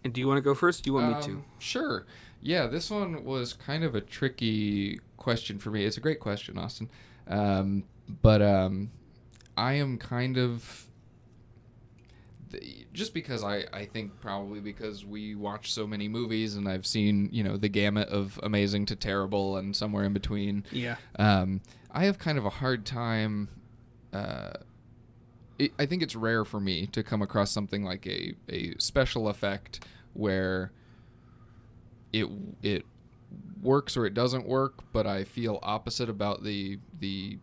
And 0.04 0.12
do 0.14 0.20
you 0.20 0.28
want 0.28 0.38
to 0.38 0.42
go 0.42 0.54
first? 0.54 0.84
Do 0.84 0.90
you 0.90 0.94
want 0.96 1.16
me 1.18 1.24
to? 1.24 1.32
Um, 1.32 1.46
Sure. 1.60 2.06
Yeah, 2.42 2.68
this 2.68 2.92
one 2.92 3.24
was 3.24 3.54
kind 3.54 3.86
of 3.86 3.96
a 3.96 4.02
tricky 4.02 5.00
question 5.16 5.60
for 5.60 5.72
me. 5.72 5.86
It's 5.86 5.96
a 5.96 6.02
great 6.02 6.20
question, 6.20 6.58
Austin. 6.58 6.90
Um, 7.28 7.86
but 8.22 8.42
um, 8.42 8.92
I 9.56 9.74
am 9.74 9.98
kind 9.98 10.38
of. 10.38 10.88
Just 12.94 13.14
because 13.14 13.44
I, 13.44 13.66
I 13.74 13.86
think 13.86 14.20
probably 14.20 14.60
because 14.60 15.06
we 15.06 15.36
watch 15.36 15.72
so 15.74 15.88
many 15.88 16.08
movies 16.08 16.56
and 16.56 16.68
I've 16.68 16.86
seen, 16.86 17.30
you 17.32 17.44
know, 17.44 17.58
the 17.58 17.70
gamut 17.70 18.10
of 18.10 18.40
amazing 18.44 18.86
to 18.88 18.96
terrible 18.96 19.58
and 19.58 19.76
somewhere 19.76 20.04
in 20.04 20.14
between. 20.14 20.64
Yeah. 20.72 20.96
Um, 21.18 21.62
I 21.92 22.06
have 22.06 22.18
kind 22.18 22.38
of 22.38 22.46
a 22.46 22.50
hard 22.50 22.86
time. 22.86 23.50
Uh, 24.12 24.54
it, 25.60 25.72
I 25.80 25.86
think 25.86 26.02
it's 26.02 26.16
rare 26.16 26.46
for 26.46 26.60
me 26.60 26.88
to 26.88 27.04
come 27.04 27.22
across 27.22 27.52
something 27.52 27.84
like 27.84 28.06
a, 28.08 28.34
a 28.50 28.76
special 28.80 29.28
effect 29.30 29.86
where 30.14 30.72
it 32.12 32.28
it 32.62 32.86
works 33.62 33.98
or 33.98 34.06
it 34.06 34.14
doesn't 34.14 34.46
work, 34.46 34.84
but 34.92 35.08
I 35.08 35.24
feel 35.24 35.60
opposite 35.64 36.10
about 36.10 36.44
the 36.44 36.80
the 37.00 37.38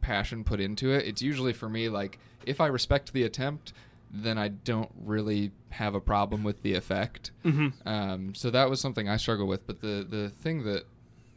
passion 0.00 0.44
put 0.44 0.60
into 0.60 0.90
it. 0.90 1.06
It's 1.06 1.22
usually 1.22 1.52
for 1.52 1.68
me 1.68 1.88
like 1.88 2.18
if 2.44 2.60
I 2.60 2.66
respect 2.66 3.12
the 3.12 3.22
attempt, 3.22 3.72
then 4.12 4.36
I 4.38 4.48
don't 4.48 4.90
really 5.02 5.52
have 5.70 5.94
a 5.94 6.00
problem 6.00 6.44
with 6.44 6.62
the 6.62 6.74
effect. 6.74 7.30
hmm 7.42 7.68
Um, 7.86 8.34
so 8.34 8.50
that 8.50 8.68
was 8.68 8.80
something 8.80 9.08
I 9.08 9.16
struggle 9.16 9.46
with. 9.46 9.66
But 9.66 9.80
the 9.80 10.06
the 10.08 10.28
thing 10.28 10.64
that 10.64 10.84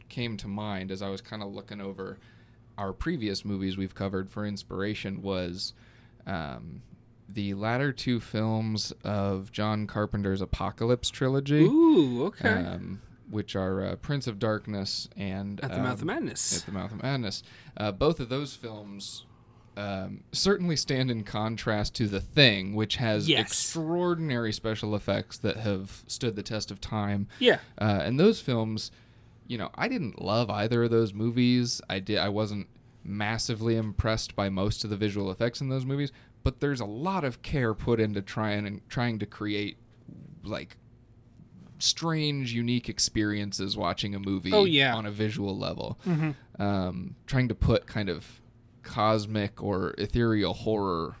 came 0.08 0.36
to 0.36 0.48
mind 0.48 0.90
as 0.90 1.02
I 1.02 1.08
was 1.08 1.20
kind 1.20 1.42
of 1.42 1.52
looking 1.52 1.80
over 1.80 2.18
our 2.78 2.92
previous 2.92 3.44
movies 3.44 3.76
we've 3.78 3.94
covered 3.94 4.30
for 4.30 4.44
inspiration 4.46 5.22
was 5.22 5.72
um, 6.26 6.82
the 7.28 7.54
latter 7.54 7.90
two 7.92 8.20
films 8.20 8.92
of 9.02 9.50
John 9.50 9.86
Carpenter's 9.86 10.40
Apocalypse 10.42 11.08
trilogy, 11.10 11.62
Ooh, 11.64 12.26
okay. 12.26 12.48
um, 12.50 13.00
which 13.30 13.56
are 13.56 13.82
uh, 13.84 13.96
Prince 13.96 14.26
of 14.26 14.38
Darkness 14.38 15.08
and 15.16 15.58
At 15.64 15.72
the 15.72 15.78
Mouth 15.78 15.94
of 15.94 16.00
um, 16.02 16.06
Madness. 16.08 16.58
at 16.60 16.66
the 16.66 16.72
Mouth 16.72 16.92
of 16.92 17.02
Madness. 17.02 17.42
Uh, 17.76 17.90
both 17.92 18.20
of 18.20 18.28
those 18.28 18.54
films 18.54 19.24
um, 19.76 20.22
certainly 20.32 20.76
stand 20.76 21.10
in 21.10 21.22
contrast 21.24 21.94
to 21.96 22.06
The 22.08 22.20
Thing, 22.20 22.74
which 22.74 22.96
has 22.96 23.28
Yes. 23.28 23.40
extraordinary 23.40 24.52
special 24.52 24.94
effects 24.96 25.38
that 25.38 25.56
have 25.58 26.02
stood 26.06 26.34
the 26.36 26.42
test 26.42 26.70
of 26.70 26.80
time. 26.80 27.28
yeah. 27.38 27.58
Uh, 27.78 28.00
and 28.04 28.18
those 28.18 28.40
films, 28.40 28.90
you 29.46 29.58
know, 29.58 29.70
I 29.74 29.88
didn't 29.88 30.20
love 30.22 30.48
either 30.50 30.84
of 30.84 30.90
those 30.90 31.12
movies. 31.14 31.80
I 31.90 32.00
did. 32.00 32.18
I 32.18 32.28
wasn't 32.30 32.68
massively 33.04 33.76
impressed 33.76 34.34
by 34.34 34.48
most 34.48 34.82
of 34.82 34.90
the 34.90 34.96
visual 34.96 35.30
effects 35.30 35.60
in 35.60 35.68
those 35.68 35.84
movies, 35.84 36.10
but 36.42 36.60
there's 36.60 36.80
a 36.80 36.84
lot 36.86 37.22
of 37.24 37.42
care 37.42 37.72
put 37.74 38.00
into 38.00 38.22
trying 38.22 38.66
and 38.66 38.80
trying 38.88 39.18
to 39.20 39.26
create 39.26 39.76
like 40.42 40.76
strange, 41.78 42.52
unique 42.52 42.88
experiences 42.88 43.76
watching 43.76 44.14
a 44.14 44.18
movie 44.18 44.52
Oh, 44.52 44.64
yeah. 44.64 44.94
on 44.94 45.06
a 45.06 45.10
visual 45.10 45.56
level. 45.56 45.98
hmm 46.04 46.30
Um, 46.58 47.14
trying 47.26 47.48
to 47.48 47.54
put 47.54 47.86
kind 47.86 48.08
of 48.08 48.40
cosmic 48.86 49.62
or 49.62 49.94
ethereal 49.98 50.54
horror 50.54 51.16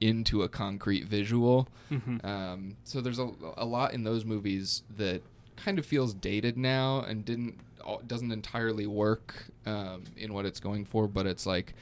into 0.00 0.42
a 0.42 0.48
concrete 0.48 1.04
visual. 1.06 1.66
hmm 1.88 2.18
Um, 2.22 2.76
so 2.84 3.00
there's 3.00 3.18
a, 3.18 3.30
a 3.56 3.64
lot 3.64 3.94
in 3.94 4.04
those 4.04 4.24
movies 4.24 4.82
that 4.96 5.22
kind 5.56 5.78
of 5.78 5.86
feels 5.86 6.12
dated 6.14 6.56
now 6.58 7.00
and 7.00 7.24
didn't 7.24 7.58
doesn't 8.06 8.32
entirely 8.32 8.86
work 8.86 9.46
um, 9.64 10.02
in 10.16 10.32
what 10.34 10.44
it's 10.44 10.60
going 10.60 10.84
for. 10.84 11.06
But 11.08 11.26
it's 11.26 11.46
like, 11.46 11.72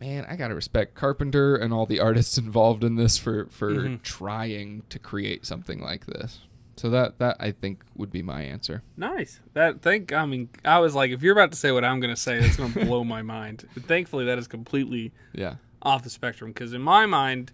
man, 0.00 0.24
I 0.28 0.36
gotta 0.36 0.54
respect 0.54 0.94
Carpenter 0.94 1.56
and 1.56 1.72
all 1.74 1.84
the 1.86 2.00
artists 2.08 2.38
involved 2.38 2.84
in 2.84 2.94
this 2.96 3.18
for 3.18 3.46
for 3.46 3.72
Mhm. 3.72 4.02
trying 4.02 4.82
to 4.88 4.98
create 4.98 5.44
something 5.44 5.80
like 5.80 6.06
this. 6.06 6.40
So 6.76 6.90
that 6.90 7.18
that 7.18 7.36
I 7.40 7.52
think 7.52 7.82
would 7.96 8.10
be 8.10 8.22
my 8.22 8.42
answer. 8.42 8.82
Nice. 8.96 9.40
That 9.54 9.80
thank. 9.82 10.12
I 10.12 10.26
mean, 10.26 10.48
I 10.64 10.78
was 10.78 10.94
like, 10.94 11.10
if 11.10 11.22
you're 11.22 11.32
about 11.32 11.50
to 11.52 11.56
say 11.56 11.72
what 11.72 11.84
I'm 11.84 12.00
going 12.00 12.14
to 12.14 12.20
say, 12.20 12.36
it's 12.38 12.56
going 12.56 12.72
to 12.74 12.84
blow 12.84 13.02
my 13.02 13.22
mind. 13.36 13.66
Thankfully, 13.78 14.26
that 14.26 14.38
is 14.38 14.46
completely 14.46 15.12
Yeah. 15.32 15.54
off 15.82 16.02
the 16.02 16.10
spectrum 16.10 16.50
because 16.52 16.72
in 16.74 16.82
my 16.82 17.06
mind 17.06 17.52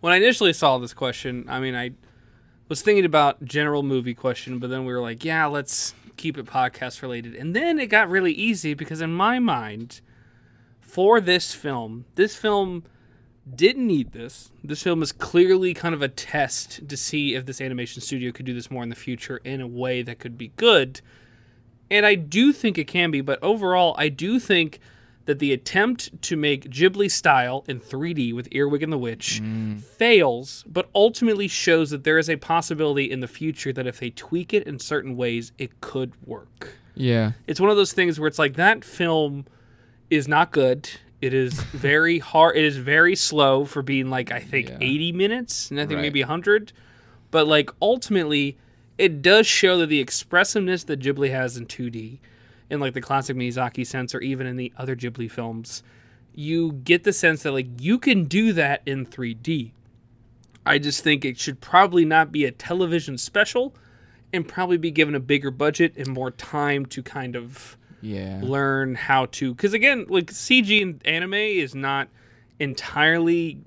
when 0.00 0.12
I 0.12 0.16
initially 0.16 0.52
saw 0.52 0.78
this 0.78 0.92
question, 0.92 1.44
I 1.48 1.60
mean, 1.60 1.76
I 1.76 1.92
was 2.68 2.82
thinking 2.82 3.04
about 3.04 3.44
general 3.44 3.84
movie 3.84 4.14
question, 4.14 4.58
but 4.58 4.68
then 4.70 4.84
we 4.84 4.92
were 4.92 5.00
like, 5.00 5.24
yeah, 5.24 5.46
let's 5.46 5.94
keep 6.16 6.36
it 6.36 6.46
podcast 6.46 7.02
related. 7.02 7.36
And 7.36 7.54
then 7.54 7.78
it 7.78 7.86
got 7.86 8.10
really 8.10 8.32
easy 8.32 8.74
because 8.74 9.00
in 9.00 9.12
my 9.12 9.38
mind, 9.38 10.00
for 10.80 11.20
this 11.20 11.54
film, 11.54 12.04
this 12.16 12.34
film 12.34 12.82
didn't 13.54 13.86
need 13.86 14.12
this. 14.12 14.50
This 14.62 14.82
film 14.82 15.02
is 15.02 15.12
clearly 15.12 15.74
kind 15.74 15.94
of 15.94 16.02
a 16.02 16.08
test 16.08 16.88
to 16.88 16.96
see 16.96 17.34
if 17.34 17.46
this 17.46 17.60
animation 17.60 18.00
studio 18.00 18.30
could 18.32 18.46
do 18.46 18.54
this 18.54 18.70
more 18.70 18.82
in 18.82 18.88
the 18.88 18.94
future 18.94 19.38
in 19.38 19.60
a 19.60 19.66
way 19.66 20.02
that 20.02 20.18
could 20.18 20.38
be 20.38 20.52
good. 20.56 21.00
And 21.90 22.06
I 22.06 22.14
do 22.14 22.52
think 22.52 22.78
it 22.78 22.86
can 22.86 23.10
be, 23.10 23.20
but 23.20 23.42
overall, 23.42 23.94
I 23.98 24.08
do 24.08 24.38
think 24.38 24.78
that 25.24 25.38
the 25.38 25.52
attempt 25.52 26.20
to 26.22 26.36
make 26.36 26.70
Ghibli 26.70 27.10
style 27.10 27.64
in 27.68 27.80
3D 27.80 28.34
with 28.34 28.48
Earwig 28.50 28.82
and 28.82 28.92
the 28.92 28.98
Witch 28.98 29.40
mm. 29.42 29.80
fails, 29.80 30.64
but 30.66 30.88
ultimately 30.94 31.48
shows 31.48 31.90
that 31.90 32.04
there 32.04 32.18
is 32.18 32.28
a 32.28 32.36
possibility 32.36 33.10
in 33.10 33.20
the 33.20 33.28
future 33.28 33.72
that 33.72 33.86
if 33.86 34.00
they 34.00 34.10
tweak 34.10 34.52
it 34.52 34.66
in 34.66 34.78
certain 34.78 35.16
ways, 35.16 35.52
it 35.58 35.80
could 35.80 36.12
work. 36.26 36.74
Yeah. 36.94 37.32
It's 37.46 37.60
one 37.60 37.70
of 37.70 37.76
those 37.76 37.92
things 37.92 38.18
where 38.18 38.26
it's 38.26 38.38
like 38.38 38.54
that 38.54 38.84
film 38.84 39.46
is 40.10 40.26
not 40.26 40.50
good. 40.50 40.88
It 41.22 41.32
is 41.32 41.54
very 41.62 42.18
hard. 42.18 42.56
It 42.56 42.64
is 42.64 42.76
very 42.76 43.14
slow 43.14 43.64
for 43.64 43.80
being 43.80 44.10
like 44.10 44.32
I 44.32 44.40
think 44.40 44.68
Yeah. 44.68 44.78
80 44.80 45.12
minutes, 45.12 45.70
and 45.70 45.80
I 45.80 45.84
think 45.86 45.96
Right. 45.96 46.02
maybe 46.02 46.20
100. 46.20 46.72
But 47.30 47.46
like 47.46 47.70
ultimately, 47.80 48.58
it 48.98 49.22
does 49.22 49.46
show 49.46 49.78
that 49.78 49.86
the 49.86 50.00
expressiveness 50.00 50.84
that 50.84 51.00
Ghibli 51.00 51.30
has 51.30 51.56
in 51.56 51.66
2D, 51.66 52.18
in 52.68 52.80
like 52.80 52.92
the 52.94 53.00
classic 53.00 53.36
Miyazaki 53.36 53.86
sense, 53.86 54.14
or 54.14 54.20
even 54.20 54.46
in 54.46 54.56
the 54.56 54.72
other 54.76 54.96
Ghibli 54.96 55.30
films, 55.30 55.82
you 56.34 56.72
get 56.72 57.04
the 57.04 57.12
sense 57.12 57.44
that 57.44 57.52
like 57.52 57.68
you 57.80 57.98
can 57.98 58.24
do 58.24 58.52
that 58.54 58.82
in 58.84 59.06
3D. 59.06 59.70
I 60.66 60.78
just 60.78 61.04
think 61.04 61.24
it 61.24 61.38
should 61.38 61.60
probably 61.60 62.04
not 62.04 62.32
be 62.32 62.44
a 62.44 62.50
television 62.50 63.16
special, 63.16 63.74
and 64.32 64.48
probably 64.48 64.76
be 64.78 64.90
given 64.90 65.14
a 65.14 65.20
bigger 65.20 65.50
budget 65.52 65.92
and 65.96 66.08
more 66.08 66.30
time 66.32 66.86
to 66.86 67.02
kind 67.02 67.36
of 67.36 67.76
Yeah. 68.02 68.40
learn 68.42 68.94
how 68.96 69.26
to 69.26 69.54
because 69.54 69.72
again 69.74 70.06
like 70.08 70.26
cg 70.26 70.80
in 70.80 71.00
anime 71.04 71.34
is 71.34 71.72
not 71.74 72.08
entirely 72.58 73.58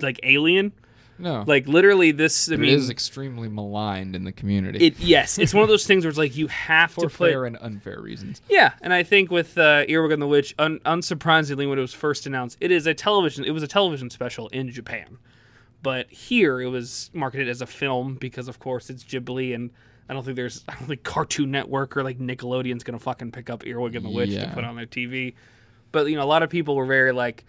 like 0.00 0.20
alien 0.22 0.72
No. 1.18 1.44
like 1.46 1.66
literally 1.66 2.10
this 2.12 2.50
i 2.50 2.54
it 2.54 2.60
mean 2.60 2.70
is 2.74 2.90
extremely 2.90 3.48
maligned 3.48 4.14
in 4.16 4.24
the 4.24 4.32
community 4.32 4.86
it 4.86 4.98
yes 5.00 5.38
it's 5.38 5.54
one 5.54 5.62
of 5.62 5.68
those 5.68 5.86
things 5.86 6.04
where 6.04 6.10
it's 6.10 6.18
like 6.18 6.36
you 6.36 6.48
have 6.48 6.90
for 6.92 7.02
to 7.02 7.06
put 7.08 7.30
fair 7.30 7.44
and 7.44 7.56
unfair 7.60 8.00
reasons. 8.00 8.42
yeah 8.48 8.72
and 8.82 8.92
i 8.92 9.02
think 9.02 9.30
with 9.30 9.56
uh, 9.58 9.84
earwig 9.88 10.12
and 10.12 10.20
the 10.22 10.26
witch 10.26 10.54
un- 10.58 10.80
unsurprisingly 10.84 11.68
when 11.68 11.78
it 11.78 11.82
was 11.82 11.94
first 11.94 12.26
announced 12.26 12.56
it 12.60 12.70
is 12.70 12.86
a 12.86 12.94
television 12.94 13.44
it 13.44 13.50
was 13.52 13.62
a 13.62 13.68
television 13.68 14.10
special 14.10 14.48
in 14.48 14.70
japan 14.70 15.18
but 15.82 16.10
here 16.10 16.60
it 16.60 16.68
was 16.68 17.10
marketed 17.12 17.48
as 17.48 17.60
a 17.60 17.66
film 17.66 18.14
because 18.16 18.48
of 18.48 18.58
course 18.58 18.90
it's 18.90 19.02
ghibli 19.04 19.54
and 19.54 19.70
i 20.12 20.14
don't 20.14 20.24
think 20.24 20.36
there's 20.36 20.62
i 20.68 20.74
don't 20.74 20.86
think 20.88 21.02
cartoon 21.02 21.50
network 21.50 21.96
or 21.96 22.02
like 22.04 22.18
nickelodeon's 22.18 22.84
gonna 22.84 22.98
fucking 22.98 23.32
pick 23.32 23.48
up 23.48 23.66
earwig 23.66 23.96
and 23.96 24.04
the 24.04 24.10
witch 24.10 24.30
to 24.30 24.54
put 24.54 24.62
on 24.64 24.76
their 24.76 24.86
tv 24.86 25.34
but 25.90 26.06
you 26.06 26.16
know 26.16 26.22
a 26.22 26.24
lot 26.24 26.42
of 26.42 26.50
people 26.50 26.76
were 26.76 26.86
very 26.86 27.12
like 27.12 27.44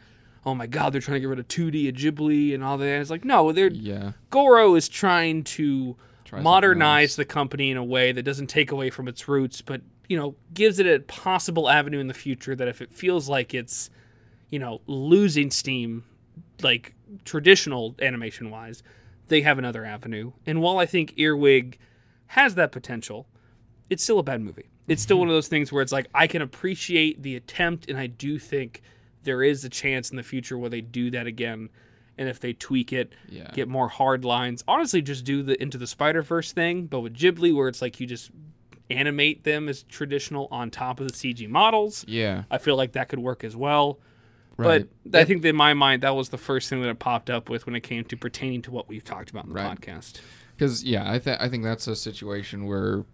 oh 0.45 0.55
my 0.55 0.65
god 0.67 0.91
they're 0.93 1.01
trying 1.01 1.15
to 1.15 1.19
get 1.19 1.27
rid 1.29 1.39
of 1.39 1.47
2d 1.47 1.87
and 1.89 1.97
ghibli 1.97 2.53
and 2.53 2.63
all 2.63 2.77
that. 2.77 3.01
It's 3.01 3.09
like 3.09 3.23
no 3.25 3.51
they're 3.51 3.67
Yeah. 3.71 4.13
goro 4.29 4.75
is 4.75 4.87
trying 4.89 5.43
to 5.45 5.95
Try 6.25 6.41
modernize 6.41 7.15
the 7.15 7.25
company 7.25 7.69
in 7.71 7.77
a 7.77 7.83
way 7.83 8.11
that 8.13 8.23
doesn't 8.23 8.47
take 8.47 8.71
away 8.71 8.89
from 8.89 9.07
its 9.07 9.27
roots 9.27 9.61
but 9.61 9.81
you 10.09 10.17
know 10.17 10.35
gives 10.53 10.79
it 10.79 10.85
a 10.87 10.99
possible 11.01 11.69
avenue 11.69 11.99
in 11.99 12.07
the 12.07 12.13
future 12.13 12.55
that 12.55 12.67
if 12.67 12.81
it 12.81 12.91
feels 12.93 13.29
like 13.29 13.53
it's 13.53 13.89
you 14.49 14.59
know 14.59 14.81
losing 14.87 15.49
steam 15.51 16.03
like 16.61 16.93
traditional 17.23 17.95
animation 18.01 18.49
wise 18.51 18.83
they 19.29 19.41
have 19.41 19.57
another 19.57 19.85
avenue. 19.85 20.31
And 20.45 20.61
while 20.61 20.77
i 20.77 20.85
think 20.85 21.13
earwig 21.17 21.77
has 22.33 22.55
that 22.55 22.71
potential 22.71 23.27
it's 23.89 24.03
still 24.03 24.19
a 24.19 24.23
bad 24.23 24.41
movie 24.41 24.65
it's 24.87 25.01
still 25.01 25.17
one 25.19 25.27
of 25.27 25.33
those 25.33 25.47
things 25.47 25.71
where 25.71 25.81
it's 25.81 25.91
like 25.91 26.07
i 26.13 26.25
can 26.27 26.41
appreciate 26.41 27.21
the 27.21 27.35
attempt 27.35 27.89
and 27.89 27.97
i 27.97 28.07
do 28.07 28.37
think 28.39 28.81
there 29.23 29.41
is 29.43 29.63
a 29.63 29.69
chance 29.69 30.09
in 30.11 30.17
the 30.17 30.23
future 30.23 30.57
where 30.57 30.69
they 30.69 30.81
do 30.81 31.09
that 31.11 31.27
again 31.27 31.69
and 32.17 32.27
if 32.29 32.39
they 32.39 32.53
tweak 32.53 32.91
it 32.93 33.13
Yeah. 33.29 33.49
get 33.53 33.67
more 33.67 33.87
hard 33.87 34.25
lines 34.25 34.63
honestly 34.67 35.01
just 35.01 35.25
do 35.25 35.43
the 35.43 35.61
into 35.61 35.77
the 35.77 35.87
spider 35.87 36.21
verse 36.21 36.51
thing 36.51 36.85
but 36.87 37.01
with 37.01 37.13
ghibli 37.15 37.53
where 37.55 37.67
it's 37.67 37.81
like 37.81 37.99
you 37.99 38.07
just 38.07 38.31
animate 38.89 39.43
them 39.43 39.69
as 39.69 39.83
traditional 39.83 40.47
on 40.51 40.69
top 40.69 40.99
of 40.99 41.07
the 41.07 41.13
cg 41.13 41.47
models 41.49 42.03
Yeah. 42.07 42.43
i 42.51 42.57
feel 42.57 42.75
like 42.75 42.93
that 42.93 43.09
could 43.09 43.19
work 43.19 43.43
as 43.43 43.55
well 43.55 43.99
Right. 44.55 44.85
but 45.03 45.19
I 45.19 45.25
think 45.25 45.41
that 45.41 45.47
in 45.49 45.55
my 45.55 45.73
mind, 45.73 46.03
that 46.03 46.15
was 46.15 46.29
the 46.29 46.37
first 46.37 46.69
thing 46.69 46.79
that 46.83 46.89
it 46.89 46.99
popped 46.99 47.31
up 47.31 47.49
with 47.49 47.65
when 47.65 47.73
it 47.75 47.81
came 47.81 48.03
to 48.03 48.15
pertaining 48.15 48.61
to 48.61 48.71
what 48.71 48.87
we've 48.87 49.03
talked 49.03 49.31
about 49.31 49.45
in 49.45 49.49
the 49.49 49.55
Right. 49.55 49.81
podcast. 49.81 50.21
Because 50.55 50.83
yeah, 50.83 51.09
I 51.09 51.19
think 51.19 51.41
I 51.41 51.49
think 51.49 51.63
that's 51.63 51.87
a 51.87 51.95
situation 51.95 52.65
where, 52.65 53.05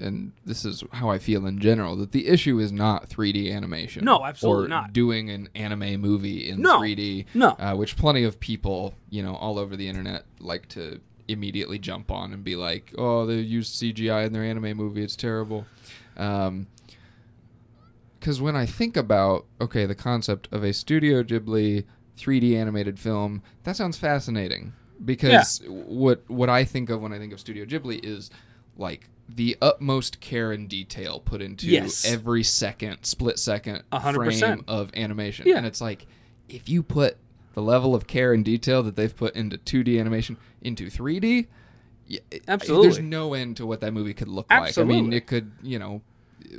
and 0.00 0.32
this 0.44 0.64
is 0.64 0.82
how 0.92 1.10
I 1.10 1.18
feel 1.18 1.46
in 1.46 1.58
general, 1.60 1.96
that 1.96 2.12
the 2.12 2.26
issue 2.28 2.58
is 2.58 2.72
not 2.72 3.08
3D 3.08 3.52
animation. 3.54 4.04
No, 4.04 4.24
absolutely 4.24 4.64
or 4.66 4.68
not. 4.68 4.92
Doing 4.92 5.30
an 5.30 5.48
anime 5.54 6.00
movie 6.00 6.48
in 6.48 6.60
No. 6.62 6.80
3D. 6.80 7.26
No. 7.34 7.50
uh, 7.50 7.74
which 7.74 7.96
plenty 7.96 8.24
of 8.24 8.40
people, 8.40 8.94
you 9.10 9.22
know, 9.22 9.34
all 9.36 9.58
over 9.58 9.76
the 9.76 9.88
internet 9.88 10.24
like 10.40 10.68
to 10.70 11.00
immediately 11.28 11.78
jump 11.78 12.10
on 12.10 12.32
and 12.32 12.42
be 12.44 12.56
like, 12.56 12.92
"Oh, 12.96 13.26
they 13.26 13.36
use 13.36 13.68
CGI 13.70 14.26
in 14.26 14.32
their 14.32 14.44
anime 14.44 14.76
movie; 14.76 15.02
it's 15.02 15.16
terrible." 15.16 15.66
Um, 16.16 16.66
because 18.18 18.40
when 18.40 18.56
I 18.56 18.66
think 18.66 18.96
about 18.96 19.44
okay, 19.60 19.86
the 19.86 19.94
concept 19.94 20.48
of 20.52 20.64
a 20.64 20.72
Studio 20.72 21.22
Ghibli 21.22 21.84
3D 22.16 22.56
animated 22.56 22.98
film, 22.98 23.42
that 23.64 23.76
sounds 23.76 23.96
fascinating. 23.98 24.72
Because 25.04 25.60
what 25.66 26.22
what 26.28 26.48
I 26.48 26.64
think 26.64 26.90
of 26.90 27.00
when 27.00 27.12
I 27.12 27.18
think 27.18 27.32
of 27.32 27.40
Studio 27.40 27.64
Ghibli 27.64 28.00
is 28.04 28.30
like 28.76 29.08
the 29.28 29.56
utmost 29.60 30.20
care 30.20 30.52
and 30.52 30.68
detail 30.68 31.20
put 31.20 31.42
into 31.42 31.66
Yes. 31.66 32.04
every 32.10 32.42
second, 32.44 32.98
split 33.02 33.38
second 33.38 33.82
A 33.92 33.98
hundred 33.98 34.18
frame 34.20 34.28
percent. 34.30 34.64
of 34.68 34.90
animation. 34.94 35.46
Yeah. 35.48 35.56
And 35.58 35.66
it's 35.66 35.80
like 35.80 36.06
if 36.48 36.68
you 36.68 36.82
put 36.82 37.16
the 37.54 37.62
level 37.62 37.94
of 37.94 38.06
care 38.06 38.32
and 38.32 38.44
detail 38.44 38.82
that 38.84 38.96
they've 38.96 39.14
put 39.16 39.34
into 39.34 39.58
2D 39.58 39.98
animation 39.98 40.36
into 40.62 40.86
3D, 40.86 41.46
Absolutely. 42.46 42.86
there's 42.86 43.00
no 43.00 43.34
end 43.34 43.56
to 43.56 43.66
what 43.66 43.80
that 43.80 43.92
movie 43.92 44.14
could 44.14 44.28
look 44.28 44.46
like. 44.50 44.76
I 44.78 44.84
mean, 44.84 45.12
it 45.12 45.26
could, 45.26 45.50
you 45.62 45.78
know, 45.78 46.02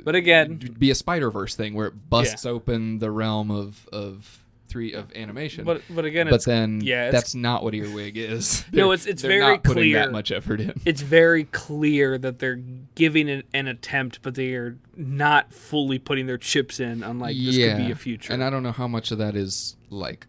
But 0.04 0.14
again, 0.14 0.56
be 0.78 0.90
a 0.90 0.94
Spider 0.94 1.30
Verse 1.30 1.54
thing 1.54 1.72
where 1.74 1.86
it 1.86 2.10
busts 2.10 2.44
open 2.44 2.98
the 2.98 3.10
realm 3.10 3.50
of 3.50 3.88
of 3.92 4.44
three 4.68 4.92
of 4.92 5.10
animation. 5.16 5.64
but 5.64 5.82
but 5.90 6.04
again, 6.04 6.26
But 6.26 6.36
it's 6.36 6.44
then 6.44 6.80
yeah, 6.82 7.10
that's 7.10 7.34
not 7.34 7.64
what 7.64 7.74
Earwig 7.74 8.16
is. 8.16 8.64
No, 8.72 8.92
it's- 8.92 9.06
it's 9.06 9.22
very 9.34 9.40
not 9.40 9.62
putting 9.64 9.82
clear. 9.84 9.98
that 10.00 10.12
much 10.12 10.30
effort 10.30 10.60
in. 10.60 10.72
it's 10.84 11.00
very 11.00 11.44
clear 11.44 12.18
that 12.18 12.38
they're 12.38 12.60
giving 12.94 13.28
an, 13.30 13.42
an 13.54 13.66
attempt, 13.66 14.20
but 14.22 14.34
they 14.34 14.52
are 14.54 14.76
not 14.96 15.52
fully 15.52 15.98
putting 15.98 16.26
their 16.26 16.38
chips 16.38 16.80
in. 16.80 17.02
Unlike 17.02 17.36
this 17.36 17.56
could 17.56 17.76
be 17.78 17.90
a 17.90 17.96
future. 17.96 18.32
And 18.32 18.44
I 18.44 18.50
don't 18.50 18.62
know 18.62 18.72
how 18.72 18.86
much 18.88 19.10
of 19.10 19.18
that 19.18 19.34
is 19.36 19.76
like 19.90 20.26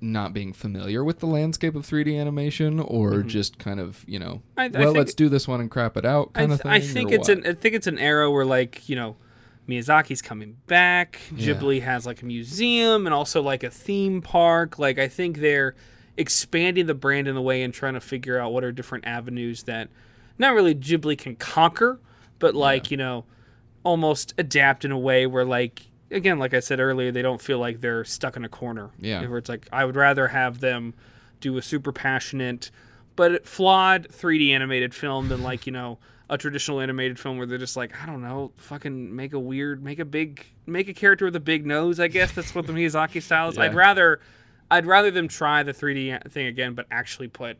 not 0.00 0.34
being 0.34 0.52
familiar 0.52 1.02
with 1.02 1.20
the 1.20 1.26
landscape 1.26 1.74
of 1.74 1.82
3D 1.86 2.20
animation 2.20 2.78
or 2.78 3.22
just 3.22 3.58
kind 3.58 3.80
of, 3.80 4.04
you 4.06 4.18
know, 4.18 4.42
Mm-hmm. 4.58 4.76
I- 4.76 4.80
I 4.80 4.84
well, 4.84 4.92
let's 4.92 5.14
do 5.14 5.28
this 5.28 5.48
one 5.48 5.60
and 5.60 5.70
crap 5.70 5.96
it 5.96 6.04
out 6.04 6.30
I, 6.34 6.40
kind 6.40 6.50
th- 6.50 6.60
of 6.60 6.62
thing. 6.62 6.72
I 6.72 6.80
think 6.80 7.12
it's 7.12 7.28
what? 7.28 7.38
an 7.38 7.46
I 7.46 7.52
think 7.54 7.74
it's 7.74 7.86
an 7.86 7.98
era 7.98 8.30
where 8.30 8.44
like 8.44 8.88
you 8.88 8.96
know 8.96 9.16
Miyazaki's 9.68 10.20
coming 10.22 10.56
back. 10.66 11.18
Yeah. 11.34 11.54
Ghibli 11.54 11.82
has 11.82 12.06
like 12.06 12.22
a 12.22 12.26
museum 12.26 13.06
and 13.06 13.14
also 13.14 13.42
like 13.42 13.62
a 13.62 13.70
theme 13.70 14.20
park. 14.20 14.78
Like 14.78 14.98
I 14.98 15.08
think 15.08 15.38
they're 15.38 15.74
expanding 16.16 16.86
the 16.86 16.94
brand 16.94 17.26
in 17.28 17.34
the 17.34 17.42
way 17.42 17.62
and 17.62 17.72
trying 17.72 17.94
to 17.94 18.00
figure 18.00 18.38
out 18.38 18.52
what 18.52 18.62
are 18.64 18.72
different 18.72 19.06
avenues 19.06 19.64
that 19.64 19.88
not 20.38 20.54
really 20.54 20.74
Ghibli 20.74 21.16
can 21.16 21.36
conquer, 21.36 22.00
but 22.38 22.54
like 22.54 22.90
you 22.90 22.96
know 22.96 23.24
almost 23.84 24.34
adapt 24.38 24.84
in 24.84 24.92
a 24.92 24.98
way 24.98 25.26
where 25.26 25.44
like 25.44 25.82
again 26.10 26.38
like 26.38 26.54
I 26.54 26.60
said 26.60 26.80
earlier 26.80 27.10
they 27.12 27.22
don't 27.22 27.40
feel 27.40 27.58
like 27.58 27.80
they're 27.80 28.04
stuck 28.04 28.36
in 28.36 28.44
a 28.44 28.48
corner. 28.48 28.90
Yeah. 28.98 29.26
where 29.26 29.38
it's 29.38 29.48
like 29.48 29.68
I 29.72 29.84
would 29.84 29.96
rather 29.96 30.28
have 30.28 30.60
them 30.60 30.94
do 31.40 31.56
a 31.56 31.62
super 31.62 31.92
passionate 31.92 32.70
but 33.16 33.46
flawed 33.46 34.08
3D 34.08 34.50
animated 34.50 34.94
film 34.94 35.28
than 35.28 35.42
like 35.42 35.66
you 35.66 35.72
know 35.72 35.98
a 36.30 36.38
traditional 36.38 36.80
animated 36.80 37.18
film 37.18 37.36
where 37.36 37.46
they're 37.46 37.58
just 37.58 37.76
like 37.76 37.92
I 38.02 38.06
don't 38.06 38.22
know, 38.22 38.52
fucking 38.56 39.14
make 39.14 39.32
a 39.32 39.38
weird, 39.38 39.82
make 39.82 39.98
a 39.98 40.04
big, 40.04 40.46
make 40.66 40.88
a 40.88 40.94
character 40.94 41.24
with 41.26 41.36
a 41.36 41.40
big 41.40 41.66
nose. 41.66 42.00
I 42.00 42.08
guess 42.08 42.32
that's 42.32 42.54
what 42.54 42.66
the 42.66 42.72
Miyazaki 42.72 43.22
style 43.22 43.48
is. 43.48 43.58
I'd 43.58 43.74
rather, 43.74 44.20
I'd 44.70 44.86
rather 44.86 45.10
them 45.10 45.28
try 45.28 45.62
the 45.62 45.72
3D 45.72 46.30
thing 46.30 46.46
again, 46.46 46.74
but 46.74 46.86
actually 46.90 47.28
put 47.28 47.58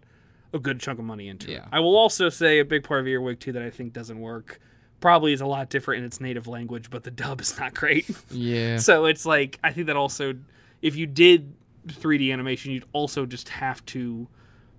a 0.52 0.58
good 0.58 0.80
chunk 0.80 0.98
of 0.98 1.04
money 1.04 1.28
into 1.28 1.50
it. 1.52 1.62
I 1.72 1.80
will 1.80 1.96
also 1.96 2.28
say 2.28 2.60
a 2.60 2.64
big 2.64 2.84
part 2.84 3.00
of 3.00 3.06
Earwig 3.06 3.40
too 3.40 3.52
that 3.52 3.62
I 3.62 3.70
think 3.70 3.92
doesn't 3.92 4.18
work. 4.20 4.60
Probably 5.00 5.34
is 5.34 5.42
a 5.42 5.46
lot 5.46 5.68
different 5.68 5.98
in 5.98 6.06
its 6.06 6.20
native 6.20 6.46
language, 6.46 6.88
but 6.88 7.02
the 7.04 7.10
dub 7.10 7.40
is 7.40 7.58
not 7.58 7.74
great. 7.74 8.08
Yeah. 8.30 8.78
So 8.78 9.04
it's 9.04 9.26
like 9.26 9.58
I 9.62 9.72
think 9.72 9.88
that 9.88 9.96
also, 9.96 10.34
if 10.80 10.96
you 10.96 11.06
did 11.06 11.52
3D 11.86 12.32
animation, 12.32 12.72
you'd 12.72 12.86
also 12.92 13.26
just 13.26 13.50
have 13.50 13.84
to 13.86 14.26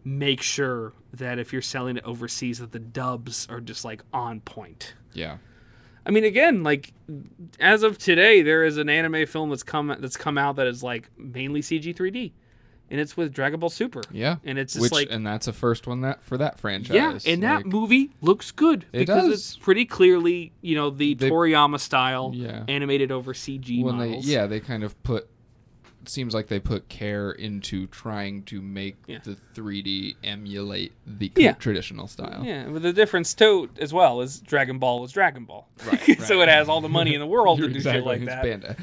make 0.05 0.41
sure 0.41 0.93
that 1.13 1.39
if 1.39 1.51
you're 1.51 1.61
selling 1.61 1.97
it 1.97 2.03
overseas, 2.05 2.59
that 2.59 2.71
the 2.71 2.79
dubs 2.79 3.47
are 3.49 3.59
just 3.59 3.83
like 3.83 4.01
on 4.13 4.39
point. 4.41 4.93
yeah. 5.13 5.37
I 6.07 6.11
mean, 6.11 6.23
again, 6.23 6.61
like 6.61 6.93
as 7.59 7.81
of 7.81 7.97
today, 7.97 8.43
there 8.43 8.63
is 8.63 8.77
an 8.77 8.89
anime 8.89 9.25
film 9.25 9.49
that's 9.49 9.63
come 9.63 9.87
that's 9.99 10.15
come 10.17 10.37
out 10.37 10.57
that 10.57 10.67
is 10.67 10.83
like 10.83 11.09
mainly 11.17 11.61
CG 11.61 11.95
3D, 11.95 12.31
and 12.91 12.99
it's 13.01 13.17
with 13.17 13.33
Dragon 13.33 13.59
Ball 13.59 13.71
Super. 13.71 14.01
Yeah. 14.11 14.35
And 14.43 14.59
it's 14.59 14.73
just 14.73 14.83
Which 14.83 14.91
like 14.91 15.07
and 15.09 15.25
that's 15.25 15.47
a 15.47 15.53
first 15.53 15.87
one 15.87 16.01
that 16.01 16.23
for 16.23 16.37
that 16.37 16.59
franchise. 16.59 16.93
yeah, 17.25 17.33
and 17.33 17.41
that 17.41 17.65
movie 17.65 18.11
looks 18.21 18.51
good 18.51 18.85
It 18.93 18.99
because 18.99 19.23
does. 19.23 19.33
it's 19.33 19.57
pretty 19.57 19.85
clearly, 19.85 20.51
you 20.61 20.75
know, 20.75 20.91
the 20.91 21.15
They- 21.15 21.27
Toriyama 21.31 21.79
style, 21.79 22.31
Yeah. 22.35 22.63
animated 22.67 23.11
over 23.11 23.33
CG 23.33 23.83
when 23.83 23.97
they 23.97 24.09
models. 24.09 24.27
yeah 24.27 24.45
they 24.45 24.59
kind 24.59 24.83
of 24.83 25.01
put 25.01 25.27
seems 26.09 26.33
like 26.33 26.47
they 26.47 26.59
put 26.59 26.87
care 26.89 27.31
into 27.31 27.87
trying 27.87 28.43
to 28.43 28.61
make 28.61 28.95
Yeah. 29.07 29.19
the 29.23 29.35
3D 29.53 30.15
emulate 30.23 30.93
the 31.05 31.31
Yeah. 31.35 31.53
traditional 31.53 32.07
style. 32.07 32.43
Yeah, 32.45 32.67
but 32.69 32.81
the 32.81 32.93
difference 32.93 33.33
too, 33.33 33.69
as 33.79 33.93
well, 33.93 34.21
is 34.21 34.39
Dragon 34.39 34.79
Ball 34.79 35.03
is 35.05 35.11
Dragon 35.11 35.45
Ball. 35.45 35.67
Right, 35.85 36.07
right. 36.07 36.21
so 36.21 36.41
it 36.41 36.49
has 36.49 36.67
all 36.69 36.81
the 36.81 36.89
money 36.89 37.13
in 37.13 37.19
the 37.19 37.27
world 37.27 37.59
to 37.59 37.67
do 37.67 37.75
exactly 37.75 37.99
shit 37.99 38.05
like 38.05 38.25
that. 38.25 38.43
Bandai. 38.77 38.79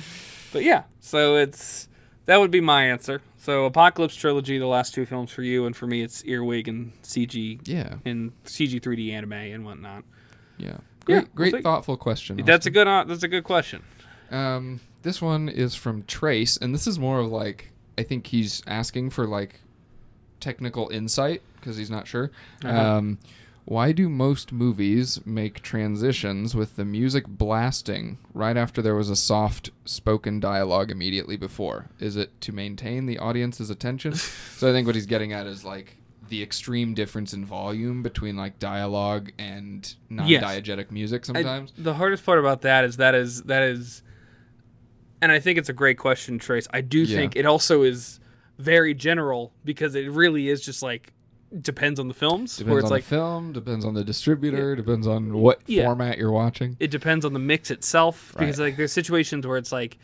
But 0.52 0.64
yeah, 0.64 0.82
so 1.00 1.36
it's 1.36 1.88
that 2.26 2.38
would 2.38 2.50
be 2.50 2.60
my 2.60 2.84
answer. 2.84 3.20
So 3.38 3.64
Apocalypse 3.64 4.14
trilogy, 4.14 4.58
the 4.58 4.66
last 4.66 4.94
two 4.94 5.04
films 5.04 5.32
for 5.32 5.42
you, 5.42 5.66
and 5.66 5.74
for 5.76 5.86
me, 5.88 6.02
it's 6.02 6.22
Earwig 6.24 6.68
and 6.68 6.92
CG 7.02 7.60
Yeah, 7.66 7.94
and 8.04 8.30
CG 8.44 8.78
3D 8.80 9.10
anime 9.12 9.32
and 9.32 9.64
whatnot. 9.64 10.04
yeah. 10.58 10.76
Great, 11.04 11.14
Yeah, 11.16 11.20
we'll 11.34 11.50
great, 11.50 11.62
thoughtful 11.64 11.96
question. 11.96 12.36
That's 12.44 12.66
a 12.66 12.70
good. 12.70 12.86
Uh, 12.86 13.02
that's 13.04 13.24
a 13.24 13.28
good 13.28 13.42
question. 13.42 13.82
Um, 14.30 14.78
this 15.02 15.20
one 15.20 15.48
is 15.48 15.74
from 15.74 16.04
Trace, 16.04 16.56
and 16.56 16.74
this 16.74 16.86
is 16.86 16.98
more 16.98 17.20
of 17.20 17.30
like 17.30 17.70
I 17.98 18.02
think 18.02 18.28
he's 18.28 18.62
asking 18.66 19.10
for 19.10 19.26
like 19.26 19.60
technical 20.40 20.88
insight 20.88 21.42
because 21.56 21.76
he's 21.76 21.90
not 21.90 22.06
sure. 22.06 22.30
Uh-huh. 22.64 22.96
Um, 22.96 23.18
why 23.64 23.92
do 23.92 24.08
most 24.08 24.50
movies 24.50 25.20
make 25.24 25.62
transitions 25.62 26.54
with 26.54 26.74
the 26.74 26.84
music 26.84 27.28
blasting 27.28 28.18
right 28.34 28.56
after 28.56 28.82
there 28.82 28.96
was 28.96 29.08
a 29.08 29.14
soft 29.14 29.70
spoken 29.84 30.40
dialogue 30.40 30.90
immediately 30.90 31.36
before? 31.36 31.86
Is 32.00 32.16
it 32.16 32.40
to 32.40 32.52
maintain 32.52 33.06
the 33.06 33.18
audience's 33.18 33.70
attention? 33.70 34.14
so 34.56 34.68
I 34.68 34.72
think 34.72 34.86
what 34.86 34.96
he's 34.96 35.06
getting 35.06 35.32
at 35.32 35.46
is 35.46 35.64
like 35.64 35.96
the 36.28 36.42
extreme 36.42 36.94
difference 36.94 37.32
in 37.34 37.44
volume 37.44 38.02
between 38.02 38.36
like 38.36 38.58
dialogue 38.58 39.30
and 39.38 39.94
non-diegetic 40.10 40.90
music 40.90 41.22
I- 41.22 41.26
sometimes. 41.26 41.72
the 41.78 41.94
hardest 41.94 42.24
part 42.24 42.38
about 42.40 42.62
that 42.62 42.84
is 42.84 42.96
that 42.96 43.14
is 43.14 43.42
that 43.44 43.62
is, 43.62 44.02
and 45.22 45.32
I 45.32 45.38
think 45.40 45.58
it's 45.58 45.68
a 45.70 45.72
great 45.72 45.96
question, 45.98 46.38
Trace. 46.38 46.68
I 46.72 46.82
do 46.82 46.98
Yeah. 47.04 47.16
think 47.16 47.36
it 47.36 47.46
also 47.46 47.82
is 47.82 48.20
very 48.58 48.92
general 48.92 49.52
because 49.64 49.94
it 49.94 50.10
really 50.10 50.48
is 50.50 50.60
just 50.60 50.82
like 50.82 51.12
depends 51.60 52.00
on 52.00 52.08
the 52.08 52.14
films 52.14 52.56
Depends 52.56 52.70
where 52.70 52.78
it's 52.80 52.86
on 52.86 52.90
like 52.90 53.04
the 53.04 53.08
film, 53.10 53.52
depends 53.52 53.84
on 53.84 53.92
the 53.94 54.04
distributor, 54.04 54.74
depends 54.74 55.06
on 55.06 55.34
what 55.34 55.60
Yeah. 55.66 55.84
format 55.84 56.16
you're 56.18 56.30
watching. 56.32 56.76
it 56.80 56.90
depends 56.90 57.24
on 57.24 57.32
the 57.34 57.38
mix 57.38 57.70
itself 57.70 58.34
because 58.38 58.58
Right. 58.58 58.66
like 58.66 58.76
there's 58.76 58.92
situations 58.92 59.46
where 59.46 59.58
it's 59.58 59.72
like 59.72 59.98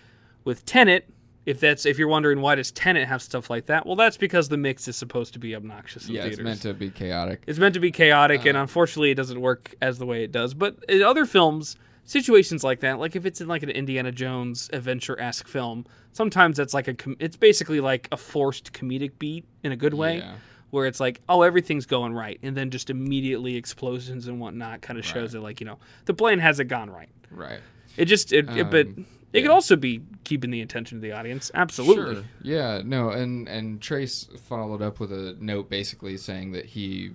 with 0.44 0.64
Tenet 0.66 1.08
if 1.46 1.60
that's 1.60 1.86
if 1.86 1.98
you're 1.98 2.08
wondering 2.08 2.42
why 2.42 2.54
does 2.54 2.70
Tenet 2.70 3.08
have 3.08 3.22
stuff 3.22 3.48
like 3.48 3.64
that 3.66 3.86
well 3.86 3.96
that's 3.96 4.18
because 4.18 4.50
the 4.50 4.58
mix 4.58 4.86
is 4.88 4.96
supposed 4.96 5.32
to 5.32 5.38
be 5.38 5.54
obnoxious 5.54 6.06
in 6.08 6.14
Yeah, 6.14 6.22
theaters 6.22 6.38
it's 6.40 6.44
meant 6.44 6.62
to 6.62 6.74
be 6.74 6.90
chaotic. 6.90 7.42
It's 7.46 7.58
meant 7.58 7.72
to 7.74 7.80
be 7.80 7.90
chaotic 7.90 8.44
and 8.44 8.56
Uh, 8.56 8.60
unfortunately 8.60 9.10
it 9.10 9.14
doesn't 9.16 9.40
work 9.40 9.74
as 9.80 9.98
the 9.98 10.04
way 10.06 10.22
it 10.24 10.32
does 10.32 10.52
but 10.52 10.76
in 10.88 11.02
other 11.02 11.24
films 11.24 11.76
situations 12.08 12.64
like 12.64 12.80
that 12.80 12.98
like 12.98 13.14
if 13.14 13.26
it's 13.26 13.40
in 13.40 13.46
like 13.48 13.62
an 13.62 13.68
Indiana 13.70 14.10
Jones 14.10 14.70
adventure-esque 14.72 15.46
film 15.46 15.84
sometimes 16.12 16.56
that's 16.56 16.72
like 16.72 16.88
a 16.88 16.94
com- 16.94 17.16
it's 17.20 17.36
basically 17.36 17.80
like 17.80 18.08
a 18.10 18.16
forced 18.16 18.72
comedic 18.72 19.12
beat 19.18 19.44
in 19.62 19.72
a 19.72 19.76
good 19.76 19.92
way 19.94 20.18
Yeah. 20.18 20.34
where 20.70 20.86
it's 20.86 21.00
like, 21.00 21.20
oh, 21.28 21.42
everything's 21.42 21.86
going 21.86 22.14
right, 22.14 22.38
and 22.42 22.56
then 22.56 22.70
just 22.70 22.88
immediately 22.90 23.56
explosions 23.56 24.26
and 24.26 24.40
whatnot 24.40 24.80
kind 24.80 24.98
of 24.98 25.04
shows 25.04 25.32
that 25.32 25.42
like 25.42 25.60
you 25.60 25.66
know 25.66 25.78
the 26.06 26.14
plan 26.14 26.38
hasn't 26.38 26.68
gone 26.70 26.88
right. 26.90 27.10
Right. 27.30 27.60
It 27.98 28.06
just 28.06 28.32
it, 28.32 28.48
it 28.56 28.70
but 28.70 28.86
Um, 28.86 29.06
it 29.34 29.42
could 29.42 29.50
also 29.50 29.76
be 29.76 30.00
keeping 30.24 30.50
the 30.50 30.62
attention 30.62 30.96
of 30.96 31.02
the 31.02 31.12
audience. 31.12 31.50
Absolutely. 31.52 32.14
Sure. 32.14 32.24
Yeah, 32.42 32.80
no, 32.84 33.10
and 33.10 33.46
and 33.48 33.82
Trace 33.82 34.26
followed 34.48 34.80
up 34.80 34.98
with 34.98 35.12
a 35.12 35.36
note 35.38 35.68
basically 35.68 36.16
saying 36.16 36.52
that 36.52 36.64
he 36.64 37.10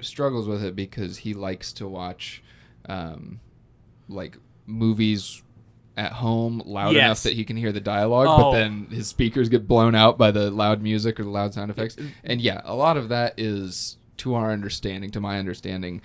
struggles 0.00 0.48
with 0.48 0.64
it 0.64 0.74
because 0.74 1.18
he 1.18 1.32
likes 1.32 1.72
to 1.74 1.86
watch 1.86 2.42
um 2.88 3.38
like 4.08 4.36
movies 4.66 5.42
at 5.96 6.12
home 6.12 6.62
loud 6.64 6.94
Yes. 6.94 7.04
enough 7.04 7.22
that 7.24 7.32
he 7.34 7.44
can 7.44 7.56
hear 7.56 7.70
the 7.72 7.80
dialogue, 7.80 8.26
Oh. 8.28 8.36
but 8.38 8.52
then 8.52 8.86
his 8.90 9.08
speakers 9.08 9.48
get 9.48 9.68
blown 9.68 9.94
out 9.94 10.16
by 10.16 10.30
the 10.30 10.50
loud 10.50 10.80
music 10.82 11.20
or 11.20 11.24
the 11.24 11.30
loud 11.30 11.52
sound 11.52 11.70
effects. 11.70 11.96
And 12.24 12.40
yeah, 12.40 12.62
a 12.64 12.74
lot 12.74 12.96
of 12.96 13.08
that 13.10 13.34
is 13.38 13.98
to 14.18 14.34
our 14.34 14.52
understanding, 14.52 15.10
to 15.10 15.20
my 15.20 15.38
understanding, 15.38 16.00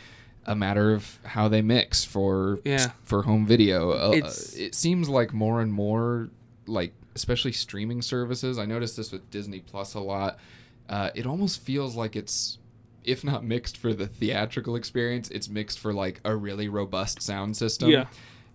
a 0.45 0.55
matter 0.55 0.93
of 0.93 1.19
how 1.23 1.47
they 1.47 1.61
mix 1.61 2.03
for 2.03 2.59
Yeah. 2.65 2.91
for 3.03 3.23
home 3.23 3.45
video. 3.45 3.91
Uh, 3.91 4.31
it 4.57 4.75
seems 4.75 5.07
like 5.09 5.33
more 5.33 5.61
and 5.61 5.71
more 5.71 6.29
like 6.65 6.93
especially 7.15 7.51
streaming 7.53 8.01
services. 8.01 8.59
I 8.59 8.65
noticed 8.65 8.97
this 8.97 9.11
with 9.11 9.29
Disney 9.31 9.59
Plus 9.59 9.93
a 9.93 9.99
lot. 10.01 10.37
Uh, 10.89 11.09
it 11.15 11.25
almost 11.25 11.61
feels 11.61 11.95
like 11.95 12.15
it's 12.15 12.57
if 13.07 13.23
not 13.23 13.43
mixed 13.43 13.75
for 13.77 13.93
the 13.93 14.05
theatrical 14.05 14.75
experience, 14.75 15.29
it's 15.31 15.49
mixed 15.49 15.79
for 15.79 15.93
like 15.93 16.19
a 16.25 16.35
really 16.35 16.67
robust 16.67 17.21
sound 17.23 17.57
system. 17.57 17.89
Yeah. 17.89 18.05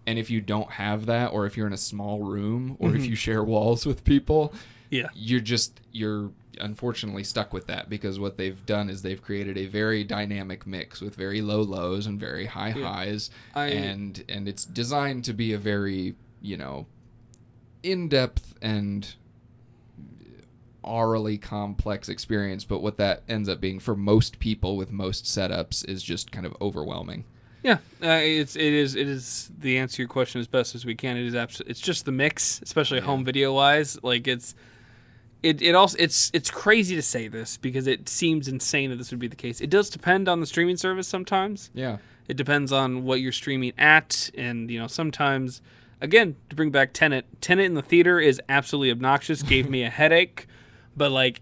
And 0.07 0.19
if 0.19 0.31
you 0.31 0.41
don't 0.41 0.71
have 0.73 1.07
that, 1.07 1.33
or 1.33 1.47
if 1.47 1.57
you're 1.57 1.67
in 1.67 1.73
a 1.73 1.77
small 1.93 2.21
room, 2.23 2.77
or 2.79 2.89
Mm-hmm. 2.91 2.99
if 2.99 3.07
you 3.07 3.15
share 3.17 3.43
walls 3.43 3.87
with 3.87 4.05
people, 4.05 4.53
Yeah. 4.91 5.09
you're 5.15 5.41
just 5.41 5.81
you're 5.91 6.31
unfortunately 6.61 7.25
stuck 7.25 7.53
with 7.55 7.67
that 7.69 7.89
because 7.89 8.21
what 8.21 8.37
they've 8.37 8.65
done 8.67 8.91
is 8.91 9.01
they've 9.01 9.23
created 9.23 9.57
a 9.57 9.65
very 9.67 10.05
dynamic 10.05 10.67
mix 10.67 11.01
with 11.01 11.15
very 11.17 11.41
low 11.41 11.63
lows 11.63 12.07
and 12.07 12.21
very 12.21 12.45
high 12.47 12.75
Yeah. 12.77 12.93
highs 12.93 13.31
I- 13.55 13.69
and 13.69 14.23
and 14.29 14.47
it's 14.47 14.65
designed 14.67 15.25
to 15.25 15.33
be 15.33 15.55
a 15.55 15.59
very 15.59 16.15
you 16.43 16.59
know 16.59 16.87
in-depth 17.83 18.55
and 18.63 19.15
aurally 20.85 21.41
complex 21.41 22.09
experience 22.09 22.65
but 22.65 22.81
what 22.81 22.97
that 22.97 23.23
ends 23.29 23.49
up 23.49 23.61
being 23.61 23.79
for 23.81 23.95
most 23.97 24.39
people 24.39 24.77
with 24.77 24.91
most 24.91 25.25
setups 25.25 25.87
is 25.89 26.03
just 26.03 26.31
kind 26.33 26.45
of 26.47 26.55
overwhelming 26.61 27.25
Yeah, 27.65 27.79
uh, 28.03 28.19
it's 28.23 28.57
it 28.57 28.73
is 28.73 28.95
it 28.97 29.07
is 29.09 29.51
the 29.59 29.79
answer 29.79 29.97
to 29.97 30.03
your 30.03 30.09
question 30.09 30.41
as 30.41 30.49
best 30.49 30.75
as 30.75 30.85
we 30.85 30.97
can. 30.97 31.17
It 31.17 31.27
is 31.27 31.35
abs- 31.37 31.63
It's 31.67 31.81
just 31.81 32.05
the 32.05 32.11
mix, 32.11 32.61
especially 32.63 32.99
Yeah. 32.99 33.05
home 33.05 33.25
video 33.25 33.53
wise. 33.55 33.99
Like 34.03 34.27
it's 34.27 34.57
it 35.45 35.63
it 35.63 35.75
also 35.75 35.97
it's 36.01 36.31
it's 36.35 36.51
crazy 36.51 36.97
to 36.97 37.03
say 37.03 37.29
this 37.29 37.57
because 37.57 37.87
it 37.87 38.09
seems 38.09 38.49
insane 38.49 38.91
that 38.91 38.97
this 38.97 39.11
would 39.13 39.21
be 39.21 39.29
the 39.29 39.37
case. 39.37 39.61
It 39.61 39.71
does 39.71 39.91
depend 39.91 40.29
on 40.29 40.41
the 40.41 40.47
streaming 40.47 40.77
service 40.77 41.07
sometimes. 41.07 41.71
yeah 41.75 41.99
It 42.29 42.37
depends 42.37 42.73
on 42.73 43.05
what 43.05 43.21
you're 43.21 43.33
streaming 43.33 43.73
at, 43.79 44.31
and 44.37 44.69
you 44.71 44.79
know 44.81 44.89
sometimes, 44.89 45.61
again, 46.01 46.35
to 46.51 46.57
bring 46.57 46.71
back 46.71 46.93
Tenet, 46.93 47.27
Tenet 47.41 47.67
in 47.67 47.75
the 47.75 47.83
theater 47.83 48.19
is 48.21 48.41
absolutely 48.49 48.91
obnoxious. 48.91 49.43
Gave 49.43 49.69
me 49.71 49.83
a 49.85 49.91
headache, 49.91 50.47
but 50.97 51.11
like 51.13 51.41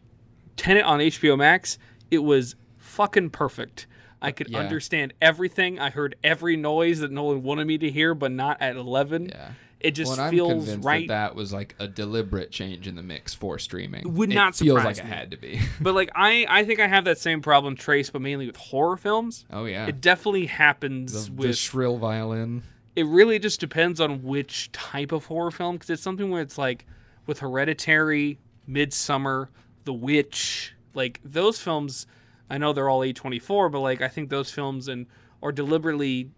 Tenet 0.56 0.84
on 0.84 1.00
HBO 1.00 1.36
Max, 1.38 1.78
it 2.10 2.18
was 2.18 2.54
fucking 2.78 3.30
perfect. 3.30 3.86
I 4.22 4.32
could 4.32 4.50
Yeah. 4.50 4.58
understand 4.58 5.14
everything. 5.22 5.78
I 5.78 5.88
heard 5.90 6.14
every 6.22 6.56
noise 6.56 7.00
that 7.00 7.10
Nolan 7.10 7.42
wanted 7.42 7.66
me 7.66 7.78
to 7.78 7.90
hear, 7.90 8.14
but 8.14 8.30
not 8.32 8.60
at 8.60 8.76
eleven. 8.76 9.30
yeah 9.30 9.52
It 9.80 9.92
just 9.92 10.18
well, 10.18 10.28
feels 10.30 10.76
right. 10.76 11.08
that 11.08 11.30
that 11.30 11.34
was 11.34 11.54
like 11.54 11.74
a 11.78 11.88
deliberate 11.88 12.50
change 12.50 12.86
in 12.86 12.96
the 12.96 13.02
mix 13.02 13.32
for 13.32 13.58
streaming. 13.58 14.12
Would 14.14 14.28
not 14.28 14.32
It 14.32 14.34
not 14.34 14.54
feels 14.56 14.78
surprise 14.80 14.98
like 14.98 15.06
it 15.06 15.08
had 15.08 15.30
to 15.30 15.38
be. 15.38 15.58
But 15.80 15.94
like 15.94 16.10
I, 16.14 16.44
I 16.50 16.64
think 16.66 16.80
I 16.80 16.86
have 16.86 17.06
that 17.06 17.16
same 17.16 17.40
problem, 17.40 17.76
Trace, 17.76 18.10
but 18.10 18.20
mainly 18.20 18.46
with 18.46 18.58
horror 18.58 18.98
films. 18.98 19.46
oh 19.50 19.64
yeah, 19.64 19.86
It 19.86 20.02
definitely 20.02 20.46
happens 20.46 21.28
the, 21.28 21.32
with 21.32 21.48
the 21.48 21.52
shrill 21.54 21.96
violin. 21.96 22.62
it 22.94 23.06
really 23.06 23.38
just 23.38 23.58
depends 23.58 24.02
on 24.02 24.22
which 24.22 24.70
type 24.72 25.12
of 25.12 25.24
horror 25.24 25.50
film 25.50 25.76
because 25.76 25.88
it's 25.88 26.02
something 26.02 26.28
where 26.30 26.42
it's 26.42 26.58
like 26.58 26.84
with 27.26 27.38
hereditary 27.38 28.38
Midsommar 28.70 29.48
the 29.84 29.92
witch 29.92 30.74
like 30.94 31.20
those 31.24 31.58
films 31.58 32.06
i 32.50 32.58
know 32.58 32.72
they're 32.72 32.88
all 32.88 33.00
a24 33.00 33.72
but 33.72 33.80
like 33.80 34.02
i 34.02 34.08
think 34.08 34.28
those 34.28 34.50
films 34.50 34.88
and 34.88 35.06
are 35.42 35.52
deliberately 35.52 36.30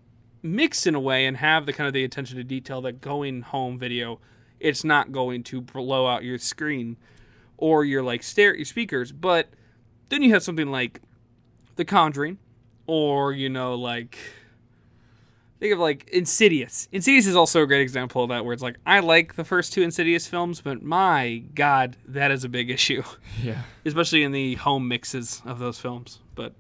mixed 0.43 0.87
in 0.87 0.95
a 0.95 1.01
way 1.01 1.27
and 1.27 1.37
have 1.39 1.67
the 1.67 1.73
kind 1.73 1.89
of 1.89 1.93
the 1.93 2.05
attention 2.05 2.37
to 2.37 2.45
detail 2.45 2.81
that 2.81 3.01
going 3.01 3.43
home 3.43 3.79
video 3.79 4.21
it's 4.63 4.85
not 4.85 5.11
going 5.11 5.43
to 5.43 5.61
blow 5.61 6.07
out 6.07 6.23
your 6.23 6.39
screen 6.39 6.97
or 7.57 7.85
your 7.85 8.03
like 8.03 8.23
stare 8.23 8.51
at 8.51 8.59
your 8.59 8.65
speakers. 8.65 9.13
But 9.13 9.51
then 10.09 10.23
you 10.23 10.33
have 10.33 10.43
something 10.43 10.71
like 10.71 11.01
the 11.77 11.85
conjuring 11.85 12.39
or 12.87 13.33
you 13.33 13.49
know 13.49 13.75
like 13.75 14.19
Think 15.63 15.75
of 15.75 15.79
like 15.79 16.09
Insidious. 16.13 16.89
Insidious 16.91 17.25
is 17.29 17.37
also 17.37 17.63
a 17.63 17.67
great 17.69 17.83
example 17.83 18.25
of 18.25 18.31
that, 18.31 18.45
where 18.45 18.53
it's 18.53 18.65
like 18.65 18.79
I 18.85 18.99
like 18.99 19.37
the 19.37 19.45
first 19.45 19.73
two 19.73 19.83
Insidious 19.83 20.27
films, 20.27 20.61
but 20.61 20.83
my 20.83 21.45
God, 21.55 21.97
that 22.09 22.33
is 22.33 22.43
a 22.43 22.49
big 22.49 22.69
issue, 22.69 23.05
Yeah. 23.41 23.63
especially 23.85 24.25
in 24.25 24.33
the 24.33 24.57
home 24.57 24.89
mixes 24.89 25.41
of 25.47 25.61
those 25.61 25.79
films. 25.79 26.19
But 26.35 26.55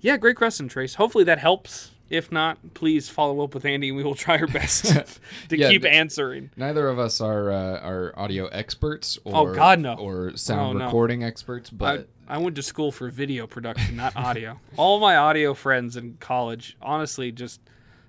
yeah, 0.00 0.16
great 0.16 0.34
question, 0.34 0.66
Trace. 0.66 0.96
Hopefully 0.96 1.22
that 1.24 1.38
helps. 1.38 1.92
If 2.08 2.32
not, 2.32 2.58
please 2.74 3.08
follow 3.08 3.40
up 3.44 3.54
with 3.54 3.64
Andy, 3.64 3.90
and 3.90 3.96
we 3.96 4.02
will 4.02 4.16
try 4.16 4.36
our 4.38 4.48
best 4.48 4.84
to 5.48 5.56
Yeah, 5.56 5.68
keep 5.70 5.84
answering. 5.84 6.50
Neither 6.56 6.88
of 6.88 6.98
us 6.98 7.20
are 7.20 7.52
uh, 7.52 7.78
are 7.78 8.12
audio 8.18 8.46
experts 8.48 9.16
or 9.22 9.50
Oh, 9.50 9.54
God, 9.54 9.78
no. 9.78 9.94
or 9.94 10.36
sound 10.36 10.60
Oh, 10.74 10.78
no. 10.80 10.84
recording 10.86 11.22
experts, 11.22 11.70
but 11.70 12.08
I, 12.26 12.34
I 12.34 12.38
went 12.38 12.56
to 12.56 12.64
school 12.64 12.90
for 12.90 13.10
video 13.10 13.46
production, 13.46 13.94
not 13.94 14.16
audio. 14.16 14.58
All 14.76 14.98
my 14.98 15.14
audio 15.14 15.54
friends 15.54 15.96
in 15.96 16.16
college, 16.18 16.76
honestly, 16.82 17.30
just 17.30 17.60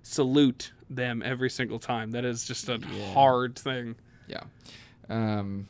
salute 0.04 0.72
them 0.90 1.22
every 1.24 1.50
single 1.50 1.80
time. 1.80 2.12
That 2.12 2.26
is 2.26 2.46
just 2.46 2.68
a 2.70 2.80
hard 3.14 3.58
thing. 3.58 3.96
yeah. 4.28 4.44
Um, 5.10 5.68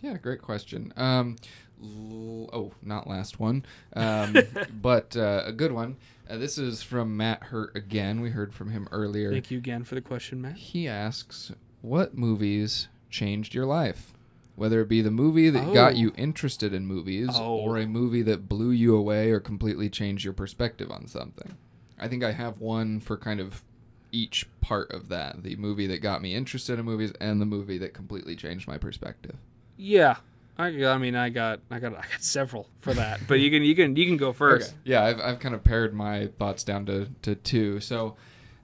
Yeah, 0.00 0.16
great 0.16 0.42
question. 0.42 0.92
Um, 0.96 1.36
l- 1.82 2.50
oh, 2.52 2.72
not 2.82 3.06
last 3.08 3.38
one, 3.38 3.64
um, 3.94 4.36
but 4.82 5.16
uh, 5.16 5.42
a 5.46 5.52
good 5.52 5.72
one. 5.72 5.96
Uh, 6.28 6.38
this 6.38 6.58
is 6.58 6.82
from 6.82 7.16
Matt 7.16 7.42
Hurt 7.44 7.76
again. 7.76 8.20
We 8.20 8.30
heard 8.30 8.52
from 8.54 8.70
him 8.70 8.88
earlier. 8.90 9.30
Thank 9.30 9.50
you 9.50 9.58
again 9.58 9.84
for 9.84 9.94
the 9.94 10.00
question, 10.00 10.40
Matt. 10.40 10.56
He 10.56 10.88
asks, 10.88 11.52
"What 11.82 12.16
movies 12.16 12.88
changed 13.10 13.54
your 13.54 13.66
life? 13.66 14.12
Whether 14.56 14.80
it 14.80 14.88
be 14.88 15.02
the 15.02 15.10
movie 15.10 15.50
that 15.50 15.72
got 15.74 15.92
Oh. 15.92 15.96
you 15.96 16.12
interested 16.16 16.72
in 16.74 16.86
movies, 16.86 17.28
Oh. 17.32 17.56
or 17.56 17.78
a 17.78 17.86
movie 17.86 18.22
that 18.22 18.48
blew 18.48 18.70
you 18.70 18.94
away 18.96 19.30
or 19.30 19.40
completely 19.40 19.88
changed 19.88 20.24
your 20.24 20.34
perspective 20.34 20.90
on 20.90 21.06
something." 21.06 21.56
I 22.02 22.08
think 22.08 22.24
I 22.24 22.32
have 22.32 22.60
one 22.60 23.00
for 23.00 23.16
kind 23.16 23.40
of 23.40 23.62
each 24.10 24.46
part 24.60 24.90
of 24.90 25.08
that: 25.08 25.42
the 25.42 25.56
movie 25.56 25.86
that 25.86 25.98
got 25.98 26.20
me 26.20 26.34
interested 26.34 26.78
in 26.78 26.84
movies, 26.84 27.12
and 27.20 27.40
the 27.40 27.46
movie 27.46 27.78
that 27.78 27.94
completely 27.94 28.36
changed 28.36 28.68
my 28.68 28.78
perspective. 28.78 29.36
Yeah, 29.76 30.16
I, 30.58 30.66
I 30.84 30.98
mean, 30.98 31.14
I 31.16 31.30
got, 31.30 31.60
I 31.70 31.78
got, 31.78 31.92
I 31.92 32.02
got 32.02 32.20
several 32.22 32.68
for 32.80 32.92
that. 32.94 33.20
but 33.26 33.40
you 33.40 33.50
can, 33.50 33.62
you 33.62 33.74
can, 33.74 33.96
you 33.96 34.06
can 34.06 34.16
go 34.16 34.32
first. 34.32 34.70
Okay. 34.70 34.78
Yeah, 34.84 35.04
I've, 35.04 35.20
I've 35.20 35.38
kind 35.40 35.54
of 35.54 35.64
pared 35.64 35.94
my 35.94 36.28
thoughts 36.38 36.62
down 36.62 36.86
to, 36.86 37.08
to 37.22 37.34
two. 37.34 37.80
So, 37.80 38.16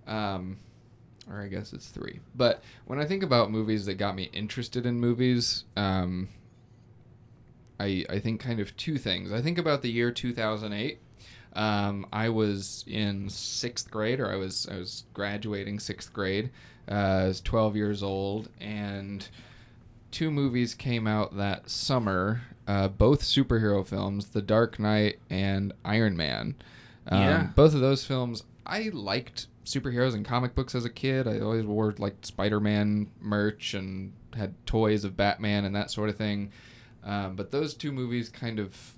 um, 0.07 0.59
or 1.31 1.41
I 1.43 1.49
guess 1.49 1.73
it's 1.73 1.89
three. 1.89 2.21
But 2.35 2.63
when 2.87 3.01
I 3.01 3.05
think 3.05 3.23
about 3.23 3.51
movies 3.51 3.87
that 3.87 3.95
got 3.95 4.15
me 4.15 4.31
interested 4.33 4.85
in 4.87 5.01
movies, 5.01 5.65
um, 5.77 6.29
I, 7.81 8.05
I 8.09 8.19
think 8.19 8.41
kind 8.41 8.61
of 8.61 8.77
two 8.77 8.99
things. 8.99 9.33
I 9.33 9.41
think 9.41 9.57
about 9.59 9.83
the 9.83 9.91
year 9.91 10.11
2008. 10.11 10.99
Um, 11.59 12.07
I 12.13 12.29
was 12.29 12.85
in 12.87 13.29
sixth 13.29 13.91
grade, 13.91 14.21
or 14.21 14.31
I 14.33 14.37
was 14.37 14.69
I 14.71 14.77
was 14.79 15.05
graduating 15.13 15.81
sixth 15.81 16.13
grade. 16.13 16.51
Uh, 16.91 16.95
I 16.95 17.25
was 17.27 17.41
12 17.43 17.77
years 17.77 18.03
old, 18.03 18.49
and 18.61 19.29
two 20.11 20.31
movies 20.31 20.75
came 20.75 21.07
out 21.07 21.37
that 21.37 21.69
summer, 21.69 22.43
uh, 22.67 22.89
both 22.89 23.21
superhero 23.23 23.87
films, 23.87 24.29
The 24.29 24.41
Dark 24.41 24.79
Knight 24.79 25.19
and 25.29 25.73
Iron 25.85 26.17
Man. 26.17 26.55
Um, 27.09 27.21
Yeah. 27.21 27.43
Both 27.55 27.75
of 27.75 27.81
those 27.81 28.05
films, 28.07 28.45
I 28.65 28.91
liked 28.93 29.49
superheroes 29.67 30.15
and 30.15 30.25
comic 30.25 30.55
books 30.55 30.75
as 30.75 30.87
a 30.87 30.91
kid. 30.91 31.29
I 31.29 31.41
always 31.41 31.67
wore 31.67 31.95
like 31.99 32.15
Spider-Man 32.23 33.11
merch 33.21 33.75
and 33.75 34.13
had 34.35 34.55
toys 34.65 35.05
of 35.05 35.15
Batman 35.17 35.67
and 35.67 35.75
that 35.77 35.91
sort 35.91 36.09
of 36.09 36.17
thing. 36.17 36.51
Um, 37.05 37.37
but 37.37 37.51
those 37.51 37.75
two 37.75 37.93
movies 37.93 38.31
kind 38.31 38.59
of, 38.59 38.95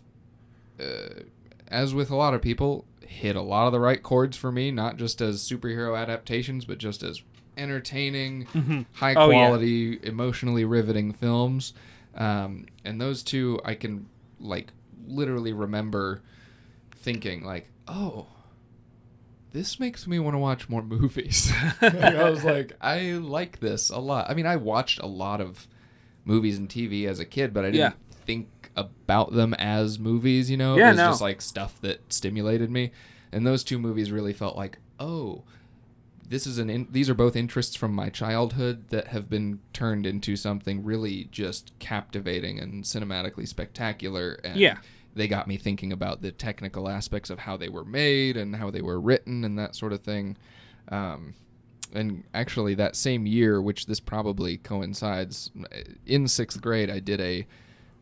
uh, 0.78 1.22
as 1.70 1.94
with 1.94 2.10
a 2.10 2.16
lot 2.16 2.34
of 2.34 2.42
people, 2.42 2.84
hit 3.06 3.36
a 3.36 3.42
lot 3.42 3.66
of 3.66 3.72
the 3.72 3.80
right 3.80 4.02
chords 4.02 4.36
for 4.36 4.50
me, 4.52 4.70
not 4.70 4.96
just 4.96 5.20
as 5.20 5.40
superhero 5.42 5.98
adaptations, 5.98 6.64
but 6.64 6.78
just 6.78 7.02
as 7.02 7.22
entertaining, 7.56 8.46
Mhm. 8.54 8.86
high 8.94 9.14
Oh, 9.14 9.30
yeah. 9.30 9.46
quality, 9.46 9.98
emotionally 10.02 10.64
riveting 10.64 11.12
films. 11.12 11.74
Um, 12.14 12.66
and 12.84 13.00
those 13.00 13.22
two, 13.22 13.60
I 13.64 13.74
can 13.74 14.06
like 14.40 14.72
literally 15.06 15.52
remember 15.52 16.22
thinking 16.96 17.44
like, 17.44 17.68
oh, 17.88 18.26
this 19.52 19.80
makes 19.80 20.06
me 20.06 20.18
want 20.18 20.34
to 20.34 20.38
watch 20.38 20.68
more 20.68 20.82
movies. 20.82 21.52
Like, 21.82 21.94
I 21.94 22.30
was 22.30 22.44
like, 22.44 22.72
I 22.80 23.12
like 23.14 23.58
this 23.60 23.90
a 23.90 23.98
lot. 23.98 24.30
I 24.30 24.34
mean, 24.34 24.46
I 24.46 24.56
watched 24.56 25.00
a 25.00 25.06
lot 25.06 25.40
of 25.40 25.66
movies 26.24 26.56
and 26.58 26.68
TV 26.68 27.06
as 27.06 27.18
a 27.18 27.24
kid, 27.24 27.52
but 27.52 27.64
I 27.64 27.68
didn't 27.68 27.80
Yeah. 27.80 27.92
think 28.26 28.48
about 28.80 29.32
them 29.32 29.54
as 29.54 29.98
movies. 29.98 30.50
You 30.50 30.56
know, 30.56 30.76
Yeah, 30.76 30.88
it 30.88 30.90
was 30.90 30.96
no. 30.98 31.08
just 31.10 31.20
like 31.20 31.40
stuff 31.42 31.80
that 31.82 32.12
stimulated 32.12 32.70
me. 32.70 32.92
And 33.32 33.46
those 33.46 33.62
two 33.62 33.78
movies 33.78 34.10
really 34.10 34.32
felt 34.32 34.56
like, 34.56 34.78
oh, 34.98 35.44
this 36.28 36.46
is 36.46 36.58
an 36.58 36.70
in- 36.70 36.88
these 36.90 37.10
are 37.10 37.14
both 37.14 37.34
interests 37.36 37.74
from 37.76 37.92
my 37.92 38.08
childhood 38.08 38.88
that 38.90 39.08
have 39.08 39.28
been 39.28 39.58
turned 39.72 40.06
into 40.06 40.36
something 40.36 40.84
really 40.84 41.24
just 41.32 41.72
captivating 41.80 42.58
and 42.60 42.84
cinematically 42.84 43.46
spectacular 43.48 44.38
and 44.44 44.56
Yeah. 44.56 44.78
they 45.14 45.26
got 45.26 45.48
me 45.48 45.56
thinking 45.56 45.92
about 45.92 46.22
the 46.22 46.30
technical 46.30 46.88
aspects 46.88 47.30
of 47.30 47.40
how 47.40 47.56
they 47.56 47.68
were 47.68 47.84
made 47.84 48.36
and 48.36 48.54
how 48.54 48.70
they 48.70 48.80
were 48.80 49.00
written 49.00 49.42
and 49.44 49.58
that 49.58 49.74
sort 49.74 49.92
of 49.92 50.02
thing 50.02 50.36
um, 50.88 51.34
and 51.92 52.22
actually 52.32 52.74
that 52.74 52.94
same 52.94 53.26
year 53.26 53.60
which 53.60 53.86
this 53.86 53.98
probably 53.98 54.56
coincides 54.56 55.50
in 56.06 56.28
sixth 56.28 56.60
grade 56.62 56.88
i 56.90 57.00
did 57.00 57.20
a 57.20 57.44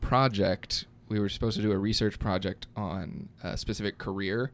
project 0.01 0.87
we 1.09 1.19
were 1.19 1.29
supposed 1.29 1.57
to 1.57 1.63
do 1.63 1.73
a 1.73 1.79
research 1.79 2.19
project 2.19 2.67
on 2.77 3.29
a 3.43 3.57
specific 3.57 3.97
career 3.99 4.51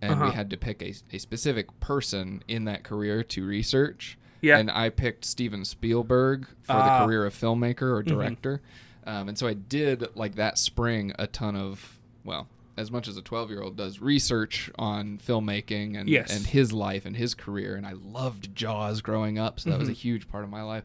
and 0.00 0.12
Uh-huh. 0.12 0.26
we 0.26 0.30
had 0.32 0.48
to 0.50 0.56
pick 0.56 0.80
a, 0.82 0.94
a 1.12 1.18
specific 1.18 1.80
person 1.80 2.42
in 2.46 2.64
that 2.66 2.84
career 2.84 3.22
to 3.24 3.44
research 3.44 4.16
Yeah. 4.40 4.58
and 4.58 4.70
i 4.70 4.88
picked 4.90 5.24
steven 5.24 5.64
spielberg 5.64 6.46
for 6.62 6.72
Ah. 6.74 7.00
the 7.00 7.06
career 7.06 7.24
of 7.26 7.34
filmmaker 7.34 7.82
or 7.82 8.02
Mhm. 8.02 8.06
director 8.08 8.60
um, 9.06 9.28
and 9.28 9.36
so 9.38 9.46
i 9.48 9.54
did 9.54 10.06
like 10.14 10.36
that 10.36 10.56
spring 10.58 11.12
a 11.18 11.26
ton 11.26 11.56
of 11.56 11.98
well 12.24 12.46
as 12.76 12.92
much 12.92 13.08
as 13.08 13.16
a 13.16 13.22
12 13.22 13.50
year 13.50 13.60
old 13.60 13.76
does 13.76 13.98
research 14.00 14.70
on 14.78 15.18
filmmaking 15.18 15.98
and, 15.98 16.08
Yes. 16.08 16.30
and 16.36 16.46
his 16.46 16.72
life 16.72 17.04
and 17.06 17.16
his 17.16 17.34
career 17.34 17.74
and 17.74 17.84
i 17.84 17.92
loved 17.92 18.54
jaws 18.54 19.00
growing 19.00 19.36
up 19.36 19.58
so 19.58 19.70
that 19.70 19.78
was 19.80 19.88
a 19.88 19.92
Mhm. 19.92 19.96
huge 19.96 20.28
part 20.28 20.44
of 20.44 20.50
my 20.50 20.62
life 20.62 20.84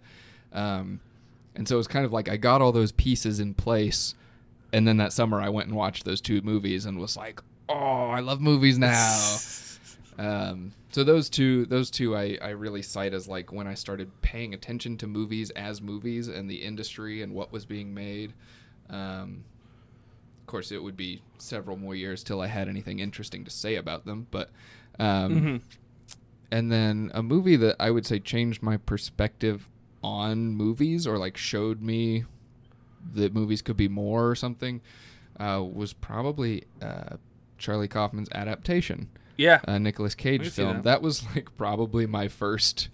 um, 0.52 1.00
and 1.56 1.68
so 1.68 1.76
it 1.76 1.78
was 1.78 1.88
kind 1.88 2.06
of 2.06 2.12
like 2.14 2.30
i 2.30 2.38
got 2.38 2.62
all 2.62 2.72
those 2.72 2.92
pieces 2.92 3.40
in 3.40 3.54
place 3.54 4.16
and 4.72 4.88
then 4.88 4.98
that 4.98 5.14
summer 5.14 5.40
i 5.42 5.50
went 5.50 5.68
and 5.68 5.76
watched 5.76 6.04
those 6.06 6.20
two 6.22 6.42
movies 6.42 6.86
and 6.86 7.00
was 7.00 7.16
like 7.18 7.42
oh 7.70 8.10
i 8.10 8.20
love 8.20 8.42
movies 8.42 8.78
now 8.78 9.38
um, 10.20 10.74
so 10.92 11.04
those 11.04 11.30
two 11.30 11.66
those 11.66 11.90
two 11.90 12.16
I, 12.16 12.38
I 12.42 12.50
really 12.50 12.82
cite 12.82 13.14
as 13.14 13.28
like 13.28 13.52
when 13.52 13.68
i 13.68 13.74
started 13.74 14.10
paying 14.22 14.54
attention 14.54 14.98
to 14.98 15.08
movies 15.08 15.50
as 15.52 15.82
movies 15.82 16.28
and 16.28 16.50
the 16.50 16.64
industry 16.64 17.22
and 17.22 17.34
what 17.34 17.52
was 17.52 17.66
being 17.66 17.94
made 17.94 18.34
um, 18.90 19.44
of 20.42 20.48
course 20.48 20.72
it 20.72 20.84
would 20.84 20.98
be 20.98 21.22
several 21.38 21.78
more 21.78 21.96
years 21.96 22.24
till 22.24 22.42
i 22.42 22.48
had 22.48 22.68
anything 22.68 23.00
interesting 23.00 23.44
to 23.46 23.52
say 23.52 23.76
about 23.76 24.06
them 24.06 24.28
but 24.30 24.50
um, 25.00 25.32
Mhm. 25.34 25.62
and 26.52 26.72
then 26.72 27.10
a 27.16 27.24
movie 27.24 27.56
that 27.56 27.78
I 27.80 27.90
would 27.90 28.06
say 28.06 28.20
changed 28.20 28.62
my 28.62 28.78
perspective 28.78 29.68
on 30.04 30.48
movies 30.50 31.08
or 31.08 31.18
like 31.18 31.38
showed 31.38 31.82
me 31.82 32.26
that 33.14 33.34
movies 33.34 33.62
could 33.62 33.78
be 33.78 33.88
more 33.88 34.30
or 34.30 34.36
something 34.36 34.82
uh, 35.40 35.64
was 35.64 35.94
probably 35.94 36.64
uh, 36.82 37.16
Charlie 37.58 37.88
Kaufman's 37.88 38.30
adaptation, 38.34 39.10
Yeah. 39.38 39.60
a 39.68 39.80
Nicolas 39.80 40.16
Cage 40.16 40.50
film. 40.50 40.76
that. 40.78 40.84
That. 40.84 41.02
was 41.02 41.24
like 41.36 41.56
probably 41.58 42.06
my 42.06 42.28
first. 42.28 42.90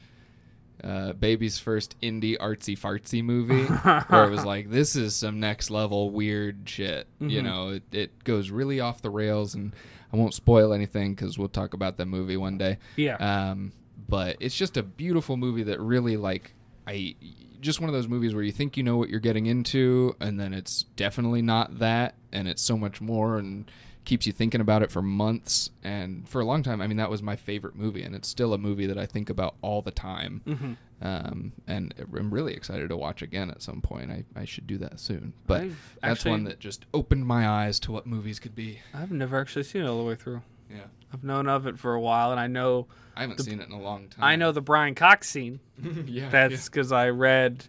Uh, 0.82 1.12
baby's 1.12 1.60
first 1.60 2.00
indie 2.02 2.38
artsy 2.38 2.80
fartsy 2.80 3.22
movie 3.22 3.64
where 4.08 4.24
it 4.24 4.30
was 4.32 4.46
like 4.46 4.70
this 4.70 4.96
is 4.96 5.14
some 5.14 5.38
next 5.38 5.70
level 5.70 6.10
weird 6.10 6.60
shit 6.70 7.06
you 7.20 7.42
Mhm. 7.42 7.44
know 7.44 7.70
it, 7.72 7.84
it 7.92 8.24
goes 8.24 8.50
really 8.50 8.80
off 8.80 9.02
the 9.02 9.10
rails 9.10 9.56
and 9.56 9.76
i 10.14 10.16
won't 10.16 10.34
spoil 10.34 10.72
anything 10.72 11.14
because 11.16 11.38
we'll 11.38 11.50
talk 11.50 11.74
about 11.74 11.98
that 11.98 12.06
movie 12.06 12.38
one 12.38 12.58
day 12.58 12.78
yeah. 12.96 13.16
um, 13.18 13.74
but 14.08 14.38
it's 14.40 14.56
just 14.56 14.78
a 14.78 14.82
beautiful 14.82 15.36
movie 15.36 15.64
that 15.64 15.82
really 15.82 16.16
like 16.16 16.54
I 16.90 17.16
just 17.62 17.80
one 17.82 17.90
of 17.90 17.94
those 17.94 18.08
movies 18.08 18.34
where 18.34 18.44
you 18.44 18.52
think 18.52 18.78
you 18.78 18.84
know 18.84 18.98
what 18.98 19.10
you're 19.10 19.20
getting 19.20 19.46
into, 19.46 20.16
and 20.20 20.40
then 20.40 20.54
it's 20.54 20.84
definitely 20.96 21.42
not 21.42 21.80
that, 21.80 22.16
and 22.32 22.48
it's 22.48 22.62
so 22.62 22.78
much 22.78 23.02
more, 23.02 23.38
and 23.38 23.70
keeps 24.06 24.26
you 24.26 24.34
thinking 24.34 24.60
about 24.62 24.82
it 24.82 24.90
for 24.90 25.02
months. 25.02 25.70
And 25.84 26.28
for 26.28 26.42
a 26.42 26.46
long 26.46 26.64
time, 26.64 26.82
I 26.82 26.88
mean, 26.88 26.98
that 26.98 27.10
was 27.12 27.22
my 27.22 27.36
favorite 27.36 27.76
movie, 27.76 28.02
and 28.02 28.16
it's 28.16 28.28
still 28.28 28.54
a 28.54 28.58
movie 28.58 28.88
that 28.88 28.98
I 28.98 29.06
think 29.06 29.30
about 29.30 29.56
all 29.62 29.82
the 29.82 29.92
time. 29.92 30.42
Mhm. 30.48 30.78
Um, 31.02 31.52
and 31.68 31.94
I'm 32.18 32.34
really 32.34 32.54
excited 32.54 32.90
to 32.90 32.98
watch 32.98 33.22
again 33.22 33.50
at 33.52 33.62
some 33.62 33.82
point. 33.82 34.10
I, 34.10 34.24
I 34.36 34.46
should 34.46 34.66
do 34.68 34.78
that 34.80 35.00
soon. 35.00 35.34
But 35.48 35.62
I've 35.62 35.96
that's 36.02 36.20
actually, 36.22 36.32
one 36.32 36.44
that 36.46 36.60
just 36.60 36.86
opened 36.94 37.26
my 37.28 37.48
eyes 37.48 37.80
to 37.82 37.92
what 37.92 38.08
movies 38.08 38.40
could 38.40 38.56
be. 38.56 38.80
I've 38.94 39.12
never 39.12 39.40
actually 39.40 39.64
seen 39.64 39.84
it 39.84 39.88
all 39.88 39.98
the 40.00 40.04
way 40.04 40.16
through. 40.16 40.42
Yeah. 40.72 40.88
I've 41.14 41.24
known 41.24 41.48
of 41.48 41.66
it 41.68 41.78
for 41.80 41.94
a 41.94 42.00
while, 42.02 42.32
and 42.32 42.40
I 42.40 42.48
know 42.48 42.88
I 43.16 43.22
haven't 43.22 43.38
The- 43.38 43.44
seen 43.44 43.60
it 43.60 43.68
in 43.68 43.74
a 43.74 43.82
long 43.82 44.08
time. 44.10 44.24
I 44.24 44.36
know 44.36 44.52
the 44.52 44.62
Brian 44.62 44.96
Cox 44.96 45.30
scene. 45.30 45.60
yeah. 46.06 46.30
That's 46.30 46.70
because 46.70 46.92
I 46.92 47.10
read 47.10 47.66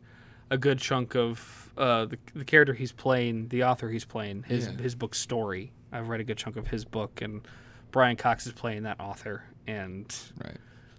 a 0.51 0.59
good 0.59 0.79
chunk 0.79 1.15
of 1.17 1.73
uh, 1.79 2.05
the 2.07 2.19
the 2.35 2.45
character 2.45 2.75
he's 2.75 2.93
playing, 2.93 3.49
the 3.49 3.65
author 3.65 3.89
he's 3.89 4.05
playing, 4.05 4.43
his 4.45 4.67
Yeah. 4.67 4.73
his 4.83 4.95
book 4.95 5.15
story. 5.15 5.73
I've 5.93 6.09
read 6.09 6.21
a 6.21 6.25
good 6.25 6.37
chunk 6.39 6.57
of 6.57 6.69
his 6.69 6.85
book, 6.85 7.21
and 7.23 7.47
Brian 7.91 8.17
Cox 8.17 8.47
is 8.47 8.53
playing 8.53 8.83
that 8.85 9.01
author, 9.01 9.43
and 9.67 10.15
right. 10.45 10.57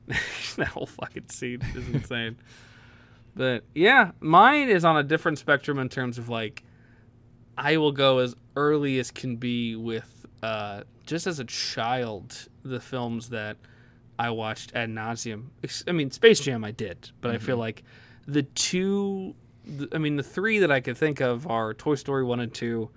that 0.57 0.67
whole 0.67 0.87
fucking 0.87 1.29
scene 1.29 1.61
is 1.75 1.87
insane. 1.89 2.37
but 3.35 3.63
yeah, 3.75 4.11
mine 4.19 4.69
is 4.69 4.83
on 4.83 4.97
a 4.97 5.03
different 5.03 5.37
spectrum 5.37 5.79
in 5.79 5.87
terms 5.87 6.17
of 6.17 6.27
like, 6.27 6.63
I 7.57 7.77
will 7.77 7.91
go 7.93 8.17
as 8.19 8.35
early 8.57 8.99
as 8.99 9.11
can 9.11 9.37
be 9.37 9.75
with 9.77 10.25
uh, 10.43 10.81
just 11.11 11.27
as 11.27 11.39
a 11.39 11.43
child 11.43 12.47
the 12.63 12.79
films 12.79 13.31
that 13.31 13.57
I 14.17 14.29
watched 14.29 14.73
ad 14.73 14.87
nauseum. 14.89 15.47
I 15.85 15.91
mean, 15.91 16.09
Space 16.09 16.39
Jam 16.39 16.63
I 16.63 16.71
did, 16.71 17.11
but 17.19 17.31
I 17.31 17.37
feel 17.37 17.55
mm-hmm. 17.55 17.59
like 17.59 17.83
the 18.27 18.43
two, 18.43 19.35
I 19.91 19.97
mean, 19.97 20.15
the 20.15 20.23
three 20.23 20.59
that 20.59 20.71
I 20.71 20.79
could 20.79 20.95
think 20.95 21.19
of 21.19 21.45
are 21.47 21.73
Toy 21.73 21.95
Story 21.95 22.23
one 22.23 22.39
and 22.39 22.53
two, 22.53 22.91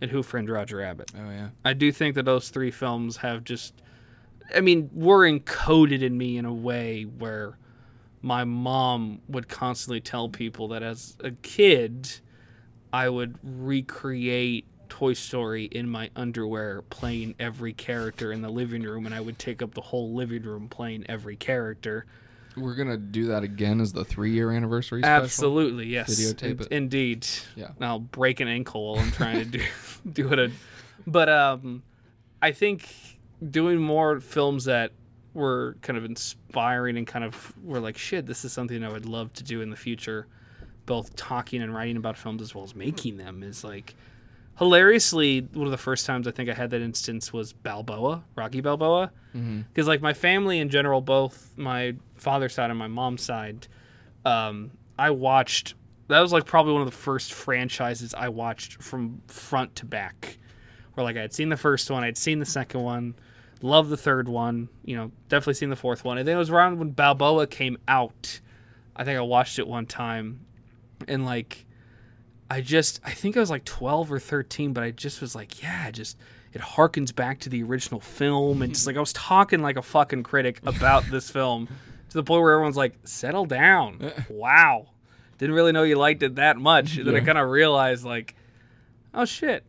and 0.00 0.10
Who 0.10 0.22
Framed 0.22 0.48
Roger 0.48 0.78
Rabbit. 0.78 1.10
Oh 1.14 1.28
yeah. 1.28 1.48
I 1.62 1.74
do 1.74 1.92
think 1.92 2.14
that 2.14 2.24
those 2.24 2.48
three 2.48 2.70
films 2.70 3.18
have 3.18 3.44
just, 3.44 3.74
I 4.56 4.60
mean, 4.60 4.88
were 4.94 5.28
encoded 5.30 6.00
in 6.00 6.16
me 6.16 6.38
in 6.38 6.46
a 6.46 6.54
way 6.54 7.02
where 7.02 7.58
my 8.22 8.44
mom 8.44 9.20
would 9.28 9.50
constantly 9.50 10.00
tell 10.00 10.30
people 10.30 10.68
that 10.68 10.82
as 10.82 11.18
a 11.20 11.32
kid, 11.32 12.08
I 12.94 13.10
would 13.10 13.38
recreate 13.42 14.64
Toy 14.92 15.14
Story 15.14 15.64
in 15.64 15.88
my 15.88 16.10
underwear, 16.14 16.82
playing 16.82 17.34
every 17.38 17.72
character 17.72 18.30
in 18.30 18.42
the 18.42 18.50
living 18.50 18.82
room, 18.82 19.06
and 19.06 19.14
I 19.14 19.22
would 19.22 19.38
take 19.38 19.62
up 19.62 19.72
the 19.72 19.80
whole 19.80 20.12
living 20.12 20.42
room 20.42 20.68
playing 20.68 21.06
every 21.08 21.34
character. 21.34 22.04
We're 22.58 22.74
gonna 22.74 22.98
do 22.98 23.28
that 23.28 23.42
again 23.42 23.80
as 23.80 23.94
the 23.94 24.04
three 24.04 24.32
year 24.32 24.50
anniversary 24.50 25.00
special. 25.00 25.24
Absolutely, 25.24 25.86
yes. 25.86 26.10
Videotape 26.10 26.42
In- 26.42 26.60
it. 26.60 26.68
Indeed. 26.70 27.26
Yeah. 27.56 27.68
And 27.74 27.86
I'll 27.86 28.00
break 28.00 28.40
an 28.40 28.48
ankle 28.48 28.92
while 28.92 29.02
I'm 29.02 29.10
trying 29.12 29.38
to 29.38 29.44
do 29.46 29.64
do 30.12 30.30
it. 30.30 30.38
A, 30.38 30.50
but 31.06 31.30
um, 31.30 31.82
I 32.42 32.52
think 32.52 32.86
doing 33.50 33.78
more 33.78 34.20
films 34.20 34.66
that 34.66 34.92
were 35.32 35.78
kind 35.80 35.96
of 35.96 36.04
inspiring 36.04 36.98
and 36.98 37.06
kind 37.06 37.24
of 37.24 37.54
were 37.64 37.80
like, 37.80 37.96
shit, 37.96 38.26
this 38.26 38.44
is 38.44 38.52
something 38.52 38.84
I 38.84 38.92
would 38.92 39.06
love 39.06 39.32
to 39.32 39.42
do 39.42 39.62
in 39.62 39.70
the 39.70 39.76
future. 39.76 40.26
Both 40.84 41.16
talking 41.16 41.62
and 41.62 41.74
writing 41.74 41.96
about 41.96 42.18
films 42.18 42.42
as 42.42 42.54
well 42.54 42.64
as 42.64 42.74
making 42.74 43.16
them 43.16 43.42
is 43.42 43.64
like 43.64 43.94
hilariously 44.58 45.40
one 45.52 45.66
of 45.66 45.70
the 45.70 45.78
first 45.78 46.06
times 46.06 46.28
I 46.28 46.30
think 46.30 46.48
I 46.48 46.54
had 46.54 46.70
that 46.70 46.80
instance 46.82 47.32
was 47.32 47.52
Balboa, 47.52 48.24
Rocky 48.36 48.60
Balboa 48.60 49.12
because 49.72 49.88
like 49.88 50.02
my 50.02 50.12
family 50.12 50.58
in 50.58 50.68
general, 50.68 51.00
both 51.00 51.52
my 51.56 51.94
father's 52.16 52.54
side 52.54 52.68
and 52.70 52.78
my 52.78 52.86
mom's 52.86 53.22
side, 53.22 53.66
um, 54.24 54.72
I 54.98 55.10
watched. 55.10 55.74
That 56.08 56.20
was 56.20 56.32
like 56.32 56.44
probably 56.44 56.74
one 56.74 56.82
of 56.82 56.90
the 56.90 56.96
first 56.96 57.32
franchises 57.32 58.12
I 58.14 58.28
watched 58.28 58.82
from 58.82 59.22
front 59.28 59.74
to 59.76 59.86
back. 59.86 60.36
Where 60.94 61.04
like 61.04 61.16
I 61.16 61.22
had 61.22 61.32
seen 61.32 61.48
the 61.48 61.56
first 61.56 61.90
one, 61.90 62.04
I'd 62.04 62.18
seen 62.18 62.38
the 62.38 62.44
second 62.44 62.82
one, 62.82 63.14
loved 63.62 63.88
the 63.88 63.96
third 63.96 64.28
one, 64.28 64.68
you 64.84 64.94
know, 64.94 65.10
definitely 65.30 65.54
seen 65.54 65.70
the 65.70 65.76
fourth 65.76 66.04
one. 66.04 66.18
And 66.18 66.28
then 66.28 66.36
it 66.36 66.38
was 66.38 66.50
around 66.50 66.78
when 66.78 66.90
Balboa 66.90 67.46
came 67.46 67.78
out. 67.88 68.40
I 68.94 69.04
think 69.04 69.16
I 69.16 69.22
watched 69.22 69.58
it 69.58 69.66
one 69.66 69.86
time, 69.86 70.40
and 71.08 71.24
like, 71.24 71.64
I 72.50 72.60
just 72.60 73.00
I 73.04 73.12
think 73.12 73.36
I 73.36 73.40
was 73.40 73.50
like 73.50 73.64
twelve 73.64 74.12
or 74.12 74.18
thirteen, 74.18 74.72
but 74.72 74.84
I 74.84 74.90
just 74.90 75.20
was 75.20 75.34
like, 75.34 75.62
yeah, 75.62 75.90
just 75.90 76.18
it 76.52 76.60
harkens 76.60 77.14
back 77.14 77.40
to 77.40 77.48
the 77.48 77.62
original 77.62 78.00
film, 78.00 78.60
and 78.62 78.74
just 78.74 78.86
like 78.86 78.96
I 78.96 79.00
was 79.00 79.12
talking 79.14 79.60
like 79.60 79.76
a 79.76 79.82
fucking 79.82 80.22
critic 80.22 80.60
about 80.66 81.04
this 81.10 81.30
film 81.30 81.66
to 81.66 82.14
the 82.14 82.22
point 82.22 82.42
where 82.42 82.52
everyone's 82.52 82.76
like, 82.76 82.94
settle 83.04 83.46
down. 83.46 84.12
wow, 84.28 84.88
didn't 85.38 85.54
really 85.54 85.72
know 85.72 85.82
you 85.82 85.96
liked 85.96 86.22
it 86.22 86.34
that 86.34 86.58
much. 86.58 86.98
And 86.98 87.06
then 87.06 87.16
I 87.16 87.20
kind 87.20 87.38
of 87.38 87.48
realized 87.48 88.04
like, 88.04 88.36
oh 89.14 89.24
shit, 89.24 89.64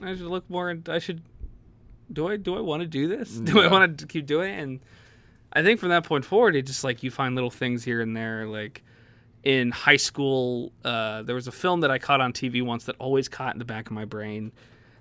I 0.00 0.14
should 0.14 0.26
look 0.26 0.48
more. 0.48 0.70
and 0.70 0.88
I 0.88 1.00
should. 1.00 1.22
Do 2.10 2.28
I 2.28 2.36
do 2.36 2.56
I 2.56 2.60
want 2.60 2.82
to 2.82 2.86
do 2.86 3.08
this? 3.08 3.30
Do 3.32 3.60
I 3.60 3.66
want 3.66 3.98
to 3.98 4.06
keep 4.06 4.26
doing 4.26 4.54
it? 4.54 4.62
And 4.62 4.80
I 5.52 5.62
think 5.62 5.80
from 5.80 5.88
that 5.90 6.04
point 6.04 6.24
forward, 6.24 6.54
it 6.56 6.66
just 6.66 6.84
like 6.84 7.02
you 7.02 7.10
find 7.10 7.34
little 7.34 7.50
things 7.50 7.84
here 7.84 8.00
and 8.00 8.16
there. 8.16 8.46
Like 8.46 8.82
in 9.48 9.70
high 9.70 9.96
school, 9.96 10.72
uh, 10.84 11.22
there 11.22 11.34
was 11.34 11.46
a 11.48 11.52
film 11.52 11.80
that 11.80 11.90
I 11.90 11.96
caught 11.98 12.20
on 12.20 12.34
TV 12.34 12.62
once 12.62 12.84
that 12.84 12.96
always 12.98 13.28
caught 13.30 13.54
in 13.54 13.58
the 13.58 13.64
back 13.64 13.86
of 13.86 13.92
my 13.92 14.04
brain. 14.04 14.52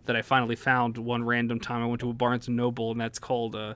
That 0.06 0.15
I 0.15 0.22
finally 0.22 0.56
found 0.56 0.98
one 0.98 1.26
random 1.26 1.60
time. 1.60 1.84
I 1.84 1.86
went 1.86 1.99
to 1.99 2.10
a 2.10 2.14
Barnes 2.14 2.48
and 2.48 2.56
Noble, 2.56 2.91
and 2.91 3.02
that's 3.02 3.19
called 3.19 3.57
uh, 3.57 3.74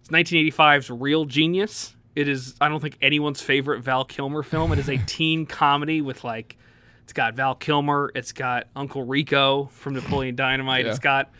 it's 0.00 0.08
1985's 0.08 0.88
Real 0.88 1.26
Genius. 1.26 1.94
It 2.16 2.26
is 2.26 2.54
I 2.58 2.70
don't 2.70 2.80
think 2.80 2.96
anyone's 3.02 3.42
favorite 3.42 3.82
Val 3.82 4.06
Kilmer 4.06 4.42
film. 4.42 4.72
It 4.72 4.78
is 4.78 4.88
a 4.88 4.96
teen 5.06 5.44
comedy 5.44 6.00
with 6.00 6.24
like 6.24 6.56
it's 7.02 7.12
got 7.12 7.34
Val 7.34 7.54
Kilmer, 7.54 8.10
it's 8.14 8.32
got 8.32 8.68
Uncle 8.74 9.02
Rico 9.02 9.66
from 9.72 9.92
Napoleon 9.92 10.36
Dynamite, 10.36 10.86
Yeah. 10.86 10.92
it's 10.92 10.98
got 11.00 11.30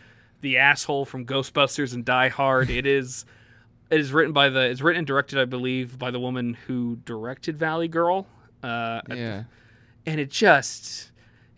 the 0.41 0.59
asshole 0.59 1.05
from 1.05 1.25
Ghostbusters 1.25 1.95
and 1.95 2.05
Die 2.05 2.27
Hard. 2.29 2.69
It 2.69 2.85
is 2.85 3.25
it 3.89 3.99
is 3.99 4.13
written 4.13 4.31
by 4.31 4.49
the 4.49 4.59
it's 4.69 4.81
written 4.81 4.99
and 4.99 5.07
directed 5.07 5.39
I 5.39 5.45
believe 5.45 5.97
by 5.97 6.11
the 6.11 6.19
woman 6.19 6.53
who 6.67 6.97
directed 6.97 7.57
Valley 7.57 7.87
Girl. 7.87 8.27
Uh, 8.63 9.01
Yeah. 9.09 9.43
and 10.05 10.19
it 10.19 10.29
just 10.31 11.11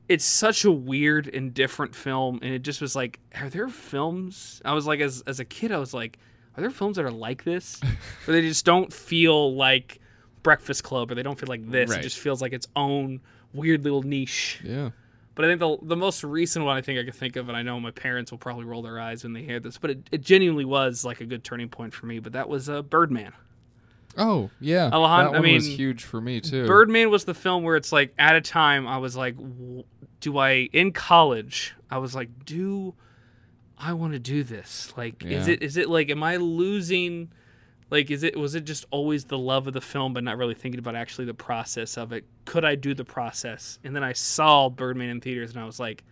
it's 0.10 0.24
such 0.26 0.64
a 0.66 0.72
weird 0.72 1.28
and 1.34 1.54
different 1.54 1.94
film 1.96 2.40
and 2.42 2.54
it 2.54 2.62
just 2.64 2.80
was 2.82 2.96
like 2.96 3.20
are 3.40 3.50
there 3.50 3.68
films 3.68 4.62
i 4.66 4.74
was 4.74 4.86
like 4.88 5.00
as, 5.02 5.22
as 5.28 5.40
a 5.40 5.46
kid 5.46 5.72
i 5.72 5.78
was 5.78 5.94
like 5.94 6.18
are 6.56 6.62
there 6.62 6.70
films 6.72 6.96
that 6.96 7.04
are 7.06 7.12
like 7.12 7.44
this 7.44 7.80
Where 8.26 8.40
they 8.42 8.48
just 8.48 8.64
don't 8.66 8.92
feel 8.94 9.54
like 9.56 10.00
breakfast 10.44 10.84
club 10.84 11.12
or 11.12 11.16
they 11.16 11.24
don't 11.24 11.38
feel 11.38 11.50
like 11.50 11.70
this 11.70 11.90
Right. 11.90 12.00
it 12.00 12.04
just 12.04 12.20
feels 12.20 12.42
like 12.42 12.54
its 12.54 12.68
own 12.76 13.20
weird 13.54 13.84
little 13.84 14.02
niche 14.04 14.62
Yeah. 14.64 14.92
but 15.36 15.44
i 15.46 15.48
think 15.50 15.60
the, 15.60 15.78
the 15.86 15.98
most 15.98 16.24
recent 16.24 16.64
one 16.66 16.78
i 16.78 16.82
think 16.82 17.00
i 17.00 17.04
could 17.04 17.16
think 17.16 17.36
of 17.36 17.48
and 17.50 17.58
i 17.58 17.62
know 17.62 17.78
my 17.80 17.92
parents 17.92 18.32
will 18.32 18.38
probably 18.38 18.64
roll 18.66 18.82
their 18.82 19.00
eyes 19.00 19.24
when 19.24 19.34
they 19.34 19.44
hear 19.44 19.60
this 19.60 19.78
but 19.78 19.90
it, 19.92 20.00
it 20.12 20.22
genuinely 20.22 20.66
was 20.66 21.04
like 21.06 21.20
a 21.22 21.26
good 21.26 21.44
turning 21.44 21.68
point 21.70 21.94
for 21.94 22.06
me 22.06 22.20
but 22.20 22.32
that 22.34 22.48
was 22.48 22.70
uh, 22.70 22.82
birdman 22.82 23.34
Oh 24.18 24.50
yeah. 24.60 24.90
Alejandro- 24.92 25.32
that 25.34 25.38
I 25.38 25.42
one 25.42 25.54
was 25.54 25.68
huge 25.68 26.04
for 26.04 26.20
me 26.22 26.42
too. 26.42 26.66
Birdman 26.66 27.10
was 27.10 27.26
the 27.26 27.34
film 27.34 27.64
where 27.64 27.76
it's 27.76 27.92
like 27.92 28.14
at 28.18 28.36
a 28.36 28.42
time 28.42 28.88
I 28.88 28.98
was 28.98 29.16
like, 29.16 29.36
do 30.20 30.38
I 30.38 30.70
in 30.74 30.92
college? 30.92 31.76
I 31.90 32.00
was 32.00 32.16
like, 32.16 32.30
do 32.46 32.94
I 33.78 33.94
want 33.94 34.14
to 34.14 34.20
do 34.20 34.44
this? 34.44 34.92
Like, 34.98 35.24
is 35.24 35.48
it 35.48 35.62
is 35.62 35.78
it 35.78 35.90
like 35.90 36.10
am 36.10 36.24
I 36.24 36.38
losing? 36.38 37.32
Like, 37.90 38.12
is 38.12 38.24
it 38.24 38.36
was 38.36 38.54
it 38.56 38.66
just 38.66 38.86
always 38.92 39.26
the 39.26 39.38
love 39.38 39.68
of 39.68 39.74
the 39.74 39.80
film, 39.82 40.14
but 40.14 40.24
not 40.24 40.38
really 40.38 40.56
thinking 40.56 40.80
about 40.80 40.96
actually 40.96 41.26
the 41.26 41.34
process 41.34 41.96
of 41.98 42.12
it? 42.12 42.26
Could 42.46 42.66
I 42.66 42.76
do 42.76 42.94
the 42.94 43.06
process? 43.06 43.80
And 43.84 43.96
then 43.96 44.04
I 44.04 44.12
saw 44.14 44.68
Birdman 44.68 45.08
in 45.10 45.22
theaters, 45.22 45.52
and 45.52 45.60
I 45.62 45.66
was 45.66 45.80
like, 45.80 46.04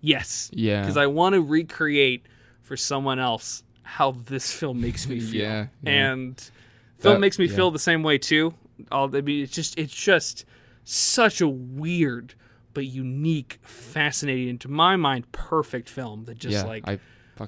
yes, 0.00 0.50
Yeah. 0.54 0.80
because 0.80 0.96
I 0.96 1.06
want 1.06 1.34
to 1.34 1.42
recreate 1.42 2.26
for 2.62 2.76
someone 2.76 3.18
else 3.18 3.62
how 3.82 4.12
this 4.12 4.50
film 4.52 4.80
makes 4.80 5.06
me 5.06 5.20
feel. 5.20 5.42
Yeah, 5.42 5.66
yeah. 5.82 5.90
And 6.12 6.50
film 6.98 7.14
That- 7.14 7.20
makes 7.20 7.38
me 7.38 7.46
yeah. 7.46 7.56
feel 7.56 7.70
the 7.70 7.78
same 7.78 8.02
way 8.02 8.18
too. 8.18 8.54
All 8.92 9.14
I 9.16 9.20
mean, 9.20 9.42
it's 9.42 9.52
just 9.52 9.78
it's 9.78 9.94
just 9.94 10.44
such 10.84 11.40
a 11.40 11.48
weird 11.48 12.34
but 12.74 12.84
unique, 12.84 13.58
fascinating, 13.62 14.50
and 14.50 14.60
to 14.60 14.68
my 14.68 14.96
mind, 14.96 15.30
perfect 15.32 15.88
film 15.88 16.24
that 16.26 16.38
just 16.38 16.52
yeah. 16.52 16.64
like 16.64 16.86
I 16.86 16.98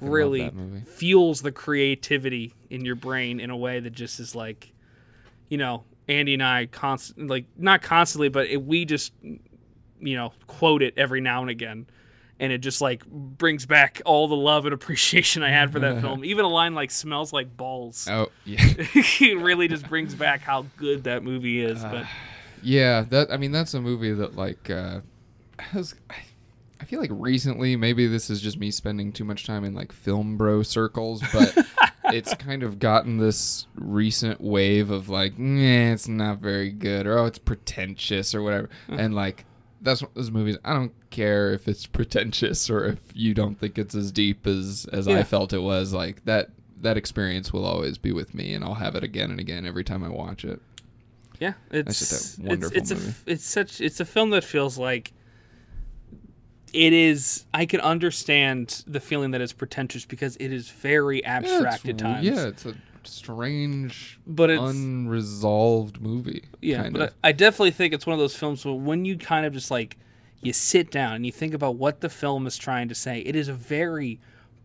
really 0.01 0.41
love 0.41 0.55
that 0.55 0.59
movie. 0.59 0.85
fuels 0.85 1.41
the 1.41 1.51
creativity 1.51 2.53
in 2.71 2.83
your 2.83 2.95
brain 2.95 3.39
in 3.39 3.49
a 3.51 3.57
way 3.57 3.79
that 3.79 3.91
just 3.91 4.19
is 4.19 4.33
like, 4.33 4.73
you 5.47 5.57
know, 5.57 5.83
Andy 6.07 6.33
and 6.33 6.41
I 6.43 6.65
constant 6.65 7.29
like 7.29 7.45
not 7.57 7.83
constantly, 7.83 8.29
but 8.29 8.47
it, 8.47 8.57
we 8.63 8.85
just 8.85 9.13
you 9.21 10.15
know 10.15 10.33
quote 10.47 10.81
it 10.81 10.95
every 10.97 11.21
now 11.21 11.41
and 11.41 11.49
again, 11.51 11.85
and 12.39 12.51
it 12.51 12.59
just 12.59 12.81
like 12.81 13.05
brings 13.05 13.65
back 13.65 14.01
all 14.05 14.27
the 14.27 14.35
love 14.35 14.65
and 14.65 14.73
appreciation 14.73 15.43
I 15.43 15.49
had 15.49 15.71
for 15.71 15.79
that 15.79 16.01
film. 16.01 16.23
Even 16.25 16.45
a 16.45 16.49
line 16.49 16.73
like 16.73 16.91
"smells 16.91 17.33
like 17.33 17.55
balls," 17.55 18.07
Oh 18.09 18.29
yeah. 18.45 18.59
it 18.77 19.39
really 19.39 19.67
just 19.67 19.87
brings 19.87 20.15
back 20.15 20.41
how 20.41 20.65
good 20.77 21.03
that 21.03 21.23
movie 21.23 21.61
is. 21.61 21.83
But 21.83 22.05
Yeah, 22.61 23.01
that 23.09 23.31
I 23.31 23.37
mean 23.37 23.51
that's 23.51 23.73
a 23.73 23.81
movie 23.81 24.13
that 24.13 24.35
like 24.35 24.69
uh 24.69 24.99
has 25.59 25.95
I 26.81 26.85
feel 26.85 26.99
like 26.99 27.11
recently 27.13 27.75
maybe 27.75 28.07
this 28.07 28.29
is 28.29 28.41
just 28.41 28.57
me 28.57 28.71
spending 28.71 29.11
too 29.11 29.25
much 29.25 29.45
time 29.45 29.63
in 29.63 29.73
like 29.73 29.91
film 29.91 30.37
bro 30.37 30.63
circles, 30.63 31.21
but 31.33 31.57
it's 32.05 32.33
kind 32.35 32.63
of 32.63 32.79
gotten 32.79 33.17
this 33.17 33.67
recent 33.75 34.39
wave 34.41 34.89
of 34.89 35.09
like, 35.09 35.33
it's 35.37 36.07
not 36.07 36.39
very 36.39 36.71
good 36.71 37.05
or 37.05 37.19
oh 37.19 37.25
it's 37.25 37.39
pretentious 37.39 38.33
or 38.33 38.41
whatever. 38.41 38.69
And 38.87 39.13
like 39.13 39.45
that's 39.81 40.01
one 40.01 40.09
of 40.09 40.15
those 40.15 40.31
movies 40.31 40.57
I 40.63 40.73
don't 40.73 40.93
care 41.09 41.53
if 41.53 41.67
it's 41.67 41.85
pretentious 41.97 42.69
or 42.69 42.85
if 42.85 42.99
you 43.13 43.33
don't 43.33 43.55
think 43.59 43.77
it's 43.77 43.95
as 43.95 44.11
deep 44.11 44.45
as 44.47 44.87
as 44.91 45.07
Yeah. 45.07 45.19
I 45.19 45.23
felt 45.23 45.53
it 45.53 45.61
was. 45.61 45.93
Like 45.93 46.25
that 46.25 46.49
that 46.81 46.97
experience 46.97 47.51
will 47.51 47.65
always 47.65 47.97
be 47.97 48.11
with 48.11 48.33
me 48.33 48.53
and 48.53 48.63
I'll 48.63 48.75
have 48.75 48.95
it 48.95 49.03
again 49.03 49.31
and 49.31 49.39
again 49.39 49.65
every 49.65 49.83
time 49.83 50.03
I 50.03 50.09
watch 50.09 50.45
it. 50.45 50.61
Yeah, 51.39 51.53
it's 51.71 52.01
it's 52.01 52.37
wonderful 52.37 52.77
it's, 52.77 52.91
a 52.91 53.13
it's 53.25 53.45
such 53.45 53.79
it's 53.79 53.99
a 53.99 54.05
film 54.05 54.31
that 54.31 54.43
feels 54.43 54.77
like 54.77 55.13
it 56.73 56.93
is. 56.93 57.45
I 57.53 57.65
can 57.65 57.79
understand 57.79 58.83
the 58.85 58.99
feeling 58.99 59.31
that 59.31 59.41
it's 59.41 59.53
pretentious 59.53 60.05
because 60.05 60.35
it 60.37 60.51
is 60.51 60.69
very 60.69 61.23
abstract 61.23 61.85
yeah, 61.85 61.91
at 61.91 61.97
times. 61.97 62.25
Yeah, 62.25 62.47
it's 62.47 62.65
a 62.65 62.75
strange, 63.07 64.19
But 64.27 64.49
it's- 64.49 64.69
unresolved 64.69 66.01
movie. 66.01 66.43
yeah. 66.61 66.83
kind 66.83 66.93
But 66.93 67.01
of. 67.01 67.13
I, 67.23 67.29
I 67.29 67.31
definitely 67.31 67.71
think 67.71 67.93
it's 67.93 68.05
one 68.05 68.13
of 68.13 68.19
those 68.19 68.35
films 68.35 68.65
where 68.65 68.73
when 68.73 69.05
you 69.05 69.17
kind 69.17 69.45
of 69.45 69.53
just 69.53 69.71
like 69.71 69.97
you 70.41 70.53
sit 70.53 70.89
down 70.91 71.15
and 71.15 71.25
you 71.25 71.31
think 71.31 71.53
about 71.53 71.75
what 71.75 72.01
the 72.01 72.09
film 72.09 72.47
is 72.47 72.57
trying 72.57 72.87
to 72.89 72.95
say, 72.95 73.19
it 73.19 73.35
is 73.35 73.47
a 73.47 73.53
very 73.53 74.19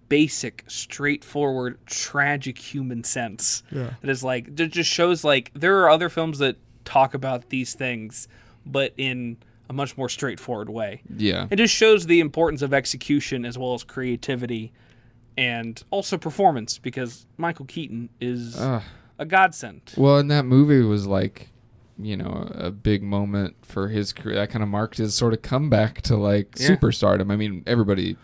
basic, 0.09 0.65
straightforward, 0.69 1.79
tragic 1.87 2.59
human 2.59 3.03
sense. 3.05 3.63
Yeah. 3.73 3.91
It 4.03 4.09
is 4.09 4.23
like 4.23 4.49
it 4.61 4.69
just 4.69 4.91
shows 4.91 5.25
like 5.25 5.51
there 5.55 5.79
are 5.81 5.91
other 5.91 6.09
films 6.09 6.39
that 6.39 6.57
talk 6.85 7.15
about 7.15 7.49
these 7.49 7.75
things, 7.75 8.29
but 8.67 8.93
in 8.97 9.37
a 9.69 9.73
much 9.73 9.97
more 9.97 10.11
straightforward 10.11 10.69
way. 10.69 11.01
yeah, 11.17 11.47
It 11.51 11.57
just 11.57 11.75
shows 11.75 12.05
the 12.07 12.21
importance 12.21 12.61
of 12.61 12.75
execution 12.75 13.47
as 13.47 13.57
well 13.57 13.73
as 13.73 13.83
creativity 13.83 14.73
and 15.37 15.83
also 15.91 16.17
performance 16.19 16.79
because 16.79 17.27
Michael 17.37 17.65
Keaton 17.67 18.09
is 18.21 18.59
Ugh. 18.61 18.83
a 19.19 19.27
godsend. 19.27 19.93
well, 19.97 20.19
and 20.19 20.31
that 20.31 20.45
movie 20.45 20.81
was 20.83 21.07
like, 21.07 21.49
you 21.99 22.17
know, 22.17 22.49
a 22.55 22.71
big 22.71 23.03
moment 23.03 23.57
for 23.63 23.89
his 23.89 24.13
career. 24.13 24.35
That 24.37 24.51
kind 24.51 24.63
of 24.63 24.69
marked 24.69 24.99
his 24.99 25.15
sort 25.15 25.33
of 25.33 25.43
comeback 25.43 26.03
to 26.03 26.17
like 26.17 26.55
Yeah. 26.59 26.69
superstardom. 26.71 27.31
I 27.33 27.37
mean, 27.37 27.63
everybody, 27.67 28.17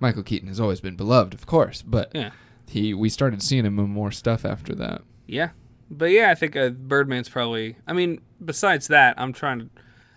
Michael 0.00 0.22
Keaton 0.22 0.48
has 0.48 0.60
always 0.60 0.80
been 0.80 0.96
beloved, 0.96 1.32
of 1.34 1.46
course, 1.46 1.82
but 1.82 2.10
Yeah. 2.14 2.30
he 2.68 2.92
we 2.94 3.08
started 3.08 3.42
seeing 3.42 3.64
him 3.64 3.78
in 3.78 3.88
more 3.90 4.10
stuff 4.12 4.44
after 4.44 4.74
that. 4.74 5.02
Yeah. 5.26 5.50
But 5.90 6.06
yeah, 6.06 6.30
I 6.30 6.34
think 6.34 6.56
uh, 6.56 6.70
Birdman's 6.70 7.28
probably. 7.28 7.76
I 7.86 7.92
mean, 7.92 8.20
besides 8.44 8.88
that, 8.88 9.14
I'm 9.18 9.32
trying 9.32 9.60
to. 9.60 9.68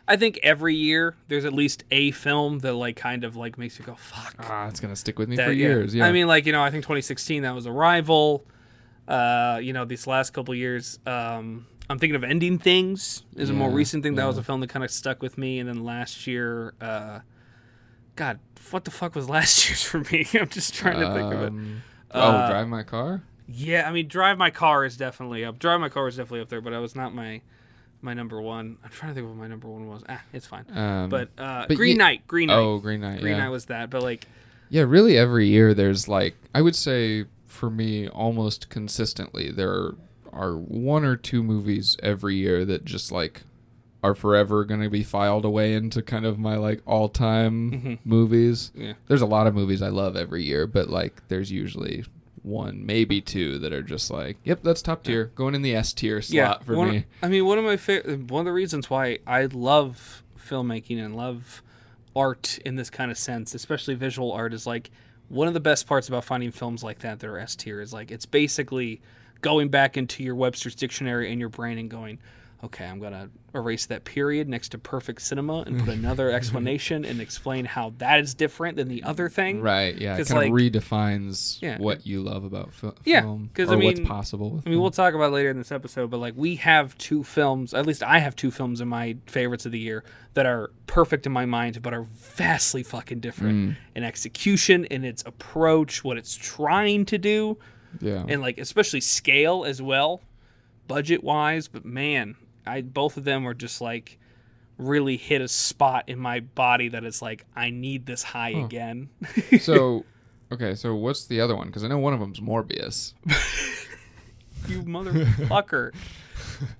I 0.09 0.15
think 0.17 0.39
every 0.43 0.75
year 0.75 1.15
there's 1.27 1.45
at 1.45 1.53
least 1.53 1.83
a 1.91 2.11
film 2.11 2.59
that 2.59 2.73
like 2.73 2.95
kind 2.97 3.23
of 3.23 3.35
like 3.35 3.57
makes 3.57 3.77
you 3.79 3.85
go 3.85 3.93
fuck. 3.95 4.35
Ah, 4.39 4.67
it's 4.67 4.79
gonna 4.79 4.95
stick 4.95 5.17
with 5.19 5.29
me 5.29 5.35
that- 5.37 5.45
for 5.47 5.53
years. 5.53 5.93
Yeah. 5.95 6.05
I 6.07 6.11
mean, 6.11 6.27
like 6.27 6.45
you 6.45 6.51
know, 6.51 6.63
I 6.63 6.71
think 6.71 6.83
2016 6.83 7.43
that 7.43 7.53
was 7.55 7.67
Arrival. 7.67 8.45
Uh, 9.07 9.59
you 9.61 9.71
know, 9.73 9.85
these 9.85 10.05
last 10.05 10.31
couple 10.33 10.53
years, 10.53 10.99
um, 11.07 11.65
I'm 11.89 11.97
thinking 11.97 12.15
of 12.15 12.23
Ending 12.23 12.59
Things 12.59 13.23
is 13.35 13.49
a 13.49 13.53
more 13.53 13.69
recent 13.71 14.03
thing. 14.03 14.15
That 14.15 14.25
was 14.25 14.37
a 14.37 14.43
film 14.43 14.59
that 14.61 14.69
kind 14.69 14.83
of 14.85 14.91
stuck 14.91 15.21
with 15.23 15.37
me. 15.37 15.57
And 15.59 15.67
then 15.67 15.83
last 15.83 16.27
year, 16.27 16.73
uh, 16.81 17.19
God, 18.15 18.39
what 18.69 18.85
the 18.85 18.91
fuck 18.91 19.15
was 19.15 19.27
last 19.29 19.65
year's 19.67 19.83
for 19.83 19.99
me? 20.11 20.27
I'm 20.39 20.49
just 20.49 20.75
trying 20.75 20.99
to 20.99 21.13
think 21.13 21.33
of 21.33 21.41
it. 21.41 21.47
Um, 21.47 21.81
Uh, 22.11 22.45
oh, 22.47 22.51
drive 22.51 22.67
my 22.67 22.83
car. 22.83 23.23
Yeah, 23.47 23.87
I 23.87 23.91
mean, 23.91 24.07
Drive 24.07 24.37
My 24.37 24.51
Car 24.51 24.85
is 24.85 24.95
definitely 24.95 25.43
up. 25.43 25.57
Drive 25.57 25.79
My 25.79 25.89
Car 25.89 26.07
is 26.07 26.17
definitely 26.17 26.41
up 26.41 26.49
there, 26.49 26.61
but 26.61 26.71
I 26.73 26.77
was 26.79 26.95
not 26.95 27.15
my 27.15 27.41
my 28.01 28.13
number 28.13 28.41
one. 28.41 28.77
I'm 28.83 28.89
trying 28.89 29.11
to 29.11 29.15
think 29.15 29.27
what 29.27 29.37
my 29.37 29.47
number 29.47 29.67
one 29.67 29.87
was. 29.87 30.03
Ah, 30.07 30.21
it's 30.33 30.45
fine. 30.47 30.65
Um, 30.73 31.09
But, 31.09 31.29
uh, 31.37 31.65
but 31.67 31.77
Green 31.77 31.91
ye- 31.91 31.97
Knight, 31.97 32.27
Green 32.27 32.47
Knight, 32.47 32.57
oh, 32.57 32.79
Green 32.79 33.01
Knight. 33.01 33.21
Green 33.21 33.33
yeah. 33.35 33.43
Knight 33.43 33.49
was 33.49 33.65
that. 33.65 33.89
But 33.89 34.03
like, 34.03 34.27
Yeah, 34.69 34.83
really 34.83 35.17
every 35.17 35.47
year 35.47 35.73
there's 35.73 36.07
like 36.07 36.35
I 36.53 36.61
would 36.61 36.75
say 36.75 37.25
for 37.47 37.69
me 37.69 38.07
almost 38.07 38.69
consistently 38.69 39.51
there 39.51 39.91
are 40.31 40.53
one 40.53 41.03
or 41.03 41.15
two 41.15 41.41
movies 41.43 41.97
every 42.03 42.35
year 42.35 42.63
that 42.65 42.85
just 42.85 43.11
like 43.11 43.41
are 44.03 44.15
forever 44.15 44.63
going 44.63 44.81
to 44.81 44.89
be 44.89 45.03
filed 45.03 45.43
away 45.43 45.73
into 45.73 46.01
kind 46.01 46.25
of 46.25 46.39
my 46.39 46.55
like 46.55 46.81
all-time 46.85 47.71
Mhm. 47.71 47.99
movies. 48.05 48.71
Yeah. 48.75 48.93
There's 49.07 49.21
a 49.21 49.25
lot 49.25 49.45
of 49.47 49.53
movies 49.55 49.81
I 49.81 49.89
love 49.89 50.15
every 50.15 50.43
year, 50.43 50.67
but 50.67 50.89
like 50.89 51.21
there's 51.27 51.51
usually 51.51 52.05
one, 52.49 52.85
maybe 52.85 53.21
two 53.21 53.59
that 53.59 53.71
are 53.71 53.81
just 53.81 54.11
like, 54.11 54.37
yep, 54.43 54.61
that's 54.63 54.81
top 54.81 55.03
tier, 55.03 55.25
going 55.35 55.55
in 55.55 55.61
the 55.61 55.75
S 55.75 55.93
tier 55.93 56.21
slot 56.21 56.63
for 56.63 56.75
one, 56.75 56.89
me. 56.89 57.05
I 57.21 57.27
mean, 57.27 57.45
one 57.45 57.57
of 57.57 57.63
my 57.63 57.77
fa- 57.77 58.19
one 58.27 58.41
of 58.41 58.45
the 58.45 58.51
reasons 58.51 58.89
why 58.89 59.19
I 59.25 59.45
love 59.45 60.23
filmmaking 60.37 61.03
and 61.03 61.15
love 61.15 61.61
art 62.15 62.59
in 62.65 62.75
this 62.75 62.89
kind 62.89 63.11
of 63.11 63.17
sense, 63.17 63.53
especially 63.53 63.95
visual 63.95 64.31
art, 64.31 64.53
is 64.53 64.65
like 64.65 64.91
one 65.29 65.47
of 65.47 65.53
the 65.53 65.59
best 65.59 65.87
parts 65.87 66.07
about 66.07 66.25
finding 66.25 66.51
films 66.51 66.83
like 66.83 66.99
that 66.99 67.19
that 67.19 67.27
are 67.27 67.37
S 67.37 67.55
tier 67.55 67.81
is 67.81 67.93
like 67.93 68.11
it's 68.11 68.25
basically 68.25 69.01
going 69.41 69.69
back 69.69 69.95
into 69.95 70.23
your 70.23 70.35
Webster's 70.35 70.75
dictionary 70.75 71.31
in 71.31 71.39
your 71.39 71.49
brain 71.49 71.77
and 71.77 71.89
going, 71.89 72.19
okay, 72.63 72.85
I'm 72.85 72.99
gonna 72.99 73.29
erase 73.55 73.85
that 73.87 74.03
period 74.03 74.49
next 74.49 74.69
to 74.69 74.77
perfect 74.77 75.21
cinema 75.21 75.61
and 75.61 75.79
put 75.79 75.89
another 75.89 76.29
explanation 76.39 77.05
and 77.05 77.21
explain 77.21 77.65
how 77.65 77.93
that 77.97 78.19
is 78.19 78.33
different 78.33 78.75
than 78.75 78.87
the 78.89 79.01
other 79.03 79.29
thing. 79.29 79.61
Right, 79.61 79.95
yeah, 79.95 80.17
it 80.17 80.27
kind 80.27 80.39
like- 80.39 80.51
of 80.51 80.55
redefines 80.83 81.61
Yeah. 81.61 81.77
what 81.77 82.05
you 82.05 82.21
love 82.21 82.43
about 82.43 82.73
fil- 82.73 82.95
Yeah, 83.05 83.21
film 83.21 83.49
or 83.57 83.61
I 83.61 83.75
what's 83.75 83.99
mean- 83.99 84.05
possible 84.05 84.51
with 84.51 84.67
I 84.67 84.69
mean, 84.69 84.81
we'll 84.81 84.91
talk 84.91 85.13
about 85.13 85.27
it 85.29 85.35
later 85.35 85.49
in 85.49 85.57
this 85.57 85.71
episode, 85.71 86.09
but 86.09 86.19
like 86.19 86.33
we 86.35 86.55
have 86.57 86.97
two 86.97 87.23
films, 87.23 87.73
at 87.73 87.85
least 87.85 88.03
I 88.03 88.19
have 88.19 88.35
two 88.35 88.51
films 88.51 88.81
in 88.81 88.87
my 88.87 89.15
favorites 89.25 89.65
of 89.65 89.71
the 89.71 89.79
year 89.79 90.03
that 90.33 90.45
are 90.45 90.71
perfect 90.85 91.25
in 91.25 91.31
my 91.31 91.45
mind, 91.45 91.81
but 91.81 91.93
are 91.93 92.07
vastly 92.13 92.83
fucking 92.83 93.19
different 93.19 93.71
mm. 93.71 93.77
in 93.95 94.03
execution, 94.03 94.85
in 94.85 95.05
its 95.05 95.23
approach, 95.25 96.03
what 96.03 96.17
it's 96.17 96.35
trying 96.35 97.05
to 97.05 97.17
do, 97.17 97.57
yeah. 98.01 98.25
and 98.27 98.41
like 98.41 98.57
especially 98.57 99.01
scale 99.01 99.63
as 99.65 99.81
well, 99.81 100.21
budget 100.87 101.23
wise. 101.23 101.67
But 101.67 101.85
man, 101.85 102.35
I 102.69 102.81
both 102.81 103.17
of 103.17 103.23
them 103.23 103.43
were 103.43 103.53
just 103.53 103.81
like 103.81 104.17
really 104.77 105.17
hit 105.17 105.41
a 105.41 105.47
spot 105.47 106.05
in 106.07 106.17
my 106.19 106.39
body 106.39 106.89
that 106.89 107.03
is 107.03 107.21
like 107.21 107.45
I 107.55 107.69
need 107.69 108.05
this 108.05 108.23
high 108.23 108.51
again. 108.51 109.09
so 109.59 110.05
okay 110.51 110.73
so 110.75 110.95
what's 110.95 111.25
the 111.27 111.41
other 111.41 111.55
one 111.55 111.67
because 111.67 111.83
i 111.83 111.87
know 111.87 111.99
one 111.99 112.11
of 112.13 112.19
them's 112.19 112.39
morbius 112.39 113.13
you 114.67 114.81
motherfucker. 114.83 115.93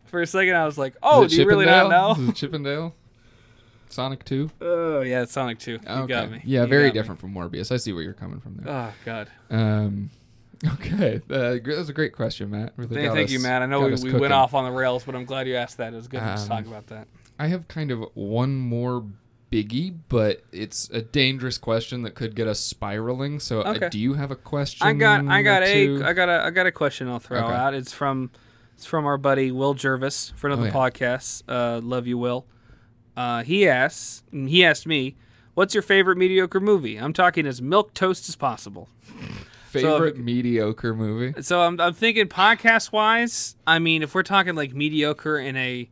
For 0.06 0.22
a 0.22 0.28
second, 0.28 0.56
I 0.56 0.66
was 0.66 0.78
like, 0.78 0.96
"Oh, 1.04 1.28
do 1.28 1.36
you 1.36 1.46
really 1.46 1.66
not 1.68 1.90
know?" 1.90 2.16
Chip 2.16 2.20
'n 2.22 2.24
Dale? 2.24 2.24
Is 2.24 2.30
it 2.30 2.36
Chip 2.36 2.54
'n 2.54 2.64
Dale 2.64 2.96
sonic 3.92 4.24
2 4.26 4.50
Oh 4.62 5.02
yeah, 5.02 5.26
Sonic 5.26 5.58
2. 5.60 5.72
You 5.72 6.08
got 6.08 6.30
me. 6.32 6.42
yeah 6.46 6.62
You 6.64 6.68
very 6.68 6.84
got 6.90 6.94
me. 6.96 7.00
different 7.00 7.20
from 7.22 7.34
morbius 7.34 7.72
i 7.72 7.78
see 7.78 7.92
where 7.94 8.04
you're 8.04 8.14
coming 8.14 8.40
from 8.40 8.56
there 8.58 8.72
Oh 8.74 8.94
god. 9.06 9.30
um 9.50 10.10
okay 10.66 11.22
uh, 11.30 11.56
gr- 11.56 11.72
that 11.72 11.78
was 11.78 11.90
a 11.90 11.94
great 11.94 12.14
question 12.14 12.50
matt 12.50 12.74
really 12.76 12.96
Thank, 12.96 13.14
thank 13.14 13.26
us- 13.26 13.32
you, 13.32 13.40
Matt. 13.40 13.62
I 13.62 13.66
know 13.66 13.82
we, 13.82 13.96
we 14.12 14.14
went 14.20 14.34
off 14.34 14.54
on 14.54 14.66
the 14.66 14.72
rails, 14.72 15.04
but 15.06 15.16
I'm 15.16 15.26
glad 15.26 15.48
you 15.48 15.56
asked 15.56 15.78
that. 15.78 15.94
It 15.94 15.96
was 15.96 16.08
good 16.08 16.20
to 16.20 16.32
Um, 16.34 16.48
talk 16.48 16.66
about 16.66 16.88
that. 16.88 17.08
i 17.38 17.48
have 17.48 17.68
kind 17.68 17.92
of 17.92 18.04
one 18.14 18.56
more 18.56 19.06
biggie 19.52 19.96
but 20.10 20.44
it's 20.52 20.90
a 20.92 21.02
dangerous 21.02 21.58
question 21.58 22.04
that 22.04 22.14
could 22.14 22.36
get 22.36 22.48
us 22.48 22.60
spiraling 22.60 23.40
so 23.40 23.62
uh, 23.62 23.90
do 23.90 23.98
you 23.98 24.14
have 24.14 24.30
a 24.30 24.36
question 24.36 24.86
I 24.88 24.94
got 24.94 25.26
I 25.28 25.42
got 25.42 25.64
a 25.64 26.14
got 26.14 26.30
a 26.30 26.44
I 26.46 26.50
got 26.52 26.68
a 26.68 26.72
question 26.72 27.08
I'll 27.08 27.18
throw 27.20 27.40
Okay. 27.46 27.54
out. 27.56 27.74
It's 27.74 27.92
from 27.92 28.30
it's 28.76 28.86
from 28.86 29.06
our 29.08 29.18
buddy 29.18 29.52
Will 29.52 29.74
Jervis 29.74 30.34
for 30.36 30.48
another 30.48 30.64
Oh, 30.64 30.66
yeah. 30.66 30.72
podcast. 30.72 31.44
Uh, 31.48 31.82
love 31.82 32.06
you, 32.06 32.18
Will. 32.20 32.46
Uh, 33.18 33.44
he 33.44 33.68
asks 33.68 34.24
he 34.32 34.64
asked 34.64 34.86
me, 34.86 35.16
"What's 35.56 35.74
your 35.74 35.82
favorite 35.84 36.18
mediocre 36.18 36.60
movie?" 36.62 36.98
I'm 36.98 37.12
talking 37.12 37.46
as 37.48 37.60
milk 37.62 37.94
toast 37.96 38.30
as 38.30 38.36
possible. 38.36 38.88
Favorite 39.70 40.18
mediocre 40.18 40.94
movie 40.94 41.42
So 41.42 41.62
I'm, 41.62 41.80
I'm 41.80 41.94
thinking 41.94 42.28
podcast 42.28 42.92
wise. 42.92 43.56
I 43.68 43.80
mean, 43.80 44.04
if 44.04 44.16
we're 44.16 44.24
talking 44.24 44.56
like 44.56 44.74
mediocre 44.74 45.38
in 45.38 45.56
a 45.56 45.90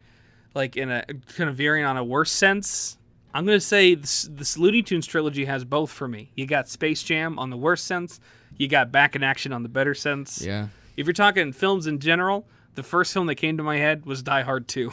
like 0.54 0.76
in 0.76 0.90
a 0.90 1.06
kind 1.36 1.50
of 1.50 1.56
veering 1.56 1.86
on 1.86 1.98
a 1.98 2.04
worse 2.04 2.32
sense, 2.32 2.98
I'm 3.34 3.46
gonna 3.46 3.60
say 3.60 3.96
this, 3.96 4.28
this 4.32 4.58
Looney 4.58 4.82
Tunes 4.82 5.06
trilogy 5.06 5.46
has 5.46 5.64
both 5.64 5.92
for 5.92 6.08
me. 6.08 6.32
You 6.36 6.46
got 6.46 6.68
Space 6.68 7.04
Jam 7.04 7.38
on 7.38 7.50
the 7.50 7.58
worst 7.58 7.86
sense. 7.86 8.20
You 8.58 8.68
got 8.68 8.92
Back 8.92 9.16
in 9.16 9.24
Action 9.24 9.54
on 9.54 9.64
the 9.64 9.70
better 9.70 9.94
sense. 9.94 10.42
yeah 10.42 10.68
If 10.96 11.06
you're 11.06 11.14
talking 11.14 11.54
films 11.54 11.86
in 11.86 12.00
general, 12.00 12.48
the 12.76 12.84
first 12.84 13.14
film 13.14 13.28
that 13.28 13.36
came 13.36 13.58
to 13.58 13.64
my 13.64 13.78
head 13.78 14.06
was 14.06 14.24
Die 14.24 14.42
Hard 14.42 14.68
2. 14.68 14.92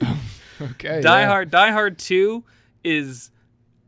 okay 0.62 1.00
Die 1.02 1.20
yeah. 1.20 1.26
Hard 1.26 1.50
Die 1.50 1.70
Hard 1.72 1.98
2 1.98 2.42
is 2.84 3.30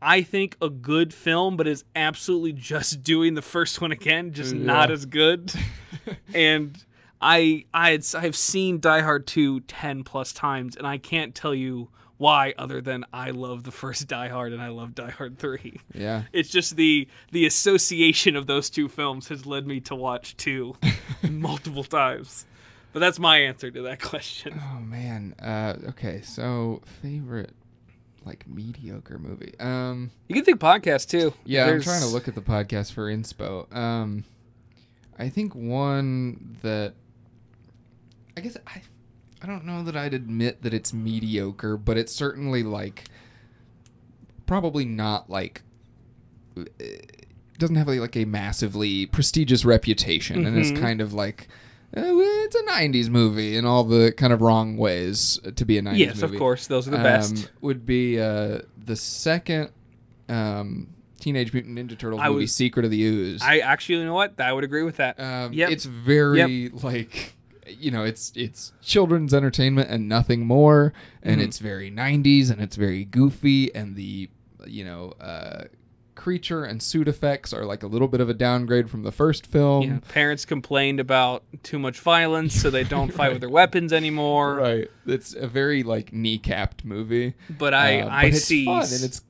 I 0.03 0.21
think 0.21 0.57
a 0.61 0.69
good 0.69 1.13
film 1.13 1.57
but 1.57 1.67
is 1.67 1.83
absolutely 1.95 2.53
just 2.73 3.03
doing 3.03 3.33
the 3.33 3.41
first 3.41 3.81
one 3.81 3.91
again 3.91 4.33
just 4.33 4.53
not 4.53 4.91
as 4.91 5.05
good. 5.05 5.53
and 6.33 6.83
I 7.21 7.65
I 7.73 7.91
had, 7.91 8.05
I've 8.15 8.35
seen 8.35 8.79
Die 8.79 9.01
Hard 9.01 9.25
2 9.27 9.61
10 9.61 10.03
plus 10.03 10.33
times 10.33 10.75
and 10.75 10.85
I 10.85 10.97
can't 10.97 11.33
tell 11.33 11.55
you 11.55 11.89
why 12.17 12.53
other 12.57 12.79
than 12.79 13.05
I 13.11 13.31
love 13.31 13.63
the 13.63 13.71
first 13.71 14.07
Die 14.07 14.27
Hard 14.27 14.53
and 14.53 14.61
I 14.61 14.67
love 14.69 14.95
Die 14.95 15.09
Hard 15.11 15.39
3. 15.39 15.79
yeah 15.93 16.23
It's 16.33 16.49
just 16.49 16.75
the 16.75 17.07
the 17.31 17.45
association 17.45 18.35
of 18.35 18.45
those 18.47 18.69
two 18.69 18.87
films 18.89 19.29
has 19.29 19.45
led 19.45 19.65
me 19.65 19.79
to 19.81 19.95
watch 19.95 20.37
2 20.37 20.75
multiple 21.29 21.83
times. 21.83 22.45
But 22.91 22.99
that's 22.99 23.17
my 23.17 23.37
answer 23.39 23.71
to 23.71 23.81
that 23.83 24.01
question. 24.01 24.61
Oh 24.71 24.79
man. 24.79 25.33
Uh, 25.41 25.89
okay, 25.89 26.21
so 26.21 26.81
favorite 27.01 27.55
like 28.25 28.47
mediocre 28.47 29.17
movie. 29.19 29.53
Um, 29.59 30.11
You 30.27 30.35
can 30.35 30.45
think 30.45 30.59
podcast 30.59 31.09
too. 31.09 31.33
yeah, 31.45 31.65
There's- 31.65 31.85
I'm 31.87 31.91
trying 31.93 32.01
to 32.01 32.13
look 32.13 32.27
at 32.27 32.35
the 32.35 32.41
podcast 32.41 32.93
for 32.93 33.11
inspo. 33.13 33.73
Um, 33.75 34.23
I 35.19 35.29
think 35.29 35.53
one 35.55 36.57
that 36.61 36.93
I 38.37 38.41
guess 38.41 38.57
I 38.65 38.81
I 39.41 39.45
don't 39.45 39.65
know 39.65 39.83
that 39.83 39.95
I'd 39.97 40.13
admit 40.13 40.61
that 40.63 40.73
it's 40.73 40.93
mediocre, 40.93 41.75
but 41.77 41.97
it's 41.97 42.13
certainly 42.15 42.63
like 42.63 43.05
probably 44.45 44.85
not 44.85 45.29
like 45.29 45.61
doesn't 47.57 47.75
have 47.75 47.87
like 47.87 48.15
a 48.15 48.25
massively 48.25 49.05
prestigious 49.05 49.63
reputation 49.65 50.45
and 50.45 50.57
it's 50.57 50.71
kind 50.79 51.01
of 51.01 51.13
like 51.13 51.47
uh, 51.49 51.53
it's 51.95 52.55
a 52.55 52.63
90s 52.63 53.09
movie 53.09 53.55
in 53.57 53.65
all 53.65 53.83
the 53.83 54.11
kind 54.11 54.33
of 54.33 54.41
wrong 54.41 54.77
ways 54.77 55.39
to 55.55 55.65
be 55.65 55.77
a 55.77 55.81
90s 55.81 55.97
Yes, 55.97 56.21
movie 56.21 56.35
of 56.35 56.39
course. 56.39 56.67
Those 56.67 56.87
are 56.87 56.91
the 56.91 56.97
um, 56.97 57.03
best. 57.03 57.51
would 57.61 57.85
be 57.85 58.19
uh, 58.19 58.59
the 58.85 58.95
second 58.95 59.69
um, 60.29 60.87
Teenage 61.19 61.53
Mutant 61.53 61.77
Ninja 61.77 61.97
Turtles 61.97 62.21
I 62.21 62.29
movie, 62.29 62.41
was- 62.41 62.55
Secret 62.55 62.85
of 62.85 62.91
the 62.91 63.01
Ooze. 63.03 63.41
I 63.43 63.59
actually, 63.59 63.99
you 63.99 64.05
know 64.05 64.13
what? 64.13 64.39
I 64.39 64.51
would 64.53 64.63
agree 64.63 64.83
with 64.83 64.97
that. 64.97 65.19
um, 65.19 65.53
Yep. 65.53 65.69
It's 65.71 65.85
very 65.85 66.69
like 66.69 67.35
you 67.65 67.91
know, 67.91 68.03
it's 68.03 68.33
it's 68.35 68.73
children's 68.81 69.33
entertainment 69.33 69.89
and 69.89 70.09
nothing 70.09 70.45
more, 70.45 70.91
and 71.21 71.39
Mhm. 71.39 71.45
it's 71.45 71.59
very 71.59 71.89
'90s 71.89 72.51
and 72.51 72.59
it's 72.61 72.75
very 72.75 73.05
goofy, 73.05 73.73
and 73.73 73.95
the 73.95 74.29
you 74.67 74.83
know. 74.83 75.13
Uh, 75.21 75.65
creature 76.15 76.63
and 76.63 76.81
suit 76.81 77.07
effects 77.07 77.53
are 77.53 77.65
like 77.65 77.83
a 77.83 77.87
little 77.87 78.07
bit 78.07 78.21
of 78.21 78.29
a 78.29 78.33
downgrade 78.33 78.89
from 78.89 79.03
the 79.03 79.11
first 79.11 79.45
film 79.47 79.83
yeah. 79.83 79.99
Parents 80.09 80.45
complained 80.45 80.99
about 80.99 81.43
too 81.63 81.79
much 81.79 81.99
violence, 81.99 82.53
so 82.53 82.69
they 82.69 82.83
don't 82.83 83.11
fight 83.13 83.31
with 83.31 83.41
their 83.41 83.49
weapons 83.49 83.91
anymore. 83.93 84.55
right 84.57 84.87
it's 85.05 85.33
a 85.33 85.47
very 85.47 85.83
like 85.83 86.11
kneecapped 86.11 86.83
movie 86.85 87.33
But 87.49 87.73
I, 87.73 88.01
Uh, 88.01 88.09
I 88.09 88.21
but 88.29 88.35
it's 88.35 88.45
see, 88.45 88.65
fun 88.65 88.83
and 88.83 89.03
it's 89.03 89.21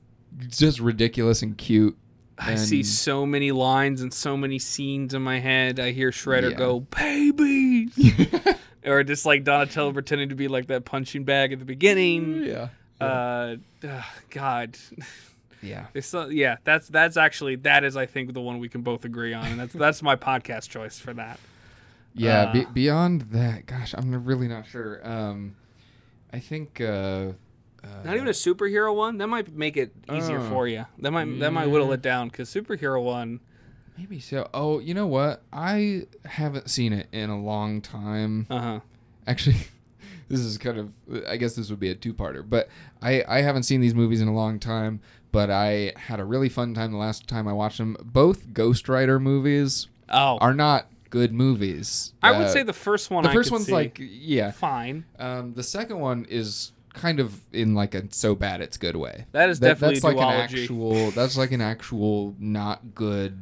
just 0.48 0.80
ridiculous 0.80 1.42
and 1.42 1.56
cute 1.56 1.96
I 2.36 2.56
see 2.56 2.82
so 2.82 3.24
many 3.24 3.52
lines 3.52 4.02
and 4.02 4.12
so 4.12 4.36
many 4.36 4.58
scenes 4.58 5.14
in 5.14 5.22
my 5.22 5.38
head. 5.38 5.78
I 5.78 5.92
hear 5.92 6.10
Shredder 6.10 6.50
Yeah. 6.50 6.56
go, 6.58 6.80
"Baby," 6.80 7.88
or 8.84 9.04
just 9.04 9.24
like 9.24 9.44
Donatello 9.44 9.92
pretending 9.92 10.30
to 10.30 10.34
be 10.34 10.48
like 10.48 10.66
that 10.66 10.84
punching 10.84 11.22
bag 11.22 11.52
at 11.52 11.60
the 11.60 11.64
beginning. 11.64 12.42
yeah 12.42 12.68
Uh, 13.00 13.56
ugh, 13.88 14.04
God, 14.30 14.76
yeah 15.64 15.86
There's 15.92 16.06
so, 16.06 16.28
yeah, 16.28 16.56
that's 16.64 16.88
that's 16.88 17.16
actually 17.16 17.56
that 17.56 17.82
is 17.84 17.96
I 17.96 18.06
think 18.06 18.32
the 18.34 18.40
one 18.40 18.58
we 18.58 18.68
can 18.68 18.82
both 18.82 19.04
agree 19.04 19.32
on, 19.34 19.44
and 19.46 19.58
that's 19.60 19.72
that's 19.72 20.02
my 20.02 20.16
podcast 20.16 20.68
choice 20.68 20.98
for 20.98 21.12
that. 21.14 21.38
Yeah, 22.14 22.52
be, 22.52 22.64
Uh, 22.64 22.70
beyond 22.70 23.22
that, 23.32 23.66
gosh, 23.66 23.94
I'm 23.96 24.24
really 24.24 24.46
not 24.46 24.66
sure. 24.66 25.00
Um, 25.08 25.56
I 26.32 26.38
think 26.38 26.80
uh, 26.80 27.32
Not 28.04 28.14
even 28.14 28.28
a 28.28 28.32
superhero 28.32 28.94
one. 28.94 29.18
That 29.18 29.26
might 29.28 29.52
make 29.52 29.76
it 29.76 29.92
easier 30.12 30.38
Oh. 30.38 30.48
for 30.48 30.68
you. 30.68 30.86
That 31.00 31.10
might 31.10 31.38
that 31.40 31.52
might 31.52 31.66
whittle 31.66 31.92
it 31.92 32.02
down 32.02 32.28
because 32.28 32.48
superhero 32.52 33.02
one. 33.02 33.40
Maybe 33.98 34.18
so. 34.20 34.48
Oh, 34.54 34.78
you 34.80 34.92
know 34.94 35.06
what? 35.06 35.42
I 35.52 36.06
haven't 36.24 36.68
seen 36.70 36.92
it 36.92 37.08
in 37.12 37.30
a 37.30 37.40
long 37.40 37.80
time. 37.80 38.46
Uh 38.50 38.60
huh. 38.60 38.80
Actually, 39.26 39.56
this 40.28 40.40
is 40.40 40.58
kind 40.58 40.78
of. 40.78 40.92
I 41.28 41.36
guess 41.36 41.54
this 41.54 41.70
would 41.70 41.78
be 41.80 41.90
a 41.90 41.94
two-parter, 41.94 42.48
but 42.48 42.68
I 43.02 43.22
I 43.28 43.42
haven't 43.42 43.62
seen 43.64 43.80
these 43.80 43.94
movies 43.94 44.20
in 44.20 44.28
a 44.28 44.34
long 44.34 44.58
time. 44.58 45.00
But 45.34 45.50
I 45.50 45.92
had 45.96 46.20
a 46.20 46.24
really 46.24 46.48
fun 46.48 46.72
time 46.74 46.92
the 46.92 46.96
last 46.98 47.26
time 47.28 47.46
I 47.46 47.52
watched 47.52 47.78
them. 47.78 47.96
Both 48.02 48.52
Ghost 48.54 48.88
Rider 48.88 49.18
movies 49.20 49.88
Oh, 50.08 50.38
are 50.38 50.54
not 50.54 50.86
good 51.10 51.32
movies. 51.32 52.12
I 52.22 52.30
would 52.32 52.46
Uh, 52.46 52.48
say 52.48 52.62
the 52.62 52.72
first 52.72 53.10
one. 53.10 53.24
the 53.24 53.30
I 53.30 53.34
first 53.34 53.50
one's 53.50 53.66
see. 53.66 53.72
like 53.72 53.98
yeah. 54.00 54.50
fine. 54.52 55.04
Um, 55.18 55.54
the 55.54 55.62
second 55.62 55.98
one 55.98 56.24
is 56.28 56.70
kind 56.92 57.18
of 57.18 57.40
in 57.52 57.74
like 57.74 57.94
a 57.96 58.04
so 58.10 58.34
bad 58.36 58.60
it's 58.60 58.76
good 58.76 58.94
way. 58.96 59.26
That 59.32 59.50
is 59.50 59.58
definitely 59.58 59.96
that's 59.96 60.04
like 60.04 60.16
an 60.16 60.22
actual. 60.22 61.10
That's 61.10 61.36
like 61.36 61.50
an 61.52 61.60
actual 61.60 62.34
not 62.38 62.94
good 62.94 63.36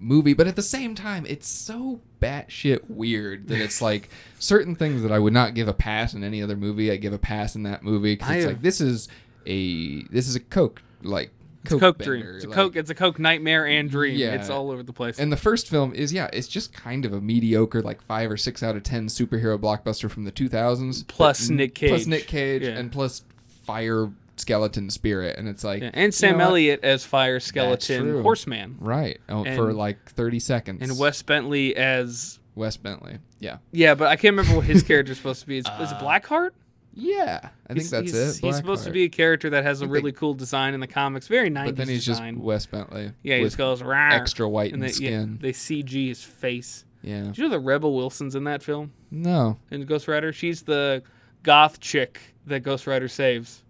movie, 0.00 0.32
but 0.34 0.46
at 0.48 0.56
the 0.56 0.62
same 0.62 0.94
time, 0.94 1.26
it's 1.28 1.46
so 1.46 2.00
batshit 2.22 2.88
weird 2.88 3.48
that 3.48 3.60
it's 3.60 3.82
like 3.90 4.08
certain 4.38 4.74
things 4.74 5.02
that 5.02 5.12
I 5.12 5.18
would 5.18 5.32
not 5.34 5.54
give 5.54 5.68
a 5.68 5.74
pass 5.74 6.14
in 6.14 6.24
any 6.24 6.42
other 6.42 6.56
movie. 6.56 6.90
I 6.90 6.96
give 6.96 7.12
a 7.12 7.18
pass 7.18 7.54
in 7.54 7.64
that 7.64 7.82
movie 7.82 8.14
because 8.14 8.30
it's 8.36 8.44
I- 8.46 8.48
like 8.48 8.62
this 8.62 8.80
is 8.80 9.08
a 9.46 10.02
this 10.04 10.26
is 10.28 10.36
a 10.36 10.40
coke 10.40 10.80
like 11.04 11.30
It's 11.64 11.72
a 11.72 11.78
Coke 11.78 11.98
dream. 11.98 12.24
It's 12.34 12.44
a 12.44 12.48
like- 12.48 12.54
Coke. 12.56 12.76
It's 12.76 12.90
a 12.90 12.94
Coke 12.94 13.18
nightmare 13.18 13.66
and 13.66 13.90
dream. 13.90 14.16
Yeah. 14.18 14.34
It's 14.34 14.50
all 14.50 14.70
over 14.70 14.82
the 14.82 14.92
place. 14.92 15.18
And 15.18 15.30
the 15.32 15.36
first 15.36 15.68
film 15.68 15.94
is 15.94 16.12
yeah, 16.12 16.28
it's 16.32 16.48
just 16.48 16.72
kind 16.72 17.04
of 17.04 17.12
a 17.12 17.20
mediocre 17.20 17.82
like 17.82 18.02
five 18.02 18.30
or 18.30 18.36
six 18.36 18.62
out 18.62 18.76
of 18.76 18.82
ten 18.82 19.06
superhero 19.06 19.58
blockbuster 19.58 20.10
from 20.10 20.24
the 20.24 20.32
2000s. 20.32 21.06
Plus 21.08 21.46
but- 21.48 21.54
Nick 21.56 21.74
plus 21.76 22.00
Cage. 22.00 22.06
Nick 22.08 22.26
Cage, 22.26 22.62
Yeah. 22.62 22.70
and 22.78 22.90
plus 22.90 23.22
Fire 23.64 24.10
Skeleton 24.36 24.90
Spirit, 24.90 25.38
and 25.38 25.46
it's 25.48 25.62
like 25.62 25.82
Yeah, 25.82 25.90
and 25.94 26.06
you 26.06 26.12
Sam 26.12 26.32
know 26.32 26.38
what? 26.46 26.50
Elliott 26.52 26.80
as 26.82 27.04
Fire 27.04 27.38
Skeleton. 27.38 28.22
Horseman, 28.22 28.76
right 28.80 29.20
oh, 29.28 29.44
for 29.54 29.72
like 29.72 30.10
30 30.10 30.40
seconds. 30.40 30.78
and 30.82 30.98
Wes 30.98 31.22
Bentley 31.22 31.76
as 31.76 32.40
Wes 32.56 32.76
Bentley, 32.76 33.18
yeah, 33.38 33.58
yeah, 33.70 33.94
but 33.94 34.08
I 34.08 34.16
can't 34.16 34.34
remember 34.36 34.56
what 34.56 34.64
his 34.66 34.82
character's 34.82 35.18
supposed 35.18 35.42
to 35.42 35.46
be. 35.46 35.58
Is, 35.58 35.66
is 35.80 35.92
it 35.92 35.98
Blackheart? 35.98 36.50
Yeah, 36.94 37.40
I 37.66 37.68
think 37.74 37.78
He's- 37.80 37.90
that's 37.90 38.02
he's, 38.12 38.38
it. 38.38 38.46
He's 38.46 38.56
supposed 38.56 38.84
to 38.84 38.90
be 38.90 39.04
a 39.04 39.08
character 39.08 39.50
that 39.50 39.64
has 39.64 39.80
a 39.80 39.84
think 39.84 39.92
really 39.94 40.12
cool 40.12 40.34
design 40.34 40.74
in 40.74 40.80
the 40.80 40.86
comics, 40.86 41.26
very 41.28 41.50
90s 41.50 41.64
but 41.66 41.76
then 41.76 41.88
he's 41.88 42.04
design. 42.04 42.34
just 42.34 42.44
Wes 42.44 42.66
Bentley. 42.66 43.12
yeah, 43.22 43.36
he 43.38 43.44
just 43.44 43.56
goes 43.58 43.82
"Rawr," 43.82 44.12
extra 44.12 44.48
white 44.48 44.72
and 44.72 44.82
in 44.82 44.86
they, 44.88 44.92
skin. 44.92 45.38
Yeah, 45.40 45.48
they 45.48 45.52
CG 45.52 46.08
his 46.08 46.22
face. 46.22 46.84
yeah, 47.02 47.22
Did 47.24 47.38
you 47.38 47.44
know 47.44 47.50
that 47.50 47.60
Rebel 47.60 47.94
Wilson's 47.94 48.34
in 48.34 48.44
that 48.44 48.62
film 48.62 48.92
no, 49.10 49.58
in 49.70 49.84
Ghost 49.86 50.06
Rider? 50.08 50.32
She's 50.32 50.62
the 50.62 51.02
goth 51.42 51.80
chick 51.80 52.20
that 52.46 52.60
Ghost 52.60 52.86
Rider 52.86 53.08
saves. 53.08 53.62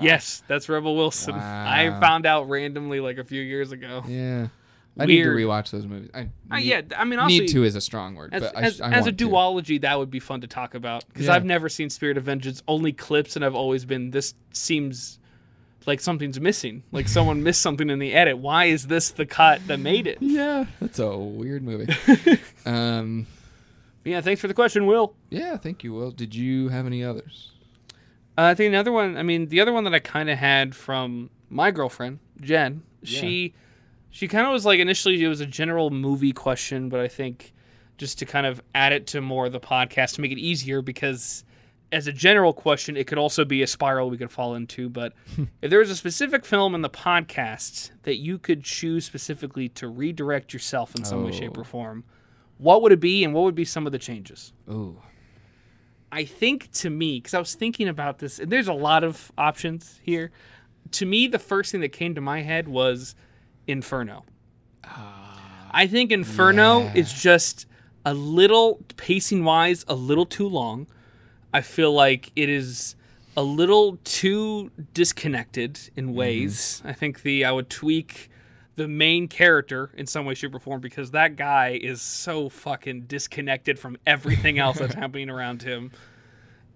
Yes, 0.00 0.44
that's 0.46 0.68
Rebel 0.68 0.94
Wilson. 0.96 1.34
I 1.34 1.98
found 2.00 2.24
out 2.24 2.48
randomly 2.48 3.00
like 3.00 3.18
a 3.18 3.24
few 3.24 3.42
years 3.42 3.72
ago. 3.72 4.04
yeah. 4.06 4.46
I 4.98 5.06
Weird. 5.06 5.26
need 5.36 5.42
to 5.42 5.46
rewatch 5.46 5.70
those 5.70 5.86
movies. 5.86 6.10
I 6.12 6.28
Uh, 6.50 6.56
need, 6.56 6.64
yeah, 6.64 6.80
I 6.96 7.04
mean, 7.04 7.24
need 7.26 7.46
to 7.48 7.62
is 7.64 7.76
a 7.76 7.80
strong 7.80 8.14
word, 8.16 8.34
as, 8.34 8.42
but 8.42 8.56
I, 8.56 8.60
as, 8.62 8.80
I 8.80 8.90
as 8.92 9.06
a 9.06 9.10
want 9.10 9.18
to. 9.18 9.28
duology, 9.28 9.80
that 9.82 9.98
would 9.98 10.10
be 10.10 10.18
fun 10.20 10.40
to 10.40 10.46
talk 10.46 10.74
about 10.74 11.06
because 11.08 11.26
Yeah. 11.26 11.34
I've 11.34 11.44
never 11.44 11.68
seen 11.68 11.88
Spirit 11.88 12.16
of 12.16 12.24
Vengeance, 12.24 12.62
only 12.66 12.92
clips, 12.92 13.36
and 13.36 13.44
I've 13.44 13.54
always 13.54 13.84
been 13.84 14.10
this 14.10 14.34
seems 14.52 15.18
like 15.86 16.00
something's 16.00 16.40
missing, 16.40 16.82
like 16.92 17.06
someone 17.08 17.42
missed 17.42 17.62
something 17.62 17.88
in 17.88 17.98
the 18.00 18.12
edit. 18.12 18.38
Why 18.38 18.64
is 18.66 18.88
this 18.88 19.10
the 19.10 19.24
cut 19.24 19.66
that 19.68 19.78
made 19.78 20.06
it? 20.06 20.18
Yeah, 20.20 20.66
that's 20.80 20.98
a 20.98 21.16
weird 21.16 21.62
movie. 21.62 21.94
um, 22.66 23.26
Yeah, 24.04 24.20
thanks 24.20 24.40
for 24.40 24.48
the 24.48 24.54
question, 24.54 24.86
Will. 24.86 25.14
yeah, 25.30 25.56
thank 25.56 25.84
you. 25.84 25.92
Will, 25.94 26.10
did 26.10 26.34
you 26.34 26.68
have 26.70 26.86
any 26.86 27.04
others? 27.04 27.52
Uh, 28.36 28.42
I 28.42 28.54
think 28.54 28.68
another 28.68 28.92
one. 28.92 29.16
I 29.16 29.22
mean, 29.22 29.46
the 29.48 29.60
other 29.60 29.72
one 29.72 29.84
that 29.84 29.94
I 29.94 29.98
kind 30.00 30.28
of 30.30 30.38
had 30.38 30.74
from 30.74 31.30
my 31.50 31.70
girlfriend 31.70 32.18
Jen. 32.40 32.82
She, 33.02 33.54
she 34.10 34.28
kind 34.28 34.46
of 34.46 34.52
was 34.52 34.64
like 34.64 34.80
initially 34.80 35.22
it 35.22 35.28
was 35.28 35.40
a 35.40 35.46
general 35.46 35.90
movie 35.90 36.32
question, 36.32 36.88
but 36.88 37.00
I 37.00 37.08
think 37.08 37.52
just 37.96 38.18
to 38.20 38.26
kind 38.26 38.46
of 38.46 38.62
add 38.74 38.92
it 38.92 39.06
to 39.08 39.20
more 39.20 39.46
of 39.46 39.52
the 39.52 39.60
podcast 39.60 40.14
to 40.14 40.20
make 40.20 40.32
it 40.32 40.38
easier 40.38 40.80
because 40.82 41.44
as 41.90 42.06
a 42.06 42.12
general 42.12 42.52
question, 42.52 42.96
it 42.96 43.06
could 43.06 43.18
also 43.18 43.44
be 43.44 43.62
a 43.62 43.66
spiral 43.66 44.10
we 44.10 44.18
could 44.18 44.30
fall 44.30 44.54
into. 44.54 44.88
But 44.88 45.14
if 45.62 45.70
there 45.70 45.78
was 45.78 45.90
a 45.90 45.96
specific 45.96 46.44
film 46.44 46.74
in 46.74 46.82
the 46.82 46.90
podcast 46.90 47.90
that 48.02 48.16
you 48.18 48.38
could 48.38 48.62
choose 48.62 49.04
specifically 49.06 49.68
to 49.70 49.88
redirect 49.88 50.52
yourself 50.52 50.94
in 50.94 51.04
some 51.04 51.24
way, 51.24 51.32
shape, 51.32 51.52
Oh. 51.56 51.62
or 51.62 51.64
form, 51.64 52.04
what 52.58 52.82
would 52.82 52.92
it 52.92 53.00
be, 53.00 53.24
and 53.24 53.32
what 53.34 53.44
would 53.44 53.54
be 53.54 53.64
some 53.64 53.86
of 53.86 53.92
the 53.92 53.98
changes? 53.98 54.52
Oh, 54.68 54.96
I 56.10 56.24
think 56.24 56.70
to 56.72 56.90
me, 56.90 57.18
because 57.18 57.34
I 57.34 57.38
was 57.38 57.54
thinking 57.54 57.88
about 57.88 58.18
this, 58.18 58.38
and 58.38 58.50
there's 58.50 58.68
a 58.68 58.72
lot 58.72 59.04
of 59.04 59.30
options 59.36 60.00
here. 60.02 60.30
To 60.92 61.06
me, 61.06 61.26
the 61.26 61.38
first 61.38 61.70
thing 61.72 61.80
that 61.82 61.92
came 61.92 62.14
to 62.14 62.20
my 62.20 62.42
head 62.42 62.66
was 62.68 63.14
Inferno. 63.68 64.24
Ah, 64.84 65.68
I 65.70 65.86
think 65.86 66.10
Inferno 66.10 66.80
yeah. 66.80 66.94
is 66.94 67.12
just 67.12 67.66
a 68.04 68.14
little, 68.14 68.80
pacing 68.96 69.44
wise, 69.44 69.84
a 69.86 69.94
little 69.94 70.26
too 70.26 70.48
long. 70.48 70.86
I 71.52 71.60
feel 71.60 71.92
like 71.92 72.32
it 72.34 72.48
is 72.48 72.96
a 73.36 73.42
little 73.42 73.98
too 74.02 74.70
disconnected 74.94 75.78
in 75.94 76.06
mm-hmm. 76.06 76.14
ways. 76.14 76.82
I 76.84 76.92
think 76.92 77.22
the 77.22 77.44
I 77.44 77.52
would 77.52 77.70
tweak 77.70 78.30
the 78.76 78.88
main 78.88 79.28
character 79.28 79.90
in 79.94 80.06
some 80.06 80.24
way, 80.24 80.34
shape, 80.34 80.54
or 80.54 80.58
form 80.58 80.80
because 80.80 81.10
that 81.10 81.36
guy 81.36 81.78
is 81.82 82.00
so 82.00 82.48
fucking 82.48 83.02
disconnected 83.02 83.78
from 83.78 83.98
everything 84.06 84.58
else 84.58 84.78
that's 84.78 84.94
happening 85.02 85.28
around 85.28 85.62
him, 85.62 85.90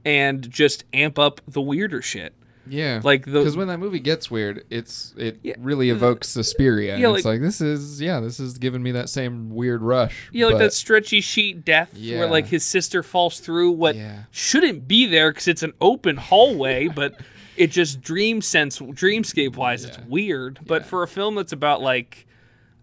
and 0.04 0.48
just 0.50 0.84
amp 0.92 1.18
up 1.18 1.40
the 1.48 1.62
weirder 1.62 2.02
shit. 2.02 2.34
Yeah. 2.66 3.00
Like 3.02 3.24
because 3.24 3.56
when 3.56 3.68
that 3.68 3.78
movie 3.78 4.00
gets 4.00 4.30
weird, 4.30 4.64
it's 4.70 5.14
it 5.16 5.38
Yeah. 5.42 5.54
really 5.58 5.90
evokes 5.90 6.28
Suspiria. 6.28 6.96
Yeah, 6.98 7.14
it's 7.14 7.24
like- 7.24 7.40
this 7.40 7.60
is 7.60 8.00
yeah, 8.00 8.20
this 8.20 8.38
is 8.40 8.58
giving 8.58 8.82
me 8.82 8.92
that 8.92 9.08
same 9.08 9.50
weird 9.50 9.82
rush. 9.82 10.28
Yeah, 10.32 10.46
like 10.46 10.58
that 10.58 10.72
stretchy 10.72 11.20
sheet 11.20 11.64
death 11.64 11.90
Yeah. 11.94 12.18
where 12.20 12.28
like 12.28 12.46
his 12.46 12.64
sister 12.64 13.02
falls 13.02 13.40
through 13.40 13.72
what 13.72 13.96
Yeah. 13.96 14.24
shouldn't 14.30 14.86
be 14.86 15.06
there 15.06 15.30
because 15.30 15.48
it's 15.48 15.62
an 15.62 15.72
open 15.80 16.16
hallway, 16.16 16.88
but 16.94 17.20
it 17.56 17.70
just 17.70 18.00
dream 18.00 18.40
sense, 18.40 18.78
dreamscape 18.78 19.56
wise, 19.56 19.84
it's 19.84 19.98
weird. 20.08 20.58
But 20.66 20.86
for 20.86 21.02
a 21.02 21.08
film 21.08 21.34
that's 21.34 21.52
about 21.52 21.82
like 21.82 22.26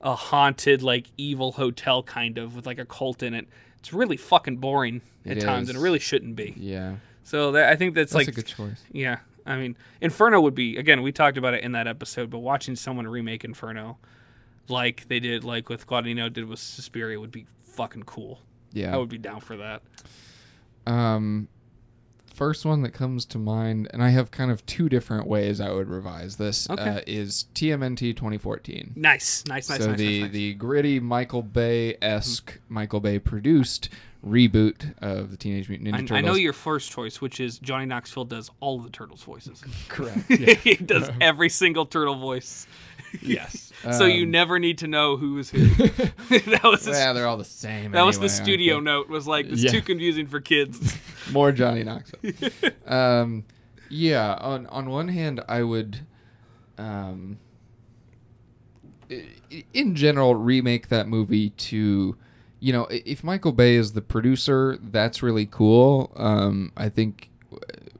a 0.02 0.14
haunted, 0.16 0.82
like 0.84 1.08
evil 1.18 1.52
hotel 1.54 2.04
kind 2.04 2.38
of 2.38 2.56
with 2.56 2.66
like 2.66 2.80
a 2.80 2.86
cult 2.86 3.24
in 3.24 3.34
it, 3.34 3.48
it's 3.80 3.92
really 3.94 4.18
fucking 4.18 4.58
boring 4.58 5.02
at 5.26 5.38
It 5.38 5.42
times, 5.42 5.70
and 5.70 5.78
it 5.78 5.82
really 5.82 6.00
shouldn't 6.00 6.36
be. 6.36 6.54
Yeah, 6.58 6.96
So 7.24 7.52
that, 7.54 7.70
I 7.70 7.76
think 7.76 7.96
that's, 7.96 8.14
that's 8.14 8.28
like 8.28 8.28
a 8.28 8.32
good 8.32 8.46
choice. 8.46 8.82
yeah, 8.92 9.18
I 9.50 9.58
mean, 9.58 9.76
Inferno 10.00 10.40
would 10.42 10.56
be 10.56 10.78
again. 10.78 11.02
We 11.02 11.12
talked 11.12 11.38
about 11.38 11.56
it 11.56 11.64
in 11.64 11.72
that 11.72 11.88
episode, 11.88 12.30
but 12.30 12.40
watching 12.40 12.76
someone 12.76 13.08
remake 13.08 13.44
Inferno, 13.44 13.98
like 14.68 15.08
they 15.08 15.20
did, 15.20 15.44
like 15.44 15.70
with 15.70 15.88
Guadagnino 15.88 16.32
did 16.32 16.48
with 16.48 16.60
Suspiria, 16.60 17.20
would 17.20 17.32
be 17.32 17.48
fucking 17.64 18.04
cool. 18.04 18.42
Yeah. 18.72 18.94
I 18.94 18.98
would 18.98 19.10
be 19.10 19.18
down 19.18 19.40
for 19.40 19.58
that. 19.58 19.82
Um, 20.86 21.48
first 22.34 22.64
one 22.66 22.84
that 22.84 22.92
comes 22.92 23.26
to 23.26 23.38
mind, 23.40 23.90
and 23.92 24.04
I 24.04 24.10
have 24.10 24.32
kind 24.32 24.52
of 24.52 24.66
two 24.66 24.88
different 24.88 25.28
ways 25.28 25.60
I 25.60 25.72
would 25.72 25.90
revise 25.90 26.38
this. 26.38 26.70
Okay. 26.70 26.82
Uh, 26.82 27.02
is 27.08 27.46
TMNT 27.56 28.16
2014. 28.16 28.94
Nice, 28.96 29.44
nice, 29.48 29.70
nice, 29.70 29.80
so 29.80 29.88
nice, 29.88 29.98
the 29.98 30.22
nice, 30.22 30.22
nice. 30.22 30.32
the 30.32 30.54
gritty 30.54 31.00
Michael 31.00 31.42
Bay 31.42 31.98
esque 32.02 32.60
Michael 32.70 33.00
Bay 33.00 33.18
produced 33.18 33.90
reboot 34.26 34.94
of 35.02 35.32
the 35.32 35.38
Teenage 35.38 35.70
Mutant 35.70 35.90
Ninja 35.90 35.94
I, 35.94 35.98
Turtles. 36.02 36.18
I 36.18 36.22
know 36.22 36.36
your 36.36 36.54
first 36.54 36.92
choice, 36.92 37.22
which 37.22 37.40
is 37.40 37.58
Johnny 37.60 37.86
Knoxville 37.86 38.26
does 38.26 38.52
all 38.60 38.80
the 38.80 38.90
turtles' 38.90 39.24
voices. 39.24 39.64
correct. 39.88 40.28
he 40.30 40.76
does 40.76 41.10
every 41.22 41.50
single 41.50 41.86
turtle 41.86 42.16
voice. 42.20 42.68
yes. 43.22 43.72
so 43.98 44.06
you 44.06 44.24
Um, 44.26 44.32
never 44.32 44.60
need 44.60 44.78
to 44.80 44.88
know 44.88 45.16
who 45.18 45.38
is 45.40 45.50
who. 45.50 45.66
that 45.68 46.62
was 46.64 46.84
the, 46.86 46.92
yeah, 46.92 47.14
they're 47.14 47.28
all 47.28 47.38
the 47.38 47.46
same. 47.46 47.92
that 47.94 48.02
was 48.04 48.18
the 48.20 48.26
anyway, 48.26 48.34
aren't 48.34 48.44
studio 48.46 48.76
they? 48.76 48.82
note. 48.82 49.10
Was 49.10 49.26
like 49.28 49.46
it's 49.48 49.64
Yeah. 49.64 49.72
too 49.72 49.82
confusing 49.82 50.28
for 50.28 50.40
kids. 50.42 50.96
More 51.32 51.52
Johnny 51.52 51.84
Knoxville. 51.84 52.34
um, 52.88 53.46
yeah. 53.90 54.34
On 54.40 54.68
on 54.68 54.90
one 54.90 55.08
hand, 55.08 55.42
I 55.48 55.64
would, 55.64 56.02
um, 56.78 57.40
i- 59.10 59.26
in 59.74 59.96
general, 59.96 60.36
remake 60.36 60.90
that 60.90 61.08
movie 61.08 61.50
to, 61.52 62.16
you 62.60 62.74
know, 62.74 62.88
if 62.90 63.24
Michael 63.24 63.52
Bay 63.54 63.76
is 63.76 63.94
the 63.94 64.02
producer, 64.02 64.78
that's 64.82 65.24
really 65.24 65.46
cool. 65.46 66.12
Um, 66.16 66.72
I 66.76 66.90
think 66.90 67.30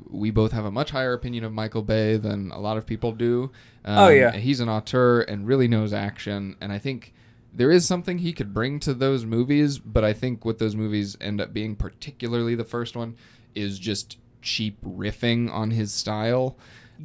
we 0.10 0.32
both 0.32 0.52
have 0.52 0.66
a 0.66 0.72
much 0.72 0.92
higher 0.92 1.14
opinion 1.14 1.44
of 1.44 1.52
Michael 1.54 1.84
Bay 1.84 2.18
than 2.18 2.52
a 2.52 2.60
lot 2.60 2.78
of 2.78 2.86
people 2.86 3.12
do. 3.12 3.52
Um, 3.86 3.98
Oh, 3.98 4.10
yeah. 4.10 4.32
he's 4.32 4.60
an 4.60 4.68
auteur 4.70 5.22
and 5.22 5.48
really 5.48 5.68
knows 5.68 5.94
action, 5.94 6.56
and 6.62 6.72
I 6.72 6.80
think 6.80 7.14
there 7.54 7.72
is 7.72 7.86
something 7.86 8.20
he 8.20 8.34
could 8.34 8.54
bring 8.54 8.80
to 8.82 8.94
those 8.94 9.26
movies, 9.26 9.80
but 9.80 10.04
I 10.04 10.14
think 10.14 10.46
what 10.46 10.60
those 10.60 10.76
movies 10.76 11.18
end 11.22 11.40
up 11.42 11.54
being, 11.54 11.76
particularly 11.76 12.56
the 12.56 12.64
first 12.66 12.96
one, 12.96 13.16
is 13.56 13.80
just 13.80 14.18
cheap 14.42 14.78
riffing 14.84 15.52
on 15.52 15.72
his 15.72 15.92
style 15.94 16.58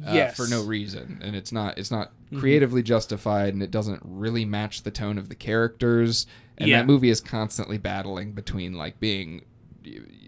uh, 0.05 0.11
Yes. 0.13 0.35
for 0.35 0.47
no 0.47 0.63
reason, 0.63 1.19
and 1.23 1.35
it's 1.35 1.51
not 1.51 1.77
it's 1.77 1.89
not 1.91 2.11
creatively 2.37 2.83
justified, 2.83 3.53
and 3.53 3.63
it 3.63 3.71
doesn't 3.71 4.01
really 4.03 4.45
match 4.45 4.83
the 4.83 4.91
tone 4.91 5.17
of 5.17 5.29
the 5.29 5.35
characters. 5.35 6.27
And 6.57 6.69
Yeah. 6.69 6.77
that 6.79 6.87
movie 6.87 7.09
is 7.09 7.19
constantly 7.21 7.77
battling 7.77 8.31
between 8.31 8.73
like 8.73 8.99
being 8.99 9.41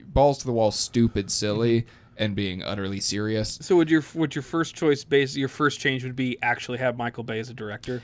balls 0.05 0.39
to 0.39 0.45
the 0.45 0.51
wall, 0.53 0.71
stupid, 0.71 1.31
silly. 1.31 1.85
and 2.19 2.35
being 2.35 2.63
utterly 2.63 2.99
serious. 2.99 3.59
So 3.61 3.75
would 3.75 3.91
your 3.91 4.03
would 4.15 4.33
your 4.33 4.41
first 4.41 4.73
choice 4.75 5.03
base 5.03 5.35
your 5.37 5.47
first 5.49 5.79
change 5.79 6.03
would 6.03 6.15
be 6.15 6.35
actually 6.41 6.79
have 6.79 6.97
Michael 6.97 7.23
Bay 7.23 7.39
as 7.39 7.49
a 7.49 7.53
director? 7.53 8.01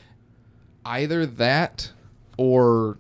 Either 0.86 1.26
that 1.26 1.92
or 2.38 3.00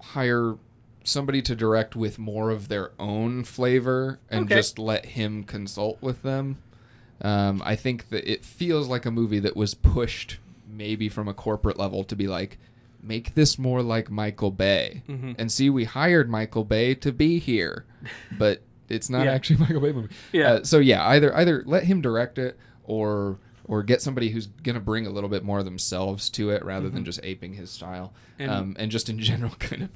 hire 0.00 0.54
somebody 1.02 1.42
to 1.42 1.56
direct 1.56 1.96
with 1.96 2.18
more 2.20 2.50
of 2.50 2.68
their 2.68 2.92
own 3.00 3.42
flavor 3.42 4.20
and 4.30 4.44
Okay. 4.44 4.54
just 4.54 4.78
let 4.78 5.06
him 5.06 5.42
consult 5.42 6.00
with 6.00 6.22
them. 6.22 6.58
Um, 7.20 7.60
I 7.64 7.74
think 7.74 8.10
that 8.10 8.30
it 8.30 8.44
feels 8.44 8.86
like 8.86 9.04
a 9.06 9.10
movie 9.10 9.40
that 9.40 9.56
was 9.56 9.74
pushed 9.74 10.38
maybe 10.68 11.08
from 11.08 11.26
a 11.26 11.34
corporate 11.34 11.78
level 11.78 12.04
to 12.04 12.14
be 12.14 12.28
like, 12.28 12.58
make 13.02 13.34
this 13.34 13.58
more 13.58 13.82
like 13.82 14.10
Michael 14.10 14.50
Bay. 14.50 15.02
Mhm. 15.08 15.34
And 15.38 15.50
see, 15.52 15.70
we 15.70 15.84
hired 15.84 16.28
Michael 16.28 16.64
Bay 16.64 16.94
to 16.96 17.12
be 17.12 17.38
here, 17.38 17.84
but 18.38 18.62
it's 18.88 19.08
not 19.10 19.26
Yeah. 19.26 19.32
actually 19.32 19.56
Michael 19.58 19.80
Bay 19.80 19.92
movie. 19.92 20.14
Yeah. 20.32 20.52
Uh, 20.54 20.64
so 20.64 20.78
yeah, 20.78 21.06
either 21.08 21.34
either 21.36 21.62
let 21.66 21.84
him 21.84 22.00
direct 22.00 22.38
it 22.38 22.58
or 22.84 23.38
or 23.64 23.82
get 23.82 24.00
somebody 24.00 24.30
who's 24.30 24.46
gonna 24.46 24.80
bring 24.80 25.06
a 25.06 25.10
little 25.10 25.28
bit 25.28 25.44
more 25.44 25.58
of 25.58 25.66
themselves 25.66 26.30
to 26.30 26.48
it 26.48 26.64
rather 26.64 26.88
than 26.88 27.04
just 27.04 27.20
aping 27.22 27.52
his 27.52 27.70
style. 27.70 28.14
Mm-hmm. 28.38 28.42
And- 28.42 28.50
um, 28.50 28.76
and 28.78 28.90
just 28.90 29.10
in 29.10 29.18
general, 29.20 29.52
kind 29.58 29.82
of 29.82 29.90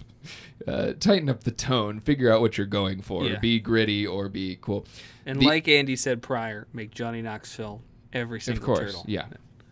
uh, 0.69 0.93
tighten 1.01 1.29
up 1.31 1.45
the 1.45 1.51
tone, 1.51 1.99
figure 2.01 2.31
out 2.31 2.43
what 2.43 2.59
you're 2.59 2.67
going 2.67 3.01
for, 3.01 3.25
Yeah. 3.25 3.39
be 3.39 3.59
gritty 3.61 4.07
or 4.07 4.29
be 4.29 4.59
cool. 4.61 4.87
And 5.25 5.41
The- 5.41 5.47
like 5.47 5.69
Andy 5.69 5.97
said 5.97 6.21
prior, 6.21 6.67
make 6.75 6.91
Johnny 6.93 7.23
Knoxville 7.23 7.83
every 8.13 8.41
single 8.43 8.63
Of 8.63 8.67
course, 8.67 8.93
turtle. 8.93 9.05
yeah. 9.09 9.25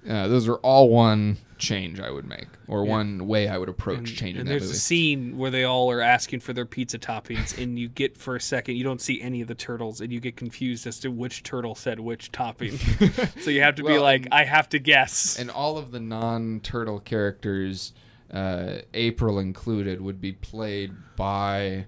Uh, 0.09 0.29
those 0.29 0.49
are 0.49 0.57
all 0.57 0.89
one 0.89 1.37
change 1.59 2.01
I 2.01 2.11
would 2.11 2.27
make, 2.27 2.47
or 2.69 2.85
Yeah. 2.85 2.91
one 2.91 3.27
way 3.27 3.47
I 3.49 3.59
would 3.59 3.69
approach 3.69 3.99
And, 3.99 4.07
changing 4.09 4.37
and 4.41 4.47
that 4.47 4.51
there's 4.53 4.63
movie. 4.63 4.73
a 4.77 4.79
scene 4.81 5.37
where 5.37 5.51
they 5.51 5.65
all 5.65 5.91
are 5.91 6.01
asking 6.01 6.41
for 6.41 6.55
their 6.55 6.65
pizza 6.65 6.99
toppings, 6.99 7.57
and 7.63 7.79
you 7.79 7.87
get 7.89 8.17
for 8.17 8.35
a 8.35 8.41
second 8.41 8.77
you 8.77 8.85
don't 8.85 9.01
see 9.01 9.21
any 9.21 9.43
of 9.43 9.49
the 9.49 9.55
turtles, 9.55 10.01
and 10.01 10.11
you 10.11 10.21
get 10.21 10.37
confused 10.37 10.87
as 10.87 10.99
to 11.01 11.11
which 11.11 11.43
turtle 11.43 11.75
said 11.75 12.01
which 12.01 12.33
topping. 12.33 12.79
so 13.43 13.51
you 13.51 13.61
have 13.61 13.75
to 13.75 13.85
be 13.85 13.99
like, 13.99 14.27
I 14.33 14.45
have 14.45 14.71
to 14.71 14.79
guess. 14.79 15.39
and 15.39 15.51
all 15.51 15.77
of 15.77 15.91
the 15.91 16.01
non-turtle 16.01 17.01
characters, 17.01 17.93
uh, 18.33 18.77
April 18.95 19.39
included, 19.39 20.01
would 20.01 20.19
be 20.21 20.33
played 20.33 20.93
by 21.17 21.85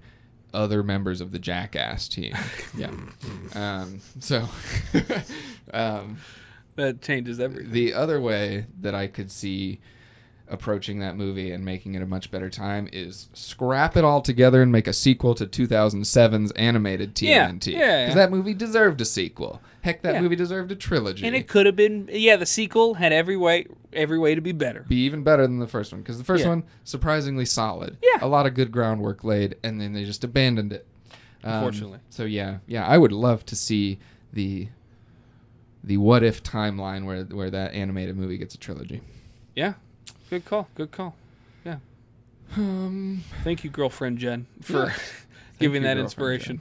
other 0.53 0.83
members 0.83 1.23
of 1.23 1.33
the 1.33 1.39
Jackass 1.39 2.09
team. 2.09 2.35
yeah. 2.77 2.91
Um, 3.55 4.01
so, 4.21 4.47
um, 5.73 6.19
that 6.77 7.03
changes 7.03 7.39
everything. 7.41 7.73
the 7.73 7.95
other 7.95 8.21
way 8.21 8.67
that 8.81 8.95
I 8.95 9.07
could 9.07 9.31
see 9.31 9.81
approaching 10.49 10.99
that 10.99 11.17
movie 11.17 11.51
and 11.51 11.65
making 11.65 11.95
it 11.95 12.03
a 12.03 12.07
much 12.07 12.31
better 12.31 12.51
time 12.51 12.87
is 12.93 13.31
scrap 13.33 13.97
it 13.97 14.05
all 14.05 14.21
together 14.21 14.61
and 14.61 14.71
make 14.71 14.87
a 14.87 14.93
sequel 14.93 15.35
to 15.35 15.47
2007's 15.47 16.53
animated 16.53 17.19
Yeah, 17.23 17.49
TMNT. 17.49 17.73
yeah, 17.73 17.79
yeah. 17.79 18.05
Because 18.05 18.15
that 18.17 18.31
movie 18.31 18.53
deserved 18.53 19.01
a 19.01 19.07
sequel. 19.07 19.63
Heck, 19.81 20.03
that 20.03 20.15
Yeah. 20.15 20.21
movie 20.21 20.37
deserved 20.37 20.71
a 20.71 20.77
trilogy. 20.77 21.27
And 21.27 21.35
it 21.35 21.49
could 21.49 21.65
have 21.65 21.77
been, 21.77 22.09
yeah, 22.13 22.37
the 22.37 22.45
sequel 22.45 22.95
had 22.95 23.13
every 23.15 23.37
way, 23.37 23.67
every 23.95 24.19
way 24.19 24.35
to 24.35 24.43
be 24.43 24.53
better. 24.53 24.85
be 24.89 24.97
even 25.05 25.23
better 25.23 25.43
than 25.47 25.59
the 25.59 25.67
first 25.67 25.91
one 25.91 26.03
because 26.03 26.19
the 26.19 26.25
first 26.25 26.43
Yeah. 26.45 26.51
one 26.51 26.65
surprisingly 26.85 27.47
solid. 27.47 27.97
Yeah. 28.03 28.19
a 28.21 28.29
lot 28.29 28.45
of 28.47 28.53
good 28.55 28.71
groundwork 28.71 29.25
laid, 29.25 29.57
and 29.63 29.81
then 29.81 29.95
they 29.95 30.05
just 30.05 30.23
abandoned 30.23 30.73
it. 30.75 30.87
Um, 31.45 31.55
Unfortunately. 31.55 31.99
So 32.11 32.25
yeah, 32.25 32.59
yeah, 32.67 32.87
I 32.87 32.99
would 32.99 33.13
love 33.13 33.47
to 33.47 33.57
see 33.57 33.99
the 34.35 34.69
the 35.85 35.97
what 35.97 36.23
if 36.23 36.43
timeline 36.43 37.05
where 37.05 37.25
where 37.25 37.51
that 37.51 37.73
animated 37.75 38.17
movie 38.17 38.39
gets 38.39 38.55
a 38.55 38.59
trilogy. 38.59 39.01
Yeah, 39.57 39.75
good 40.31 40.45
call, 40.45 40.69
good 40.75 40.91
call. 40.91 41.15
Yeah. 41.65 41.77
Um, 42.57 43.23
Thank 43.45 43.65
you, 43.65 43.71
girlfriend 43.71 44.19
Jen, 44.19 44.47
for 44.61 44.87
Yeah. 44.87 44.95
giving 45.59 45.83
that 45.83 45.99
inspiration. 45.99 46.61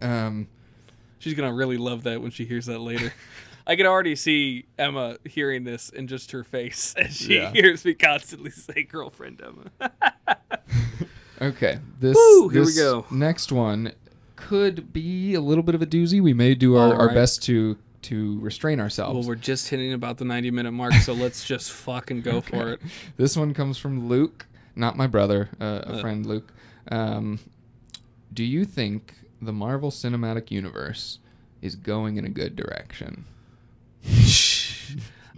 um, 0.00 0.48
She's 1.20 1.34
gonna 1.34 1.52
really 1.52 1.76
love 1.78 2.04
that 2.04 2.20
when 2.22 2.30
she 2.30 2.44
hears 2.44 2.66
that 2.66 2.78
later. 2.80 3.12
I 3.66 3.76
can 3.76 3.84
already 3.86 4.16
see 4.16 4.64
Emma 4.78 5.18
hearing 5.24 5.64
this 5.64 5.90
in 5.90 6.06
just 6.06 6.30
her 6.32 6.42
face 6.42 6.94
as 6.98 7.16
she 7.16 7.34
Yeah. 7.36 7.52
hears 7.52 7.84
me 7.84 7.94
constantly 7.94 8.50
say 8.52 8.82
"girlfriend 8.84 9.42
Emma." 9.42 9.90
okay, 11.40 11.78
this 12.00 12.16
Woo, 12.16 12.48
here 12.48 12.60
we 12.60 12.66
this 12.66 12.78
go. 12.78 13.06
next 13.10 13.52
one 13.52 13.92
could 14.36 14.92
be 14.92 15.34
a 15.34 15.40
little 15.40 15.62
bit 15.64 15.74
of 15.74 15.82
a 15.82 15.86
doozy. 15.86 16.20
We 16.20 16.32
may 16.32 16.54
do 16.54 16.76
our, 16.76 16.94
All 16.94 17.00
our 17.00 17.12
best 17.14 17.42
to 17.44 17.76
to 18.02 18.38
restrain 18.40 18.80
ourselves. 18.80 19.18
well, 19.18 19.26
we're 19.28 19.34
just 19.40 19.68
hitting 19.68 19.92
about 19.92 20.18
the 20.18 20.24
ninety-minute 20.24 20.72
mark, 20.72 20.92
so 20.94 21.12
let's 21.12 21.44
just 21.44 21.70
fucking 21.86 22.22
go 22.22 22.40
for 22.40 22.70
it. 22.72 22.80
This 23.16 23.36
one 23.36 23.54
comes 23.54 23.76
from 23.78 24.08
Luke, 24.08 24.46
not 24.76 24.96
my 24.96 25.06
brother, 25.06 25.48
uh, 25.60 25.64
a 25.84 25.92
Uh. 25.94 26.00
friend 26.00 26.24
Luke. 26.26 26.52
Um, 26.90 27.38
do 28.32 28.44
you 28.44 28.64
think 28.64 29.14
the 29.42 29.52
Marvel 29.52 29.90
Cinematic 29.90 30.50
Universe 30.50 31.18
is 31.60 31.74
going 31.76 32.16
in 32.16 32.24
a 32.24 32.28
good 32.28 32.54
direction? 32.56 33.24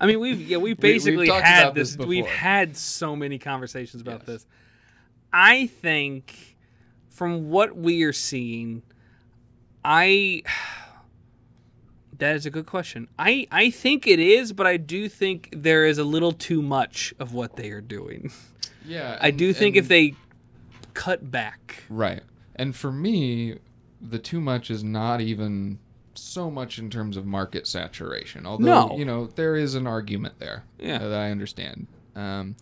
I 0.02 0.06
mean, 0.06 0.20
we've 0.20 0.40
yeah, 0.40 0.56
we've 0.56 0.62
we've 0.78 0.80
basically 0.80 1.26
talked 1.26 1.44
had 1.44 1.74
this. 1.74 1.96
this 1.96 2.06
we've 2.06 2.26
had 2.26 2.76
so 2.76 3.14
many 3.14 3.38
conversations 3.38 4.00
about 4.00 4.20
Yes. 4.20 4.26
this. 4.26 4.46
I 5.32 5.66
think, 5.66 6.56
from 7.08 7.50
what 7.50 7.76
we 7.76 8.02
are 8.04 8.12
seeing, 8.12 8.82
I. 9.84 10.42
That 12.20 12.36
is 12.36 12.46
a 12.46 12.50
good 12.50 12.66
question. 12.66 13.08
I 13.18 13.46
I 13.50 13.70
think 13.70 14.06
it 14.06 14.18
is, 14.20 14.52
but 14.52 14.66
I 14.66 14.76
do 14.76 15.08
think 15.08 15.48
there 15.52 15.84
is 15.86 15.98
a 15.98 16.04
little 16.04 16.32
too 16.32 16.62
much 16.62 17.12
of 17.18 17.32
what 17.34 17.56
they 17.56 17.70
are 17.70 17.80
doing. 17.80 18.30
Yeah, 18.86 19.18
I 19.20 19.30
do 19.30 19.52
think 19.52 19.76
if 19.76 19.88
they 19.88 20.14
cut 20.94 21.30
back. 21.30 21.82
right, 21.88 22.22
and 22.56 22.74
for 22.74 22.90
me, 22.90 23.56
the 24.00 24.18
too 24.18 24.40
much 24.40 24.70
is 24.70 24.82
not 24.82 25.20
even 25.20 25.78
so 26.14 26.50
much 26.50 26.78
in 26.78 26.90
terms 26.90 27.16
of 27.16 27.24
market 27.26 27.66
saturation. 27.66 28.46
Although 28.46 28.88
No. 28.88 28.98
you 28.98 29.04
know 29.04 29.26
there 29.26 29.56
is 29.56 29.74
an 29.74 29.86
argument 29.86 30.38
there 30.38 30.64
Yeah. 30.78 30.98
that 30.98 31.12
I 31.12 31.30
understand. 31.30 31.86
Um, 32.16 32.56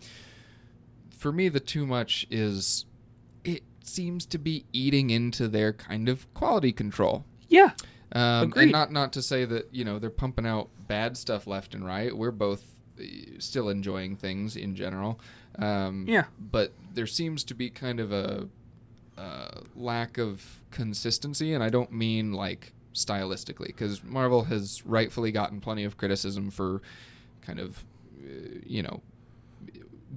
for 1.09 1.31
me, 1.31 1.49
the 1.49 1.59
too 1.59 1.85
much 1.85 2.27
is 2.29 2.85
it 3.43 3.63
seems 3.83 4.25
to 4.27 4.37
be 4.37 4.65
eating 4.71 5.09
into 5.09 5.47
their 5.47 5.73
kind 5.73 6.07
of 6.07 6.31
quality 6.33 6.71
control. 6.71 7.25
Yeah. 7.49 7.71
Um, 8.11 8.53
and 8.55 8.71
not 8.71 8.91
not 8.91 9.13
to 9.13 9.21
say 9.21 9.45
that 9.45 9.69
you 9.71 9.83
know 9.85 9.99
they're 9.99 10.09
pumping 10.09 10.45
out 10.47 10.69
bad 10.87 11.15
stuff 11.17 11.45
left 11.47 11.73
and 11.75 11.85
right. 11.85 12.15
We're 12.15 12.31
both 12.31 12.63
uh, 12.99 13.03
still 13.39 13.69
enjoying 13.69 14.15
things 14.15 14.55
in 14.55 14.75
general. 14.75 15.19
Um, 15.59 16.05
Yeah. 16.07 16.25
But 16.39 16.71
there 16.93 17.07
seems 17.07 17.43
to 17.45 17.53
be 17.53 17.69
kind 17.69 17.99
of 17.99 18.11
a, 18.11 18.47
uh 19.17 19.61
lack 19.75 20.17
of 20.17 20.61
consistency, 20.71 21.53
and 21.53 21.63
I 21.63 21.69
don't 21.69 21.91
mean 21.91 22.33
like 22.33 22.73
stylistically, 22.93 23.67
because 23.67 24.03
Marvel 24.03 24.45
has 24.45 24.83
rightfully 24.85 25.31
gotten 25.31 25.61
plenty 25.61 25.83
of 25.83 25.97
criticism 25.97 26.49
for 26.49 26.81
kind 27.41 27.59
of 27.59 27.83
uh, 28.23 28.59
you 28.65 28.81
know 28.81 29.01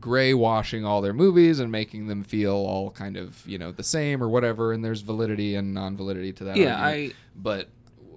gray 0.00 0.32
washing 0.32 0.84
all 0.84 1.02
their 1.02 1.12
movies 1.12 1.58
and 1.60 1.70
making 1.70 2.06
them 2.06 2.22
feel 2.24 2.54
all 2.54 2.90
kind 2.90 3.16
of 3.16 3.46
you 3.46 3.58
know 3.58 3.70
the 3.72 3.82
same 3.82 4.22
or 4.22 4.28
whatever 4.28 4.72
and 4.72 4.82
there's 4.84 5.02
validity 5.02 5.54
and 5.54 5.74
non-validity 5.74 6.32
to 6.32 6.44
that 6.44 6.56
Yeah. 6.56 6.76
argument. 6.80 7.12
I. 7.12 7.16
but 7.36 7.68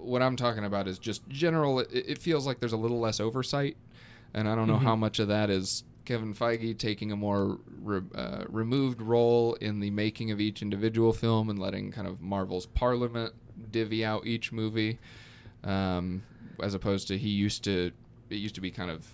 what 0.06 0.22
i'm 0.22 0.36
talking 0.36 0.64
about 0.64 0.86
is 0.88 0.98
just 0.98 1.26
general 1.28 1.80
it, 1.80 1.88
it 1.92 2.18
feels 2.18 2.46
like 2.46 2.60
there's 2.60 2.72
a 2.72 2.76
little 2.76 3.00
less 3.00 3.20
oversight 3.20 3.76
and 4.34 4.48
i 4.48 4.54
don't 4.54 4.68
know 4.68 4.78
Mhm. 4.78 4.82
how 4.84 4.96
much 4.96 5.18
of 5.18 5.28
that 5.28 5.50
is 5.50 5.84
kevin 6.04 6.32
feige 6.34 6.78
taking 6.78 7.10
a 7.12 7.16
more 7.16 7.58
re, 7.82 8.00
uh, 8.14 8.44
removed 8.48 9.02
role 9.02 9.54
in 9.54 9.80
the 9.80 9.90
making 9.90 10.30
of 10.30 10.40
each 10.40 10.62
individual 10.62 11.12
film 11.12 11.50
and 11.50 11.58
letting 11.58 11.90
kind 11.90 12.06
of 12.06 12.20
marvel's 12.20 12.66
parliament 12.66 13.34
divvy 13.72 14.04
out 14.04 14.26
each 14.26 14.52
movie 14.52 14.98
um, 15.64 16.22
as 16.62 16.74
opposed 16.74 17.08
to 17.08 17.18
he 17.18 17.28
used 17.30 17.64
to 17.64 17.90
it 18.30 18.36
used 18.36 18.54
to 18.54 18.60
be 18.60 18.70
kind 18.70 18.90
of 18.90 19.06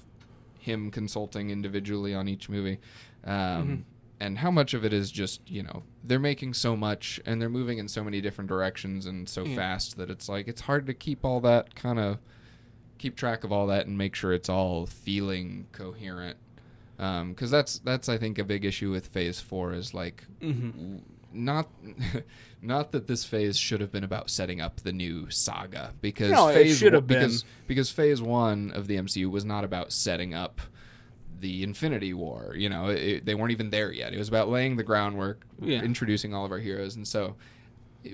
him 0.58 0.90
consulting 0.90 1.50
individually 1.50 2.14
on 2.14 2.28
each 2.28 2.48
movie 2.48 2.78
um, 3.24 3.32
Mhm. 3.34 3.82
And 4.22 4.38
how 4.38 4.50
much 4.50 4.72
of 4.74 4.84
it 4.84 4.92
is 4.92 5.10
just 5.10 5.40
you 5.48 5.62
know 5.62 5.82
they're 6.04 6.18
making 6.18 6.54
so 6.54 6.76
much 6.76 7.20
and 7.26 7.40
they're 7.40 7.48
moving 7.60 7.78
in 7.78 7.88
so 7.88 8.02
many 8.04 8.20
different 8.20 8.48
directions 8.48 9.06
and 9.06 9.28
so 9.28 9.44
Yeah. 9.44 9.56
fast 9.56 9.96
that 9.96 10.08
it's 10.10 10.28
like 10.28 10.46
it's 10.48 10.62
hard 10.62 10.86
to 10.86 10.94
keep 10.94 11.24
all 11.24 11.40
that 11.40 11.74
kind 11.74 11.98
of 11.98 12.18
keep 12.98 13.16
track 13.16 13.42
of 13.44 13.50
all 13.52 13.66
that 13.66 13.86
and 13.86 13.98
make 13.98 14.14
sure 14.14 14.32
it's 14.32 14.48
all 14.48 14.86
feeling 14.86 15.66
coherent 15.72 16.36
because 16.96 17.50
that's 17.50 17.80
that's 17.80 18.08
I 18.08 18.16
think 18.16 18.38
a 18.38 18.44
big 18.44 18.64
issue 18.64 18.90
with 18.92 19.06
Phase 19.08 19.40
Four 19.40 19.72
is 19.74 19.92
like 19.92 20.24
mhm. 20.40 20.72
w- 20.72 21.00
not 21.32 21.68
not 22.62 22.92
that 22.92 23.06
this 23.08 23.24
phase 23.24 23.56
should 23.56 23.80
have 23.80 23.90
been 23.90 24.04
about 24.04 24.30
setting 24.30 24.60
up 24.60 24.76
the 24.82 24.92
new 24.92 25.28
saga 25.30 25.94
because 26.00 26.30
No, 26.30 26.48
it 26.48 26.68
should 26.68 26.92
have 26.92 27.06
been. 27.08 27.18
because 27.18 27.44
because 27.66 27.90
phase 27.90 28.20
one 28.22 28.70
of 28.72 28.86
the 28.86 28.96
MCU 28.96 29.28
was 29.30 29.44
not 29.44 29.64
about 29.64 29.92
setting 29.92 30.32
up 30.34 30.60
the 31.42 31.62
Infinity 31.62 32.14
War. 32.14 32.54
You 32.56 32.70
know, 32.70 32.86
it, 32.88 33.26
they 33.26 33.34
weren't 33.34 33.50
even 33.52 33.68
there 33.68 33.92
yet. 33.92 34.14
It 34.14 34.18
was 34.18 34.28
about 34.28 34.48
laying 34.48 34.76
the 34.76 34.82
groundwork, 34.84 35.44
Yeah. 35.60 35.82
introducing 35.82 36.32
all 36.32 36.46
of 36.46 36.52
our 36.52 36.58
heroes, 36.58 36.96
and 36.96 37.06
so 37.06 37.36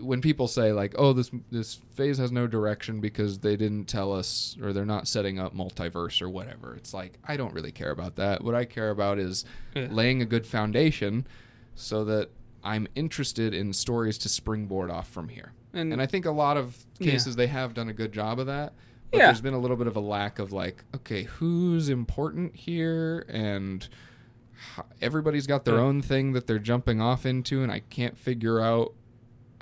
when 0.03 0.21
people 0.21 0.49
say 0.49 0.73
like, 0.73 0.95
"Oh, 0.99 1.13
this 1.13 1.31
this 1.51 1.81
phase 1.95 2.19
has 2.19 2.31
no 2.33 2.47
direction 2.47 3.01
because 3.01 3.39
they 3.39 3.57
didn't 3.57 3.85
tell 3.87 4.13
us 4.13 4.57
or 4.63 4.73
they're 4.73 4.85
not 4.85 5.07
setting 5.09 5.39
up 5.39 5.55
multiverse 5.55 6.21
or 6.21 6.29
whatever," 6.29 6.75
it's 6.75 6.93
like 6.93 7.19
I 7.27 7.37
don't 7.37 7.55
really 7.55 7.73
care 7.73 7.91
about 7.91 8.17
that. 8.17 8.43
What 8.43 8.55
I 8.55 8.65
care 8.65 8.91
about 8.91 9.19
is 9.19 9.45
Yeah. 9.75 9.89
laying 9.91 10.21
a 10.21 10.27
good 10.27 10.47
foundation 10.47 11.27
so 11.75 12.05
that 12.07 12.31
I'm 12.65 12.89
interested 12.97 13.55
in 13.55 13.73
stories 13.73 14.19
to 14.19 14.29
springboard 14.29 14.91
off 14.91 15.09
from 15.09 15.29
here. 15.29 15.53
and, 15.75 15.93
And 15.93 16.01
I 16.03 16.07
think 16.07 16.25
a 16.27 16.31
lot 16.33 16.57
of 16.57 16.85
Yeah. 16.99 17.13
cases 17.13 17.37
they 17.37 17.47
have 17.47 17.73
done 17.75 17.89
a 17.89 17.93
good 17.93 18.11
job 18.13 18.39
of 18.41 18.47
that. 18.47 18.73
But 19.11 19.19
Yeah. 19.19 19.27
there's 19.27 19.41
been 19.41 19.55
a 19.55 19.59
little 19.59 19.77
bit 19.77 19.87
of 19.87 19.97
a 19.97 20.01
lack 20.01 20.39
of 20.39 20.53
like, 20.53 20.85
okay, 20.95 21.23
who's 21.25 21.89
important 21.89 22.55
here 22.55 23.25
and 23.29 23.89
everybody's 25.01 25.47
got 25.47 25.65
their 25.65 25.79
own 25.79 26.03
thing 26.03 26.33
that 26.33 26.47
they're 26.47 26.59
jumping 26.59 27.01
off 27.01 27.25
into 27.25 27.63
and 27.63 27.71
I 27.73 27.81
can't 27.81 28.19
figure 28.19 28.61
out 28.61 28.93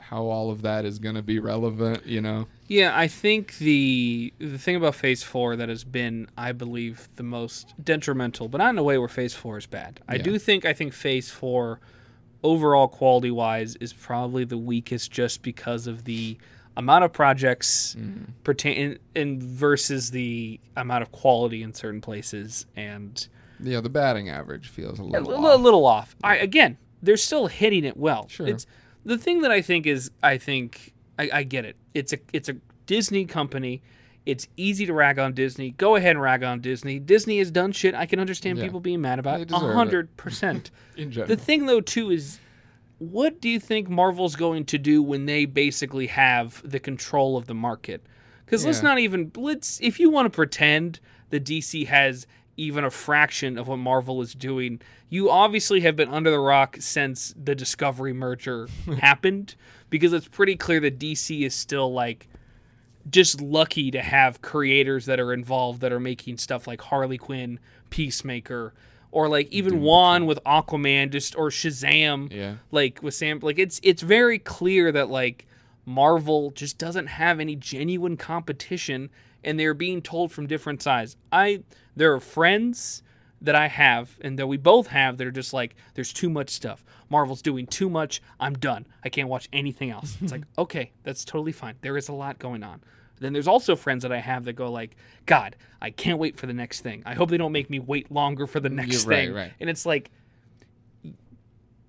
how 0.01 0.23
all 0.27 0.51
of 0.51 0.62
that 0.62 0.85
is 0.85 0.98
going 1.01 1.16
to 1.16 1.23
be 1.23 1.39
relevant, 1.40 2.06
you 2.06 2.20
know. 2.20 2.47
Yeah, 2.68 2.97
I 2.97 3.09
think 3.09 3.59
the 3.59 4.32
the 4.39 4.56
thing 4.59 4.77
about 4.77 4.94
Phase 4.94 5.23
Four 5.24 5.56
that 5.56 5.68
has 5.68 5.82
been, 5.85 6.28
I 6.36 6.52
believe, 6.52 7.09
the 7.16 7.24
most 7.24 7.74
detrimental, 7.82 8.48
but 8.48 8.59
not 8.59 8.70
in 8.70 8.78
a 8.78 8.85
way 8.85 8.98
where 8.98 9.09
Phase 9.09 9.35
Four 9.35 9.59
is 9.59 9.66
bad. 9.66 10.01
I 10.09 10.16
Yeah. 10.16 10.23
do 10.23 10.39
think 10.39 10.64
I 10.64 10.73
think 10.73 10.93
Phase 10.93 11.31
Four, 11.31 11.81
overall 12.44 12.86
quality 12.86 13.32
wise, 13.32 13.74
is 13.77 13.93
probably 13.93 14.44
the 14.44 14.59
weakest, 14.59 15.10
just 15.10 15.43
because 15.43 15.89
of 15.89 16.05
the 16.05 16.39
amount 16.77 17.05
of 17.05 17.12
projects 17.12 17.97
mm-hmm. 17.98 18.32
pertain 18.44 18.98
and 19.15 19.43
versus 19.43 20.11
the 20.11 20.61
amount 20.77 21.03
of 21.03 21.11
quality 21.12 21.62
in 21.62 21.73
certain 21.73 22.01
places 22.01 22.66
and 22.77 23.28
Yeah, 23.61 23.81
the 23.81 23.89
batting 23.89 24.28
average 24.28 24.69
feels 24.69 24.98
a 24.98 25.03
a 25.03 25.05
little 25.05 25.28
little, 25.31 25.47
off. 25.47 25.61
little 25.61 25.86
off. 25.86 26.16
I 26.23 26.36
again, 26.36 26.77
they're 27.03 27.16
still 27.16 27.47
hitting 27.47 27.85
it 27.85 27.97
well. 27.97 28.28
Sure. 28.28 28.47
It's 28.47 28.66
the 29.05 29.16
thing 29.19 29.40
that 29.43 29.51
I 29.51 29.62
think 29.62 29.86
is 29.86 30.11
I 30.23 30.39
think 30.39 30.93
I, 31.19 31.31
I 31.32 31.43
get 31.44 31.65
it. 31.65 31.77
It's 31.94 32.12
a 32.12 32.19
it's 32.32 32.48
a 32.48 32.57
Disney 32.86 33.24
company. 33.24 33.82
It's 34.27 34.48
easy 34.57 34.86
to 34.86 34.93
rag 34.93 35.20
on 35.20 35.35
Disney. 35.35 35.70
Go 35.70 35.94
ahead 35.94 36.11
and 36.11 36.20
rag 36.20 36.43
on 36.43 36.61
Disney. 36.61 36.98
Disney 36.98 37.39
has 37.39 37.51
done 37.51 37.70
shit 37.70 37.94
I 37.94 38.07
can 38.07 38.19
understand 38.19 38.59
Yeah. 38.59 38.65
people 38.65 38.81
being 38.81 39.01
mad 39.01 39.19
about. 39.19 39.51
A 39.51 39.57
hundred 39.57 40.15
percent. 40.16 40.70
in 40.97 41.11
general. 41.11 41.28
The 41.28 41.36
thing 41.36 41.66
though 41.66 41.81
too 41.81 42.11
is 42.11 42.39
what 42.98 43.40
do 43.40 43.48
you 43.48 43.60
think 43.60 43.89
Marvel's 43.89 44.36
going 44.36 44.64
to 44.66 44.78
do 44.78 45.02
when 45.02 45.27
they 45.27 45.44
basically 45.44 46.06
have 46.06 46.62
the 46.68 46.81
control 46.81 47.36
of 47.36 47.47
the 47.47 47.55
market? 47.55 48.02
Because 48.44 48.64
let's 48.64 48.82
not 48.82 48.98
even 48.98 49.32
let's 49.36 49.81
if 49.82 49.98
you 49.98 50.09
want 50.09 50.27
to 50.27 50.31
pretend 50.31 51.01
that 51.31 51.44
DC 51.44 51.86
has 51.89 52.27
even 52.56 52.85
a 52.85 52.90
fraction 52.90 53.59
of 53.59 53.68
what 53.68 53.77
Marvel 53.77 54.23
is 54.23 54.32
doing, 54.32 54.81
you 55.10 55.28
obviously 55.28 55.81
have 55.81 55.97
been 55.97 56.09
under 56.09 56.31
the 56.31 56.39
rock 56.39 56.77
since 56.81 57.35
the 57.36 57.55
Discovery 57.55 58.12
merger 58.12 58.68
happened. 59.01 59.56
Because 59.90 60.12
it's 60.12 60.28
pretty 60.28 60.56
clear 60.56 60.81
that 60.81 60.98
DC 60.98 61.43
is 61.43 61.55
still 61.55 61.93
like 61.93 62.28
just 63.09 63.40
lucky 63.40 63.90
to 63.90 64.02
have 64.02 64.43
creators 64.43 65.06
that 65.06 65.20
are 65.20 65.32
involved 65.32 65.81
that 65.81 65.93
are 65.93 66.01
making 66.01 66.39
stuff 66.39 66.66
like 66.66 66.81
Harley 66.81 67.18
Quinn, 67.18 67.60
Peacemaker, 67.90 68.74
or 69.16 69.30
like 69.30 69.51
even 69.51 69.80
Wan 69.80 70.26
with 70.26 70.38
Aquaman, 70.44 71.10
just 71.10 71.34
or 71.38 71.48
Shazam, 71.48 72.30
yeah. 72.30 72.56
like 72.70 73.02
with 73.02 73.14
Sam. 73.14 73.38
Like 73.40 73.59
it's 73.59 73.80
it's 73.82 74.02
very 74.02 74.38
clear 74.38 74.93
that 74.93 75.09
like 75.09 75.47
Marvel 75.86 76.51
just 76.51 76.76
doesn't 76.76 77.06
have 77.06 77.40
any 77.40 77.56
genuine 77.56 78.18
competition, 78.18 79.09
and 79.43 79.59
they're 79.59 79.72
being 79.72 80.02
told 80.02 80.32
from 80.32 80.47
different 80.47 80.82
sides. 80.82 81.16
I 81.32 81.62
there 81.97 82.12
are 82.12 82.20
friends 82.20 83.02
that 83.40 83.55
I 83.55 83.68
have 83.68 84.18
and 84.20 84.38
that 84.38 84.48
we 84.48 84.59
both 84.59 84.88
have 84.88 85.16
that 85.16 85.26
are 85.26 85.30
just 85.30 85.55
like, 85.55 85.76
there's 85.94 86.12
too 86.12 86.28
much 86.28 86.51
stuff. 86.51 86.84
Marvel's 87.09 87.40
doing 87.40 87.66
too 87.66 87.88
much. 87.88 88.20
I'm 88.38 88.52
done. 88.52 88.86
I 89.02 89.09
can't 89.09 89.30
watch 89.30 89.48
anything 89.51 89.88
else. 89.90 90.18
It's 90.20 90.32
like, 90.32 90.44
okay, 90.59 90.93
that's 91.05 91.24
totally 91.24 91.52
fine. 91.52 91.76
There 91.80 91.97
is 91.97 92.09
a 92.09 92.12
lot 92.12 92.38
going 92.38 92.62
on. 92.62 92.82
Then 93.18 93.32
there's 93.32 93.48
also 93.48 93.76
friends 93.76 94.02
that 94.02 94.12
I 94.12 94.18
have 94.18 94.44
that 94.44 94.52
go 94.55 94.70
like, 94.70 94.97
God, 95.24 95.56
I 95.80 95.90
can't 95.90 96.18
wait 96.18 96.36
for 96.36 96.47
the 96.47 96.52
next 96.52 96.80
thing. 96.82 97.02
I 97.06 97.14
hope 97.14 97.30
they 97.30 97.38
don't 97.38 97.52
make 97.52 97.70
me 97.70 97.78
wait 97.78 98.10
longer 98.12 98.47
for 98.47 98.60
the 98.60 98.68
next 98.68 99.05
Yeah, 99.05 99.10
right, 99.10 99.26
thing. 99.26 99.34
right. 99.34 99.52
And 99.60 99.70
it's 99.70 99.86
like 99.86 100.10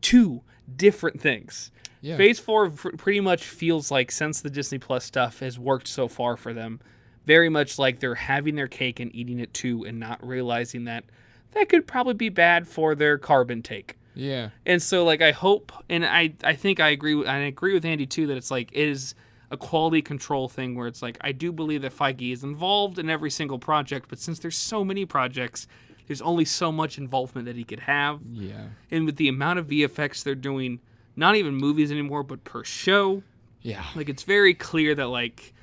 two 0.02 0.42
different 0.76 1.20
things. 1.22 1.72
Yeah. 2.02 2.18
Phase 2.18 2.40
four 2.40 2.70
pr- 2.70 2.96
pretty 2.96 3.20
much 3.20 3.44
feels 3.44 3.92
like 3.92 4.12
since 4.12 4.42
the 4.42 4.50
Disney 4.50 4.78
Plus 4.78 5.04
stuff 5.04 5.40
has 5.40 5.58
worked 5.58 5.88
so 5.88 6.08
far 6.08 6.38
for 6.38 6.54
them, 6.54 6.80
very 7.26 7.50
much 7.50 7.80
like 7.80 8.00
they're 8.00 8.16
having 8.16 8.56
their 8.56 8.68
cake 8.68 9.00
and 9.00 9.14
eating 9.16 9.40
it 9.40 9.54
too, 9.54 9.84
and 9.84 10.00
not 10.00 10.26
realizing 10.26 10.86
that 10.86 11.04
that 11.52 11.70
could 11.70 11.88
probably 11.88 12.14
be 12.14 12.30
bad 12.30 12.68
for 12.68 12.96
their 12.96 13.18
carbon 13.18 13.62
take. 13.62 13.98
Yeah. 14.14 14.50
And 14.66 14.82
so, 14.82 15.04
like, 15.04 15.22
I 15.22 15.32
hope, 15.32 15.72
and 15.90 16.06
I, 16.06 16.34
I 16.44 16.56
think 16.56 16.80
I 16.80 16.90
agree, 16.90 17.14
with, 17.16 17.28
I 17.28 17.38
agree 17.40 17.74
with 17.74 17.86
Andy 17.86 18.06
too 18.06 18.28
that 18.28 18.38
it's 18.38 18.50
like 18.52 18.70
it 18.72 18.88
is 18.88 19.14
a 19.52 19.58
quality 19.58 20.02
control 20.02 20.50
thing 20.50 20.76
where 20.76 20.88
it's 20.88 21.02
like 21.02 21.18
I 21.22 21.32
do 21.32 21.52
believe 21.52 21.82
that 21.84 21.96
Feige 21.96 22.32
is 22.34 22.44
involved 22.44 23.00
in 23.00 23.10
every 23.10 23.30
single 23.32 23.60
project, 23.60 24.08
but 24.10 24.20
since 24.20 24.40
there's 24.40 24.58
so 24.58 24.84
many 24.84 25.06
projects, 25.06 25.68
there's 26.08 26.22
only 26.22 26.46
so 26.46 26.72
much 26.72 26.98
involvement 26.98 27.46
that 27.46 27.56
he 27.56 27.64
could 27.64 27.82
have 27.82 28.20
Yeah. 28.32 28.68
and 28.92 29.06
with 29.06 29.16
the 29.18 29.28
amount 29.30 29.60
of 29.60 29.68
VFX 29.68 30.24
they're 30.24 30.36
doing, 30.36 30.80
not 31.16 31.36
even 31.36 31.56
movies 31.56 31.92
anymore, 31.92 32.24
but 32.24 32.44
per 32.44 32.64
show, 32.64 33.24
Yeah. 33.62 33.86
like 33.96 34.10
it's 34.10 34.24
very 34.24 34.54
clear 34.54 34.96
that 34.96 35.08
like 35.08 35.54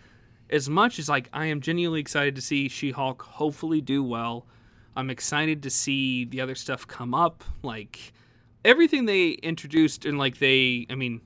as 0.50 0.68
much 0.68 0.98
as 0.98 1.08
like 1.08 1.28
I 1.32 1.46
am 1.46 1.60
genuinely 1.60 2.00
excited 2.00 2.34
to 2.36 2.42
see 2.42 2.68
She-Hulk 2.68 3.20
hopefully 3.22 3.80
do 3.80 4.02
well, 4.02 4.46
I'm 4.96 5.10
excited 5.10 5.62
to 5.64 5.70
see 5.70 6.24
the 6.24 6.40
other 6.40 6.54
stuff 6.54 6.86
come 6.86 7.14
up, 7.14 7.42
like 7.62 8.12
everything 8.64 9.04
they 9.06 9.30
introduced 9.30 10.04
and 10.06 10.16
like 10.18 10.38
they, 10.38 10.86
I 10.88 10.94
mean, 10.94 11.20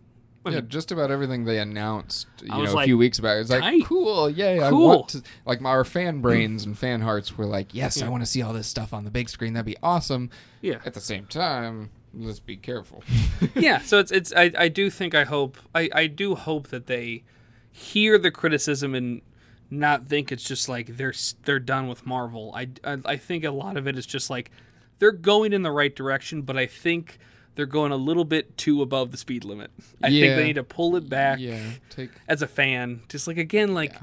Yeah, 0.46 0.60
just 0.60 0.92
about 0.92 1.10
everything 1.10 1.44
they 1.44 1.58
announced, 1.58 2.26
you 2.40 2.48
know, 2.48 2.60
was 2.60 2.72
a 2.72 2.82
few 2.84 2.96
weeks 2.96 3.20
back. 3.20 3.38
It's 3.38 3.50
like, 3.50 3.84
cool, 3.84 4.30
yay! 4.30 4.60
I 4.62 4.70
want 4.70 5.08
to. 5.10 5.22
Like 5.44 5.62
our 5.62 5.84
fan 5.84 6.20
mm. 6.20 6.22
brains 6.22 6.64
and 6.64 6.78
fan 6.78 7.02
hearts 7.02 7.36
were 7.36 7.44
like, 7.44 7.74
yes, 7.74 8.00
I 8.00 8.08
want 8.08 8.22
to 8.22 8.26
see 8.26 8.40
all 8.40 8.54
this 8.54 8.66
stuff 8.66 8.94
on 8.94 9.04
the 9.04 9.10
big 9.10 9.28
screen. 9.28 9.52
That'd 9.52 9.66
be 9.66 9.76
awesome. 9.82 10.30
yeah. 10.62 10.78
At 10.86 10.94
the 10.94 11.00
same 11.00 11.26
time, 11.26 11.90
let's 12.14 12.40
be 12.40 12.56
careful. 12.56 13.02
yeah 13.54 13.80
so 13.80 13.98
it's 13.98 14.10
it's 14.10 14.32
I, 14.32 14.52
I 14.56 14.68
do 14.68 14.90
think 14.90 15.14
i 15.14 15.24
hope 15.24 15.58
I, 15.74 15.88
I 15.92 16.06
do 16.06 16.34
hope 16.34 16.68
that 16.68 16.86
they 16.86 17.24
hear 17.70 18.18
the 18.18 18.30
criticism 18.30 18.94
and 18.94 19.22
not 19.70 20.06
think 20.06 20.32
it's 20.32 20.44
just 20.44 20.68
like 20.68 20.96
they're 20.96 21.14
they're 21.44 21.60
done 21.60 21.88
with 21.88 22.06
marvel 22.06 22.52
I, 22.54 22.68
I 22.84 22.98
i 23.04 23.16
think 23.16 23.44
a 23.44 23.50
lot 23.50 23.76
of 23.76 23.86
it 23.86 23.96
is 23.98 24.06
just 24.06 24.30
like 24.30 24.50
they're 24.98 25.12
going 25.12 25.52
in 25.52 25.62
the 25.62 25.70
right 25.70 25.94
direction 25.94 26.42
but 26.42 26.56
i 26.56 26.66
think 26.66 27.18
they're 27.58 27.66
going 27.66 27.90
a 27.90 27.96
little 27.96 28.24
bit 28.24 28.56
too 28.56 28.82
above 28.82 29.10
the 29.10 29.16
speed 29.16 29.44
limit 29.44 29.68
i 30.00 30.08
think 30.10 30.36
they 30.36 30.44
need 30.44 30.52
to 30.54 30.62
pull 30.62 30.94
it 30.94 31.08
back 31.08 31.40
yeah, 31.40 31.58
take. 31.90 32.10
as 32.28 32.40
a 32.40 32.46
fan 32.46 33.00
just 33.08 33.26
like 33.26 33.36
again 33.36 33.74
like 33.74 33.92
Yeah. 33.94 33.98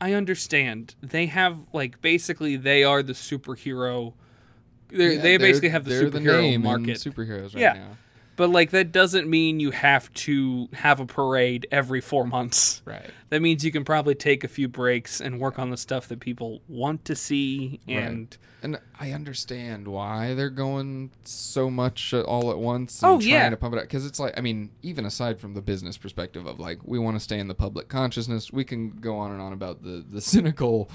i 0.00 0.12
understand 0.14 0.94
they 1.02 1.26
have 1.26 1.58
like 1.74 2.00
basically 2.00 2.56
they 2.56 2.82
are 2.82 3.02
the 3.02 3.12
superhero 3.12 4.14
they're, 4.88 5.12
Yeah, 5.12 5.20
they 5.20 5.36
basically 5.36 5.68
have 5.68 5.84
the 5.84 5.90
they're 5.90 6.10
superhero 6.10 6.40
name 6.40 6.54
in 6.54 6.62
market 6.62 6.96
superheroes 6.96 7.54
right 7.54 7.60
Yeah. 7.60 7.72
now. 7.74 7.96
but 8.36 8.48
like 8.48 8.70
that 8.70 8.92
doesn't 8.92 9.28
mean 9.28 9.60
you 9.60 9.70
have 9.70 10.10
to 10.14 10.68
have 10.72 11.00
a 11.00 11.06
parade 11.06 11.66
every 11.70 12.00
four 12.00 12.26
months. 12.26 12.80
Right. 12.86 13.10
That 13.28 13.42
means 13.42 13.62
you 13.64 13.72
can 13.72 13.84
probably 13.84 14.14
take 14.14 14.42
a 14.42 14.48
few 14.48 14.68
breaks 14.68 15.20
and 15.20 15.38
work 15.38 15.58
on 15.58 15.68
the 15.70 15.76
stuff 15.76 16.08
that 16.08 16.18
people 16.20 16.62
want 16.68 17.04
to 17.06 17.14
see. 17.14 17.80
And 17.88 18.36
And 18.64 18.80
I 18.98 19.12
understand 19.12 19.86
why 19.86 20.34
they're 20.34 20.50
going 20.50 21.10
so 21.24 21.70
much 21.70 22.14
uh, 22.14 22.22
all 22.22 22.50
at 22.50 22.58
once. 22.58 23.02
Oh, 23.02 23.14
And 23.14 23.22
trying 23.22 23.32
yeah. 23.32 23.50
to 23.50 23.56
pump 23.56 23.74
it 23.74 23.78
up 23.78 23.84
because 23.84 24.06
it's 24.06 24.18
like 24.18 24.34
I 24.36 24.40
mean, 24.40 24.70
even 24.82 25.04
aside 25.04 25.38
from 25.38 25.54
the 25.54 25.62
business 25.62 25.96
perspective 25.96 26.46
of 26.46 26.58
like 26.58 26.78
we 26.82 26.98
want 26.98 27.16
to 27.16 27.20
stay 27.20 27.38
in 27.38 27.46
the 27.46 27.54
public 27.54 27.88
consciousness, 27.88 28.52
we 28.52 28.64
can 28.64 28.90
go 28.90 29.18
on 29.18 29.30
and 29.30 29.40
on 29.40 29.52
about 29.52 29.82
the 29.82 30.04
the 30.10 30.20
cynical 30.32 30.90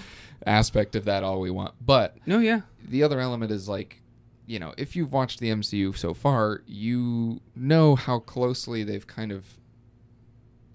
aspect 0.46 0.96
of 0.96 1.06
that 1.06 1.24
all 1.24 1.40
we 1.40 1.52
want. 1.52 1.76
But 1.80 2.18
no, 2.26 2.40
yeah, 2.40 2.62
the 2.84 3.04
other 3.04 3.20
element 3.20 3.52
is 3.52 3.70
like, 3.70 4.02
you 4.48 4.58
know, 4.60 4.74
if 4.78 4.96
you've 4.96 5.14
watched 5.14 5.40
the 5.40 5.50
MCU 5.50 5.96
so 5.96 6.14
far, 6.14 6.64
you 6.66 7.40
know 7.56 7.96
how 7.96 8.20
closely 8.20 8.84
they've 8.84 9.06
kind 9.06 9.32
of 9.32 9.46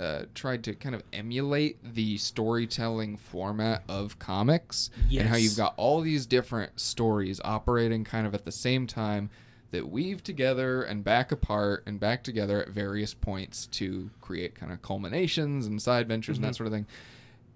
uh, 0.01 0.23
tried 0.35 0.65
to 0.65 0.75
kind 0.75 0.95
of 0.95 1.03
emulate 1.13 1.79
the 1.95 2.17
storytelling 2.17 3.17
format 3.17 3.83
of 3.89 4.19
comics 4.19 4.91
and 5.21 5.29
how 5.29 5.37
you've 5.37 5.57
got 5.57 5.75
all 5.77 6.01
these 6.01 6.27
different 6.27 6.81
stories 6.81 7.41
operating 7.45 8.05
kind 8.05 8.27
of 8.27 8.35
at 8.35 8.45
the 8.45 8.53
same 8.53 8.87
time 8.87 9.31
that 9.71 9.89
weave 9.89 10.23
together 10.23 10.83
and 10.83 11.03
back 11.03 11.33
apart 11.33 11.83
and 11.87 11.99
back 11.99 12.23
together 12.23 12.63
at 12.63 12.69
various 12.69 13.13
points 13.15 13.67
to 13.67 14.11
create 14.21 14.55
kind 14.55 14.73
of 14.73 14.81
culminations 14.83 15.67
and 15.67 15.83
side 15.83 16.07
ventures 16.07 16.37
and 16.39 16.45
that 16.45 16.55
sort 16.55 16.67
of 16.67 16.73
thing. 16.73 16.87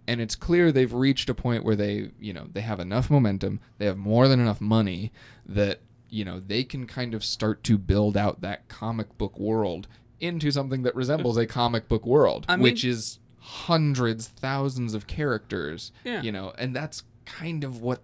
And 0.07 0.21
it's 0.21 0.35
clear 0.35 0.73
they've 0.73 0.93
reached 0.93 1.29
a 1.29 1.35
point 1.35 1.65
where 1.65 1.77
they 1.77 2.11
you 2.19 2.33
know 2.33 2.49
they 2.53 2.63
have 2.63 2.81
enough 2.81 3.11
momentum 3.11 3.61
they 3.79 3.87
have 3.87 3.99
more 3.99 4.27
than 4.27 4.41
enough 4.41 4.61
money 4.61 5.13
that 5.47 5.81
you 6.09 6.25
know 6.25 6.41
they 6.41 6.65
can 6.65 6.87
kind 6.87 7.15
of 7.15 7.23
start 7.23 7.63
to 7.65 7.79
build 7.79 8.17
out 8.17 8.41
that 8.41 8.69
comic 8.69 9.17
book 9.19 9.39
world 9.39 9.87
into 10.21 10.51
something 10.51 10.83
that 10.83 10.95
resembles 10.95 11.37
a 11.37 11.47
comic 11.47 11.89
book 11.89 12.05
world 12.07 12.45
I 12.49 12.57
mean- 12.57 12.63
which 12.65 12.85
is 12.85 13.19
hundreds 13.41 14.29
thousands 14.29 14.93
of 14.95 15.07
characters 15.07 15.93
Yeah. 16.05 16.23
you 16.23 16.33
know 16.33 16.53
and 16.59 16.75
that's 16.77 17.03
kind 17.25 17.65
of 17.65 17.81
what 17.81 18.03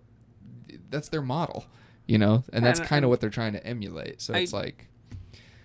that's 0.91 1.09
their 1.09 1.23
model 1.23 1.67
you 2.07 2.19
know 2.19 2.45
and 2.53 2.65
that's 2.65 2.81
kind 2.81 3.05
of 3.05 3.11
what 3.11 3.21
they're 3.21 3.31
trying 3.31 3.53
to 3.55 3.67
emulate 3.67 4.21
so 4.23 4.33
I- 4.35 4.39
it's 4.39 4.53
like 4.53 4.89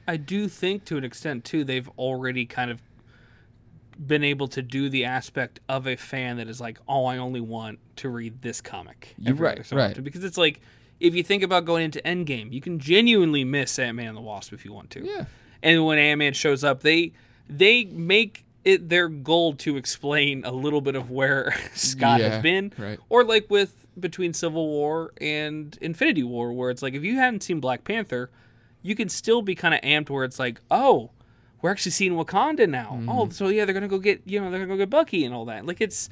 I 0.07 0.17
do 0.17 0.47
think 0.47 0.85
to 0.85 0.97
an 0.97 1.03
extent 1.03 1.45
too 1.45 1.63
they've 1.63 1.87
already 1.97 2.45
kind 2.45 2.71
of 2.71 2.81
been 4.05 4.23
able 4.23 4.47
to 4.47 4.61
do 4.61 4.89
the 4.89 5.05
aspect 5.05 5.59
of 5.69 5.85
a 5.85 5.95
fan 5.97 6.37
that 6.37 6.47
is 6.47 6.61
like, 6.61 6.79
oh, 6.87 7.03
I 7.05 7.17
only 7.17 7.41
want 7.41 7.79
to 7.97 8.07
read 8.09 8.41
this 8.41 8.61
comic. 8.61 9.13
You're 9.19 9.35
right, 9.35 9.69
right. 9.73 10.01
Because 10.01 10.23
it's 10.23 10.37
like, 10.37 10.61
if 11.01 11.13
you 11.13 11.21
think 11.21 11.43
about 11.43 11.65
going 11.65 11.83
into 11.83 11.99
Endgame, 12.03 12.51
you 12.53 12.61
can 12.61 12.79
genuinely 12.79 13.43
miss 13.43 13.77
Ant 13.77 13.97
Man 13.97 14.07
and 14.07 14.17
the 14.17 14.21
Wasp 14.21 14.53
if 14.53 14.63
you 14.63 14.71
want 14.71 14.89
to. 14.91 15.05
yeah 15.05 15.25
and 15.63 15.85
when 15.85 15.97
Ant 15.99 16.19
Man 16.19 16.33
shows 16.33 16.63
up, 16.63 16.81
they 16.81 17.13
they 17.49 17.85
make 17.85 18.45
it 18.65 18.89
their 18.89 19.07
goal 19.07 19.53
to 19.55 19.77
explain 19.77 20.43
a 20.45 20.51
little 20.51 20.81
bit 20.81 20.95
of 20.95 21.09
where 21.09 21.55
Scott 21.73 22.19
Yeah, 22.19 22.29
has 22.29 22.43
been, 22.43 22.73
right. 22.77 22.99
or 23.09 23.23
like 23.23 23.49
with 23.49 23.73
between 23.99 24.33
Civil 24.33 24.67
War 24.67 25.11
and 25.19 25.77
Infinity 25.81 26.23
War, 26.23 26.53
where 26.53 26.69
it's 26.69 26.81
like 26.81 26.93
if 26.93 27.03
you 27.03 27.15
hadn't 27.15 27.41
seen 27.43 27.59
Black 27.59 27.83
Panther, 27.83 28.29
you 28.81 28.95
can 28.95 29.09
still 29.09 29.41
be 29.41 29.55
kind 29.55 29.73
of 29.73 29.81
amped 29.81 30.09
where 30.09 30.23
it's 30.23 30.39
like, 30.39 30.59
oh, 30.71 31.09
we're 31.61 31.69
actually 31.71 31.91
seeing 31.91 32.13
Wakanda 32.13 32.69
now. 32.69 32.91
Mm-hmm. 32.93 33.09
Oh, 33.09 33.29
so 33.29 33.47
yeah, 33.49 33.65
they're 33.65 33.73
gonna 33.73 33.87
go 33.87 33.99
get 33.99 34.21
you 34.25 34.39
know 34.39 34.49
they're 34.51 34.59
gonna 34.59 34.73
go 34.73 34.77
get 34.77 34.89
Bucky 34.89 35.25
and 35.25 35.33
all 35.33 35.45
that. 35.45 35.65
Like 35.65 35.81
it's 35.81 36.09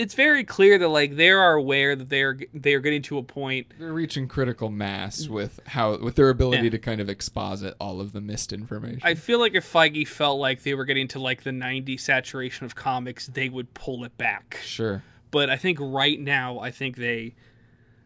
it's 0.00 0.14
very 0.14 0.44
clear 0.44 0.78
that 0.78 0.88
like 0.88 1.16
they 1.16 1.28
are 1.30 1.54
aware 1.54 1.94
that 1.94 2.08
they 2.08 2.22
are 2.22 2.38
they 2.54 2.72
are 2.74 2.80
getting 2.80 3.02
to 3.02 3.18
a 3.18 3.22
point 3.22 3.66
They're 3.78 3.92
reaching 3.92 4.26
critical 4.28 4.70
mass 4.70 5.28
with 5.28 5.60
how 5.66 5.98
with 5.98 6.14
their 6.16 6.30
ability 6.30 6.64
Yeah. 6.64 6.70
to 6.70 6.78
kind 6.78 7.00
of 7.00 7.08
exposit 7.10 7.74
all 7.78 8.00
of 8.00 8.12
the 8.12 8.20
missed 8.20 8.52
information. 8.52 9.00
I 9.02 9.14
feel 9.14 9.38
like 9.38 9.54
if 9.54 9.70
Feige 9.70 10.08
felt 10.08 10.40
like 10.40 10.62
they 10.62 10.74
were 10.74 10.84
getting 10.86 11.08
to 11.08 11.18
like 11.18 11.42
the 11.42 11.52
90 11.52 11.96
saturation 11.98 12.64
of 12.64 12.74
comics, 12.74 13.26
they 13.26 13.48
would 13.48 13.74
pull 13.74 14.04
it 14.04 14.16
back. 14.16 14.58
sure. 14.62 15.02
But 15.30 15.50
I 15.50 15.56
think 15.56 15.78
right 15.80 16.18
now, 16.18 16.58
I 16.58 16.70
think 16.70 16.96
they 16.96 17.34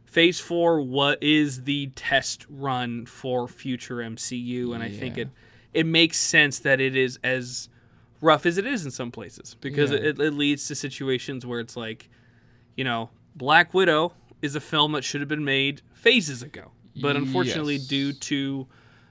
phase 0.05 0.41
four 0.41 0.81
what 0.81 1.23
is 1.23 1.63
the 1.65 1.87
test 1.95 2.45
run 2.51 3.07
for 3.07 3.49
future 3.49 3.97
MCU, 3.97 4.75
and 4.75 4.83
I 4.83 4.91
think 4.91 5.17
it 5.17 5.29
it 5.73 5.87
makes 5.87 6.19
sense 6.19 6.59
that 6.61 6.81
it 6.81 6.95
is 6.97 7.19
as 7.25 7.69
rough 8.25 8.47
as 8.47 8.59
it 8.59 8.67
is 8.67 8.85
in 8.85 8.91
some 8.91 9.11
places 9.11 9.57
because 9.61 9.91
Yeah. 9.91 9.99
it, 9.99 10.19
it 10.21 10.33
leads 10.35 10.67
to 10.69 10.75
situations 10.75 11.45
where 11.47 11.61
it's 11.61 11.77
like, 11.77 12.09
you 12.77 12.85
know, 12.85 13.11
Black 13.37 13.75
Widow 13.75 14.13
is 14.43 14.55
a 14.57 14.61
film 14.61 14.93
that 14.93 15.05
should 15.05 15.21
have 15.21 15.29
been 15.29 15.45
made 15.45 15.83
phases 15.95 16.43
ago, 16.43 16.71
but 17.01 17.17
unfortunately, 17.17 17.75
Yes. 17.77 17.87
due 17.87 18.13
to 18.13 18.67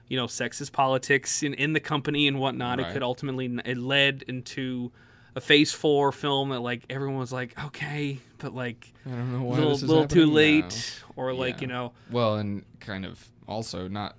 you 0.08 0.16
know 0.18 0.26
sexist 0.26 0.72
politics 0.72 1.42
in, 1.42 1.54
in 1.54 1.72
the 1.72 1.80
company 1.80 2.28
and 2.28 2.38
whatnot, 2.38 2.78
it 2.80 2.92
could 2.92 3.02
ultimately 3.02 3.46
it 3.64 3.78
led 3.78 4.22
into 4.28 4.92
a 5.36 5.40
phase 5.40 5.72
four 5.72 6.12
film 6.12 6.50
that 6.50 6.60
like 6.60 6.84
everyone 6.90 7.16
was 7.18 7.32
like 7.32 7.58
okay 7.64 8.18
but 8.38 8.54
like 8.54 8.92
I 9.04 9.10
don't 9.10 9.32
know 9.32 9.38
a 9.38 9.42
why 9.42 9.56
little, 9.58 9.78
little 9.78 10.06
too 10.06 10.26
late 10.26 11.02
or 11.16 11.32
like 11.32 11.56
Yeah. 11.56 11.60
you 11.62 11.66
know 11.66 11.92
Well, 12.10 12.36
and 12.36 12.64
kind 12.80 13.04
of 13.04 13.28
also 13.48 13.88
not 13.88 14.16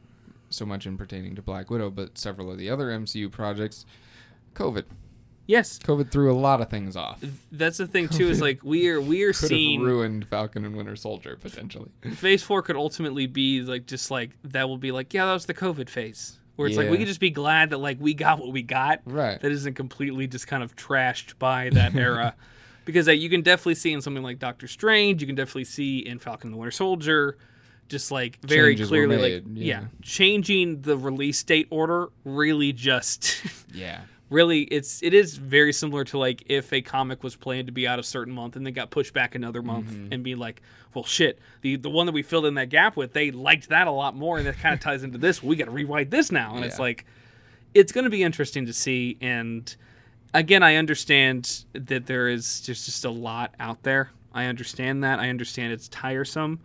so 0.50 0.66
much 0.66 0.86
in 0.86 0.98
pertaining 0.98 1.36
to 1.36 1.42
Black 1.42 1.70
Widow, 1.70 1.90
but 1.90 2.18
several 2.18 2.52
of 2.52 2.58
the 2.58 2.70
other 2.70 2.88
MCU 2.88 3.30
projects. 3.32 3.86
COVID. 4.56 4.86
yes 5.48 5.78
COVID 5.80 6.10
threw 6.12 6.32
a 6.32 6.38
lot 6.38 6.60
of 6.62 6.70
things 6.70 6.96
off. 6.96 7.24
that's 7.52 7.78
the 7.78 7.86
thing 7.88 8.08
too 8.10 8.28
is 8.30 8.42
like 8.42 8.64
we 8.64 8.88
are 8.90 9.00
we 9.00 9.24
are 9.24 9.34
Could 9.34 9.50
seeing 9.50 9.80
have 9.80 9.88
ruined 9.88 10.28
Falcon 10.28 10.66
and 10.66 10.76
Winter 10.76 10.96
Soldier 10.96 11.38
potentially. 11.40 11.92
phase 12.16 12.42
four 12.42 12.62
could 12.64 12.76
ultimately 12.76 13.28
be 13.28 13.62
like 13.62 13.86
just 13.86 14.10
like 14.12 14.32
that 14.46 14.68
will 14.68 14.78
be 14.80 14.92
like 14.92 15.14
yeah 15.14 15.26
that 15.26 15.34
was 15.34 15.46
the 15.46 15.54
covid 15.54 15.90
phase 15.90 16.40
where 16.56 16.68
it's 16.68 16.78
like 16.78 16.88
we 16.88 16.94
Yeah. 16.94 17.00
could 17.00 17.08
just 17.08 17.20
be 17.20 17.30
glad 17.32 17.70
that 17.72 17.78
like 17.80 17.98
we 18.00 18.14
got 18.14 18.40
what 18.40 18.52
we 18.52 18.64
got 18.64 19.02
Right. 19.06 19.40
that 19.40 19.52
isn't 19.52 19.74
completely 19.76 20.26
just 20.28 20.48
kind 20.48 20.64
of 20.64 20.76
trashed 20.76 21.38
by 21.38 21.70
that 21.72 21.94
era 22.08 22.34
because 22.86 23.08
uh, 23.08 23.12
you 23.12 23.30
can 23.30 23.42
definitely 23.42 23.76
see 23.76 23.92
in 23.94 24.02
something 24.02 24.24
like 24.24 24.40
doctor 24.40 24.68
strange 24.68 25.20
you 25.22 25.28
can 25.28 25.36
definitely 25.36 25.66
see 25.66 26.00
in 26.00 26.18
falcon 26.18 26.48
and 26.48 26.54
the 26.54 26.58
winter 26.58 26.72
soldier 26.72 27.38
just 27.88 28.10
like 28.10 28.40
very 28.42 28.72
Changes 28.74 28.88
clearly 28.88 29.18
like 29.18 29.44
yeah. 29.54 29.82
yeah. 29.82 29.84
changing 30.02 30.82
the 30.82 30.98
release 30.98 31.44
date 31.44 31.68
order 31.70 32.08
really 32.24 32.74
just 32.74 33.36
Yeah. 33.74 34.02
Really 34.36 34.62
it's 34.64 35.02
it 35.02 35.14
is 35.14 35.38
very 35.38 35.72
similar 35.72 36.04
to 36.04 36.18
like 36.18 36.44
if 36.48 36.72
a 36.74 36.82
comic 36.82 37.24
was 37.24 37.36
planned 37.36 37.68
to 37.68 37.72
be 37.72 37.88
out 37.88 37.98
a 38.00 38.04
certain 38.04 38.34
month 38.34 38.56
and 38.56 38.66
then 38.66 38.74
got 38.74 38.90
pushed 38.90 39.14
back 39.14 39.34
another 39.36 39.62
month 39.62 39.88
Mm-hmm. 39.88 40.14
and 40.14 40.24
be 40.24 40.36
like 40.36 40.62
well 40.94 41.06
shit 41.06 41.40
the 41.62 41.76
the 41.78 41.90
one 41.90 42.06
that 42.06 42.12
we 42.12 42.22
filled 42.24 42.46
in 42.46 42.56
that 42.56 42.70
gap 42.70 42.98
with 42.98 43.14
they 43.14 43.32
liked 43.32 43.70
that 43.70 43.88
a 43.88 43.92
lot 43.92 44.16
more 44.16 44.38
and 44.38 44.46
that 44.48 44.58
kind 44.60 44.74
of 44.74 44.80
ties 44.82 45.04
into 45.04 45.18
this 45.18 45.42
we 45.42 45.56
got 45.56 45.66
to 45.66 45.72
rewrite 45.72 46.10
this 46.12 46.32
now 46.32 46.56
and 46.56 46.66
it's 46.66 46.80
like 46.80 47.06
it's 47.74 47.92
going 47.92 48.04
to 48.04 48.10
be 48.10 48.24
interesting 48.24 48.66
to 48.66 48.74
see 48.74 49.18
and 49.22 49.76
again 50.34 50.64
i 50.64 50.76
understand 50.76 51.64
that 51.74 52.06
there 52.06 52.28
is 52.28 52.62
just 52.62 52.86
just 52.86 53.06
a 53.06 53.10
lot 53.10 53.54
out 53.60 53.84
there. 53.84 54.10
I 54.34 54.46
understand 54.46 55.04
that. 55.06 55.20
I 55.20 55.30
understand 55.30 55.72
it's 55.72 55.88
tiresome. 55.88 56.60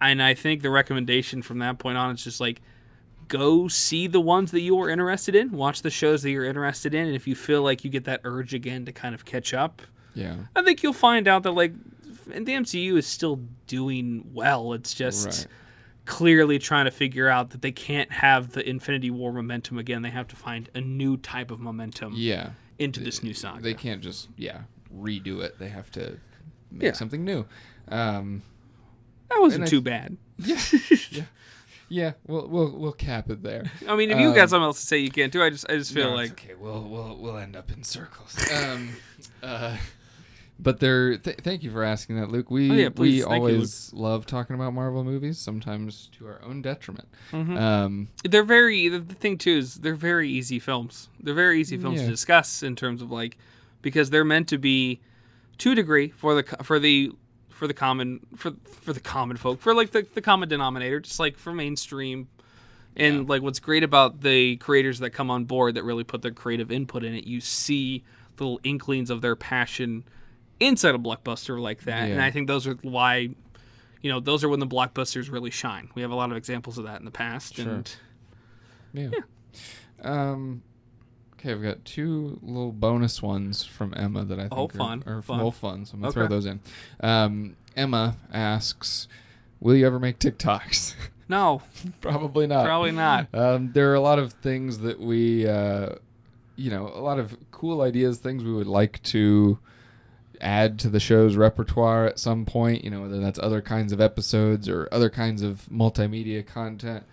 And 0.00 0.22
i 0.22 0.34
think 0.34 0.62
the 0.62 0.70
recommendation 0.70 1.42
from 1.42 1.58
that 1.58 1.78
point 1.78 1.98
on 1.98 2.14
is 2.14 2.22
just 2.22 2.40
like 2.40 2.60
go 3.38 3.68
see 3.68 4.06
the 4.06 4.20
ones 4.20 4.50
that 4.52 4.60
you 4.60 4.78
are 4.80 4.88
interested 4.88 5.34
in 5.34 5.50
watch 5.50 5.82
the 5.82 5.90
shows 5.90 6.22
that 6.22 6.30
you're 6.30 6.44
interested 6.44 6.94
in 6.94 7.06
and 7.06 7.16
if 7.16 7.26
you 7.26 7.34
feel 7.34 7.62
like 7.62 7.84
you 7.84 7.90
get 7.90 8.04
that 8.04 8.20
urge 8.24 8.52
again 8.54 8.84
to 8.84 8.92
kind 8.92 9.14
of 9.14 9.24
catch 9.24 9.52
up 9.54 9.82
Yeah. 10.14 10.36
i 10.56 10.62
think 10.62 10.82
you'll 10.82 10.92
find 11.10 11.26
out 11.28 11.42
that 11.44 11.52
like 11.52 11.72
and 12.32 12.46
the 12.46 12.52
mcu 12.52 12.96
is 12.96 13.06
still 13.06 13.36
doing 13.66 14.06
well 14.32 14.72
it's 14.72 14.94
just 14.94 15.26
Right. 15.26 15.46
clearly 16.06 16.58
trying 16.58 16.84
to 16.86 16.90
figure 16.90 17.28
out 17.28 17.50
that 17.50 17.62
they 17.62 17.72
can't 17.72 18.10
have 18.12 18.52
the 18.52 18.62
infinity 18.68 19.10
war 19.10 19.32
momentum 19.32 19.78
again 19.78 20.02
they 20.02 20.10
have 20.10 20.28
to 20.28 20.36
find 20.36 20.68
a 20.74 20.80
new 20.80 21.16
type 21.16 21.50
of 21.50 21.60
momentum 21.60 22.12
Yeah. 22.14 22.50
into 22.78 23.00
this 23.00 23.22
new 23.22 23.34
saga 23.34 23.62
They 23.62 23.74
can't 23.74 24.02
just 24.02 24.28
yeah 24.36 24.62
redo 24.94 25.40
it. 25.42 25.58
They 25.58 25.70
have 25.70 25.90
to 25.92 26.18
make 26.70 26.82
Yeah. 26.84 26.92
something 26.92 27.24
new. 27.24 27.46
Um, 27.88 28.42
that 29.28 29.40
wasn't 29.40 29.62
and 29.62 29.68
I- 29.68 29.70
too 29.70 29.80
bad 29.80 30.16
yeah. 30.38 30.60
yeah. 31.10 31.22
Yeah. 31.94 32.12
We'll 32.26 32.48
we'll 32.48 32.70
we'll 32.72 32.92
cap 32.92 33.30
it 33.30 33.42
there. 33.42 33.64
i 33.88 33.94
mean 33.96 34.10
if 34.10 34.18
you 34.18 34.34
got 34.34 34.42
Um, 34.42 34.48
something 34.48 34.64
else 34.64 34.80
to 34.80 34.86
say 34.86 34.98
you 34.98 35.10
can 35.10 35.30
too 35.30 35.42
i 35.42 35.50
just 35.50 35.66
i 35.70 35.76
just 35.76 35.92
feel 35.94 36.10
No, 36.10 36.16
like 36.16 36.32
okay. 36.32 36.54
We'll 36.54 36.82
we'll 36.82 37.16
we'll 37.16 37.36
end 37.38 37.54
up 37.56 37.70
in 37.70 37.82
circles. 37.84 38.36
um, 38.52 38.90
uh, 39.42 39.76
but 40.58 40.78
there. 40.78 41.16
Th- 41.18 41.36
thank 41.38 41.64
you 41.64 41.70
for 41.72 41.82
asking 41.82 42.14
that, 42.20 42.30
Luke. 42.30 42.48
We 42.50 42.70
Oh, 42.70 42.74
yeah, 42.74 42.88
we 42.96 43.20
Thank 43.20 43.28
you, 43.30 43.34
always 43.34 43.92
love 43.92 44.24
talking 44.24 44.54
about 44.54 44.72
Marvel 44.72 45.02
movies, 45.02 45.36
sometimes 45.38 46.08
to 46.16 46.26
our 46.26 46.40
own 46.44 46.62
detriment. 46.62 47.08
Mhm. 47.32 47.58
Um, 47.60 48.08
they're 48.24 48.44
very 48.44 48.88
the 48.88 49.00
the 49.00 49.14
thing 49.14 49.36
too 49.36 49.58
is 49.58 49.76
they're 49.76 49.96
very 49.96 50.28
easy 50.30 50.58
films 50.60 51.08
they're 51.20 51.34
very 51.34 51.60
easy 51.60 51.76
films 51.76 52.00
to 52.02 52.08
discuss 52.08 52.62
in 52.62 52.76
terms 52.76 53.02
of 53.02 53.10
like 53.10 53.36
because 53.82 54.10
they're 54.10 54.24
meant 54.24 54.48
to 54.48 54.58
be 54.58 55.00
to 55.58 55.72
a 55.72 55.74
degree 55.74 56.08
for 56.10 56.40
the 56.40 56.44
for 56.62 56.78
the 56.78 57.10
for 57.64 57.68
the 57.68 57.72
common 57.74 58.20
for 58.36 58.52
for 58.82 58.92
the 58.92 59.00
common 59.00 59.38
folk 59.38 59.58
for 59.58 59.72
like 59.74 59.90
the, 59.92 60.06
the 60.12 60.20
common 60.20 60.50
denominator 60.50 61.00
just 61.00 61.18
like 61.18 61.38
for 61.38 61.50
mainstream 61.50 62.28
and 62.94 63.14
Yeah. 63.20 63.24
like 63.26 63.40
what's 63.40 63.58
great 63.58 63.82
about 63.82 64.20
the 64.20 64.56
creators 64.58 64.98
that 64.98 65.10
come 65.10 65.30
on 65.30 65.46
board 65.46 65.76
that 65.76 65.82
really 65.82 66.04
put 66.04 66.20
their 66.20 66.30
creative 66.30 66.70
input 66.70 67.04
in 67.04 67.14
it 67.14 67.24
you 67.24 67.40
see 67.40 68.04
little 68.38 68.60
inklings 68.64 69.08
of 69.08 69.22
their 69.22 69.34
passion 69.34 70.04
inside 70.60 70.94
a 70.94 70.98
blockbuster 70.98 71.58
like 71.58 71.84
that 71.84 72.10
and 72.10 72.20
i 72.20 72.30
think 72.30 72.48
those 72.48 72.66
are 72.66 72.74
why 72.82 73.30
you 74.02 74.12
know 74.12 74.20
those 74.20 74.44
are 74.44 74.50
when 74.50 74.60
the 74.60 74.66
blockbusters 74.66 75.32
really 75.32 75.50
shine 75.50 75.88
we 75.94 76.02
have 76.02 76.10
a 76.10 76.14
lot 76.14 76.30
of 76.30 76.36
examples 76.36 76.76
of 76.76 76.84
that 76.84 76.98
in 76.98 77.06
the 77.06 77.10
past 77.10 77.54
Sure. 77.56 77.66
and 77.72 77.96
yeah. 78.92 79.08
Um. 80.02 80.62
Okay, 81.44 81.52
I've 81.52 81.62
got 81.62 81.84
two 81.84 82.38
little 82.42 82.72
bonus 82.72 83.20
ones 83.20 83.64
from 83.66 83.92
Emma 83.94 84.24
that 84.24 84.38
I 84.38 84.48
think 84.48 84.52
Oh, 84.54 84.64
are, 84.64 84.68
fun, 84.70 85.04
are 85.06 85.20
fun. 85.20 85.40
full 85.40 85.52
fun. 85.52 85.84
So 85.84 85.92
I'm 85.94 86.00
gonna 86.00 86.12
throw 86.12 86.26
those 86.26 86.46
in. 86.46 86.58
Um, 87.00 87.56
Emma 87.76 88.16
asks, 88.32 89.08
"Will 89.60 89.76
you 89.76 89.86
ever 89.86 90.00
make 90.00 90.18
TikToks?" 90.18 90.94
no 91.28 91.60
Probably 92.00 92.46
not. 92.46 92.64
Probably 92.64 92.92
not. 92.92 93.28
Um, 93.34 93.72
there 93.74 93.90
are 93.90 93.94
a 93.94 94.00
lot 94.00 94.18
of 94.18 94.32
things 94.32 94.78
that 94.78 94.98
we, 94.98 95.46
uh, 95.46 95.96
you 96.56 96.70
know, 96.70 96.90
a 96.94 97.00
lot 97.00 97.18
of 97.18 97.36
cool 97.50 97.82
ideas, 97.82 98.16
things 98.18 98.42
we 98.42 98.52
would 98.52 98.66
like 98.66 99.02
to 99.02 99.58
add 100.40 100.78
to 100.78 100.88
the 100.88 101.00
show's 101.00 101.36
repertoire 101.36 102.06
at 102.06 102.18
some 102.18 102.46
point. 102.46 102.82
You 102.84 102.90
know, 102.90 103.02
whether 103.02 103.20
that's 103.20 103.38
other 103.38 103.60
kinds 103.60 103.92
of 103.92 104.00
episodes 104.00 104.66
or 104.66 104.88
other 104.90 105.10
kinds 105.10 105.42
of 105.42 105.66
multimedia 105.70 106.46
content. 106.46 107.04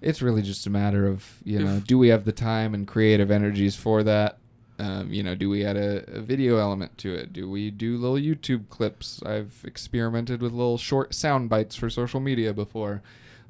It's 0.00 0.20
really 0.22 0.42
just 0.42 0.66
a 0.66 0.70
matter 0.70 1.06
of 1.06 1.38
you 1.44 1.58
know, 1.58 1.76
If- 1.76 1.86
do 1.86 1.98
we 1.98 2.08
have 2.08 2.24
the 2.24 2.32
time 2.32 2.74
and 2.74 2.86
creative 2.86 3.30
energies 3.30 3.76
for 3.76 4.02
that? 4.02 4.38
Um, 4.78 5.10
you 5.10 5.22
know, 5.22 5.34
do 5.34 5.48
we 5.48 5.64
add 5.64 5.78
a, 5.78 6.04
a 6.18 6.20
video 6.20 6.58
element 6.58 6.98
to 6.98 7.14
it? 7.14 7.32
Do 7.32 7.48
we 7.48 7.70
do 7.70 7.96
little 7.96 8.16
YouTube 8.18 8.68
clips? 8.68 9.22
I've 9.24 9.62
experimented 9.64 10.42
with 10.42 10.52
little 10.52 10.76
short 10.76 11.14
sound 11.14 11.48
bites 11.48 11.76
for 11.76 11.88
social 11.88 12.20
media 12.20 12.52
before. 12.52 13.00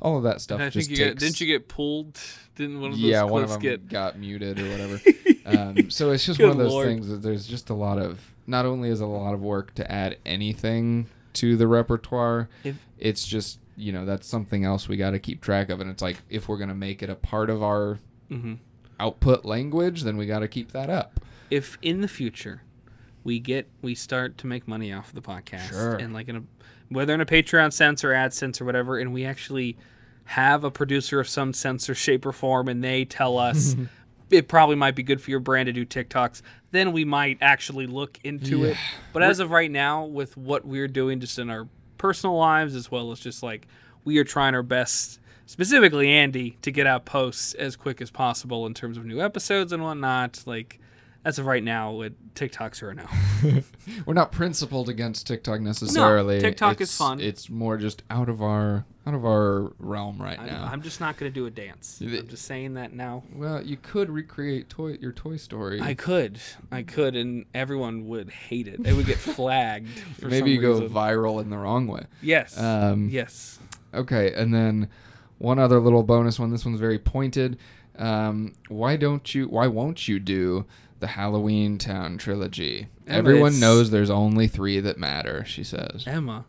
All 0.01 0.17
of 0.17 0.23
that 0.23 0.41
stuff. 0.41 0.61
I 0.61 0.69
just 0.69 0.89
think 0.89 0.99
you 1.01 1.05
takes- 1.07 1.21
didn't 1.23 1.41
you 1.41 1.47
get 1.49 1.67
pulled? 1.69 2.21
Didn't 2.55 2.81
one 2.81 2.93
of 2.93 2.97
those 2.97 3.05
yeah, 3.05 3.21
clips 3.23 3.33
one 3.33 3.43
of 3.43 3.51
them 3.51 3.61
get? 3.61 3.89
got 3.89 4.19
muted 4.19 4.61
or 4.61 4.69
whatever. 4.71 5.01
um, 5.47 5.91
so 5.91 6.13
it's 6.13 6.25
just 6.25 6.39
one 6.41 6.51
of 6.51 6.59
those 6.59 6.71
Lord. 6.71 6.87
things 6.87 7.09
that 7.09 7.23
there's 7.23 7.47
just 7.47 7.71
a 7.71 7.75
lot 7.75 7.99
of. 7.99 8.21
Not 8.47 8.65
only 8.65 8.91
is 8.91 9.01
it 9.01 9.05
a 9.05 9.07
lot 9.09 9.35
of 9.35 9.41
work 9.43 9.75
to 9.75 9.91
add 9.91 10.19
anything 10.25 11.07
to 11.35 11.57
the 11.57 11.67
repertoire, 11.67 12.49
If- 12.63 12.77
it's 12.99 13.27
just 13.27 13.59
you 13.77 13.93
know 13.93 14.05
that's 14.05 14.27
something 14.27 14.65
else 14.65 14.89
we 14.89 14.97
got 14.97 15.11
to 15.13 15.19
keep 15.19 15.41
track 15.41 15.69
of, 15.71 15.81
and 15.81 15.91
it's 15.91 16.03
like 16.03 16.17
if 16.31 16.49
we're 16.49 16.57
gonna 16.59 16.75
make 16.75 17.03
it 17.03 17.11
a 17.11 17.15
part 17.15 17.51
of 17.51 17.63
our 17.63 17.99
hmm 18.29 18.55
output 18.99 19.45
language, 19.45 20.05
then 20.05 20.17
we 20.17 20.25
got 20.25 20.39
to 20.39 20.49
keep 20.49 20.73
that 20.73 20.89
up. 20.89 21.21
If 21.51 21.77
in 21.83 22.01
the 22.01 22.09
future 22.09 22.63
we 23.25 23.39
get 23.39 23.69
we 23.83 23.95
start 23.95 24.39
to 24.39 24.47
make 24.47 24.67
money 24.67 24.91
off 24.93 25.09
of 25.09 25.15
the 25.15 25.21
podcast, 25.23 25.69
Sure. 25.69 25.97
and 25.97 26.15
like 26.15 26.29
in 26.29 26.37
a 26.37 26.43
whether 26.89 27.13
in 27.13 27.21
a 27.21 27.27
Patreon 27.27 27.73
sense 27.73 28.03
or 28.05 28.13
AdSense 28.13 28.61
or 28.61 28.65
whatever, 28.65 28.99
and 28.99 29.13
we 29.13 29.25
actually 29.27 29.77
have 30.25 30.65
a 30.65 30.71
producer 30.71 31.21
of 31.21 31.29
some 31.29 31.53
sense 31.53 31.91
or 31.91 31.95
shape 31.95 32.25
or 32.25 32.33
form, 32.33 32.69
and 32.69 32.83
they 32.83 33.05
tell 33.05 33.39
us. 33.39 33.77
It 34.29 34.49
probably 34.49 34.75
might 34.75 34.97
be 34.97 35.05
good 35.05 35.21
for 35.21 35.31
your 35.31 35.39
brand 35.39 35.67
to 35.69 35.73
do 35.73 35.87
TikToks. 35.87 36.43
Then 36.73 36.91
we 36.91 37.05
might 37.05 37.39
actually 37.41 37.87
look 37.87 38.19
into 38.25 38.65
it. 38.65 38.71
Yeah. 38.71 38.77
But 39.13 39.23
as 39.23 39.39
of 39.39 39.53
right 39.53 39.71
now, 39.71 40.05
with 40.05 40.37
what 40.37 40.67
we're 40.67 40.89
doing 40.89 41.21
just 41.21 41.39
in 41.39 41.49
our 41.49 41.69
personal 41.99 42.37
lives, 42.37 42.75
as 42.75 42.91
well 42.91 43.13
as 43.13 43.21
just 43.21 43.43
like 43.43 43.67
we 44.05 44.19
are 44.19 44.25
trying 44.25 44.55
our 44.55 44.63
best, 44.63 45.21
specifically 45.47 46.11
Andy, 46.11 46.57
to 46.63 46.71
get 46.71 46.87
out 46.87 47.05
posts 47.05 47.55
as 47.55 47.77
quick 47.77 48.01
as 48.01 48.11
possible 48.11 48.67
in 48.67 48.75
terms 48.75 48.97
of 48.97 49.05
new 49.05 49.21
episodes 49.21 49.73
and 49.73 49.83
whatnot. 49.83 50.43
Like, 50.47 50.81
as 51.27 51.41
of 51.41 51.47
right 51.47 51.63
now, 51.65 52.03
it, 52.03 52.35
TikToks 52.35 52.85
are 52.85 52.91
a 52.91 52.95
no. 52.95 53.05
We're 54.07 54.15
not 54.15 54.31
principled 54.31 54.89
against 54.89 55.27
TikTok 55.27 55.61
necessarily. 55.61 56.37
No, 56.37 56.41
TikTok 56.41 56.81
is 56.81 56.89
It's- 56.89 56.97
fun. 56.97 57.19
It's 57.21 57.51
more 57.51 57.77
just 57.77 58.05
out 58.09 58.29
of 58.29 58.41
our 58.41 58.85
out 59.09 59.15
of 59.15 59.25
our 59.25 59.73
realm 59.81 60.23
right 60.23 60.39
I, 60.39 60.47
now. 60.47 60.69
I'm 60.71 60.83
just 60.83 61.01
not 61.01 61.17
going 61.17 61.31
to 61.31 61.35
do 61.35 61.47
a 61.47 61.51
dance. 61.51 61.99
I'm 62.01 62.29
just 62.29 62.45
saying 62.45 62.75
that 62.75 62.93
now. 62.93 63.25
well, 63.35 63.61
you 63.61 63.77
could 63.77 64.09
recreate 64.09 64.69
toy 64.69 64.99
your 65.01 65.13
Toy 65.13 65.37
Story. 65.37 65.81
I 65.81 65.95
could, 65.95 66.39
I 66.71 66.83
could, 66.83 67.17
and 67.17 67.45
everyone 67.55 68.07
would 68.07 68.31
hate 68.31 68.69
it. 68.69 68.81
They 68.85 68.93
would 68.93 69.07
get 69.07 69.19
flagged. 69.37 69.89
For 70.21 70.29
Maybe 70.29 70.53
you 70.53 70.61
go 70.61 70.75
reason. 70.81 70.91
viral 70.91 71.43
in 71.43 71.51
the 71.51 71.59
wrong 71.59 71.89
way. 71.89 72.05
Yes. 72.23 72.57
Um, 72.57 73.09
yes. 73.09 73.59
Okay, 73.93 74.33
and 74.33 74.55
then 74.55 74.89
one 75.39 75.59
other 75.59 75.81
little 75.81 76.05
bonus 76.05 76.39
one. 76.39 76.51
This 76.51 76.65
one's 76.65 76.79
very 76.79 77.01
pointed. 77.01 77.59
Um, 77.99 78.55
why 78.69 78.97
don't 78.97 79.35
you? 79.35 79.49
Why 79.49 79.67
won't 79.67 80.07
you 80.07 80.21
do 80.21 80.67
the 81.01 81.07
Halloween 81.09 81.79
Town 81.79 82.19
trilogy? 82.19 82.89
Emma, 83.07 83.19
Everyone 83.19 83.49
it's- 83.49 83.61
knows 83.61 83.91
there's 83.91 84.11
only 84.11 84.47
three 84.49 84.81
that 84.81 84.99
matter. 84.99 85.45
She 85.47 85.63
says 85.65 86.05
Emma. 86.07 86.45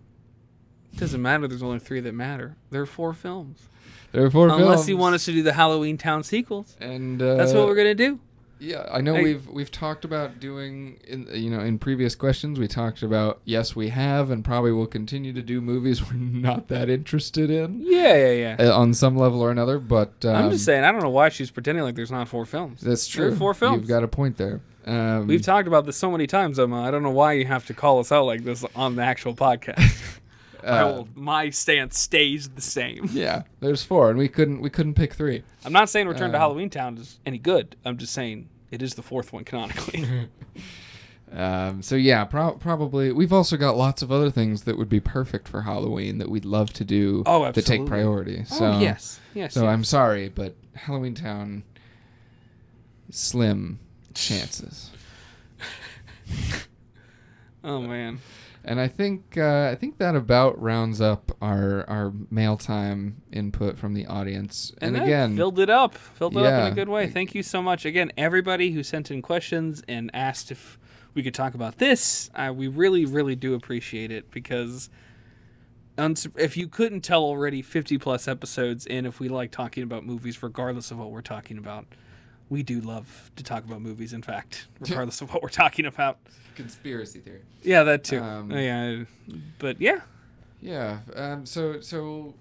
It 0.93 0.99
doesn't 0.99 1.21
matter. 1.21 1.47
There's 1.47 1.61
only 1.63 1.79
three 1.79 1.99
that 1.99 2.13
matter. 2.13 2.55
There 2.71 2.81
are 2.81 2.85
four 2.87 3.13
films. 3.13 3.67
there 4.13 4.23
are 4.25 4.31
four 4.31 4.47
Unless 4.49 4.87
you 4.87 4.95
films, 4.95 5.01
want 5.01 5.15
us 5.15 5.25
to 5.25 5.31
do 5.33 5.43
the 5.43 5.53
Halloween 5.53 5.97
Town 5.97 6.23
sequels. 6.23 6.75
and 6.79 7.21
uh, 7.21 7.35
That's 7.35 7.53
what 7.53 7.67
we're 7.67 7.75
gonna 7.75 7.93
do. 7.93 8.19
Yeah, 8.59 8.87
I 8.91 9.01
know 9.01 9.15
I- 9.15 9.21
we've 9.21 9.47
we've 9.47 9.71
talked 9.71 10.03
about 10.05 10.39
doing 10.39 10.99
in 11.07 11.27
you 11.33 11.49
know 11.49 11.59
in 11.59 11.77
previous 11.79 12.15
questions 12.15 12.57
we 12.59 12.67
talked 12.67 13.03
about 13.03 13.39
yes 13.45 13.75
we 13.75 13.89
have 13.89 14.31
and 14.31 14.43
probably 14.43 14.71
will 14.71 14.87
continue 14.87 15.31
to 15.33 15.41
do 15.41 15.61
movies 15.61 16.03
we're 16.09 16.17
not 16.17 16.67
that 16.69 16.89
interested 16.89 17.49
in 17.51 17.81
Yeah, 17.81 18.15
yeah, 18.15 18.55
yeah. 18.57 18.67
uh, 18.69 18.77
on 18.79 18.93
some 18.93 19.15
level 19.17 19.41
or 19.41 19.51
another. 19.51 19.77
But 19.79 20.13
um, 20.25 20.35
I'm 20.35 20.51
just 20.51 20.65
saying. 20.65 20.83
I 20.83 20.91
don't 20.91 21.01
know 21.03 21.09
why 21.09 21.29
she's 21.29 21.51
pretending 21.51 21.83
like 21.83 21.95
there's 21.95 22.11
not 22.11 22.27
four 22.27 22.45
films. 22.45 22.81
that's 22.81 23.07
there 23.13 23.27
are 23.27 23.29
true. 23.29 23.37
four 23.37 23.53
films. 23.53 23.79
You've 23.81 23.87
got 23.89 24.03
a 24.03 24.07
point 24.07 24.37
there. 24.37 24.61
Um, 24.85 25.27
We've 25.27 25.41
talked 25.41 25.67
about 25.67 25.85
this 25.85 25.97
so 25.97 26.09
many 26.09 26.27
times, 26.27 26.57
Emma. 26.57 26.81
I 26.81 26.91
don't 26.91 27.03
know 27.03 27.11
why 27.11 27.33
you 27.33 27.45
have 27.45 27.65
to 27.67 27.73
call 27.73 27.99
us 27.99 28.09
out 28.11 28.25
like 28.25 28.43
this 28.45 28.63
on 28.73 28.95
the 28.95 29.01
actual 29.03 29.35
podcast. 29.35 30.19
Uh, 30.63 30.93
will- 30.95 31.09
my 31.15 31.49
stance 31.49 31.99
stays 31.99 32.49
the 32.49 32.61
same. 32.61 33.09
yeah, 33.13 33.43
there's 33.59 33.83
four, 33.83 34.09
and 34.09 34.17
we 34.17 34.27
couldn't 34.27 34.61
we 34.61 34.69
couldn't 34.69 34.93
pick 34.95 35.13
three. 35.13 35.43
I'm 35.65 35.73
not 35.73 35.89
saying 35.89 36.07
Return 36.07 36.31
to 36.31 36.37
Uh, 36.37 36.41
Halloween 36.41 36.69
Town 36.69 36.97
is 36.97 37.19
any 37.25 37.37
good. 37.37 37.75
I'm 37.85 37.97
just 37.97 38.13
saying 38.13 38.49
it 38.71 38.81
is 38.81 38.95
the 38.95 39.01
fourth 39.03 39.33
one 39.33 39.43
canonically. 39.43 40.05
Um, 41.29 41.81
so 41.81 41.97
yeah, 41.97 42.23
pro- 42.23 42.53
probably 42.53 43.11
we've 43.11 43.33
also 43.33 43.57
got 43.57 43.75
lots 43.75 44.01
of 44.01 44.13
other 44.13 44.31
things 44.31 44.63
that 44.63 44.77
would 44.77 44.87
be 44.87 45.01
perfect 45.01 45.49
for 45.49 45.63
Halloween 45.63 46.19
that 46.19 46.29
we'd 46.29 46.45
love 46.45 46.71
to 46.73 46.85
do 46.85 47.21
Oh, 47.25 47.51
that 47.51 47.65
take 47.65 47.85
priority. 47.85 48.45
So 48.45 48.63
oh 48.65 48.79
yes, 48.79 49.19
yes. 49.33 49.53
So 49.53 49.63
yes. 49.63 49.69
I'm 49.69 49.83
sorry, 49.83 50.29
but 50.29 50.55
Halloween 50.75 51.15
Town, 51.15 51.63
slim 53.09 53.79
chances. 54.13 54.89
Oh 57.61 57.81
man. 57.81 58.19
And 58.67 58.81
I 58.81 58.89
think 58.89 59.37
uh, 59.37 59.69
I 59.71 59.75
think 59.75 59.97
that 59.99 60.13
about 60.13 60.61
rounds 60.61 60.99
up 60.99 61.31
our 61.41 61.89
our 61.89 62.11
mail 62.29 62.57
time 62.57 63.21
input 63.31 63.77
from 63.77 63.93
the 63.93 64.05
audience. 64.07 64.73
And, 64.81 64.95
that 64.95 65.03
again, 65.03 65.37
filled 65.37 65.57
it 65.57 65.69
up, 65.69 65.95
filled 65.95 66.35
it 66.35 66.43
up 66.43 66.65
in 66.65 66.73
a 66.73 66.75
good 66.75 66.89
way. 66.89 67.07
Thank 67.07 67.33
you 67.33 67.43
so 67.43 67.61
much 67.61 67.85
again, 67.85 68.11
everybody 68.17 68.71
who 68.71 68.83
sent 68.83 69.09
in 69.09 69.21
questions 69.21 69.81
and 69.87 70.11
asked 70.13 70.51
if 70.51 70.77
we 71.13 71.23
could 71.23 71.33
talk 71.33 71.53
about 71.53 71.77
this. 71.77 72.29
Uh, 72.35 72.51
we 72.53 72.67
really, 72.67 73.05
really 73.05 73.35
do 73.35 73.55
appreciate 73.55 74.11
it 74.11 74.29
because. 74.29 74.89
If 76.35 76.55
you 76.55 76.67
couldn't 76.67 77.01
tell 77.01 77.23
already, 77.23 77.63
50 77.63 77.97
plus 77.97 78.27
episodes 78.27 78.85
in, 78.85 79.07
if 79.07 79.19
we 79.19 79.29
like 79.29 79.49
talking 79.49 79.81
about 79.81 80.05
movies, 80.05 80.43
regardless 80.43 80.91
of 80.91 80.99
what 80.99 81.09
we're 81.09 81.21
talking 81.23 81.57
about, 81.57 81.87
we 82.49 82.63
do 82.63 82.81
love 82.81 83.31
to 83.35 83.43
talk 83.43 83.65
about 83.65 83.81
movies, 83.81 84.13
in 84.13 84.21
fact, 84.21 84.67
regardless 84.79 85.21
of 85.21 85.33
what 85.33 85.41
we're 85.43 85.49
talking 85.49 85.85
about. 85.85 86.19
conspiracy 86.55 87.19
theory. 87.19 87.41
Yeah, 87.63 87.83
that 87.83 88.03
too. 88.03 88.19
Um, 88.21 88.51
yeah, 88.51 89.03
but 89.59 89.79
yeah, 89.81 90.01
Yeah. 90.61 90.99
Um, 91.15 91.45
so 91.45 91.81
so, 91.81 92.33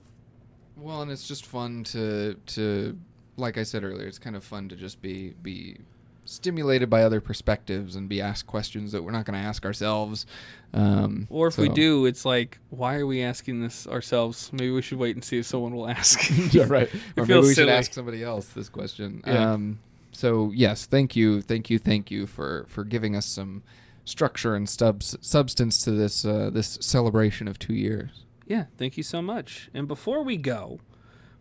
well, 0.76 1.02
and 1.02 1.10
it's 1.10 1.26
just 1.26 1.46
fun 1.46 1.84
to 1.84 2.34
to 2.46 2.98
like 3.36 3.58
I 3.58 3.62
said 3.62 3.84
earlier, 3.84 4.06
it's 4.06 4.18
kind 4.18 4.36
of 4.36 4.44
fun 4.44 4.68
to 4.68 4.76
just 4.76 5.02
be 5.02 5.34
be 5.42 5.78
stimulated 6.24 6.90
by 6.90 7.02
other 7.02 7.20
perspectives 7.20 7.96
and 7.96 8.08
be 8.08 8.20
asked 8.20 8.46
questions 8.46 8.92
that 8.92 9.02
we're 9.02 9.12
not 9.12 9.24
going 9.24 9.40
to 9.40 9.46
ask 9.46 9.64
ourselves. 9.64 10.26
Um, 10.74 11.26
or 11.30 11.46
if 11.46 11.56
we 11.56 11.68
do, 11.68 12.04
it's 12.06 12.24
like, 12.24 12.58
why 12.70 12.96
are 12.96 13.06
we 13.06 13.22
asking 13.22 13.62
this 13.62 13.86
ourselves? 13.86 14.50
Maybe 14.52 14.72
we 14.72 14.82
should 14.82 14.98
wait 14.98 15.14
and 15.14 15.24
see 15.24 15.38
if 15.38 15.46
someone 15.46 15.74
will 15.74 15.88
ask. 15.88 16.28
yeah, 16.52 16.64
right. 16.68 16.90
Or 17.16 17.24
maybe 17.26 17.40
we 17.46 17.54
should 17.54 17.68
ask 17.68 17.92
somebody 17.92 18.22
else 18.24 18.46
this 18.48 18.68
question. 18.68 19.22
Yeah. 19.24 19.52
Um, 19.52 19.78
so 20.16 20.50
yes, 20.54 20.86
thank 20.86 21.14
you, 21.14 21.42
thank 21.42 21.68
you, 21.70 21.78
thank 21.78 22.10
you 22.10 22.26
for 22.26 22.64
for 22.68 22.84
giving 22.84 23.14
us 23.14 23.26
some 23.26 23.62
structure 24.04 24.54
and 24.54 24.68
stubs, 24.68 25.16
substance 25.20 25.82
to 25.84 25.90
this 25.90 26.24
uh, 26.24 26.50
this 26.52 26.78
celebration 26.80 27.46
of 27.48 27.58
two 27.58 27.74
years. 27.74 28.24
Yeah, 28.46 28.64
thank 28.78 28.96
you 28.96 29.02
so 29.02 29.20
much. 29.20 29.68
And 29.74 29.86
before 29.88 30.22
we 30.22 30.36
go, 30.36 30.78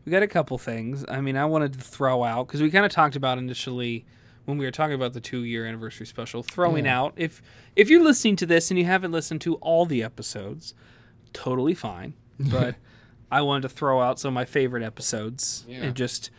we 0.03 0.11
got 0.11 0.23
a 0.23 0.27
couple 0.27 0.57
things. 0.57 1.05
I 1.07 1.21
mean, 1.21 1.37
I 1.37 1.45
wanted 1.45 1.73
to 1.73 1.79
throw 1.79 2.23
out 2.23 2.47
because 2.47 2.61
we 2.61 2.69
kind 2.71 2.85
of 2.85 2.91
talked 2.91 3.15
about 3.15 3.37
initially 3.37 4.05
when 4.45 4.57
we 4.57 4.65
were 4.65 4.71
talking 4.71 4.95
about 4.95 5.13
the 5.13 5.21
two 5.21 5.43
year 5.43 5.65
anniversary 5.65 6.05
special, 6.07 6.43
throwing 6.43 6.85
Yeah. 6.85 6.99
out 6.99 7.13
if 7.15 7.41
if 7.75 7.89
you're 7.89 8.03
listening 8.03 8.35
to 8.37 8.45
this 8.45 8.69
and 8.71 8.77
you 8.77 8.85
haven't 8.85 9.11
listened 9.11 9.41
to 9.41 9.55
all 9.55 9.85
the 9.85 10.03
episodes, 10.03 10.73
totally 11.33 11.73
fine. 11.75 12.13
But 12.39 12.75
I 13.31 13.41
wanted 13.41 13.69
to 13.69 13.69
throw 13.69 14.01
out 14.01 14.19
some 14.19 14.29
of 14.29 14.33
my 14.33 14.45
favorite 14.45 14.83
episodes 14.83 15.63
Yeah. 15.67 15.83
and 15.83 15.95
just 15.95 16.29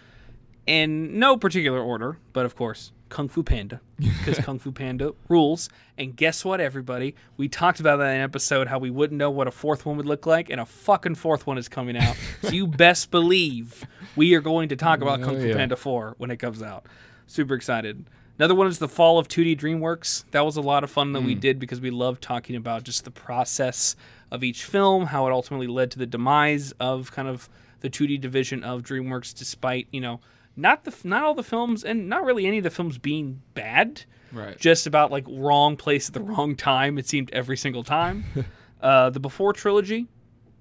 in 0.66 1.18
no 1.18 1.36
particular 1.36 1.80
order, 1.80 2.18
but 2.32 2.44
of 2.44 2.56
course, 2.56 2.92
Kung 3.08 3.28
Fu 3.28 3.42
Panda, 3.42 3.80
because 3.98 4.38
Kung 4.44 4.58
Fu 4.58 4.72
Panda 4.72 5.12
rules. 5.28 5.68
And 5.96 6.16
guess 6.16 6.44
what, 6.44 6.60
everybody? 6.60 7.14
We 7.36 7.48
talked 7.48 7.80
about 7.80 7.98
that 7.98 8.10
in 8.10 8.16
an 8.16 8.22
episode 8.22 8.66
how 8.66 8.78
we 8.78 8.90
wouldn't 8.90 9.18
know 9.18 9.30
what 9.30 9.46
a 9.46 9.50
fourth 9.50 9.86
one 9.86 9.96
would 9.96 10.06
look 10.06 10.26
like, 10.26 10.50
and 10.50 10.60
a 10.60 10.66
fucking 10.66 11.14
fourth 11.14 11.46
one 11.46 11.58
is 11.58 11.68
coming 11.68 11.96
out. 11.96 12.16
so 12.42 12.50
you 12.50 12.66
best 12.66 13.10
believe 13.10 13.86
we 14.16 14.34
are 14.34 14.40
going 14.40 14.68
to 14.70 14.76
talk 14.76 15.00
about 15.00 15.20
Oh, 15.20 15.24
Kung 15.24 15.36
Fu 15.36 15.46
yeah. 15.46 15.54
Panda 15.54 15.76
4 15.76 16.16
when 16.18 16.30
it 16.30 16.38
comes 16.38 16.62
out. 16.62 16.86
Super 17.26 17.54
excited. 17.54 18.04
Another 18.38 18.54
one 18.54 18.66
is 18.66 18.78
the 18.78 18.88
fall 18.88 19.18
of 19.18 19.28
2D 19.28 19.58
DreamWorks. 19.58 20.24
That 20.32 20.44
was 20.44 20.56
a 20.56 20.60
lot 20.60 20.84
of 20.84 20.90
fun 20.90 21.12
that 21.12 21.22
we 21.22 21.32
hmm. 21.32 21.40
did 21.40 21.58
because 21.58 21.80
we 21.80 21.90
loved 21.90 22.22
talking 22.22 22.54
about 22.54 22.82
just 22.82 23.04
the 23.04 23.10
process 23.10 23.96
of 24.30 24.44
each 24.44 24.64
film, 24.64 25.06
how 25.06 25.26
it 25.26 25.32
ultimately 25.32 25.66
led 25.66 25.90
to 25.92 25.98
the 25.98 26.06
demise 26.06 26.72
of 26.72 27.12
kind 27.12 27.28
of 27.28 27.48
the 27.80 27.88
2D 27.88 28.20
division 28.20 28.62
of 28.62 28.82
DreamWorks, 28.82 29.34
despite 29.34 29.86
you 29.90 30.00
know 30.00 30.20
not 30.56 30.84
the 30.84 30.94
not 31.04 31.22
all 31.22 31.34
the 31.34 31.42
films 31.42 31.84
and 31.84 32.08
not 32.08 32.24
really 32.24 32.46
any 32.46 32.58
of 32.58 32.64
the 32.64 32.70
films 32.70 32.98
being 32.98 33.42
bad, 33.54 34.04
Right. 34.32 34.58
just 34.58 34.86
about 34.86 35.10
like 35.10 35.24
wrong 35.28 35.76
place 35.76 36.08
at 36.08 36.14
the 36.14 36.20
wrong 36.32 36.56
time. 36.56 36.98
It 36.98 37.06
seemed 37.08 37.30
every 37.32 37.56
single 37.56 37.84
time. 37.84 38.24
uh, 38.80 39.10
the 39.10 39.20
Before 39.20 39.52
trilogy, 39.52 40.06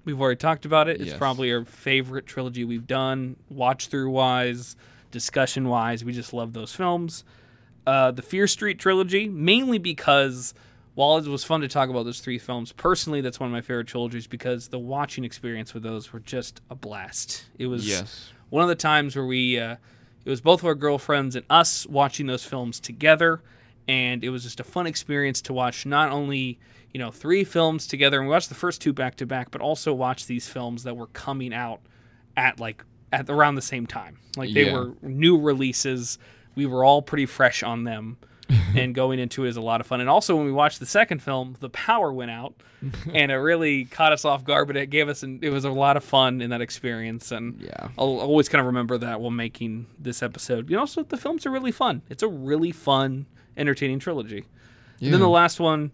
we've 0.04 0.20
already 0.20 0.36
talked 0.38 0.64
about 0.66 0.88
it. 0.88 1.00
It's 1.00 1.10
Yes. 1.10 1.18
probably 1.18 1.52
our 1.52 1.64
favorite 1.64 2.26
trilogy 2.26 2.64
we've 2.64 2.86
done, 2.86 3.36
watch 3.48 3.88
through 3.88 4.10
wise, 4.10 4.76
discussion 5.10 5.68
wise. 5.68 6.04
We 6.04 6.12
just 6.12 6.32
love 6.32 6.52
those 6.52 6.72
films. 6.74 7.24
Uh, 7.86 8.10
the 8.10 8.22
Fear 8.22 8.46
Street 8.48 8.78
trilogy, 8.80 9.28
mainly 9.28 9.78
because 9.78 10.54
while 10.94 11.18
it 11.18 11.26
was 11.26 11.44
fun 11.44 11.60
to 11.60 11.68
talk 11.68 11.88
about 11.88 12.02
those 12.04 12.20
three 12.20 12.38
films, 12.38 12.72
personally, 12.72 13.20
that's 13.20 13.38
one 13.38 13.48
of 13.48 13.52
my 13.52 13.60
favorite 13.60 13.86
trilogies 13.86 14.26
because 14.26 14.68
the 14.68 14.78
watching 14.78 15.24
experience 15.24 15.72
with 15.74 15.82
those 15.82 16.12
were 16.12 16.18
just 16.20 16.60
a 16.70 16.74
blast. 16.74 17.44
It 17.58 17.66
was 17.66 17.86
Yes. 17.88 18.32
One 18.50 18.62
of 18.62 18.68
the 18.68 18.74
times 18.74 19.16
where 19.16 19.26
we 19.26 19.58
uh, 19.58 19.76
it 20.24 20.30
was 20.30 20.40
both 20.40 20.60
of 20.60 20.66
our 20.66 20.74
girlfriends 20.74 21.36
and 21.36 21.44
us 21.50 21.86
watching 21.86 22.26
those 22.26 22.44
films 22.44 22.80
together 22.80 23.42
and 23.88 24.24
it 24.24 24.30
was 24.30 24.42
just 24.42 24.58
a 24.60 24.64
fun 24.64 24.86
experience 24.86 25.40
to 25.42 25.52
watch 25.52 25.86
not 25.86 26.10
only 26.10 26.58
you 26.92 26.98
know 26.98 27.10
three 27.10 27.44
films 27.44 27.86
together 27.86 28.18
and 28.18 28.26
we 28.28 28.32
watched 28.32 28.48
the 28.48 28.54
first 28.54 28.80
two 28.80 28.92
back 28.92 29.16
to 29.16 29.26
back 29.26 29.50
but 29.50 29.60
also 29.60 29.92
watch 29.92 30.26
these 30.26 30.48
films 30.48 30.82
that 30.84 30.96
were 30.96 31.06
coming 31.08 31.52
out 31.54 31.80
at 32.36 32.58
like 32.60 32.84
at 33.12 33.30
around 33.30 33.54
the 33.54 33.62
same 33.62 33.86
time. 33.86 34.18
Like 34.36 34.52
they 34.52 34.64
Yeah. 34.66 34.72
were 34.74 34.94
new 35.02 35.38
releases. 35.38 36.18
We 36.56 36.66
were 36.66 36.84
all 36.84 37.00
pretty 37.02 37.26
fresh 37.26 37.62
on 37.62 37.84
them 37.84 38.16
and 38.76 38.94
going 38.94 39.18
into 39.18 39.44
it 39.44 39.48
is 39.48 39.56
a 39.56 39.60
lot 39.60 39.80
of 39.80 39.86
fun 39.86 40.00
and 40.00 40.08
also 40.08 40.36
when 40.36 40.44
we 40.46 40.52
watched 40.52 40.78
the 40.78 40.86
second 40.86 41.20
film 41.20 41.56
the 41.60 41.70
power 41.70 42.12
went 42.12 42.30
out 42.30 42.54
and 43.14 43.32
it 43.32 43.36
really 43.36 43.84
caught 43.86 44.12
us 44.12 44.24
off 44.24 44.44
guard 44.44 44.66
but 44.68 44.76
it 44.76 44.88
gave 44.90 45.08
us 45.08 45.22
an, 45.24 45.40
it 45.42 45.50
was 45.50 45.64
a 45.64 45.70
lot 45.70 45.96
of 45.96 46.04
fun 46.04 46.40
in 46.40 46.50
that 46.50 46.60
experience 46.60 47.32
and 47.32 47.60
Yeah. 47.60 47.88
I'll 47.98 48.20
always 48.20 48.48
kind 48.48 48.60
of 48.60 48.66
remember 48.66 48.98
that 48.98 49.20
while 49.20 49.30
making 49.32 49.86
this 49.98 50.22
episode. 50.22 50.70
You 50.70 50.76
know, 50.76 50.80
also 50.80 51.02
the 51.02 51.16
films 51.16 51.44
are 51.46 51.50
really 51.50 51.72
fun. 51.72 52.02
It's 52.08 52.22
a 52.22 52.28
really 52.28 52.70
fun, 52.70 53.26
entertaining 53.56 53.98
trilogy. 53.98 54.44
And 55.00 55.12
then 55.12 55.20
the 55.20 55.28
last 55.28 55.58
one 55.58 55.90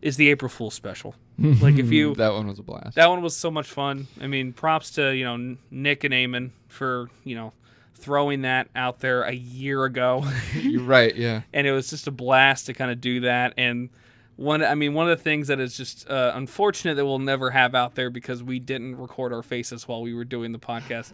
is 0.00 0.16
the 0.16 0.30
April 0.30 0.48
Fool's 0.48 0.74
special. 0.74 1.14
like 1.38 1.78
if 1.78 1.90
you 1.90 2.14
that 2.16 2.32
one 2.32 2.46
was 2.46 2.58
a 2.58 2.62
blast. 2.62 2.94
that 2.96 3.08
one 3.08 3.20
was 3.22 3.36
so 3.36 3.50
much 3.50 3.66
fun. 3.66 4.06
I 4.20 4.26
mean, 4.28 4.52
props 4.52 4.92
to 4.92 5.14
you 5.16 5.24
know 5.24 5.56
Nick 5.70 6.04
and 6.04 6.14
Eamon 6.14 6.50
for 6.68 7.08
you 7.24 7.34
know 7.34 7.52
throwing 8.00 8.42
that 8.42 8.68
out 8.74 9.00
there 9.00 9.22
a 9.22 9.32
year 9.32 9.84
ago. 9.84 10.24
You're 10.54 10.82
right. 10.82 11.14
Yeah. 11.14 11.42
and 11.52 11.66
it 11.66 11.72
was 11.72 11.90
just 11.90 12.06
a 12.06 12.10
blast 12.10 12.66
to 12.66 12.72
kind 12.74 12.90
of 12.90 13.00
do 13.00 13.20
that 13.20 13.54
and 13.56 13.90
one 14.36 14.62
I 14.64 14.74
mean 14.74 14.94
one 14.94 15.10
of 15.10 15.18
the 15.18 15.22
things 15.22 15.48
that 15.48 15.60
is 15.60 15.76
just 15.76 16.08
uh, 16.08 16.32
unfortunate 16.34 16.94
that 16.94 17.04
we'll 17.04 17.18
never 17.18 17.50
have 17.50 17.74
out 17.74 17.94
there 17.94 18.08
because 18.08 18.42
we 18.42 18.58
didn't 18.58 18.96
record 18.96 19.32
our 19.34 19.42
faces 19.42 19.86
while 19.86 20.00
we 20.00 20.14
were 20.14 20.24
doing 20.24 20.52
the 20.52 20.58
podcast. 20.58 21.12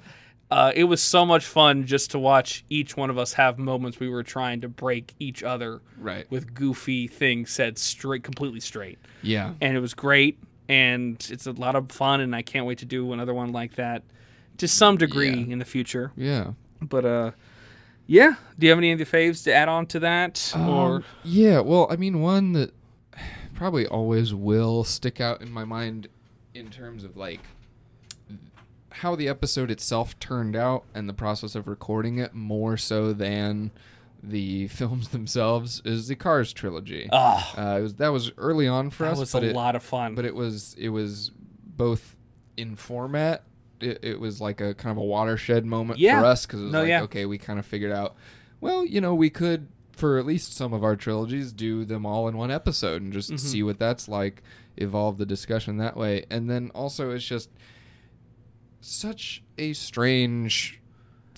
Uh, 0.48 0.70
it 0.76 0.84
was 0.84 1.02
so 1.02 1.26
much 1.26 1.44
fun 1.44 1.86
just 1.86 2.12
to 2.12 2.20
watch 2.20 2.64
each 2.70 2.96
one 2.96 3.10
of 3.10 3.18
us 3.18 3.32
have 3.32 3.58
moments 3.58 3.98
we 3.98 4.08
were 4.08 4.22
trying 4.22 4.60
to 4.60 4.68
break 4.68 5.12
each 5.18 5.42
other 5.42 5.80
Right. 5.98 6.30
with 6.30 6.54
goofy 6.54 7.08
things 7.08 7.50
said 7.50 7.78
straight, 7.78 8.22
completely 8.22 8.60
straight, 8.60 9.00
Yeah. 9.22 9.54
and 9.60 9.76
it 9.76 9.80
was 9.80 9.92
great. 9.94 10.38
And 10.68 11.14
it's 11.32 11.46
a 11.48 11.52
lot 11.52 11.74
of 11.74 11.90
fun, 11.90 12.20
and 12.20 12.34
I 12.34 12.42
can't 12.42 12.64
wait 12.64 12.78
to 12.78 12.84
do 12.84 13.12
another 13.12 13.34
one 13.34 13.50
like 13.50 13.74
that 13.74 14.04
to 14.58 14.68
some 14.68 14.96
degree 14.96 15.30
Yeah. 15.30 15.52
in 15.52 15.58
the 15.58 15.64
future. 15.64 16.12
Yeah. 16.16 16.52
But 16.80 17.04
uh, 17.04 17.30
yeah. 18.06 18.34
Do 18.58 18.66
you 18.66 18.70
have 18.70 18.78
any 18.78 18.92
of 18.92 18.98
the 18.98 19.04
faves 19.06 19.42
to 19.44 19.54
add 19.54 19.68
on 19.68 19.86
to 19.86 20.00
that, 20.00 20.52
or 20.56 20.96
Um, 20.96 21.04
yeah, 21.24 21.60
well, 21.60 21.86
I 21.90 21.96
mean, 21.96 22.20
one 22.20 22.52
that 22.52 22.72
probably 23.54 23.86
always 23.86 24.34
will 24.34 24.84
stick 24.84 25.20
out 25.20 25.40
in 25.40 25.50
my 25.50 25.64
mind 25.64 26.08
in 26.54 26.70
terms 26.70 27.04
of 27.04 27.16
like 27.16 27.40
how 28.90 29.14
the 29.14 29.28
episode 29.28 29.70
itself 29.70 30.18
turned 30.18 30.56
out 30.56 30.84
and 30.94 31.08
the 31.08 31.12
process 31.12 31.54
of 31.54 31.68
recording 31.68 32.18
it 32.18 32.34
more 32.34 32.76
so 32.78 33.12
than 33.12 33.70
the 34.22 34.68
films 34.68 35.08
themselves 35.08 35.82
is 35.84 36.08
the 36.08 36.16
Cars 36.16 36.52
trilogy. 36.52 37.08
Uh, 37.12 37.76
it 37.78 37.82
was, 37.82 37.94
that 37.94 38.08
was 38.08 38.32
early 38.38 38.66
on 38.66 38.90
for 38.90 39.04
that 39.04 39.12
us, 39.12 39.18
was 39.18 39.32
but 39.32 39.42
a 39.42 39.50
it, 39.50 39.56
lot 39.56 39.76
of 39.76 39.82
fun. 39.82 40.14
but 40.14 40.24
it 40.24 40.34
was 40.34 40.74
it 40.78 40.88
was 40.88 41.30
both 41.66 42.16
in 42.56 42.74
format. 42.76 43.42
It, 43.80 43.98
it 44.02 44.20
was 44.20 44.40
like 44.40 44.60
a 44.60 44.74
kind 44.74 44.90
of 44.90 44.96
a 44.96 45.04
watershed 45.04 45.66
moment 45.66 45.98
Yeah. 45.98 46.20
for 46.20 46.26
us 46.26 46.46
because 46.46 46.60
it 46.60 46.64
was 46.64 46.72
No, 46.72 46.80
like 46.80 46.88
yeah. 46.88 47.02
okay, 47.02 47.26
we 47.26 47.38
kind 47.38 47.58
of 47.58 47.66
figured 47.66 47.92
out. 47.92 48.14
Well, 48.60 48.84
you 48.84 49.00
know, 49.00 49.14
we 49.14 49.28
could 49.30 49.68
for 49.92 50.18
at 50.18 50.26
least 50.26 50.54
some 50.54 50.72
of 50.74 50.84
our 50.84 50.94
trilogies 50.96 51.52
do 51.52 51.84
them 51.84 52.04
all 52.04 52.28
in 52.28 52.36
one 52.36 52.50
episode 52.50 53.00
and 53.02 53.12
just 53.12 53.30
Mhm. 53.30 53.38
see 53.38 53.62
what 53.62 53.78
that's 53.78 54.08
like. 54.08 54.42
Evolve 54.78 55.16
the 55.16 55.24
discussion 55.26 55.78
that 55.78 55.96
way, 55.96 56.26
and 56.30 56.50
then 56.50 56.70
also 56.74 57.10
it's 57.12 57.24
just 57.24 57.48
such 58.80 59.42
a 59.58 59.72
strange 59.72 60.80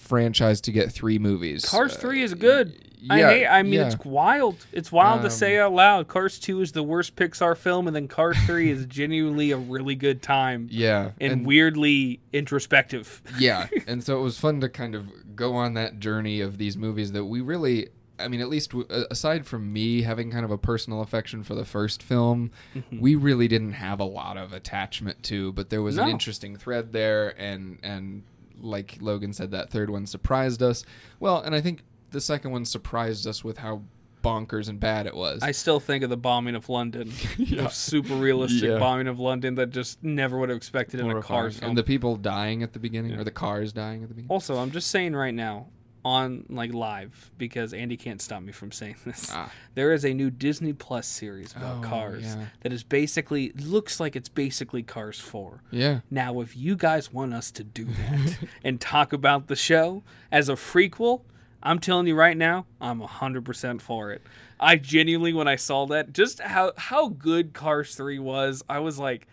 franchise 0.09 0.61
to 0.63 0.73
get 0.73 0.91
three 0.91 1.19
movies. 1.19 1.65
Cars 1.65 1.95
Uh, 1.97 2.01
three 2.01 2.23
is 2.23 2.35
good. 2.35 2.85
Yeah, 3.01 3.15
I 3.15 3.19
hate. 3.33 3.47
I 3.47 3.63
mean, 3.63 3.75
yeah. 3.75 3.87
it's 3.87 4.05
wild. 4.05 4.57
It's 4.73 4.91
wild 4.91 5.21
to 5.21 5.27
Um, 5.29 5.31
say 5.31 5.57
out 5.59 5.73
loud. 5.73 6.09
Cars 6.09 6.39
two 6.41 6.61
is 6.63 6.73
the 6.73 6.83
worst 6.83 7.15
Pixar 7.15 7.57
film, 7.57 7.87
and 7.87 7.95
then 7.95 8.09
Cars 8.09 8.37
three 8.45 8.71
is 8.73 8.87
genuinely 8.87 9.53
a 9.53 9.57
really 9.57 9.95
good 9.95 10.21
time 10.21 10.67
yeah, 10.73 11.13
and, 11.21 11.47
weirdly 11.47 12.19
introspective. 12.33 13.23
yeah 13.39 13.69
and 13.87 14.03
so 14.03 14.19
it 14.19 14.23
was 14.23 14.39
fun 14.39 14.61
to 14.63 14.69
kind 14.69 14.95
of 14.97 15.37
go 15.37 15.55
on 15.55 15.75
that 15.75 16.01
journey 16.01 16.41
of 16.41 16.59
these 16.59 16.77
movies 16.77 17.13
that 17.13 17.25
we 17.25 17.41
really 17.41 17.89
i 18.19 18.27
mean 18.27 18.41
at 18.41 18.49
least 18.49 18.75
aside 19.13 19.47
from 19.47 19.73
me 19.73 20.03
having 20.03 20.33
kind 20.33 20.45
of 20.45 20.51
a 20.51 20.59
personal 20.59 21.01
affection 21.03 21.45
for 21.45 21.55
the 21.55 21.65
first 21.65 22.03
film 22.03 22.51
Mm-hmm. 22.75 22.99
we 23.01 23.15
really 23.15 23.47
didn't 23.47 23.75
have 23.75 24.01
a 24.01 24.05
lot 24.05 24.37
of 24.37 24.53
attachment 24.53 25.23
to 25.25 25.53
but 25.53 25.71
there 25.71 25.83
was 25.83 25.97
an 25.99 26.09
interesting 26.09 26.57
thread 26.57 26.93
there 26.93 27.41
and 27.41 27.79
and 27.85 28.25
like 28.61 28.97
logan 29.01 29.33
said 29.33 29.51
that 29.51 29.71
third 29.71 29.89
one 29.91 30.07
surprised 30.07 30.63
us 30.63 30.85
well 31.21 31.41
and 31.41 31.55
i 31.55 31.61
think 31.61 31.83
the 32.11 32.21
second 32.21 32.51
one 32.51 32.65
surprised 32.65 33.27
us 33.27 33.45
with 33.45 33.59
how 33.59 33.83
bonkers 34.23 34.69
and 34.69 34.81
bad 34.81 35.07
it 35.07 35.15
was 35.15 35.41
I 35.45 35.53
still 35.53 35.79
think 35.79 36.03
of 36.03 36.11
the 36.11 36.17
bombing 36.17 36.57
of 36.57 36.69
London, 36.69 37.13
Yeah. 37.39 37.63
the 37.63 37.69
super 37.69 38.15
realistic 38.15 38.69
Yeah. 38.71 38.79
bombing 38.81 39.07
of 39.07 39.21
London 39.21 39.55
that 39.55 39.71
just 39.71 40.03
never 40.03 40.37
would 40.39 40.49
have 40.49 40.57
expected 40.57 40.99
in 40.99 41.07
a 41.07 41.11
Horrifying. 41.11 41.41
Cars 41.43 41.59
film. 41.61 41.69
and 41.71 41.79
the 41.79 41.85
people 41.85 42.17
dying 42.17 42.65
at 42.65 42.73
the 42.73 42.81
beginning 42.81 43.13
Yeah. 43.13 43.19
or 43.21 43.25
the 43.25 43.31
cars 43.31 43.73
dying 43.73 44.03
at 44.03 44.09
the 44.09 44.15
beginning 44.17 44.31
also, 44.31 44.57
I'm 44.59 44.73
just 44.73 44.91
saying 44.91 45.15
right 45.15 45.33
now 45.35 45.69
on 46.09 46.45
like 46.49 46.73
live 46.73 47.31
because 47.39 47.73
Andy 47.75 47.97
can't 47.97 48.21
stop 48.23 48.43
me 48.43 48.53
from 48.53 48.73
saying 48.73 48.97
this. 49.05 49.31
ah, 49.33 49.53
There 49.75 49.93
is 49.93 50.05
a 50.05 50.15
new 50.15 50.31
Disney 50.31 50.73
Plus 50.73 51.07
series 51.07 51.55
about 51.55 51.79
Oh, 51.85 51.89
Cars 51.89 52.25
yeah. 52.25 52.47
that 52.63 52.73
is 52.73 52.83
basically 52.83 53.53
looks 53.53 54.01
like 54.01 54.17
it's 54.17 54.29
basically 54.29 54.83
Cars 54.83 55.21
4. 55.21 55.63
yeah 55.71 56.01
Now, 56.11 56.41
if 56.41 56.57
you 56.57 56.77
guys 56.77 57.13
want 57.13 57.35
us 57.35 57.51
to 57.53 57.63
do 57.65 57.85
that 57.85 58.39
and 58.65 58.81
talk 58.81 59.13
about 59.13 59.47
the 59.49 59.57
show 59.57 60.03
as 60.33 60.49
a 60.49 60.55
prequel, 60.55 61.23
I'm 61.63 61.79
telling 61.81 62.07
you 62.07 62.15
right 62.15 62.37
now, 62.37 62.67
I'm 62.81 63.01
100% 63.01 63.81
for 63.81 64.13
it. 64.13 64.23
I 64.61 64.77
genuinely, 64.77 65.33
when 65.33 65.49
I 65.49 65.57
saw 65.57 65.87
that, 65.87 66.13
just 66.13 66.41
how 66.41 66.73
how 66.77 67.09
good 67.09 67.53
Cars 67.53 67.95
3 67.97 68.19
was, 68.21 68.63
I 68.69 68.79
was 68.79 68.99
like, 68.99 69.27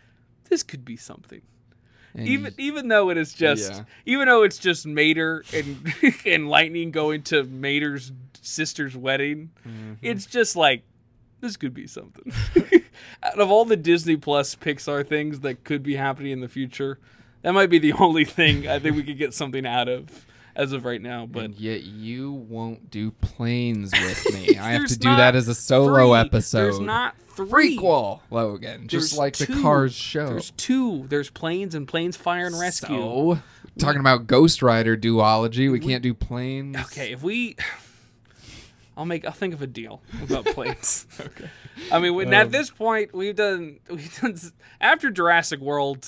this 0.50 0.62
could 0.64 0.84
be 0.84 0.98
something. 0.98 1.42
And 2.16 2.28
Even 2.28 2.54
even 2.58 2.88
though 2.88 3.10
it 3.10 3.18
is 3.18 3.34
just 3.34 3.72
Yeah. 3.72 3.84
even 4.06 4.28
though 4.28 4.44
it's 4.44 4.58
just 4.58 4.86
Mater 4.86 5.44
and 5.54 5.94
and 6.26 6.50
Lightning 6.50 6.92
going 6.92 7.24
to 7.24 7.44
Mater's 7.44 8.12
sister's 8.42 8.96
wedding, 8.96 9.50
Mhm. 9.68 9.98
it's 10.02 10.26
just 10.26 10.56
like 10.56 10.84
this 11.42 11.58
could 11.58 11.74
be 11.74 11.88
something. 11.88 12.32
Out 13.24 13.40
of 13.40 13.52
all 13.52 13.66
the 13.66 13.76
Disney 13.76 14.16
Plus 14.16 14.56
Pixar 14.56 15.06
things 15.06 15.42
that 15.42 15.64
could 15.64 15.84
be 15.84 15.96
happening 15.96 16.32
in 16.32 16.40
the 16.40 16.48
future, 16.48 17.00
that 17.42 17.52
might 17.54 17.70
be 17.70 17.80
the 17.80 17.94
only 18.00 18.26
thing 18.26 18.68
I 18.68 18.80
think 18.80 18.96
we 18.96 19.04
could 19.04 19.18
get 19.18 19.34
something 19.34 19.66
out 19.66 19.88
of 19.90 20.26
as 20.56 20.72
of 20.72 20.86
right 20.86 21.02
now. 21.02 21.26
But 21.26 21.44
and 21.46 21.56
yet 21.60 21.84
you 21.84 22.32
won't 22.32 22.90
do 22.90 23.12
planes 23.12 23.92
with 23.92 24.34
me. 24.34 24.58
I 24.58 24.72
have 24.72 24.88
to 24.88 24.98
do 24.98 25.10
not 25.10 25.18
that 25.18 25.36
as 25.36 25.48
a 25.50 25.56
solo 25.56 26.14
episode. 26.14 26.60
There's 26.64 26.80
not 26.80 27.16
three. 27.36 27.78
prequel, 27.78 28.22
Logan, 28.32 28.88
just 28.88 29.12
There's 29.12 29.18
like 29.18 29.36
the. 29.38 29.48
Cars 29.62 29.94
show. 29.94 30.28
There's 30.30 30.52
two. 30.52 31.06
There's 31.10 31.30
planes 31.30 31.76
and 31.76 31.88
planes 31.88 32.18
fire 32.18 32.46
and 32.48 32.60
rescue. 32.60 32.96
So, 32.98 33.40
talking 33.78 34.00
about 34.00 34.28
Ghost 34.28 34.62
Rider 34.62 34.96
duology, 34.98 35.72
we 35.72 35.80
can't 35.80 36.02
do 36.04 36.14
planes. 36.14 36.78
Okay, 36.78 37.12
if 37.12 37.22
we, 37.24 37.56
I'll 38.98 39.06
make. 39.06 39.26
I'll 39.26 39.32
think 39.32 39.54
of 39.54 39.62
a 39.62 39.68
deal 39.68 40.02
about 40.24 40.46
planes. 40.54 41.06
okay. 41.20 41.50
I 41.92 42.00
mean, 42.00 42.16
when, 42.16 42.34
at 42.34 42.46
Um, 42.48 42.52
this 42.52 42.70
point, 42.72 43.14
we've 43.14 43.36
done. 43.36 43.80
We've 43.90 44.22
done 44.22 44.36
after 44.80 45.12
Jurassic 45.12 45.60
World. 45.60 46.08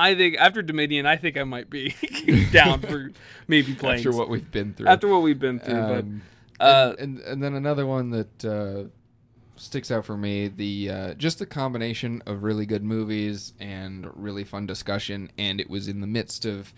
I 0.00 0.14
think 0.14 0.36
after 0.38 0.62
Dominion, 0.62 1.06
I 1.06 1.16
think 1.16 1.36
I 1.36 1.42
might 1.42 1.68
be 1.68 1.96
down 2.52 2.82
for 2.82 3.10
maybe 3.48 3.74
planes 3.78 4.06
After 4.06 4.16
what 4.16 4.28
we've 4.28 4.48
been 4.48 4.72
through. 4.72 4.86
After 4.86 5.08
what 5.08 5.22
we've 5.22 5.40
been 5.40 5.58
through. 5.58 5.74
Um, 5.74 6.22
but 6.56 6.64
uh, 6.64 6.94
and, 7.00 7.18
and 7.18 7.26
and 7.26 7.42
then 7.42 7.54
another 7.54 7.84
one 7.84 8.10
that 8.10 8.44
uh, 8.44 8.88
sticks 9.58 9.90
out 9.90 10.04
for 10.04 10.16
me 10.16 10.48
the 10.48 10.90
uh, 10.90 11.14
just 11.14 11.38
the 11.38 11.46
combination 11.46 12.22
of 12.26 12.42
really 12.42 12.66
good 12.66 12.82
movies 12.84 13.52
and 13.60 14.08
really 14.14 14.44
fun 14.44 14.66
discussion, 14.66 15.30
and 15.36 15.60
it 15.60 15.68
was 15.68 15.88
in 15.88 16.00
the 16.00 16.06
midst 16.06 16.44
of 16.44 16.72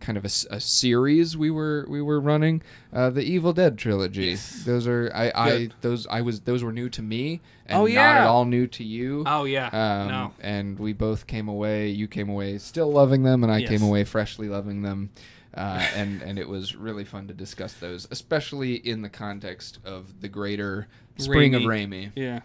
kind 0.00 0.16
of 0.16 0.24
a 0.24 0.58
series 0.60 1.36
we 1.36 1.50
were 1.50 1.84
we 1.90 2.00
were 2.00 2.18
running 2.18 2.62
uh, 2.90 3.10
the 3.10 3.22
Evil 3.22 3.52
Dead 3.52 3.76
trilogy. 3.76 4.34
Those 4.64 4.86
are 4.86 5.10
I, 5.14 5.30
I 5.34 5.68
those 5.82 6.06
I 6.06 6.22
was 6.22 6.40
those 6.40 6.64
were 6.64 6.72
new 6.72 6.88
to 6.88 7.02
me 7.02 7.40
and 7.66 7.76
Oh, 7.78 7.82
not 7.82 7.90
yeah. 7.90 8.20
at 8.22 8.26
all 8.26 8.46
new 8.46 8.66
to 8.68 8.82
you. 8.84 9.24
oh 9.26 9.44
yeah, 9.44 9.66
Um, 9.66 10.08
no, 10.08 10.32
And 10.40 10.78
we 10.78 10.94
both 10.94 11.26
came 11.26 11.48
away. 11.48 11.90
You 11.90 12.08
came 12.08 12.30
away 12.30 12.56
still 12.58 12.90
loving 12.90 13.24
them, 13.24 13.42
and 13.44 13.52
I 13.52 13.58
Yes. 13.58 13.68
came 13.68 13.82
away 13.82 14.04
freshly 14.04 14.48
loving 14.48 14.80
them. 14.82 15.10
Uh, 15.54 15.84
and 15.96 16.22
and 16.22 16.38
it 16.38 16.48
was 16.48 16.76
really 16.76 17.04
fun 17.04 17.26
to 17.28 17.34
discuss 17.34 17.72
those, 17.74 18.06
especially 18.10 18.74
in 18.74 19.02
the 19.02 19.08
context 19.08 19.78
of 19.84 20.20
the 20.20 20.28
greater 20.28 20.86
spring 21.16 21.54
of 21.54 21.62
Raimi. 21.62 22.12
yeah. 22.14 22.40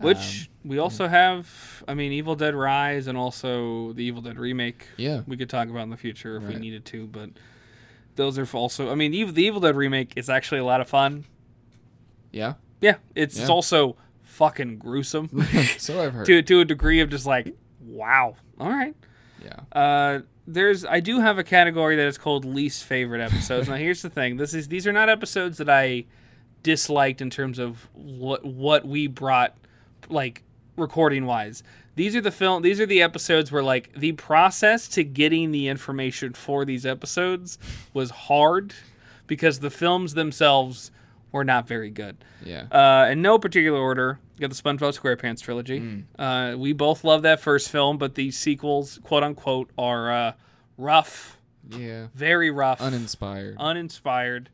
Which 0.00 0.50
we 0.64 0.78
also 0.78 1.06
have. 1.06 1.84
I 1.86 1.94
mean, 1.94 2.10
Evil 2.10 2.34
Dead 2.34 2.56
Rise 2.56 3.06
and 3.06 3.16
also 3.16 3.92
the 3.92 4.02
Evil 4.02 4.20
Dead 4.20 4.36
remake. 4.36 4.86
Yeah, 4.96 5.20
we 5.28 5.36
could 5.36 5.48
talk 5.48 5.68
about 5.68 5.82
in 5.82 5.90
the 5.90 5.96
future 5.96 6.36
if 6.36 6.42
we 6.42 6.56
needed 6.56 6.84
to, 6.86 7.06
but 7.06 7.30
those 8.16 8.36
are 8.36 8.48
also. 8.56 8.90
I 8.90 8.96
mean, 8.96 9.12
the 9.12 9.42
Evil 9.42 9.60
Dead 9.60 9.76
remake 9.76 10.14
is 10.16 10.28
actually 10.28 10.58
a 10.58 10.64
lot 10.64 10.80
of 10.80 10.88
fun. 10.88 11.24
yeah. 12.32 12.54
Yeah, 12.80 12.96
it's, 13.14 13.38
it's 13.38 13.48
also 13.48 13.96
fucking 14.24 14.78
gruesome 14.78 15.28
so 15.78 16.02
I've 16.02 16.14
heard. 16.14 16.26
to 16.26 16.42
to 16.42 16.60
a 16.60 16.64
degree 16.64 16.98
of 16.98 17.10
just 17.10 17.26
like, 17.26 17.54
wow. 17.80 18.34
All 18.58 18.68
right. 18.68 18.96
Yeah, 19.40 19.60
Uh, 19.72 20.20
there's 20.46 20.84
I 20.84 21.00
do 21.00 21.20
have 21.20 21.38
a 21.38 21.44
category 21.44 21.96
that 21.96 22.06
is 22.06 22.18
called 22.18 22.44
least 22.44 22.84
favorite 22.84 23.20
episodes. 23.20 23.68
now 23.68 23.76
here's 23.76 24.02
the 24.02 24.10
thing: 24.10 24.36
this 24.36 24.54
is 24.54 24.68
these 24.68 24.86
are 24.86 24.92
not 24.92 25.08
episodes 25.08 25.58
that 25.58 25.70
I 25.70 26.04
disliked 26.62 27.20
in 27.20 27.30
terms 27.30 27.58
of 27.58 27.88
what 27.94 28.44
what 28.44 28.86
we 28.86 29.06
brought, 29.06 29.56
like 30.08 30.42
recording 30.76 31.26
wise. 31.26 31.62
These 31.94 32.16
are 32.16 32.20
the 32.20 32.30
film. 32.30 32.62
These 32.62 32.80
are 32.80 32.86
the 32.86 33.02
episodes 33.02 33.52
where 33.52 33.62
like 33.62 33.92
the 33.94 34.12
process 34.12 34.88
to 34.88 35.04
getting 35.04 35.50
the 35.52 35.68
information 35.68 36.32
for 36.32 36.64
these 36.64 36.86
episodes 36.86 37.58
was 37.92 38.10
hard 38.10 38.74
because 39.26 39.60
the 39.60 39.70
films 39.70 40.14
themselves 40.14 40.90
were 41.30 41.44
not 41.44 41.66
very 41.66 41.90
good. 41.90 42.16
yeah. 42.44 42.64
Uh, 42.70 43.10
in 43.10 43.22
no 43.22 43.38
particular 43.38 43.78
order, 43.78 44.18
got 44.42 44.50
the 44.50 44.62
SpongeBob 44.62 44.98
SquarePants 44.98 45.40
trilogy. 45.40 45.80
Mm. 45.80 46.04
Uh, 46.18 46.58
we 46.58 46.72
both 46.72 47.04
love 47.04 47.22
that 47.22 47.40
first 47.40 47.70
film, 47.70 47.96
but 47.96 48.14
the 48.14 48.30
sequels, 48.30 48.98
quote 49.02 49.22
unquote, 49.22 49.70
are 49.78 50.12
uh, 50.12 50.32
rough, 50.76 51.38
yeah. 51.70 52.08
very 52.14 52.50
rough, 52.50 52.80
Uninspired. 52.80 53.56
uninspired. 53.58 54.50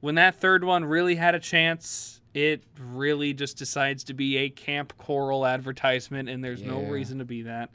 When 0.00 0.16
that 0.16 0.40
third 0.40 0.64
one 0.64 0.84
really 0.84 1.14
had 1.14 1.34
a 1.34 1.40
chance, 1.40 2.20
it 2.34 2.62
really 2.78 3.32
just 3.32 3.56
decides 3.56 4.04
to 4.04 4.14
be 4.14 4.36
a 4.38 4.50
Camp 4.50 4.92
Coral 4.98 5.46
advertisement, 5.46 6.28
and 6.28 6.44
there's 6.44 6.62
no 6.62 6.80
reason 6.82 7.18
to 7.18 7.24
be 7.24 7.42
that. 7.42 7.70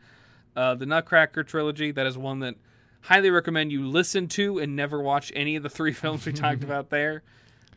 Uh, 0.55 0.75
the 0.75 0.85
Nutcracker 0.85 1.43
trilogy, 1.43 1.91
that 1.91 2.05
is 2.05 2.17
one 2.17 2.39
that 2.39 2.55
highly 3.01 3.31
recommend 3.31 3.71
you 3.71 3.87
listen 3.87 4.27
to 4.27 4.59
and 4.59 4.75
never 4.75 5.01
watch 5.01 5.31
any 5.35 5.55
of 5.55 5.63
the 5.63 5.69
three 5.69 5.93
films 6.01 6.25
we 6.25 6.33
talked 6.33 6.63
about 6.65 6.89
there. 6.89 7.23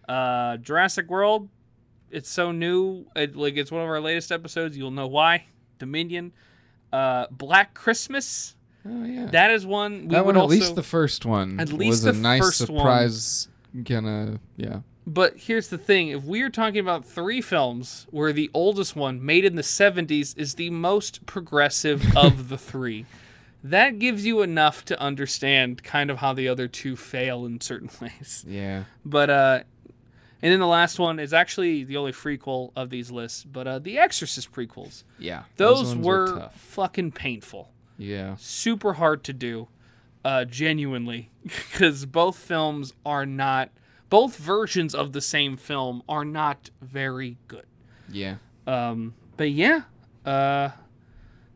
Uh, 0.08 0.58
Jurassic 0.58 1.08
World, 1.08 1.48
it's 2.14 2.30
so 2.30 2.52
new. 2.52 3.06
It, 3.16 3.36
like 3.36 3.56
it's 3.56 3.70
one 3.70 3.82
of 3.82 3.88
our 3.88 4.00
latest 4.00 4.30
episodes. 4.32 4.76
You'll 4.76 4.90
know 4.90 5.06
why. 5.06 5.46
Dominion, 5.78 6.32
uh, 6.92 7.26
Black 7.30 7.74
Christmas. 7.74 8.54
Oh 8.86 9.04
yeah. 9.04 9.26
That 9.26 9.50
is 9.50 9.66
one. 9.66 10.08
We 10.08 10.14
that 10.14 10.24
would 10.24 10.36
one, 10.36 10.42
at 10.42 10.42
also, 10.42 10.56
least 10.56 10.74
the 10.76 10.82
first 10.82 11.24
one, 11.26 11.58
At 11.58 11.72
least 11.72 11.90
was 11.90 12.02
the 12.02 12.10
a 12.10 12.12
nice 12.12 12.42
one. 12.42 12.52
surprise. 12.52 13.48
Kind 13.84 14.06
of, 14.06 14.38
yeah. 14.56 14.80
But 15.06 15.36
here's 15.36 15.68
the 15.68 15.78
thing: 15.78 16.08
if 16.08 16.22
we 16.24 16.42
are 16.42 16.50
talking 16.50 16.78
about 16.78 17.04
three 17.04 17.40
films, 17.40 18.06
where 18.10 18.32
the 18.32 18.50
oldest 18.54 18.94
one, 18.96 19.24
made 19.24 19.44
in 19.44 19.56
the 19.56 19.62
'70s, 19.62 20.36
is 20.38 20.54
the 20.54 20.70
most 20.70 21.26
progressive 21.26 22.16
of 22.16 22.48
the 22.48 22.56
three, 22.58 23.04
that 23.62 23.98
gives 23.98 24.24
you 24.24 24.42
enough 24.42 24.84
to 24.86 25.00
understand 25.00 25.82
kind 25.82 26.10
of 26.10 26.18
how 26.18 26.32
the 26.32 26.48
other 26.48 26.68
two 26.68 26.96
fail 26.96 27.44
in 27.46 27.60
certain 27.60 27.90
ways. 28.00 28.44
Yeah. 28.46 28.84
But 29.04 29.30
uh, 29.30 29.62
and 30.44 30.52
then 30.52 30.60
the 30.60 30.66
last 30.68 30.98
one 31.00 31.18
is 31.18 31.32
actually 31.32 31.82
the 31.82 31.96
only 31.96 32.12
prequel 32.12 32.70
of 32.76 32.90
these 32.90 33.10
lists. 33.10 33.42
But 33.42 33.66
uh, 33.66 33.78
the 33.80 33.98
Exorcist 33.98 34.52
prequels, 34.52 35.02
Yeah. 35.18 35.44
those, 35.56 35.88
ones 35.96 36.06
were 36.06 36.50
fucking 36.54 37.12
painful, 37.12 37.70
Yeah. 37.98 38.36
super 38.38 38.92
hard 38.92 39.24
to 39.24 39.32
do, 39.32 39.66
uh, 40.24 40.44
genuinely, 40.44 41.30
because 41.42 42.06
both 42.06 42.36
films 42.36 42.92
are 43.04 43.26
not. 43.26 43.70
Both 44.10 44.36
versions 44.36 44.94
of 44.94 45.12
the 45.12 45.20
same 45.20 45.56
film 45.56 46.02
are 46.08 46.24
not 46.24 46.70
very 46.80 47.38
good. 47.48 47.66
Yeah. 48.08 48.36
Um, 48.66 49.14
but 49.36 49.50
yeah, 49.50 49.82
uh, 50.24 50.68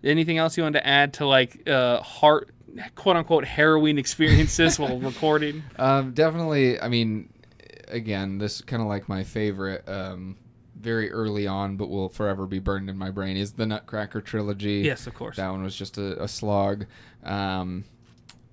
anything 0.02 0.38
else 0.38 0.56
you 0.56 0.62
wanted 0.64 0.80
to 0.80 0.86
add 0.86 1.12
to 1.14 1.26
like 1.26 1.68
uh, 1.68 2.00
heart, 2.00 2.50
quote 2.94 3.16
unquote, 3.16 3.44
harrowing 3.44 3.98
experiences 3.98 4.78
while 4.78 4.98
recording? 5.10 5.62
Um, 5.78 6.12
definitely. 6.12 6.80
I 6.80 6.88
mean, 6.88 7.28
again, 7.90 8.38
this 8.38 8.56
is 8.56 8.62
kind 8.62 8.82
of 8.82 8.88
like 8.88 9.08
my 9.08 9.24
favorite. 9.24 9.88
Um, 9.88 10.36
very 10.80 11.10
early 11.10 11.44
on, 11.48 11.76
but 11.76 11.88
will 11.88 12.08
forever 12.08 12.46
be 12.46 12.60
burned 12.60 12.88
in 12.88 12.96
my 12.96 13.10
brain 13.10 13.36
is 13.36 13.52
the 13.54 13.66
Nutcracker 13.66 14.20
trilogy. 14.20 14.82
Yes, 14.84 15.08
of 15.08 15.14
course. 15.14 15.36
That 15.36 15.50
one 15.50 15.64
was 15.64 15.74
just 15.74 15.98
a, 15.98 16.22
a 16.22 16.28
slog. 16.28 16.86
Um, 17.24 17.82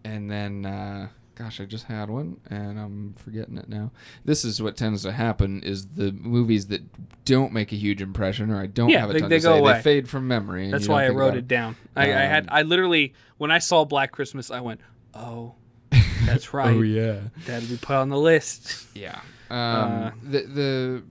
and 0.03 0.29
then, 0.31 0.65
uh, 0.65 1.09
gosh, 1.35 1.61
I 1.61 1.65
just 1.65 1.85
had 1.85 2.09
one 2.09 2.37
and 2.49 2.79
I'm 2.79 3.13
forgetting 3.17 3.57
it 3.59 3.69
now. 3.69 3.91
This 4.23 4.43
is 4.43 4.59
what 4.59 4.75
tends 4.75 5.03
to 5.03 5.11
happen: 5.11 5.61
is 5.61 5.85
the 5.89 6.11
movies 6.13 6.65
that 6.69 6.81
don't 7.25 7.53
make 7.53 7.71
a 7.71 7.75
huge 7.75 8.01
impression, 8.01 8.49
or 8.49 8.59
I 8.59 8.65
don't 8.65 8.89
Yeah, 8.89 9.01
have 9.01 9.11
a 9.11 9.13
they- 9.13 9.19
ton 9.19 9.29
they 9.29 9.37
to 9.37 9.43
go 9.43 9.53
say, 9.53 9.59
away. 9.59 9.73
they 9.73 9.81
fade 9.83 10.09
from 10.09 10.27
memory. 10.27 10.71
That's 10.71 10.87
why 10.87 11.05
I 11.05 11.09
wrote 11.09 11.35
it 11.35 11.47
down. 11.47 11.75
I, 11.95 12.05
I 12.05 12.07
had 12.07 12.45
Um, 12.45 12.49
I 12.53 12.61
literally 12.63 13.13
when 13.37 13.51
I 13.51 13.59
saw 13.59 13.85
Black 13.85 14.11
Christmas, 14.11 14.49
I 14.49 14.61
went, 14.61 14.81
"Oh, 15.13 15.53
that's 16.25 16.53
right. 16.53 16.75
Oh 16.75 16.81
yeah. 16.81 17.19
That'll 17.45 17.67
be 17.69 17.77
put 17.77 17.95
on 17.95 18.09
the 18.09 18.17
list." 18.17 18.87
Yeah. 18.95 19.19
Um, 19.49 19.57
Uh, 19.57 20.11
the 20.23 20.41
the 20.41 21.03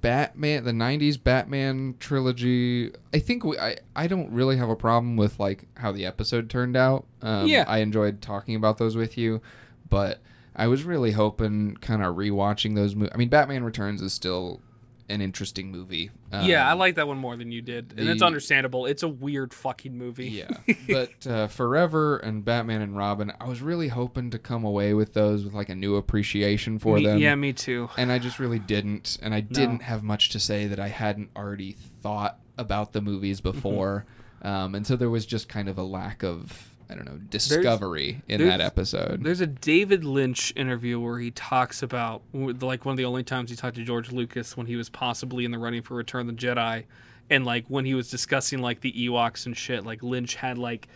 Batman, 0.00 0.64
the 0.64 0.72
'90s 0.72 1.22
Batman 1.22 1.94
trilogy. 1.98 2.92
I 3.14 3.18
think 3.18 3.44
we, 3.44 3.58
I 3.58 3.76
I 3.94 4.06
don't 4.06 4.30
really 4.32 4.56
have 4.56 4.68
a 4.68 4.76
problem 4.76 5.16
with 5.16 5.38
like 5.40 5.66
how 5.74 5.92
the 5.92 6.06
episode 6.06 6.48
turned 6.50 6.76
out. 6.76 7.06
Um, 7.22 7.46
Yeah. 7.46 7.64
I 7.66 7.78
enjoyed 7.78 8.20
talking 8.22 8.54
about 8.54 8.78
those 8.78 8.96
with 8.96 9.16
you, 9.18 9.40
but 9.88 10.20
I 10.54 10.68
was 10.68 10.84
really 10.84 11.12
hoping, 11.12 11.76
kind 11.80 12.02
of 12.02 12.16
rewatching 12.16 12.74
those. 12.76 12.94
movies. 12.94 13.12
I 13.14 13.18
mean, 13.18 13.28
Batman 13.28 13.62
Returns 13.64 14.00
is 14.00 14.12
still 14.12 14.60
an 15.08 15.20
interesting 15.20 15.70
movie. 15.70 16.10
yeah, 16.32 16.68
I 16.68 16.72
Um, 16.72 16.78
like 16.78 16.96
that 16.96 17.06
one 17.06 17.18
more 17.18 17.36
than 17.36 17.52
you 17.52 17.62
did, 17.62 17.94
and 17.96 18.08
it's 18.08 18.22
understandable. 18.22 18.86
It's 18.86 19.02
a 19.02 19.08
weird 19.08 19.54
fucking 19.54 19.96
movie. 19.96 20.28
Yeah, 20.28 20.48
but 20.88 21.26
uh, 21.26 21.46
Forever 21.46 22.16
and 22.18 22.44
Batman 22.44 22.82
and 22.82 22.96
Robin, 22.96 23.32
I 23.40 23.46
was 23.48 23.62
really 23.62 23.88
hoping 23.88 24.30
to 24.30 24.38
come 24.38 24.64
away 24.64 24.94
with 24.94 25.12
those 25.14 25.44
with 25.44 25.54
like 25.54 25.68
a 25.68 25.74
new 25.74 25.96
appreciation 25.96 26.78
for 26.78 26.96
Me- 26.96 27.04
them. 27.06 27.18
yeah, 27.18 27.34
me 27.34 27.52
too. 27.52 27.88
and 27.96 28.10
I 28.10 28.18
just 28.18 28.38
really 28.38 28.58
didn't, 28.58 29.18
and 29.22 29.32
I 29.34 29.40
didn't 29.40 29.82
have 29.82 30.02
much 30.02 30.30
to 30.30 30.40
say 30.40 30.66
that 30.66 30.80
I 30.80 30.88
hadn't 30.88 31.30
already 31.36 31.76
thought 32.02 32.38
about 32.58 32.92
the 32.92 33.00
movies 33.00 33.40
Mm-hmm. 33.40 33.52
before, 33.52 34.06
um, 34.42 34.74
and 34.74 34.86
so 34.86 34.96
there 34.96 35.10
was 35.10 35.24
just 35.26 35.48
kind 35.48 35.68
of 35.68 35.78
a 35.78 35.82
lack 35.82 36.22
of 36.24 36.74
I 36.88 36.94
don't 36.94 37.04
know 37.04 37.18
discovery 37.30 38.22
in 38.28 38.40
there's- 38.40 38.58
that 38.58 38.64
episode. 38.64 39.24
There's 39.24 39.40
a 39.40 39.46
David 39.46 40.04
Lynch 40.04 40.52
interview 40.56 41.00
where 41.00 41.18
he 41.18 41.30
talks 41.32 41.82
about 41.82 42.22
like 42.32 42.84
one 42.84 42.92
of 42.92 42.96
the 42.96 43.04
only 43.04 43.24
times 43.24 43.50
he 43.50 43.56
talked 43.56 43.76
to 43.76 43.84
George 43.84 44.12
Lucas 44.12 44.56
when 44.56 44.66
he 44.66 44.76
was 44.76 44.88
possibly 44.88 45.44
in 45.44 45.50
the 45.50 45.58
running 45.58 45.82
for 45.82 45.94
Return 45.94 46.28
of 46.28 46.36
the 46.36 46.46
Jedi, 46.46 46.84
and 47.28 47.44
like 47.44 47.64
when 47.68 47.84
he 47.84 47.94
was 47.94 48.08
discussing 48.10 48.60
like 48.60 48.80
the 48.82 48.92
Ewoks 48.92 49.46
and 49.46 49.56
shit, 49.56 49.84
like 49.84 50.02
Lynch 50.02 50.36
had 50.36 50.58
like 50.58 50.86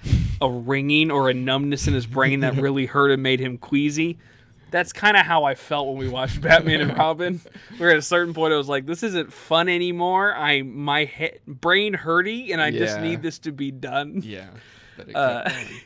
a 0.41 0.49
ringing 0.51 1.11
or 1.11 1.29
a 1.29 1.35
numbness 1.35 1.89
in 1.89 1.95
his 1.95 2.07
brain 2.07 2.41
that 2.41 2.55
really 2.61 2.87
hurt 2.87 3.11
and 3.11 3.23
made 3.23 3.41
him 3.41 3.59
queasy. 3.59 4.19
That's 4.71 4.93
kind 4.93 5.17
of 5.17 5.27
how 5.27 5.43
I 5.43 5.57
felt 5.57 5.89
when 5.89 5.97
we 5.97 6.09
watched 6.09 6.41
Batman 6.43 6.81
and 6.83 6.97
Robin. 6.97 7.41
Where 7.79 7.91
at 7.91 7.97
a 7.99 8.03
certain 8.03 8.33
point 8.33 8.55
I 8.55 8.57
was 8.57 8.69
like, 8.69 8.87
"This 8.87 9.03
isn't 9.03 9.33
fun 9.33 9.69
anymore. 9.69 10.33
I 10.33 10.63
my 10.63 11.11
brain 11.49 11.95
hurty, 11.95 12.53
and 12.53 12.63
I 12.63 12.71
just 12.71 13.01
need 13.01 13.21
this 13.23 13.41
to 13.41 13.51
be 13.51 13.73
done." 13.73 14.23
yeah, 14.25 14.47
but 15.07 15.09
it 15.11 15.17
Uh, 15.17 15.49
going. 15.49 15.67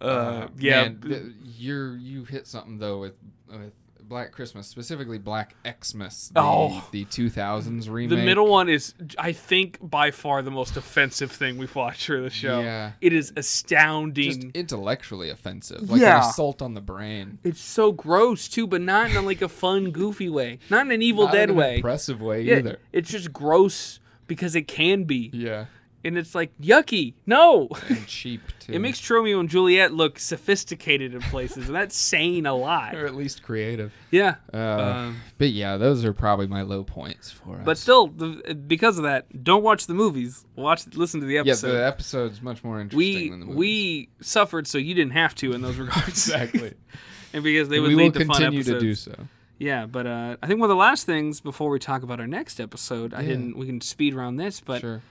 Uh, 0.00 0.46
yeah, 0.56 0.82
man, 0.82 1.00
th- 1.00 1.22
you're 1.58 1.96
you 1.96 2.22
hit 2.24 2.46
something 2.46 2.78
though 2.78 3.00
with 3.00 3.14
with 3.48 3.72
Black 4.08 4.30
Christmas, 4.32 4.66
specifically 4.68 5.18
Black 5.18 5.54
Xmas, 5.82 6.30
the, 6.32 6.40
Oh. 6.40 6.88
the 6.92 7.04
2000s 7.04 7.90
remake. 7.90 8.16
The 8.16 8.24
middle 8.24 8.46
one 8.46 8.68
is, 8.70 8.94
I 9.18 9.32
think, 9.32 9.76
by 9.82 10.12
far 10.12 10.40
the 10.40 10.50
most 10.52 10.76
offensive 10.78 11.30
thing 11.32 11.58
we've 11.58 11.74
watched 11.74 12.06
for 12.06 12.18
the 12.20 12.30
show. 12.30 12.60
Yeah. 12.60 12.92
It 13.02 13.12
is 13.12 13.32
astounding. 13.36 14.24
just 14.40 14.46
intellectually 14.54 15.28
offensive, 15.30 15.90
like 15.90 16.00
Yeah. 16.00 16.22
an 16.22 16.30
assault 16.30 16.62
on 16.62 16.72
the 16.74 16.80
brain. 16.80 17.38
it's 17.44 17.60
so 17.60 17.90
gross 17.92 18.48
too, 18.48 18.66
but 18.68 18.80
not 18.80 19.10
in 19.10 19.24
like 19.26 19.42
a 19.42 19.48
fun, 19.48 19.90
goofy 19.90 20.28
way. 20.30 20.58
Not 20.70 20.86
in 20.86 20.92
an 20.92 21.02
Evil 21.02 21.24
Not 21.24 21.32
Dead 21.34 21.42
in 21.44 21.50
an 21.50 21.56
way. 21.56 21.76
impressive 21.76 22.22
way 22.22 22.42
Yeah, 22.42 22.58
either. 22.58 22.78
it's 22.92 23.10
just 23.10 23.32
gross 23.32 23.98
because 24.28 24.54
it 24.54 24.68
can 24.68 25.04
be, 25.04 25.28
Yeah, 25.34 25.66
and 26.04 26.16
it's 26.16 26.34
like 26.34 26.56
yucky. 26.60 27.14
No, 27.26 27.68
and 27.88 28.06
cheap 28.06 28.40
too. 28.60 28.72
it 28.72 28.78
makes 28.78 29.00
Tromeo 29.00 29.40
and 29.40 29.48
Juliet 29.48 29.92
look 29.92 30.18
sophisticated 30.18 31.14
in 31.14 31.20
places, 31.22 31.66
and 31.66 31.74
that's 31.76 31.96
saying 31.96 32.46
a 32.46 32.54
lot. 32.54 32.94
or 32.94 33.06
at 33.06 33.14
least 33.14 33.42
creative. 33.42 33.92
Yeah. 34.10 34.36
Uh, 34.54 34.56
Um, 34.58 35.20
but 35.38 35.50
yeah, 35.50 35.76
those 35.76 36.04
are 36.04 36.12
probably 36.12 36.46
my 36.46 36.62
low 36.62 36.84
points 36.84 37.30
for 37.30 37.56
us. 37.56 37.62
but 37.64 37.78
still, 37.78 38.08
the, 38.08 38.54
because 38.54 38.96
of 38.98 39.04
that, 39.04 39.44
don't 39.44 39.62
watch 39.62 39.86
the 39.86 39.94
movies. 39.94 40.44
Watch, 40.56 40.86
listen 40.94 41.20
to 41.20 41.26
the 41.26 41.38
episode. 41.38 41.68
yeah, 41.68 41.72
episode. 41.72 41.78
the 41.78 41.86
episode's 41.86 42.42
much 42.42 42.64
more 42.64 42.80
interesting 42.80 42.98
we 42.98 43.30
than 43.30 43.40
the 43.40 43.46
movies. 43.46 43.58
we 43.58 44.08
suffered 44.20 44.66
so 44.66 44.78
you 44.78 44.94
didn't 44.94 45.12
have 45.12 45.34
to 45.36 45.52
in 45.52 45.62
those 45.62 45.76
regards 45.76 46.08
exactly. 46.08 46.74
and 47.32 47.42
because 47.44 47.68
they 47.68 47.76
And 47.76 47.82
would 47.82 47.88
we 47.90 47.94
will 47.96 48.04
lead 48.04 48.14
to 48.14 48.20
fun 48.24 48.36
continue 48.36 48.62
to 48.64 48.78
do 48.80 48.94
so. 48.94 49.14
yeah 49.58 49.86
but 49.86 50.06
uh, 50.06 50.36
i 50.42 50.46
think 50.46 50.58
one 50.60 50.70
of 50.70 50.74
the 50.74 50.80
last 50.80 51.04
things 51.06 51.40
before 51.40 51.68
we 51.70 51.78
talk 51.78 52.02
about 52.02 52.18
our 52.20 52.26
next 52.26 52.58
episode 52.60 53.12
i 53.14 53.22
didn't 53.22 53.56
we 53.56 53.66
can 53.66 53.80
speed 53.80 54.14
around 54.14 54.36
this 54.36 54.60
but 54.60 54.80
sure. 54.80 55.02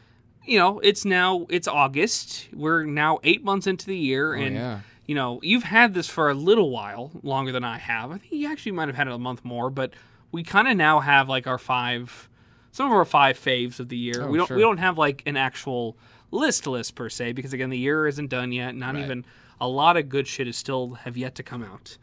You 0.47 0.57
know 0.57 0.79
it's 0.79 1.03
now 1.05 1.45
it's 1.49 1.67
august 1.67 2.47
we're 2.53 2.83
now 2.83 3.19
eight 3.23 3.43
months 3.43 3.67
into 3.67 3.85
the 3.85 3.97
year 3.97 4.35
Oh, 4.35 4.39
and 4.39 4.55
yeah. 4.55 4.79
you 5.05 5.15
know 5.15 5.39
you've 5.43 5.63
had 5.63 5.93
this 5.93 6.07
for 6.07 6.29
a 6.29 6.33
little 6.33 6.69
while 6.71 7.11
longer 7.23 7.51
than 7.51 7.63
i 7.63 7.77
have 7.77 8.11
i 8.11 8.17
think 8.17 8.31
you 8.31 8.49
actually 8.51 8.71
might 8.73 8.87
have 8.87 8.95
had 8.95 9.07
it 9.07 9.13
a 9.13 9.17
month 9.17 9.43
more 9.43 9.69
but 9.69 9.93
we 10.31 10.43
kind 10.43 10.67
of 10.67 10.75
now 10.77 10.99
have 10.99 11.27
like 11.29 11.47
our 11.47 11.57
five 11.57 12.29
some 12.71 12.85
of 12.87 12.93
our 12.93 13.05
five 13.05 13.37
faves 13.39 13.79
of 13.79 13.89
the 13.89 13.97
year 13.97 14.23
Oh, 14.23 14.27
we 14.29 14.37
don't 14.37 14.47
sure. 14.47 14.57
we 14.57 14.63
don't 14.63 14.77
have 14.77 14.97
like 14.97 15.23
an 15.25 15.35
actual 15.37 15.97
list 16.31 16.67
list 16.67 16.95
per 16.95 17.09
se 17.09 17.33
because 17.33 17.53
again 17.53 17.69
the 17.69 17.77
year 17.77 18.07
isn't 18.07 18.29
done 18.29 18.51
yet 18.51 18.75
not 18.75 18.95
Right. 18.95 19.03
even 19.03 19.25
a 19.59 19.67
lot 19.67 19.97
of 19.97 20.09
good 20.09 20.27
shit 20.27 20.47
is 20.47 20.55
still 20.57 20.91
have 21.05 21.17
yet 21.17 21.33
to 21.35 21.43
come 21.43 21.63
out 21.63 21.97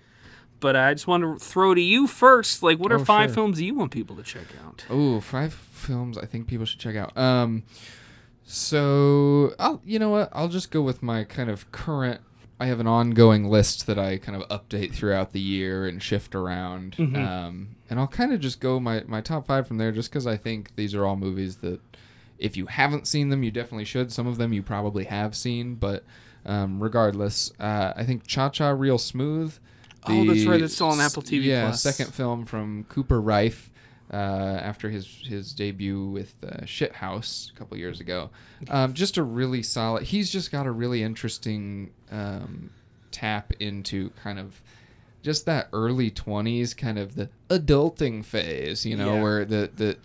but 0.60 0.74
i 0.74 0.92
just 0.94 1.06
want 1.06 1.22
to 1.22 1.38
throw 1.44 1.74
to 1.74 1.80
you 1.80 2.06
first 2.06 2.62
like 2.62 2.78
what 2.78 2.90
are 2.90 2.98
Oh, 3.00 3.04
five 3.04 3.28
sure. 3.30 3.34
films 3.34 3.60
you 3.60 3.74
want 3.74 3.90
people 3.92 4.16
to 4.16 4.22
check 4.22 4.46
out 4.66 4.84
Oh, 4.90 5.20
five 5.20 5.52
films 5.54 6.16
I 6.18 6.24
think 6.24 6.46
people 6.46 6.64
should 6.64 6.80
check 6.80 6.96
out. 6.96 7.14
Um, 7.18 7.62
so 8.44 9.54
I'll 9.58 9.80
you 9.84 9.98
know 9.98 10.10
what 10.10 10.28
I'll 10.32 10.48
just 10.48 10.70
go 10.70 10.82
with 10.82 11.02
my 11.02 11.24
kind 11.24 11.50
of 11.50 11.70
current. 11.72 12.20
I 12.60 12.66
have 12.66 12.78
an 12.78 12.86
ongoing 12.86 13.50
list 13.50 13.86
that 13.88 13.98
I 13.98 14.16
kind 14.18 14.40
of 14.40 14.48
update 14.48 14.92
throughout 14.94 15.32
the 15.32 15.40
year 15.40 15.86
and 15.88 16.00
shift 16.02 16.34
around. 16.36 16.94
Mhm. 16.96 17.16
Um, 17.16 17.68
and 17.90 17.98
I'll 17.98 18.06
kind 18.06 18.32
of 18.32 18.40
just 18.40 18.60
go 18.60 18.78
my 18.78 19.02
my 19.06 19.20
top 19.20 19.46
five 19.46 19.66
from 19.66 19.78
there, 19.78 19.90
just 19.92 20.10
because 20.10 20.26
I 20.26 20.36
think 20.36 20.74
these 20.76 20.94
are 20.94 21.04
all 21.04 21.16
movies 21.16 21.56
that 21.56 21.80
if 22.38 22.56
you 22.56 22.66
haven't 22.66 23.06
seen 23.06 23.28
them, 23.30 23.42
you 23.42 23.50
definitely 23.50 23.84
should. 23.84 24.12
Some 24.12 24.26
of 24.26 24.36
them 24.38 24.52
you 24.52 24.62
probably 24.62 25.04
have 25.04 25.34
seen, 25.34 25.74
but 25.74 26.04
um, 26.46 26.82
regardless, 26.82 27.52
uh, 27.58 27.92
I 27.96 28.04
think 28.04 28.26
Cha 28.26 28.50
Cha 28.50 28.70
Real 28.70 28.98
Smooth. 28.98 29.56
Oh, 30.06 30.24
that's 30.26 30.44
right, 30.44 30.58
the 30.58 30.64
it's 30.66 30.74
still 30.74 30.88
on 30.88 31.00
Apple 31.00 31.22
TV 31.22 31.44
Yeah, 31.44 31.64
Plus. 31.68 31.82
second 31.82 32.12
film 32.12 32.44
from 32.44 32.84
Cooper 32.90 33.20
Raiff 33.20 33.70
uh, 34.12 34.16
after 34.16 34.90
his 34.90 35.06
his 35.24 35.52
debut 35.52 36.04
with 36.06 36.34
uh, 36.44 36.62
Shithouse 36.64 37.50
a 37.52 37.54
couple 37.58 37.76
years 37.76 38.00
ago. 38.00 38.30
Um, 38.68 38.92
just 38.94 39.16
a 39.16 39.22
really 39.22 39.62
solid. 39.62 40.04
He's 40.04 40.30
just 40.30 40.50
got 40.52 40.66
a 40.66 40.70
really 40.70 41.02
interesting 41.02 41.90
um, 42.10 42.70
tap 43.10 43.52
into 43.60 44.10
kind 44.22 44.38
of 44.38 44.60
just 45.22 45.46
that 45.46 45.68
early 45.72 46.10
twenties, 46.10 46.74
kind 46.74 46.98
of 46.98 47.14
the 47.14 47.30
adulting 47.48 48.24
phase. 48.24 48.84
You 48.84 48.96
know, 48.96 49.14
Yeah. 49.14 49.22
where 49.22 49.44
the 49.44 49.70
the 49.74 49.96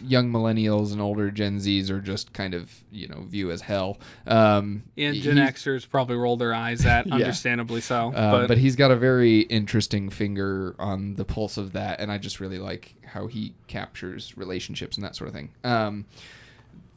young 0.00 0.30
millennials 0.30 0.92
and 0.92 1.00
older 1.00 1.30
Gen 1.30 1.58
Zs 1.58 1.90
are 1.90 2.00
just 2.00 2.32
kind 2.32 2.54
of 2.54 2.70
you 2.92 3.08
know 3.08 3.22
view 3.22 3.50
as 3.50 3.60
hell. 3.62 3.98
Um, 4.26 4.84
And 4.96 5.16
Gen 5.16 5.36
Xers 5.36 5.88
probably 5.88 6.16
roll 6.16 6.36
their 6.36 6.54
eyes 6.54 6.86
at, 6.86 7.06
Yeah. 7.08 7.14
understandably 7.14 7.80
so. 7.80 8.12
Uh, 8.14 8.30
but, 8.30 8.48
but, 8.48 8.58
he's 8.58 8.76
got 8.76 8.90
a 8.90 8.96
very 8.96 9.40
interesting 9.40 10.10
finger 10.10 10.76
on 10.78 11.14
the 11.14 11.24
pulse 11.24 11.56
of 11.56 11.72
that, 11.72 12.00
and 12.00 12.10
I 12.12 12.18
just 12.18 12.38
really 12.40 12.58
like 12.58 12.94
how 13.04 13.26
he 13.26 13.54
captures 13.66 14.36
relationships 14.36 14.96
and 14.96 15.04
that 15.04 15.16
sort 15.16 15.28
of 15.28 15.34
thing. 15.34 15.50
Um, 15.64 16.04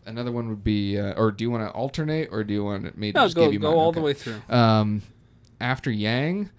another 0.06 0.32
one 0.32 0.50
would 0.50 0.64
be, 0.64 1.00
uh, 1.00 1.14
or 1.14 1.32
do 1.32 1.44
you 1.44 1.50
want 1.52 1.64
to 1.68 1.72
alternate, 1.72 2.30
or 2.32 2.44
do 2.44 2.54
you 2.54 2.64
want 2.64 2.98
me 2.98 3.12
to 3.12 3.18
no, 3.20 3.26
just 3.26 3.36
go 3.36 3.46
give 3.46 3.54
you 3.54 3.60
go 3.60 3.70
mine? 3.72 3.80
all 3.80 3.88
Okay. 3.90 4.00
the 4.00 4.06
way 4.06 4.14
through. 4.14 4.42
Um, 4.50 5.02
after 5.60 5.90
Yang, 5.92 6.50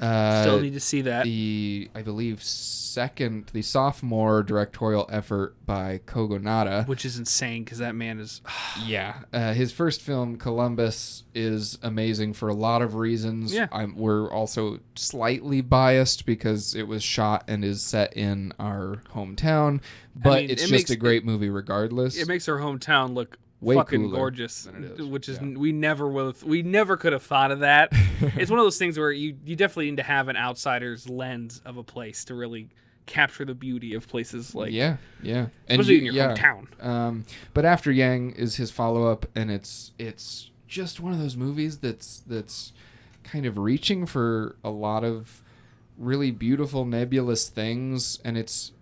uh, 0.00 0.42
Still 0.42 0.60
need 0.60 0.72
to 0.74 0.80
see 0.80 1.02
that. 1.02 1.24
the 1.24 1.90
I 1.94 2.02
believe 2.02 2.42
second, 2.42 3.50
the 3.52 3.62
sophomore 3.62 4.42
directorial 4.42 5.08
effort 5.10 5.56
by 5.66 6.00
Kogonada. 6.06 6.86
which 6.86 7.04
is 7.04 7.18
insane 7.18 7.64
because 7.64 7.78
that 7.78 7.94
man 7.94 8.20
is 8.20 8.40
Yeah, 8.86 9.20
uh, 9.32 9.52
his 9.52 9.72
first 9.72 10.00
film, 10.02 10.36
Columbus, 10.36 11.24
is 11.34 11.78
amazing 11.82 12.34
for 12.34 12.48
a 12.48 12.54
lot 12.54 12.82
of 12.82 12.94
reasons. 12.94 13.52
Yeah. 13.52 13.68
I'm, 13.72 13.96
we're 13.96 14.30
also 14.30 14.78
slightly 14.94 15.60
biased 15.60 16.26
because 16.26 16.74
it 16.74 16.86
was 16.86 17.02
shot 17.02 17.44
and 17.48 17.64
is 17.64 17.82
set 17.82 18.16
in 18.16 18.52
our 18.58 19.02
hometown, 19.14 19.80
but 20.14 20.42
mean, 20.42 20.50
it's 20.50 20.62
it 20.62 20.66
just 20.66 20.72
makes- 20.72 20.90
a 20.90 20.96
great 20.96 21.24
movie 21.24 21.48
regardless. 21.50 22.16
it 22.16 22.28
makes 22.28 22.48
our 22.48 22.58
hometown 22.58 23.14
look 23.14 23.38
Way 23.60 23.76
fucking 23.76 24.10
gorgeous 24.10 24.64
than 24.64 24.84
it 24.84 25.00
is, 25.00 25.06
which 25.06 25.28
is 25.28 25.38
yeah. 25.40 25.56
we 25.56 25.72
never 25.72 26.08
will 26.08 26.34
we 26.44 26.62
never 26.62 26.96
could 26.96 27.12
have 27.12 27.22
thought 27.22 27.50
of 27.50 27.60
that 27.60 27.88
it's 28.20 28.50
one 28.50 28.58
of 28.58 28.66
those 28.66 28.78
things 28.78 28.98
where 28.98 29.10
you 29.10 29.36
you 29.44 29.56
definitely 29.56 29.90
need 29.90 29.96
to 29.96 30.02
have 30.02 30.28
an 30.28 30.36
outsider's 30.36 31.08
lens 31.08 31.62
of 31.64 31.78
a 31.78 31.82
place 31.82 32.24
to 32.26 32.34
really 32.34 32.68
capture 33.06 33.44
the 33.44 33.54
beauty 33.54 33.94
of 33.94 34.06
places 34.08 34.54
like 34.54 34.72
yeah, 34.72 34.96
yeah, 35.22 35.46
and 35.68 35.80
especially 35.80 35.94
you- 35.94 35.98
in 36.00 36.04
your 36.06 36.14
yeah. 36.14 36.34
hometown 36.34 36.84
Um, 36.84 37.24
but 37.54 37.64
after 37.64 37.90
Yang 37.90 38.32
is 38.32 38.56
his 38.56 38.70
follow 38.70 39.06
up, 39.10 39.26
and 39.34 39.50
it's 39.50 39.92
it's 39.98 40.50
just 40.68 41.00
one 41.00 41.12
of 41.12 41.18
those 41.18 41.36
movies 41.36 41.78
that's 41.78 42.22
that's 42.26 42.72
kind 43.22 43.46
of 43.46 43.56
reaching 43.56 44.04
for 44.06 44.56
a 44.64 44.70
lot 44.70 45.04
of 45.04 45.42
really 45.96 46.30
beautiful 46.30 46.84
nebulous 46.84 47.48
things, 47.48 48.18
and 48.24 48.36
it's 48.36 48.72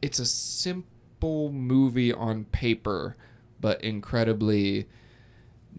it's 0.00 0.18
a 0.18 0.26
simple 0.26 1.50
movie 1.52 2.12
on 2.12 2.44
paper, 2.46 3.16
but 3.62 3.82
incredibly 3.82 4.86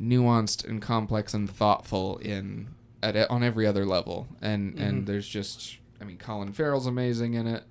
nuanced 0.02 0.68
and 0.68 0.82
complex 0.82 1.34
and 1.36 1.48
thoughtful 1.50 2.18
in 2.18 2.70
at 3.04 3.16
on 3.30 3.44
every 3.44 3.68
other 3.68 3.86
level. 3.86 4.28
And 4.42 4.78
and 4.80 5.06
there's 5.06 5.28
just 5.28 5.78
I 6.02 6.06
mean 6.06 6.18
Colin 6.18 6.52
Farrell's 6.54 6.88
amazing 6.88 7.36
in 7.36 7.46
it. 7.48 7.64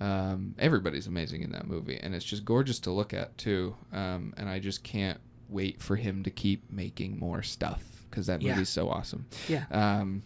Um, 0.00 0.54
everybody's 0.58 1.06
amazing 1.08 1.42
in 1.42 1.50
that 1.52 1.66
movie, 1.66 1.98
and 2.00 2.14
it's 2.14 2.24
just 2.24 2.44
gorgeous 2.44 2.78
to 2.80 2.90
look 2.90 3.12
at 3.12 3.36
too. 3.38 3.74
Um, 3.92 4.32
and 4.36 4.48
I 4.48 4.58
just 4.60 4.82
can't 4.84 5.18
wait 5.48 5.80
for 5.82 5.96
him 5.96 6.22
to 6.24 6.30
keep 6.30 6.70
making 6.70 7.18
more 7.18 7.42
stuff 7.42 7.82
because 8.10 8.26
that 8.26 8.40
Yeah. 8.42 8.52
movie's 8.52 8.68
so 8.68 8.88
awesome. 8.88 9.26
yeah 9.48 9.64
Um, 9.70 10.22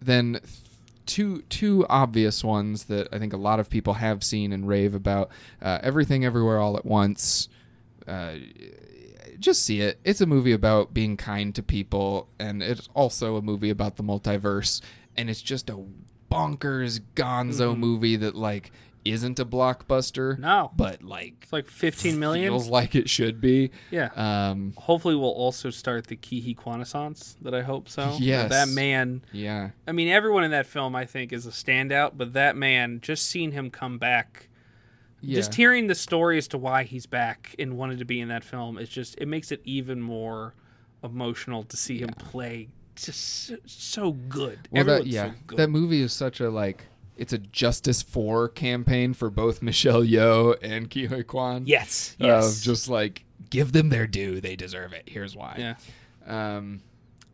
then 0.00 0.32
th- 0.42 0.44
two 1.06 1.42
two 1.42 1.86
obvious 1.88 2.42
ones 2.42 2.84
that 2.84 3.08
I 3.12 3.18
think 3.18 3.32
a 3.32 3.36
lot 3.36 3.60
of 3.60 3.70
people 3.70 3.94
have 3.94 4.22
seen 4.24 4.52
and 4.52 4.66
rave 4.66 4.94
about. 4.94 5.30
Uh, 5.60 5.78
Everything 5.82 6.24
Everywhere 6.24 6.58
All 6.58 6.76
at 6.76 6.84
Once. 6.84 7.48
Uh, 8.06 8.34
just 9.38 9.62
see 9.64 9.80
it. 9.80 9.98
It's 10.04 10.20
a 10.20 10.26
movie 10.26 10.52
about 10.52 10.92
being 10.94 11.16
kind 11.16 11.54
to 11.54 11.62
people, 11.62 12.28
and 12.38 12.62
it's 12.62 12.88
also 12.94 13.36
a 13.36 13.42
movie 13.42 13.70
about 13.70 13.96
the 13.96 14.02
multiverse. 14.02 14.80
And 15.16 15.28
it's 15.28 15.42
just 15.42 15.68
a 15.70 15.78
bonkers 16.30 17.00
Gonzo 17.14 17.74
Mhm. 17.74 17.78
movie 17.78 18.16
that 18.16 18.34
like 18.34 18.72
isn't 19.04 19.38
a 19.40 19.44
blockbuster, 19.44 20.38
no 20.38 20.70
but 20.76 21.02
like 21.02 21.34
it's 21.42 21.52
like 21.52 21.66
15 21.68 22.20
million 22.20 22.50
feels 22.52 22.68
like 22.68 22.94
it 22.94 23.10
should 23.10 23.40
be. 23.40 23.70
yeah 23.90 24.08
Um, 24.14 24.72
hopefully 24.76 25.16
we'll 25.16 25.28
also 25.30 25.70
start 25.70 26.06
the 26.06 26.14
Ke 26.16 26.40
Huy 26.42 26.54
Quanaissance 26.54 27.36
that 27.42 27.52
I 27.52 27.62
hope 27.62 27.88
so 27.88 28.16
Yes. 28.20 28.48
that 28.50 28.68
man 28.68 29.22
yeah, 29.32 29.70
I 29.88 29.92
mean, 29.92 30.06
everyone 30.08 30.44
in 30.44 30.52
that 30.52 30.66
film, 30.66 30.94
I 30.94 31.04
think, 31.04 31.32
is 31.32 31.46
a 31.46 31.50
standout, 31.50 32.12
but 32.16 32.32
that 32.34 32.56
man, 32.56 33.00
just 33.02 33.26
seeing 33.26 33.50
him 33.52 33.70
come 33.70 33.98
back, 33.98 34.48
yeah. 35.22 35.36
just 35.36 35.54
hearing 35.54 35.86
the 35.86 35.94
story 35.94 36.36
as 36.36 36.48
to 36.48 36.58
why 36.58 36.84
he's 36.84 37.06
back 37.06 37.54
and 37.58 37.78
wanted 37.78 37.98
to 38.00 38.04
be 38.04 38.20
in 38.20 38.28
that 38.28 38.44
film, 38.44 38.76
is 38.78 38.88
just, 38.88 39.16
it 39.18 39.26
makes 39.26 39.50
it 39.50 39.60
even 39.64 40.00
more 40.00 40.54
emotional 41.02 41.62
to 41.64 41.76
see 41.76 41.98
him 41.98 42.10
play 42.10 42.68
just 42.96 43.46
so, 43.46 43.56
so 43.66 44.12
good. 44.12 44.68
Well, 44.70 44.84
that 44.84 45.06
yeah, 45.06 45.30
so 45.30 45.34
good. 45.46 45.58
that 45.58 45.68
movie 45.68 46.02
is 46.02 46.12
such 46.12 46.40
a 46.40 46.50
like 46.50 46.86
it's 47.16 47.32
a 47.32 47.38
justice 47.38 48.02
for 48.02 48.48
campaign 48.48 49.14
for 49.14 49.30
both 49.30 49.62
Michelle 49.62 50.02
Yeoh 50.02 50.56
and 50.62 50.90
Ke 50.90 51.08
Huy 51.08 51.22
Quan. 51.22 51.64
yes, 51.66 52.16
yes. 52.18 52.58
Of 52.58 52.62
just 52.62 52.88
like 52.88 53.24
give 53.50 53.72
them 53.72 53.88
their 53.88 54.06
due, 54.06 54.40
they 54.40 54.56
deserve 54.56 54.92
it. 54.92 55.04
Here's 55.06 55.36
why. 55.36 55.56
yeah. 55.58 55.74
Um, 56.26 56.82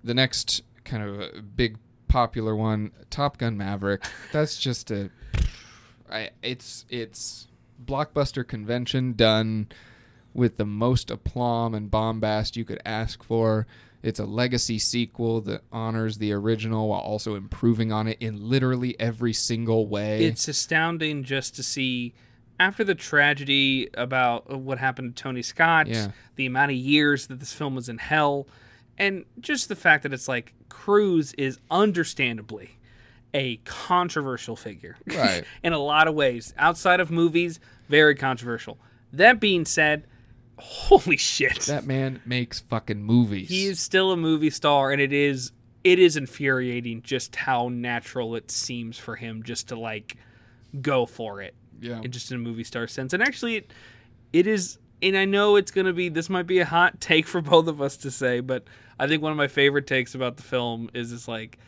the 0.02 0.15
next 0.15 0.62
kind 0.85 1.02
of 1.02 1.20
a 1.20 1.43
big 1.43 1.77
popular 2.09 2.56
one, 2.56 2.93
Top 3.10 3.39
Gun 3.39 3.56
Maverick. 3.56 4.02
That's 4.32 4.59
just 4.59 4.90
a, 4.90 5.10
I 6.10 6.31
it's 6.43 6.86
it's 6.89 7.47
blockbuster 7.89 8.47
convention 8.47 9.15
done 9.15 9.69
with 10.35 10.56
the 10.59 10.65
most 10.66 11.10
aplomb 11.10 11.74
and 11.74 11.90
bombast 11.90 12.56
you 12.56 12.65
could 12.65 12.81
ask 12.85 13.23
for. 13.24 13.66
It's 14.02 14.20
a 14.20 14.24
legacy 14.27 14.78
sequel 14.78 15.40
that 15.43 15.62
honors 15.73 16.19
the 16.19 16.32
original 16.32 16.89
while 16.89 17.01
also 17.01 17.35
improving 17.35 17.90
on 17.90 18.06
it 18.06 18.19
in 18.20 18.48
literally 18.48 18.94
every 19.01 19.32
single 19.32 19.89
way. 19.89 20.24
It's 20.24 20.47
astounding 20.47 21.24
just 21.24 21.56
to 21.56 21.62
see 21.65 22.15
after 22.60 22.85
the 22.85 22.94
tragedy 22.94 23.89
about 23.94 24.44
uh, 24.52 24.56
what 24.59 24.78
happened 24.78 25.16
to 25.16 25.23
Tony 25.23 25.43
Scott, 25.43 25.86
Yeah. 25.89 26.12
the 26.36 26.47
amount 26.47 26.70
of 26.73 26.77
years 26.77 27.27
that 27.28 27.40
this 27.40 27.52
film 27.52 27.74
was 27.74 27.89
in 27.89 27.98
hell, 27.98 28.47
and 28.98 29.24
just 29.40 29.69
the 29.69 29.77
fact 29.77 30.02
that 30.05 30.12
it's 30.12 30.28
like 30.28 30.55
Cruise 30.69 31.32
is 31.35 31.59
understandably 31.70 32.78
a 33.35 33.56
controversial 33.65 34.56
figure. 34.56 34.97
Right. 35.06 35.44
in 35.62 35.73
a 35.73 35.78
lot 35.78 36.06
of 36.09 36.15
ways. 36.15 36.55
Outside 36.56 37.01
of 37.01 37.10
movies, 37.10 37.59
very 37.89 38.15
controversial. 38.15 38.78
That 39.12 39.40
being 39.40 39.65
said, 39.65 40.06
holy 40.59 41.16
shit. 41.16 41.60
that 41.62 41.86
man 41.86 42.20
makes 42.27 42.60
fucking 42.60 43.02
movies. 43.02 43.48
he 43.48 43.66
is 43.66 43.81
still 43.81 44.12
a 44.12 44.16
movie 44.16 44.51
star 44.51 44.90
and 44.90 45.01
it 45.01 45.12
is 45.12 45.52
it 45.85 45.98
is 45.98 46.16
infuriating 46.16 47.01
just 47.02 47.36
how 47.36 47.69
natural 47.69 48.35
it 48.35 48.51
seems 48.51 48.98
for 48.98 49.15
him 49.16 49.43
just 49.43 49.69
to 49.69 49.78
like 49.78 50.16
go 50.81 51.06
for 51.06 51.40
it 51.40 51.55
yeah. 51.81 52.01
in 52.02 52.10
just 52.10 52.31
in 52.31 52.36
a 52.36 52.40
movie 52.40 52.65
star 52.65 52.86
sense. 52.86 53.12
And 53.12 53.23
actually, 53.23 53.56
it, 53.56 53.73
it 54.32 54.47
is, 54.47 54.78
and 55.02 55.16
I 55.16 55.24
know 55.24 55.56
it's 55.56 55.70
going 55.70 55.86
to 55.86 55.93
be, 55.93 56.09
this 56.09 56.28
might 56.28 56.47
be 56.47 56.59
a 56.59 56.65
hot 56.65 57.01
take 57.01 57.27
for 57.27 57.40
both 57.43 57.69
of 57.69 57.81
us 57.81 57.97
to 57.98 58.10
say, 58.10 58.40
but 58.40 58.65
I 58.98 59.06
think 59.06 59.23
one 59.23 59.32
of 59.32 59.39
my 59.39 59.48
favorite 59.48 59.86
takes 59.86 60.15
about 60.15 60.36
the 60.36 60.43
film 60.43 60.90
is 60.94 61.12
it's 61.12 61.28
like, 61.28 61.59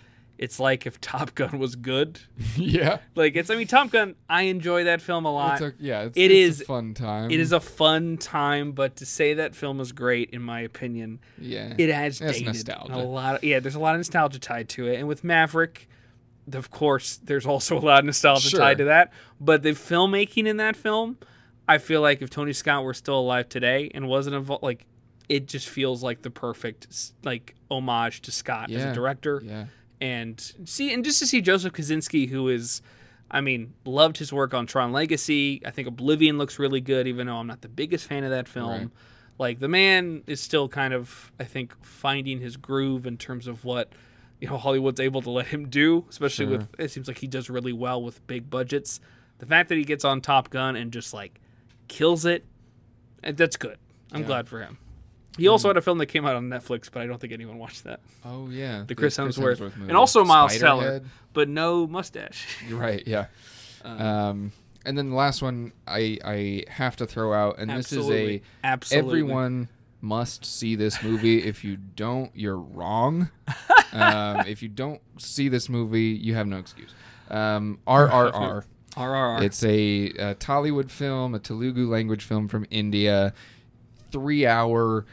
it's 0.41 0.59
like 0.59 0.87
if 0.87 0.99
Top 1.03 1.35
Gun 1.35 1.59
was 1.59 1.77
good. 1.77 2.19
yeah. 2.57 3.01
Like, 3.15 3.37
it's, 3.37 3.51
I 3.51 3.57
mean, 3.57 3.67
Top 3.67 3.91
Gun, 3.91 4.15
I 4.29 4.43
enjoy 4.45 4.85
that 4.85 5.03
film 5.03 5.27
a 5.27 5.33
lot. 5.33 5.61
It's 5.61 5.62
a, 5.62 5.75
yeah, 5.79 6.03
it's, 6.05 6.17
It 6.17 6.31
it's 6.31 6.57
is- 6.57 6.61
a 6.62 6.65
fun 6.65 6.95
time. 6.95 7.31
it 7.31 7.39
is 7.39 7.53
a 7.53 7.61
fun 7.61 8.17
time, 8.17 8.73
but 8.73 8.97
to 8.97 9.07
say 9.07 9.35
that 9.35 9.55
film 9.55 9.81
is 9.81 9.93
great, 9.93 10.31
in 10.31 10.41
my 10.41 10.61
opinion, 10.61 11.21
yeah. 11.39 11.75
it 11.77 11.91
has 11.93 12.21
dated 12.21 12.47
nostalgia. 12.47 12.95
a 12.95 12.97
lot. 13.05 13.35
Of, 13.37 13.45
yeah, 13.45 13.61
there's 13.61 13.75
a 13.75 13.79
lot 13.81 13.95
of 13.95 13.99
nostalgia 13.99 14.39
tied 14.39 14.71
to 14.71 14.87
it, 14.89 14.99
and 14.99 15.07
with 15.07 15.23
Maverick, 15.25 15.87
of 16.55 16.71
course, 16.71 17.19
there's 17.23 17.45
also 17.45 17.79
a 17.79 17.81
lot 17.81 17.99
of 17.99 18.07
nostalgia 18.07 18.49
Sure. 18.49 18.61
tied 18.61 18.79
to 18.79 18.85
that. 18.85 19.12
But 19.41 19.62
the 19.62 19.73
filmmaking 19.73 20.47
in 20.47 20.57
that 20.57 20.75
film, 20.75 21.19
I 21.69 21.77
feel 21.77 22.01
like 22.01 22.23
if 22.23 22.31
Tony 22.31 22.55
Scott 22.55 22.83
were 22.83 22.95
still 22.95 23.19
alive 23.21 23.51
today 23.51 23.91
and 23.95 24.09
wasn't 24.09 24.37
involved, 24.37 24.62
like 24.62 24.87
it 25.29 25.47
just 25.47 25.69
feels 25.69 26.03
like 26.03 26.23
the 26.23 26.31
perfect 26.31 27.12
like 27.25 27.55
homage 27.71 28.23
to 28.23 28.33
Scott 28.33 28.71
as 28.73 28.83
a 28.83 28.93
director, 28.95 29.43
yeah. 29.45 29.67
And 30.01 30.41
see, 30.65 30.93
and 30.95 31.05
just 31.05 31.19
to 31.19 31.27
see 31.27 31.41
Joseph 31.41 31.73
Kosinski, 31.73 32.29
who 32.29 32.49
is. 32.49 32.83
I 33.33 33.41
mean, 33.41 33.75
loved 33.85 34.17
his 34.19 34.33
work 34.33 34.55
on 34.55 34.67
Tron 34.67 34.91
Legacy. 34.91 35.63
I 35.65 35.71
think 35.71 35.87
Oblivion 35.87 36.37
looks 36.37 36.59
really 36.59 36.81
good, 36.81 37.07
even 37.07 37.29
though 37.29 37.37
I'm 37.37 37.47
not 37.47 37.61
the 37.61 37.69
biggest 37.69 38.09
fan 38.09 38.25
of 38.25 38.31
that 38.31 38.49
film. 38.49 38.69
Right. 38.71 38.89
Like 39.39 39.61
the 39.61 39.69
man 39.69 40.25
is 40.27 40.41
still 40.41 40.69
kind 40.69 40.93
of, 40.93 41.31
I 41.39 41.45
think, 41.45 41.73
finding 41.85 42.41
his 42.41 42.57
groove 42.57 43.07
in 43.07 43.17
terms 43.19 43.47
of 43.47 43.65
what 43.65 43.93
you 44.41 44.49
know 44.49 44.57
Hollywood's 44.57 44.99
able 44.99 45.23
to 45.23 45.31
let 45.31 45.47
him 45.47 45.69
do. 45.69 46.05
Especially 46.11 46.47
Sure. 46.47 46.59
with 46.59 46.69
it 46.81 46.91
seems 46.91 47.07
like 47.07 47.19
he 47.19 47.29
does 47.29 47.49
really 47.49 47.73
well 47.73 48.03
with 48.03 48.27
big 48.27 48.51
budgets. 48.51 48.99
The 49.39 49.47
fact 49.47 49.69
that 49.69 49.79
he 49.79 49.85
gets 49.85 50.05
on 50.05 50.21
Top 50.21 50.51
Gun 50.51 50.75
and 50.75 50.93
just 50.93 51.15
like 51.15 51.41
kills 51.87 52.25
it, 52.25 52.45
eh, 53.23 53.31
that's 53.31 53.57
good. 53.57 53.79
I'm 54.13 54.23
Yeah. 54.23 54.27
glad 54.27 54.49
for 54.49 54.61
him. 54.61 54.77
He 55.39 55.48
also 55.48 55.69
had 55.69 55.77
a 55.77 55.81
film 55.81 55.98
that 55.98 56.07
came 56.07 56.27
out 56.27 56.35
on 56.36 56.48
Netflix, 56.48 56.90
but 56.93 57.02
I 57.02 57.07
don't 57.07 57.20
think 57.20 57.32
anyone 57.32 57.59
watched 57.59 57.85
that. 57.85 58.01
Oh 58.24 58.48
yeah. 58.48 58.85
The 58.86 58.94
Chris 58.94 59.16
Hemsworth, 59.16 59.61
movie. 59.61 59.82
and 59.82 59.97
also 59.97 60.24
Miles 60.24 60.59
Teller, 60.59 61.01
Spiderhead. 61.01 61.05
but 61.32 61.48
no 61.48 61.86
mustache. 61.86 62.47
You're 62.69 62.78
right. 62.78 63.02
Yeah. 63.07 63.27
Um, 63.85 64.01
Um, 64.01 64.52
and 64.85 64.97
then 64.98 65.11
the 65.11 65.16
last 65.16 65.43
one 65.43 65.73
I 65.86 66.19
I 66.24 66.65
have 66.69 66.97
to 66.97 67.07
throw 67.07 67.32
out, 67.32 67.59
and 67.59 67.70
this 67.70 67.93
is 67.93 67.98
absolutely, 67.98 68.36
a 68.36 68.66
absolutely. 68.66 69.09
everyone 69.09 69.69
must 70.01 70.44
see 70.44 70.74
this 70.74 71.02
movie. 71.02 71.43
if 71.44 71.62
you 71.65 71.77
don't, 71.77 72.31
you're 72.35 72.59
wrong. 72.59 73.31
um, 73.93 74.40
if 74.47 74.62
you 74.62 74.69
don't 74.69 75.01
see 75.19 75.48
this 75.48 75.69
movie, 75.69 76.19
you 76.20 76.35
have 76.35 76.47
no 76.47 76.57
excuse. 76.59 76.94
Um, 77.28 77.78
RRR. 77.86 78.65
RRR. 78.97 79.43
It's 79.43 79.62
a, 79.62 80.07
a 80.09 80.35
Tollywood 80.35 80.90
film, 80.90 81.35
a 81.35 81.39
Telugu 81.39 81.89
language 81.89 82.24
film 82.24 82.48
from 82.48 82.66
India, 82.70 83.32
three 84.11 84.47
hour 84.47 85.05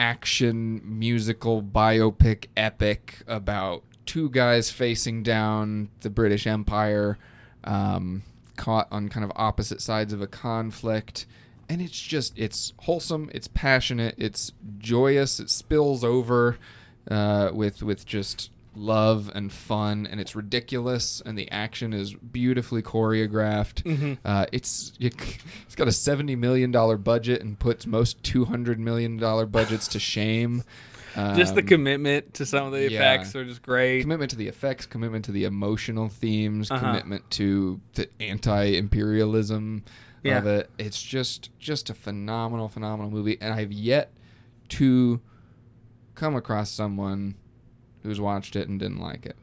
action 0.00 0.80
musical 0.82 1.62
biopic 1.62 2.46
epic 2.56 3.18
about 3.26 3.84
two 4.06 4.30
guys 4.30 4.70
facing 4.70 5.22
down 5.22 5.90
the 6.00 6.08
British 6.08 6.46
Empire, 6.46 7.18
um, 7.64 8.22
caught 8.56 8.88
on 8.90 9.10
kind 9.10 9.24
of 9.24 9.30
opposite 9.36 9.80
sides 9.82 10.14
of 10.14 10.22
a 10.22 10.26
conflict. 10.26 11.26
And 11.68 11.82
it's 11.82 12.00
just, 12.00 12.36
it's 12.36 12.72
wholesome, 12.80 13.30
it's 13.34 13.46
passionate, 13.46 14.14
it's 14.16 14.52
joyous, 14.78 15.38
it 15.38 15.50
spills 15.50 16.02
over 16.02 16.56
uh, 17.10 17.50
with, 17.52 17.82
with 17.82 18.06
just 18.06 18.50
love 18.74 19.30
and 19.34 19.52
fun, 19.52 20.06
and 20.06 20.20
it's 20.20 20.36
ridiculous, 20.36 21.20
and 21.24 21.36
the 21.36 21.50
action 21.50 21.92
is 21.92 22.14
beautifully 22.14 22.82
choreographed. 22.82 23.82
Mm-hmm. 23.82 24.14
Uh, 24.24 24.46
it's 24.52 24.92
it's 25.00 25.74
got 25.76 25.88
a 25.88 25.92
seventy 25.92 26.36
million 26.36 26.70
dollar 26.70 26.96
budget 26.96 27.42
and 27.42 27.58
puts 27.58 27.86
most 27.86 28.22
two 28.22 28.44
hundred 28.44 28.78
million 28.78 29.16
dollar 29.16 29.46
budgets 29.46 29.88
to 29.88 29.98
shame. 29.98 30.62
just 31.36 31.56
the 31.56 31.60
Um, 31.62 31.66
commitment 31.66 32.34
to 32.34 32.46
some 32.46 32.66
of 32.66 32.72
the 32.72 32.82
yeah. 32.88 32.98
effects 32.98 33.34
are 33.34 33.44
just 33.44 33.62
great. 33.62 34.02
commitment 34.02 34.30
to 34.30 34.36
the 34.36 34.46
effects, 34.46 34.86
commitment 34.86 35.24
to 35.24 35.32
the 35.32 35.44
emotional 35.44 36.08
themes, 36.08 36.70
Uh-huh. 36.70 36.80
commitment 36.86 37.28
to 37.32 37.80
the 37.94 38.08
anti-imperialism 38.20 39.82
Yeah. 40.22 40.38
of 40.38 40.46
it. 40.46 40.70
It's 40.78 41.02
just 41.02 41.50
just 41.58 41.90
a 41.90 41.94
phenomenal, 41.94 42.68
phenomenal 42.68 43.10
movie, 43.10 43.38
and 43.40 43.52
I've 43.52 43.72
yet 43.72 44.12
to 44.70 45.20
come 46.14 46.36
across 46.36 46.70
someone 46.70 47.34
who's 48.02 48.20
watched 48.20 48.56
it 48.56 48.68
and 48.68 48.78
didn't 48.80 48.98
like 49.00 49.26
it. 49.26 49.36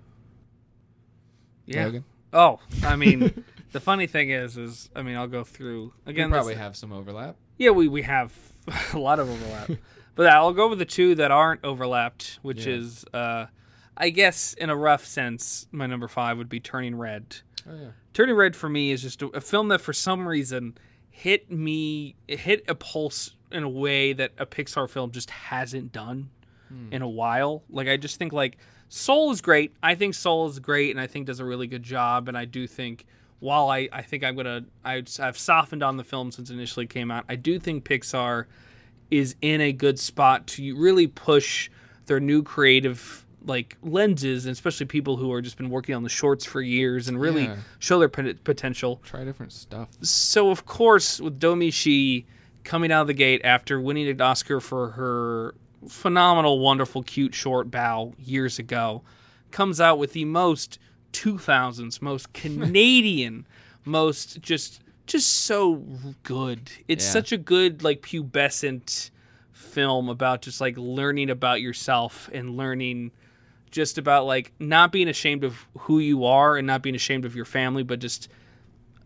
Yeah. 1.65 1.85
Logan? 1.85 2.03
Oh, 2.33 2.59
I 2.83 2.95
mean, 2.97 3.43
the 3.71 3.79
funny 3.79 4.07
thing 4.07 4.29
is, 4.29 4.57
is 4.57 4.89
I 4.95 5.01
mean, 5.01 5.15
I'll 5.15 5.27
go 5.27 5.43
through 5.43 5.93
again. 6.05 6.29
we 6.29 6.33
probably 6.33 6.55
have 6.55 6.75
some 6.75 6.91
overlap. 6.93 7.35
Yeah, 7.57 7.71
we 7.71 7.87
we 7.87 8.03
have 8.03 8.33
a 8.93 8.99
lot 8.99 9.19
of 9.19 9.29
overlap, 9.29 9.71
but 10.15 10.27
I'll 10.27 10.53
go 10.53 10.67
with 10.69 10.79
the 10.79 10.85
two 10.85 11.15
that 11.15 11.31
aren't 11.31 11.63
overlapped, 11.63 12.39
which 12.41 12.65
Yeah. 12.65 12.73
is, 12.75 13.05
uh, 13.13 13.47
I 13.95 14.09
guess, 14.09 14.53
in 14.53 14.69
a 14.69 14.75
rough 14.75 15.05
sense, 15.05 15.67
my 15.71 15.87
number 15.87 16.07
five 16.07 16.37
would 16.37 16.49
be 16.49 16.59
Turning 16.59 16.95
Red. 16.95 17.37
Oh 17.69 17.75
yeah. 17.75 17.89
Turning 18.13 18.35
Red 18.35 18.55
for 18.55 18.69
me 18.69 18.91
is 18.91 19.01
just 19.01 19.21
a, 19.21 19.27
a 19.27 19.41
film 19.41 19.67
that, 19.69 19.81
for 19.81 19.93
some 19.93 20.27
reason, 20.27 20.77
hit 21.09 21.51
me, 21.51 22.15
it 22.27 22.39
hit 22.39 22.63
a 22.67 22.75
pulse 22.75 23.31
in 23.51 23.63
a 23.63 23.69
way 23.69 24.13
that 24.13 24.31
a 24.37 24.45
Pixar 24.45 24.89
film 24.89 25.11
just 25.11 25.29
hasn't 25.29 25.91
done 25.91 26.29
Hmm. 26.69 26.91
in 26.93 27.01
a 27.01 27.07
while. 27.09 27.63
Like 27.69 27.87
I 27.87 27.97
just 27.97 28.17
think 28.17 28.33
like 28.33 28.57
Soul 28.89 29.31
is 29.31 29.41
great. 29.41 29.73
I 29.83 29.95
think 29.95 30.13
Soul 30.13 30.47
is 30.47 30.59
great, 30.59 30.91
and 30.91 30.99
I 30.99 31.07
think 31.07 31.27
does 31.27 31.39
a 31.39 31.45
really 31.45 31.67
good 31.67 31.83
job. 31.83 32.27
And 32.29 32.37
I 32.37 32.45
do 32.45 32.67
think 32.67 33.05
while 33.39 33.69
I 33.69 33.89
I 33.91 34.01
think 34.01 34.23
I'm 34.23 34.35
gonna 34.35 34.65
I, 34.85 35.03
I've 35.19 35.37
softened 35.37 35.83
on 35.83 35.97
the 35.97 36.03
film 36.03 36.31
since 36.31 36.49
it 36.49 36.53
initially 36.53 36.87
came 36.87 37.11
out. 37.11 37.25
I 37.29 37.35
do 37.35 37.59
think 37.59 37.83
Pixar 37.83 38.45
is 39.11 39.35
in 39.41 39.61
a 39.61 39.71
good 39.71 39.97
spot 39.99 40.47
to 40.47 40.75
really 40.75 41.07
push 41.07 41.69
their 42.07 42.19
new 42.19 42.43
creative 42.43 43.25
like 43.45 43.77
lenses, 43.81 44.45
and 44.45 44.51
especially 44.51 44.85
people 44.85 45.15
who 45.15 45.31
are 45.31 45.41
just 45.41 45.57
been 45.57 45.69
working 45.69 45.95
on 45.95 46.03
the 46.03 46.09
shorts 46.09 46.43
for 46.43 46.61
years 46.61 47.07
and 47.07 47.19
really 47.19 47.43
Yeah. 47.43 47.55
show 47.79 47.97
their 47.99 48.09
pot- 48.09 48.43
potential. 48.43 48.99
Try 49.05 49.23
different 49.23 49.53
stuff. 49.53 49.87
So 50.01 50.49
of 50.49 50.65
course, 50.65 51.21
with 51.21 51.39
Domee 51.39 51.71
Shi 51.71 52.25
coming 52.65 52.91
out 52.91 53.01
of 53.01 53.07
the 53.07 53.13
gate 53.13 53.39
after 53.45 53.79
winning 53.79 54.09
an 54.09 54.19
Oscar 54.19 54.59
for 54.59 54.89
her 54.91 55.55
phenomenal, 55.87 56.59
wonderful, 56.59 57.03
cute 57.03 57.33
short 57.35 57.69
Bao 57.71 58.13
years 58.17 58.59
ago, 58.59 59.03
comes 59.51 59.79
out 59.81 59.97
with 59.99 60.13
the 60.13 60.25
most 60.25 60.79
2000s, 61.13 62.01
most 62.01 62.33
Canadian, 62.33 63.47
most 63.85 64.41
just 64.41 64.81
just 65.05 65.29
so 65.29 65.75
good. 66.23 66.69
It's 66.89 67.05
Yeah. 67.05 67.11
such 67.11 67.31
a 67.31 67.37
good 67.37 67.81
like 67.83 68.01
pubescent 68.01 69.09
film 69.53 70.09
about 70.09 70.41
just 70.41 70.59
like 70.59 70.75
learning 70.77 71.29
about 71.29 71.61
yourself 71.61 72.29
and 72.33 72.57
learning 72.57 73.11
just 73.71 73.97
about 73.97 74.25
like 74.25 74.51
not 74.59 74.91
being 74.91 75.07
ashamed 75.07 75.43
of 75.45 75.65
who 75.79 75.99
you 75.99 76.25
are 76.25 76.57
and 76.57 76.67
not 76.67 76.81
being 76.81 76.95
ashamed 76.95 77.23
of 77.25 77.35
your 77.35 77.45
family, 77.45 77.83
but 77.83 77.99
just 77.99 78.27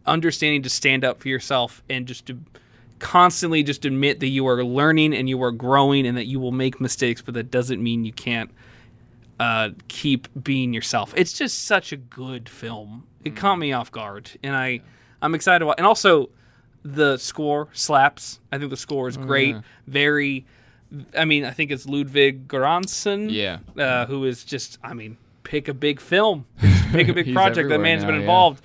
understanding 0.05 0.63
to 0.63 0.69
stand 0.69 1.03
up 1.05 1.19
for 1.19 1.27
yourself 1.29 1.83
and 1.89 2.07
just 2.07 2.25
to 2.25 2.37
constantly 3.01 3.63
just 3.63 3.83
admit 3.83 4.21
that 4.21 4.27
you 4.27 4.47
are 4.47 4.63
learning 4.63 5.13
and 5.13 5.27
you 5.27 5.41
are 5.43 5.51
growing 5.51 6.05
and 6.07 6.15
that 6.17 6.27
you 6.27 6.39
will 6.39 6.51
make 6.53 6.79
mistakes, 6.79 7.21
but 7.21 7.33
that 7.33 7.51
doesn't 7.51 7.83
mean 7.83 8.05
you 8.05 8.13
can't 8.13 8.51
uh, 9.39 9.69
keep 9.89 10.27
being 10.41 10.71
yourself. 10.73 11.13
It's 11.17 11.33
just 11.33 11.63
such 11.65 11.91
a 11.91 11.97
good 11.97 12.47
film. 12.47 13.07
It 13.25 13.35
caught 13.35 13.57
me 13.57 13.73
off 13.73 13.91
guard, 13.91 14.31
and 14.43 14.55
I 14.55 14.81
I'm 15.21 15.35
excited 15.35 15.63
about. 15.63 15.75
And 15.79 15.85
also, 15.85 16.29
the 16.83 17.17
score 17.17 17.67
slaps. 17.73 18.39
I 18.51 18.57
think 18.57 18.69
the 18.69 18.77
score 18.77 19.07
is 19.07 19.17
great. 19.17 19.55
yeah. 19.55 19.61
Very. 19.87 20.45
I 21.17 21.25
mean, 21.25 21.45
I 21.45 21.51
think 21.51 21.71
it's 21.71 21.85
Ludwig 21.85 22.47
Göransson 22.47 23.29
Yeah. 23.31 23.59
uh, 23.77 24.05
who 24.07 24.25
is 24.25 24.43
just, 24.43 24.77
I 24.83 24.93
mean, 24.93 25.15
pick 25.43 25.69
a 25.69 25.73
big 25.73 26.01
film, 26.01 26.45
pick 26.91 27.07
a 27.07 27.13
big 27.13 27.33
project. 27.33 27.69
That 27.69 27.79
man's 27.79 28.03
been 28.03 28.09
now, 28.09 28.15
yeah. 28.17 28.21
involved. 28.21 28.63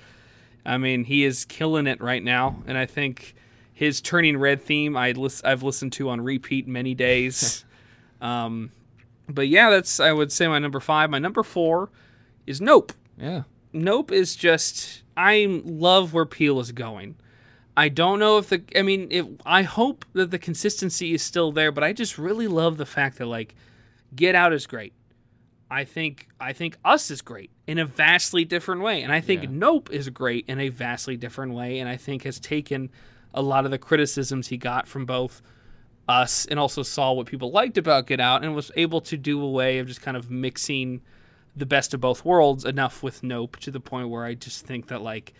I 0.65 0.77
mean, 0.77 1.05
he 1.05 1.23
is 1.23 1.45
killing 1.45 1.87
it 1.87 2.01
right 2.01 2.21
now, 2.21 2.61
and 2.67 2.77
I 2.77 2.85
think 2.85 3.33
his 3.77 4.01
Turning 4.01 4.37
Red 4.37 4.59
theme 4.63 4.97
I 4.97 5.11
lis- 5.11 5.43
I've 5.43 5.61
listened 5.61 5.93
to 5.93 6.09
on 6.09 6.19
repeat 6.19 6.67
many 6.67 6.95
days. 6.95 7.63
um, 8.21 8.71
but 9.29 9.47
yeah, 9.47 9.69
that's 9.69 9.99
I 9.99 10.11
would 10.11 10.31
say 10.31 10.47
my 10.47 10.57
number 10.57 10.79
five. 10.79 11.11
My 11.11 11.19
number 11.19 11.43
four 11.43 11.91
is 12.47 12.59
Nope. 12.59 12.91
Yeah. 13.19 13.43
Nope 13.73 14.11
is 14.11 14.35
just 14.35 15.03
I 15.15 15.61
love 15.63 16.11
where 16.11 16.25
Peele 16.25 16.59
is 16.59 16.71
going. 16.71 17.17
I 17.75 17.89
don't 17.89 18.17
know 18.17 18.39
if 18.39 18.49
the 18.49 18.63
I 18.75 18.81
mean 18.81 19.09
if 19.11 19.27
I 19.45 19.61
hope 19.61 20.05
that 20.13 20.31
the 20.31 20.39
consistency 20.39 21.13
is 21.13 21.21
still 21.21 21.51
there, 21.51 21.71
but 21.71 21.83
I 21.83 21.93
just 21.93 22.17
really 22.17 22.47
love 22.47 22.77
the 22.77 22.85
fact 22.87 23.19
that 23.19 23.27
like 23.27 23.53
Get 24.15 24.33
Out 24.33 24.53
is 24.53 24.65
great. 24.65 24.93
I 25.69 25.83
think 25.83 26.29
I 26.39 26.51
think 26.51 26.77
Us 26.83 27.11
is 27.11 27.21
great 27.21 27.51
in 27.67 27.77
a 27.77 27.85
vastly 27.85 28.43
different 28.43 28.81
way, 28.81 29.03
and 29.03 29.13
I 29.13 29.21
think 29.21 29.43
Yeah. 29.43 29.49
Nope 29.51 29.91
is 29.91 30.09
great 30.09 30.45
in 30.47 30.59
a 30.59 30.69
vastly 30.69 31.15
different 31.15 31.53
way, 31.53 31.77
and 31.77 31.87
I 31.87 31.95
think 31.97 32.23
has 32.23 32.39
taken 32.39 32.89
a 33.33 33.41
lot 33.41 33.65
of 33.65 33.71
the 33.71 33.77
criticisms 33.77 34.47
he 34.47 34.57
got 34.57 34.87
from 34.87 35.05
both 35.05 35.41
us 36.07 36.45
and 36.45 36.59
also 36.59 36.83
saw 36.83 37.11
what 37.11 37.27
people 37.27 37.51
liked 37.51 37.77
about 37.77 38.07
Get 38.07 38.19
Out 38.19 38.43
and 38.43 38.55
was 38.55 38.71
able 38.75 39.01
to 39.01 39.17
do 39.17 39.41
a 39.41 39.49
way 39.49 39.79
of 39.79 39.87
just 39.87 40.01
kind 40.01 40.15
of 40.15 40.31
mixing 40.31 41.01
the 41.55 41.65
best 41.65 41.93
of 41.93 41.99
both 41.99 42.23
worlds 42.23 42.63
enough 42.65 43.03
with 43.03 43.23
Nope 43.23 43.57
to 43.57 43.71
the 43.71 43.79
point 43.79 44.09
where 44.09 44.23
I 44.23 44.33
just 44.35 44.65
think 44.65 44.87
that 44.87 45.01
like 45.01 45.33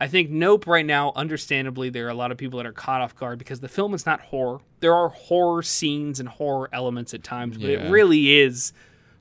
I 0.00 0.06
think 0.08 0.30
Nope 0.30 0.66
right 0.66 0.86
now, 0.86 1.12
understandably, 1.16 1.90
there 1.90 2.06
are 2.06 2.10
a 2.10 2.14
lot 2.14 2.30
of 2.32 2.38
people 2.38 2.56
that 2.58 2.66
are 2.66 2.72
caught 2.72 3.00
off 3.00 3.14
guard 3.16 3.38
because 3.38 3.60
the 3.60 3.68
film 3.68 3.94
is 3.94 4.06
not 4.06 4.20
horror. 4.20 4.60
There 4.80 4.94
are 4.94 5.08
horror 5.08 5.62
scenes 5.62 6.20
and 6.20 6.28
horror 6.28 6.68
elements 6.72 7.14
at 7.14 7.22
times, 7.24 7.58
but 7.58 7.68
Yeah. 7.68 7.86
it 7.86 7.90
really 7.90 8.38
is 8.38 8.72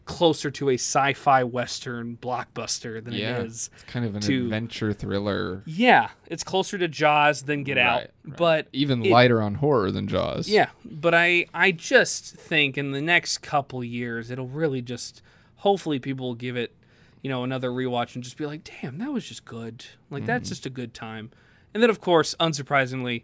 closer 0.07 0.49
to 0.49 0.69
a 0.69 0.73
sci-fi 0.75 1.43
western 1.43 2.17
blockbuster 2.21 3.03
than 3.03 3.13
Yeah. 3.13 3.38
it 3.39 3.45
is. 3.47 3.69
It's 3.75 3.84
kind 3.84 4.05
of 4.05 4.15
an 4.15 4.21
to- 4.21 4.45
adventure 4.45 4.93
thriller. 4.93 5.61
Yeah, 5.65 6.09
it's 6.27 6.43
closer 6.43 6.77
to 6.77 6.88
Jaws 6.88 7.43
than 7.43 7.63
Get 7.63 7.77
Out, 7.77 7.99
Right, 7.99 8.09
right. 8.25 8.38
but 8.38 8.67
Even 8.73 9.05
it- 9.05 9.11
lighter 9.11 9.41
on 9.41 9.55
horror 9.55 9.91
than 9.91 10.07
Jaws. 10.07 10.47
yeah, 10.49 10.69
but 10.85 11.13
I 11.13 11.45
I 11.53 11.71
just 11.71 12.35
think 12.35 12.77
in 12.77 12.91
the 12.91 13.01
next 13.01 13.39
couple 13.39 13.84
years 13.84 14.31
it'll 14.31 14.47
really 14.47 14.81
just 14.81 15.21
hopefully 15.57 15.99
people 15.99 16.27
will 16.27 16.35
give 16.35 16.55
it, 16.55 16.73
you 17.21 17.29
know, 17.29 17.43
another 17.43 17.69
rewatch 17.69 18.15
and 18.15 18.23
just 18.23 18.38
be 18.38 18.45
like, 18.45 18.61
"Damn, 18.81 18.97
that 18.99 19.11
was 19.11 19.27
just 19.27 19.43
good." 19.45 19.85
Like 20.09 20.25
that's 20.25 20.49
just 20.49 20.65
a 20.65 20.69
good 20.69 20.93
time. 20.93 21.31
And 21.73 21.84
then 21.84 21.89
of 21.89 21.99
course, 21.99 22.34
unsurprisingly, 22.39 23.23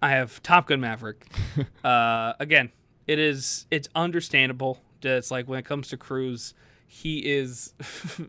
I 0.00 0.10
have 0.10 0.42
Top 0.42 0.68
Gun 0.68 0.80
Maverick. 0.80 1.26
uh, 1.84 2.32
again, 2.40 2.70
it 3.06 3.18
is 3.18 3.66
it's 3.70 3.88
understandable. 3.94 4.80
It's 5.12 5.30
like 5.30 5.48
when 5.48 5.58
it 5.58 5.64
comes 5.64 5.88
to 5.88 5.96
Cruise, 5.96 6.54
he 6.86 7.18
is 7.18 7.74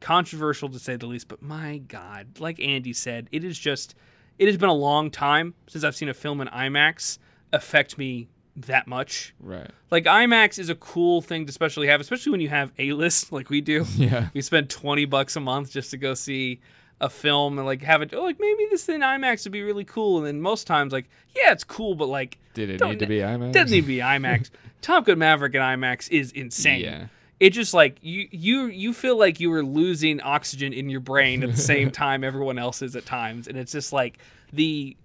controversial 0.00 0.68
to 0.68 0.78
say 0.78 0.96
the 0.96 1.06
least, 1.06 1.28
but 1.28 1.42
my 1.42 1.78
god, 1.78 2.40
like 2.40 2.60
Andy 2.60 2.92
said, 2.92 3.28
it 3.32 3.44
is 3.44 3.58
just 3.58 3.94
it 4.38 4.46
has 4.46 4.56
been 4.56 4.68
a 4.68 4.74
long 4.74 5.10
time 5.10 5.54
since 5.68 5.84
I've 5.84 5.96
seen 5.96 6.08
a 6.08 6.14
film 6.14 6.40
in 6.40 6.48
IMAX 6.48 7.18
affect 7.52 7.98
me 7.98 8.28
that 8.56 8.86
much. 8.86 9.34
Right. 9.40 9.70
Like 9.90 10.04
IMAX 10.04 10.58
is 10.58 10.68
a 10.68 10.74
cool 10.74 11.22
thing 11.22 11.46
to 11.46 11.50
especially 11.50 11.88
have, 11.88 12.00
especially 12.00 12.32
when 12.32 12.40
you 12.40 12.48
have 12.48 12.72
A 12.78 12.92
list 12.92 13.32
like 13.32 13.50
we 13.50 13.60
do. 13.60 13.86
Yeah. 13.96 14.28
We 14.34 14.42
spend 14.42 14.70
twenty 14.70 15.04
bucks 15.04 15.36
a 15.36 15.40
month 15.40 15.70
just 15.70 15.90
to 15.92 15.96
go 15.96 16.14
see 16.14 16.60
a 17.00 17.10
film 17.10 17.58
and 17.58 17.66
like 17.66 17.82
have 17.82 18.02
it. 18.02 18.14
Oh, 18.14 18.22
like 18.22 18.38
maybe 18.40 18.66
this 18.70 18.88
in 18.88 19.00
IMAX 19.00 19.44
would 19.44 19.52
be 19.52 19.62
really 19.62 19.84
cool. 19.84 20.18
And 20.18 20.26
then 20.26 20.40
most 20.40 20.66
times, 20.66 20.92
like 20.92 21.06
yeah, 21.36 21.52
it's 21.52 21.64
cool, 21.64 21.94
but 21.94 22.08
like 22.08 22.38
Did 22.54 22.70
it 22.70 22.80
need 22.80 22.98
to 23.00 23.06
be 23.06 23.18
IMAX? 23.18 23.52
doesn't 23.52 23.70
need 23.70 23.82
to 23.82 23.86
be 23.86 23.98
IMAX. 23.98 24.50
Top 24.82 25.06
Gun 25.06 25.18
Maverick 25.18 25.54
and 25.54 25.62
IMAX 25.62 26.10
is 26.10 26.30
insane. 26.32 26.80
Yeah. 26.82 27.06
It 27.40 27.50
just 27.50 27.74
like 27.74 27.96
you 28.00 28.28
you 28.30 28.66
you 28.66 28.92
feel 28.92 29.18
like 29.18 29.40
you 29.40 29.50
were 29.50 29.64
losing 29.64 30.20
oxygen 30.22 30.72
in 30.72 30.88
your 30.88 31.00
brain 31.00 31.42
at 31.42 31.50
the 31.50 31.56
same 31.60 31.90
time 32.04 32.22
everyone 32.24 32.58
else 32.58 32.80
is 32.80 32.94
at 32.96 33.04
times, 33.06 33.48
and 33.48 33.58
it's 33.58 33.72
just 33.72 33.92
like 33.92 34.18
the 34.52 34.96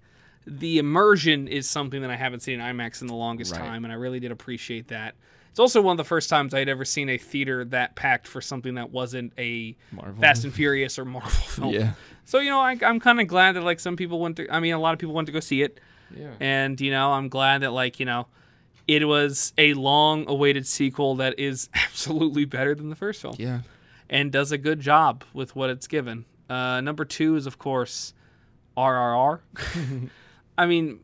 the 0.46 0.78
immersion 0.78 1.48
is 1.48 1.68
something 1.68 2.00
that 2.02 2.10
I 2.10 2.16
haven't 2.16 2.40
seen 2.40 2.60
in 2.60 2.66
IMAX 2.76 3.02
in 3.02 3.08
the 3.08 3.14
longest 3.14 3.52
Right. 3.52 3.60
time, 3.60 3.84
and 3.84 3.92
I 3.92 3.96
really 3.96 4.20
did 4.20 4.30
appreciate 4.32 4.88
that. 4.88 5.14
It's 5.50 5.58
also 5.58 5.82
one 5.82 5.94
of 5.94 5.98
the 5.98 6.04
first 6.08 6.30
times 6.30 6.54
I'd 6.54 6.68
ever 6.68 6.84
seen 6.84 7.08
a 7.08 7.18
theater 7.18 7.64
that 7.66 7.96
packed 7.96 8.26
for 8.28 8.40
something 8.40 8.74
that 8.76 8.90
wasn't 8.90 9.32
a 9.36 9.76
Marvel. 9.92 10.20
Fast 10.20 10.44
and 10.44 10.54
Furious 10.54 10.98
or 10.98 11.04
Marvel 11.04 11.30
film. 11.30 11.74
Yeah. 11.74 11.92
So 12.24 12.38
you 12.38 12.50
know, 12.50 12.60
I, 12.60 12.76
I'm 12.82 13.00
kind 13.00 13.20
of 13.20 13.26
glad 13.26 13.56
that 13.56 13.62
like 13.62 13.80
some 13.80 13.96
people 13.96 14.20
went 14.20 14.36
to. 14.36 14.48
I 14.48 14.60
mean, 14.60 14.74
a 14.74 14.78
lot 14.78 14.92
of 14.92 14.98
people 15.00 15.14
went 15.14 15.26
to 15.26 15.32
go 15.32 15.40
see 15.40 15.62
it, 15.62 15.80
Yeah. 16.16 16.30
and 16.38 16.80
you 16.80 16.90
know, 16.92 17.12
I'm 17.12 17.28
glad 17.28 17.62
that 17.62 17.72
like 17.72 17.98
you 17.98 18.06
know, 18.06 18.28
it 18.86 19.06
was 19.06 19.52
a 19.58 19.74
long-awaited 19.74 20.66
sequel 20.66 21.16
that 21.16 21.38
is 21.40 21.68
absolutely 21.74 22.44
better 22.44 22.74
than 22.76 22.88
the 22.88 22.96
first 22.96 23.20
film 23.20 23.34
Yeah. 23.38 23.60
and 24.08 24.30
does 24.30 24.52
a 24.52 24.58
good 24.58 24.80
job 24.80 25.24
with 25.34 25.56
what 25.56 25.68
it's 25.70 25.88
given. 25.88 26.24
Uh, 26.48 26.80
number 26.80 27.04
two 27.04 27.34
is 27.36 27.46
of 27.46 27.58
course 27.58 28.14
RRR. 28.76 29.40
I 30.58 30.66
mean, 30.66 31.00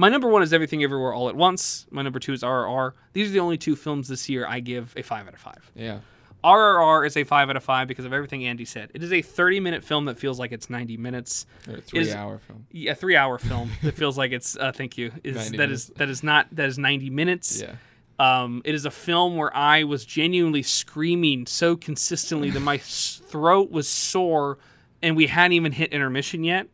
my 0.00 0.08
number 0.08 0.28
one 0.28 0.42
is 0.42 0.54
Everything 0.54 0.82
Everywhere 0.82 1.12
All 1.12 1.28
at 1.28 1.36
Once. 1.36 1.86
My 1.90 2.00
number 2.00 2.18
two 2.18 2.32
is 2.32 2.42
RRR. 2.42 2.92
These 3.12 3.28
are 3.28 3.32
the 3.32 3.40
only 3.40 3.58
two 3.58 3.76
films 3.76 4.08
this 4.08 4.30
year 4.30 4.46
I 4.46 4.60
give 4.60 4.94
a 4.96 5.02
five 5.02 5.28
out 5.28 5.34
of 5.34 5.40
five. 5.40 5.70
Yeah. 5.74 5.98
RRR 6.42 7.06
is 7.06 7.18
a 7.18 7.24
five 7.24 7.50
out 7.50 7.56
of 7.56 7.62
five 7.62 7.86
because 7.86 8.06
of 8.06 8.12
everything 8.14 8.46
Andy 8.46 8.64
said. 8.64 8.90
It 8.94 9.02
is 9.02 9.12
a 9.12 9.20
30 9.20 9.60
minute 9.60 9.84
film 9.84 10.06
that 10.06 10.18
feels 10.18 10.38
like 10.38 10.52
it's 10.52 10.70
90 10.70 10.96
minutes. 10.96 11.44
A 11.68 11.82
three 11.82 12.10
hour 12.14 12.38
film. 12.38 12.66
Yeah, 12.72 12.94
three 12.94 13.14
hour 13.14 13.36
film 13.36 13.72
that 13.82 13.94
feels 13.94 14.16
like 14.16 14.32
it's. 14.32 14.56
Uh, 14.56 14.72
thank 14.72 14.96
you. 14.96 15.12
Is 15.22 15.36
90 15.36 15.56
that 15.58 15.70
is 15.70 15.88
that 15.96 16.08
is 16.08 16.22
not 16.22 16.46
that 16.52 16.70
is 16.70 16.78
90 16.78 17.10
minutes. 17.10 17.60
Yeah. 17.60 17.74
Um, 18.18 18.62
it 18.64 18.74
is 18.74 18.86
a 18.86 18.90
film 18.90 19.36
where 19.36 19.54
I 19.54 19.84
was 19.84 20.06
genuinely 20.06 20.62
screaming 20.62 21.44
so 21.44 21.76
consistently 21.76 22.48
that 22.50 22.60
my 22.60 22.78
throat 22.78 23.70
was 23.70 23.86
sore, 23.86 24.56
and 25.02 25.14
we 25.14 25.26
hadn't 25.26 25.52
even 25.52 25.72
hit 25.72 25.92
intermission 25.92 26.42
yet. 26.42 26.68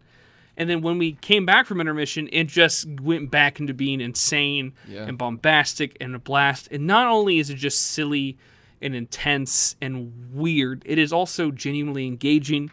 And 0.57 0.71
then 0.71 0.81
when 0.81 0.97
we 0.99 1.13
came 1.13 1.45
back 1.45 1.67
from 1.67 1.81
intermission, 1.81 2.29
it 2.33 2.45
just 2.49 2.87
went 3.03 3.31
back 3.31 3.61
into 3.61 3.75
being 3.75 4.01
insane 4.01 4.73
Yeah. 4.89 5.05
and 5.07 5.19
bombastic 5.19 5.97
and 6.01 6.15
a 6.15 6.19
blast. 6.19 6.69
And 6.71 6.87
not 6.87 7.07
only 7.09 7.39
is 7.39 7.51
it 7.51 7.57
just 7.57 7.81
silly 7.89 8.39
and 8.81 8.95
intense 8.95 9.77
and 9.83 10.13
weird, 10.33 10.83
it 10.87 10.99
is 10.99 11.13
also 11.13 11.51
genuinely 11.51 12.07
engaging, 12.07 12.71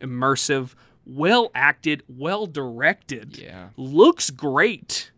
immersive, 0.00 0.74
well 1.04 1.50
acted, 1.54 2.02
well 2.08 2.46
directed 2.46 3.38
Yeah. 3.38 3.68
looks 3.76 4.30
great 4.30 5.10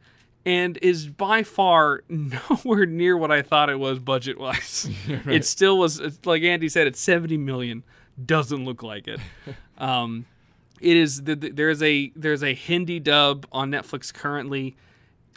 and 0.44 0.78
is 0.82 1.08
by 1.08 1.42
far 1.42 2.02
nowhere 2.08 2.86
near 2.86 3.16
what 3.16 3.30
I 3.30 3.42
thought 3.42 3.70
it 3.70 3.78
was 3.78 3.98
budget 3.98 4.38
wise. 4.38 4.88
It 5.26 5.44
still 5.44 5.78
was 5.78 6.00
like 6.26 6.42
Andy 6.42 6.68
said 6.68 6.86
it's 6.86 7.00
70 7.00 7.36
million 7.38 7.84
doesn't 8.24 8.64
look 8.64 8.82
like 8.82 9.06
it. 9.08 9.20
um 9.78 10.26
it 10.80 10.96
is 10.96 11.22
the, 11.22 11.36
the- 11.36 11.50
there's 11.50 11.82
a 11.82 12.12
there's 12.16 12.42
a 12.42 12.54
Hindi 12.54 13.00
dub 13.00 13.46
on 13.52 13.70
Netflix 13.70 14.12
currently. 14.12 14.76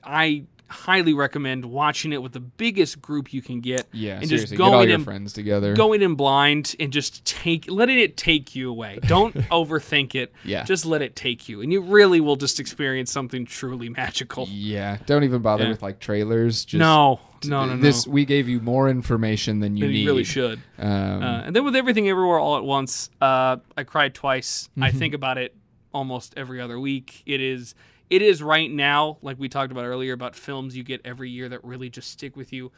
I 0.03 0.43
highly 0.67 1.13
recommend 1.13 1.65
watching 1.65 2.13
it 2.13 2.21
with 2.23 2.31
the 2.31 2.39
biggest 2.39 3.01
group 3.01 3.33
you 3.33 3.41
can 3.41 3.59
get 3.59 3.87
Yeah. 3.91 4.19
and 4.21 4.29
just 4.29 4.49
get 4.51 4.61
all 4.61 4.71
going 4.71 4.87
your 4.87 4.99
in 4.99 5.03
friends 5.03 5.33
together. 5.33 5.75
going 5.75 6.01
in 6.01 6.15
blind 6.15 6.75
and 6.79 6.93
just 6.93 7.25
take 7.25 7.69
letting 7.69 7.99
it 7.99 8.15
take 8.15 8.55
you 8.55 8.69
away. 8.69 8.99
Don't 9.05 9.35
overthink 9.51 10.15
it. 10.15 10.33
Yeah. 10.45 10.63
Just 10.63 10.85
let 10.85 11.01
it 11.01 11.13
take 11.17 11.49
you. 11.49 11.61
And 11.61 11.73
you 11.73 11.81
really 11.81 12.21
will 12.21 12.37
just 12.37 12.57
experience 12.61 13.11
something 13.11 13.45
truly 13.45 13.89
magical. 13.89 14.47
Yeah. 14.49 14.97
Don't 15.05 15.25
even 15.25 15.41
bother 15.41 15.65
Yeah. 15.65 15.71
with 15.71 15.81
like 15.81 15.99
trailers. 15.99 16.63
Just 16.63 16.79
no. 16.79 17.19
No, 17.45 17.65
no, 17.65 17.75
no. 17.75 17.81
This 17.81 18.07
we 18.07 18.25
gave 18.25 18.47
you 18.49 18.59
more 18.59 18.89
information 18.89 19.59
than 19.59 19.75
you 19.77 19.85
you 19.87 19.91
need. 19.91 20.05
really 20.05 20.23
should. 20.23 20.59
Um, 20.77 21.23
Uh, 21.23 21.41
and 21.45 21.55
then 21.55 21.63
with 21.65 21.75
everything 21.75 22.07
everywhere 22.09 22.39
all 22.39 22.57
at 22.57 22.63
once, 22.63 23.09
uh, 23.21 23.57
I 23.77 23.83
cried 23.83 24.13
twice. 24.13 24.67
Mm-hmm. 24.71 24.83
I 24.83 24.91
think 24.91 25.13
about 25.13 25.37
it 25.37 25.55
almost 25.93 26.33
every 26.37 26.61
other 26.61 26.79
week. 26.79 27.23
It 27.25 27.41
is 27.41 27.75
it 28.09 28.21
is 28.21 28.43
right 28.43 28.69
now, 28.69 29.17
like 29.21 29.39
we 29.39 29.47
talked 29.49 29.71
about 29.71 29.85
earlier, 29.85 30.13
about 30.13 30.35
films 30.35 30.75
you 30.75 30.83
get 30.83 30.99
every 31.05 31.29
year 31.29 31.47
that 31.49 31.63
really 31.63 31.89
just 31.89 32.09
stick 32.11 32.35
with 32.35 32.51
you. 32.51 32.71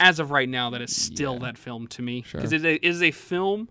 As 0.00 0.18
of 0.18 0.30
right 0.30 0.48
now, 0.48 0.70
that 0.70 0.80
is 0.82 0.96
still 0.96 1.34
Yeah. 1.34 1.46
that 1.46 1.58
film 1.58 1.86
to 1.88 2.02
me 2.02 2.22
Sure. 2.22 2.40
because 2.40 2.52
it 2.52 2.64
is- 2.64 2.76
it 2.76 2.84
is 2.84 3.02
a 3.02 3.10
film 3.12 3.68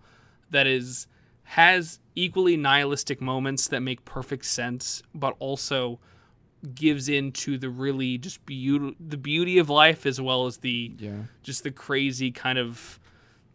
that 0.50 0.66
is 0.66 1.06
has 1.44 1.98
equally 2.14 2.56
nihilistic 2.56 3.20
moments 3.20 3.66
that 3.68 3.80
make 3.80 4.04
perfect 4.04 4.44
sense, 4.44 5.02
but 5.14 5.34
also 5.40 5.98
gives 6.74 7.08
into 7.08 7.56
the 7.56 7.70
really 7.70 8.18
just 8.18 8.44
beauty 8.44 8.94
the 9.00 9.16
beauty 9.16 9.58
of 9.58 9.70
life 9.70 10.04
as 10.04 10.20
well 10.20 10.46
as 10.46 10.58
the 10.58 10.92
yeah. 10.98 11.12
just 11.42 11.62
the 11.64 11.70
crazy 11.70 12.30
kind 12.30 12.58
of 12.58 12.98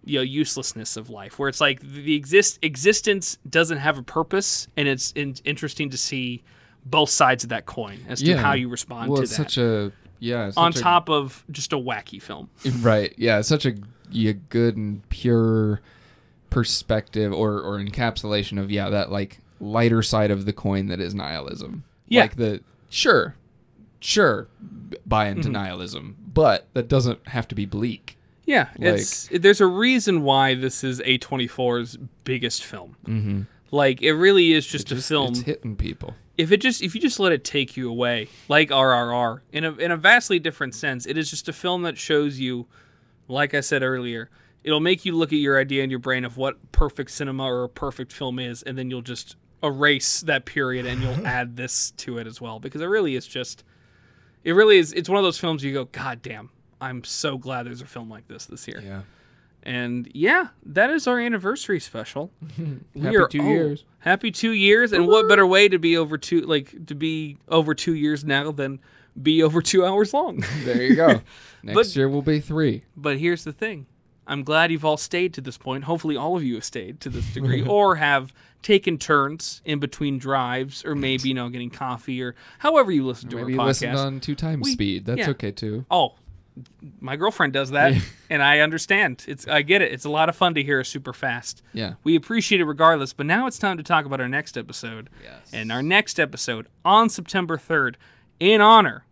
you 0.04 0.18
know 0.18 0.24
uselessness 0.24 0.98
of 0.98 1.10
life 1.10 1.38
where 1.38 1.48
it's 1.48 1.62
like 1.62 1.80
the 1.82 2.16
exist 2.16 2.58
existence 2.64 3.38
doesn't 3.50 3.78
have 3.78 3.98
a 4.00 4.04
purpose 4.04 4.68
and 4.76 4.88
it's 4.88 5.12
in- 5.12 5.36
interesting 5.46 5.90
to 5.90 5.98
see 5.98 6.44
both 6.86 7.10
sides 7.10 7.44
of 7.44 7.50
that 7.52 7.66
coin 7.68 8.00
as 8.08 8.22
to 8.22 8.36
how 8.38 8.54
you 8.54 8.70
respond 8.70 9.10
Well, 9.12 9.18
to 9.18 9.24
it's 9.24 9.38
that 9.38 9.52
such 9.52 9.58
a 9.60 9.92
yeah. 10.20 10.52
on 10.58 10.72
a- 10.72 10.74
top 10.74 11.10
of 11.10 11.44
just 11.52 11.74
a 11.74 11.78
wacky 11.78 12.22
film 12.22 12.50
right 12.82 13.14
yeah 13.18 13.42
such 13.42 13.66
a, 13.68 13.76
yeah, 14.10 14.34
good 14.50 14.78
and 14.78 15.08
pure 15.10 15.82
perspective 16.50 17.34
or 17.34 17.60
or 17.62 17.78
encapsulation 17.80 18.60
of 18.60 18.72
yeah 18.72 18.90
that 18.90 19.12
like 19.12 19.40
lighter 19.60 20.02
side 20.02 20.32
of 20.32 20.46
the 20.46 20.54
coin 20.54 20.88
that 20.88 21.00
is 21.00 21.14
nihilism 21.14 21.84
Yeah. 22.08 22.22
like 22.22 22.36
the 22.36 22.62
sure. 22.96 23.36
Sure. 24.00 24.48
Buy 25.06 25.34
Mm-hmm. 25.34 25.52
nihilism 25.52 26.16
but 26.34 26.68
that 26.74 26.88
doesn't 26.90 27.26
have 27.30 27.48
to 27.48 27.56
be 27.56 27.66
bleak. 27.66 28.18
Yeah 28.46 28.70
it's 28.80 29.28
there's 29.32 29.62
a 29.62 29.66
reason 29.68 30.22
why 30.22 30.54
this 30.54 30.84
is 30.84 31.00
a24's 31.02 31.98
biggest 32.24 32.64
film. 32.64 32.96
Mm-hmm. 33.08 33.42
like 33.72 34.02
it 34.02 34.14
really 34.14 34.52
is 34.54 34.66
just, 34.68 34.88
Just- 34.88 35.06
a 35.06 35.08
film 35.08 35.30
it's 35.30 35.42
hitting 35.42 35.76
people. 35.76 36.14
If 36.38 36.52
it 36.52 36.58
just 36.62 36.82
if 36.82 36.94
you 36.94 37.00
just 37.02 37.20
let 37.20 37.32
it 37.32 37.44
take 37.46 37.78
you 37.78 37.90
away, 37.90 38.28
like 38.50 38.70
RRR, 38.70 39.40
in 39.54 39.64
a 39.64 39.72
in 39.76 39.92
a 39.92 39.96
vastly 39.98 40.38
different 40.38 40.76
sense, 40.76 41.06
it 41.06 41.18
is 41.18 41.30
just 41.30 41.48
a 41.48 41.54
film 41.54 41.84
that 41.84 41.98
shows 41.98 42.38
you, 42.40 42.68
like 43.30 43.54
I 43.54 43.62
said 43.62 43.82
earlier, 43.84 44.30
it'll 44.62 44.82
make 44.82 45.06
you 45.06 45.14
look 45.16 45.32
at 45.32 45.40
your 45.40 45.58
idea 45.58 45.82
in 45.86 45.90
your 45.90 46.00
brain 46.00 46.26
of 46.26 46.36
what 46.36 46.74
perfect 46.74 47.12
cinema 47.12 47.46
or 47.46 47.64
a 47.64 47.70
perfect 47.70 48.12
film 48.12 48.38
is, 48.38 48.62
and 48.64 48.78
then 48.78 48.90
you'll 48.90 49.02
just 49.02 49.38
erase 49.66 50.22
that 50.22 50.46
period 50.46 50.86
and 50.86 51.02
you'll 51.02 51.26
add 51.28 51.56
this 51.58 51.92
to 51.98 52.18
it 52.18 52.28
as 52.28 52.40
well 52.40 52.60
because 52.60 52.82
it 52.82 52.86
really 52.86 53.16
is 53.16 53.26
just, 53.28 53.64
it 54.44 54.54
really 54.54 54.78
is. 54.78 54.94
It's 54.94 55.10
one 55.10 55.18
of 55.18 55.24
those 55.24 55.40
films 55.40 55.64
you 55.64 55.74
go, 55.74 55.86
God 55.86 56.22
damn, 56.22 56.50
I'm 56.82 57.04
so 57.04 57.38
glad 57.38 57.66
there's 57.66 57.82
a 57.82 57.86
film 57.86 58.10
like 58.10 58.28
this 58.28 58.46
this 58.46 58.68
year. 58.68 58.82
yeah 58.84 59.02
And 59.64 60.10
yeah, 60.14 60.48
that 60.68 60.90
is 60.92 61.08
our 61.08 61.20
anniversary 61.20 61.80
special. 61.80 62.32
We 62.94 63.02
Happy 63.02 63.18
are- 63.18 63.28
two 63.28 63.42
oh, 63.42 63.48
years. 63.50 63.84
Happy 64.00 64.30
two 64.32 64.52
years, 64.52 64.94
and 64.94 65.08
what 65.08 65.28
better 65.28 65.48
way 65.48 65.68
to 65.68 65.80
be 65.80 65.98
over 65.98 66.18
two 66.18 66.42
like 66.42 66.86
to 66.86 66.94
be 66.96 67.38
over 67.48 67.74
two 67.74 67.96
years 67.96 68.24
now 68.24 68.52
than 68.52 68.80
be 69.22 69.42
over 69.42 69.62
two 69.64 69.84
hours 69.84 70.14
long? 70.14 70.44
there 70.64 70.84
you 70.84 70.96
go 70.96 71.08
next 71.64 71.76
But- 71.76 71.96
year 71.96 72.08
will 72.08 72.22
be 72.22 72.40
three 72.40 72.84
but 72.96 73.18
here's 73.18 73.44
the 73.44 73.52
thing. 73.54 73.88
I'm 74.28 74.44
glad 74.44 74.72
you've 74.72 74.86
all 74.86 74.98
stayed 74.98 75.34
to 75.36 75.42
this 75.42 75.58
point. 75.58 75.84
Hopefully, 75.84 76.16
all 76.18 76.36
of 76.36 76.44
you 76.44 76.56
have 76.56 76.64
stayed 76.66 77.00
to 77.02 77.10
this 77.10 77.26
degree, 77.34 77.64
or 77.68 77.96
have 77.96 78.34
taken 78.62 78.98
turns 78.98 79.62
in 79.66 79.80
between 79.80 80.18
drives, 80.18 80.84
or 80.84 80.96
maybe 80.96 81.30
you 81.30 81.36
know 81.36 81.50
getting 81.50 81.70
coffee, 81.70 82.22
or 82.24 82.36
however 82.58 82.92
you 82.92 83.06
listen 83.06 83.30
to 83.30 83.36
maybe 83.36 83.44
our 83.46 83.50
you 83.52 83.58
podcast. 83.60 83.66
listened 83.68 83.98
on 83.98 84.20
two 84.20 84.36
times 84.36 84.64
We- 84.64 84.72
speed 84.72 85.06
that's 85.06 85.20
yeah. 85.20 85.30
okay 85.30 85.52
too 85.52 85.86
Oh, 85.92 86.16
my 87.02 87.16
girlfriend 87.18 87.52
does 87.54 87.72
that, 87.72 87.94
and 88.30 88.42
I 88.42 88.60
understand. 88.62 89.26
It's 89.28 89.48
I 89.48 89.62
get 89.62 89.82
it. 89.82 89.92
It's 89.92 90.06
a 90.06 90.10
lot 90.10 90.30
of 90.30 90.36
fun 90.36 90.56
to 90.56 90.64
hear 90.64 90.84
super 90.84 91.14
fast. 91.14 91.62
yeah 91.74 91.94
We 92.04 92.16
appreciate 92.16 92.62
it 92.62 92.66
regardless, 92.66 93.14
but 93.14 93.26
now 93.26 93.46
it's 93.46 93.60
time 93.60 93.78
to 93.78 93.84
talk 93.84 94.06
about 94.06 94.22
our 94.22 94.30
next 94.30 94.58
episode. 94.58 95.10
Yes. 95.22 95.50
And 95.54 95.72
our 95.72 95.84
next 95.84 96.20
episode 96.20 96.68
on 96.86 97.10
September 97.10 97.58
3rd, 97.58 97.96
in 98.40 98.62
honor 98.62 99.06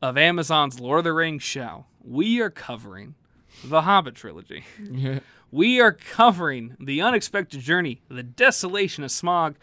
of 0.00 0.16
Amazon's 0.16 0.78
Lord 0.80 0.98
of 0.98 1.04
the 1.04 1.12
Rings 1.12 1.42
show, 1.42 1.86
we 2.04 2.40
are 2.40 2.50
covering 2.50 3.16
the 3.64 3.82
Hobbit 3.82 4.14
trilogy. 4.14 4.64
yeah 4.90 5.20
We 5.50 5.80
are 5.80 5.92
covering 5.92 6.76
the 6.80 7.00
unexpected 7.02 7.60
journey, 7.60 8.02
the 8.08 8.22
desolation 8.22 9.04
of 9.04 9.10
Smaug, 9.10 9.54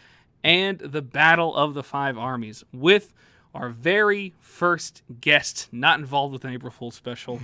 and 0.44 0.80
the 0.80 1.02
Battle 1.02 1.56
of 1.56 1.74
the 1.74 1.84
Five 1.84 2.18
Armies 2.18 2.64
with 2.74 3.14
our 3.54 3.70
very 3.70 4.34
first 4.40 5.04
guest 5.22 5.68
not 5.72 6.00
involved 6.00 6.34
with 6.34 6.44
an 6.46 6.54
April 6.54 6.72
Fool's 6.72 6.96
special, 6.96 7.40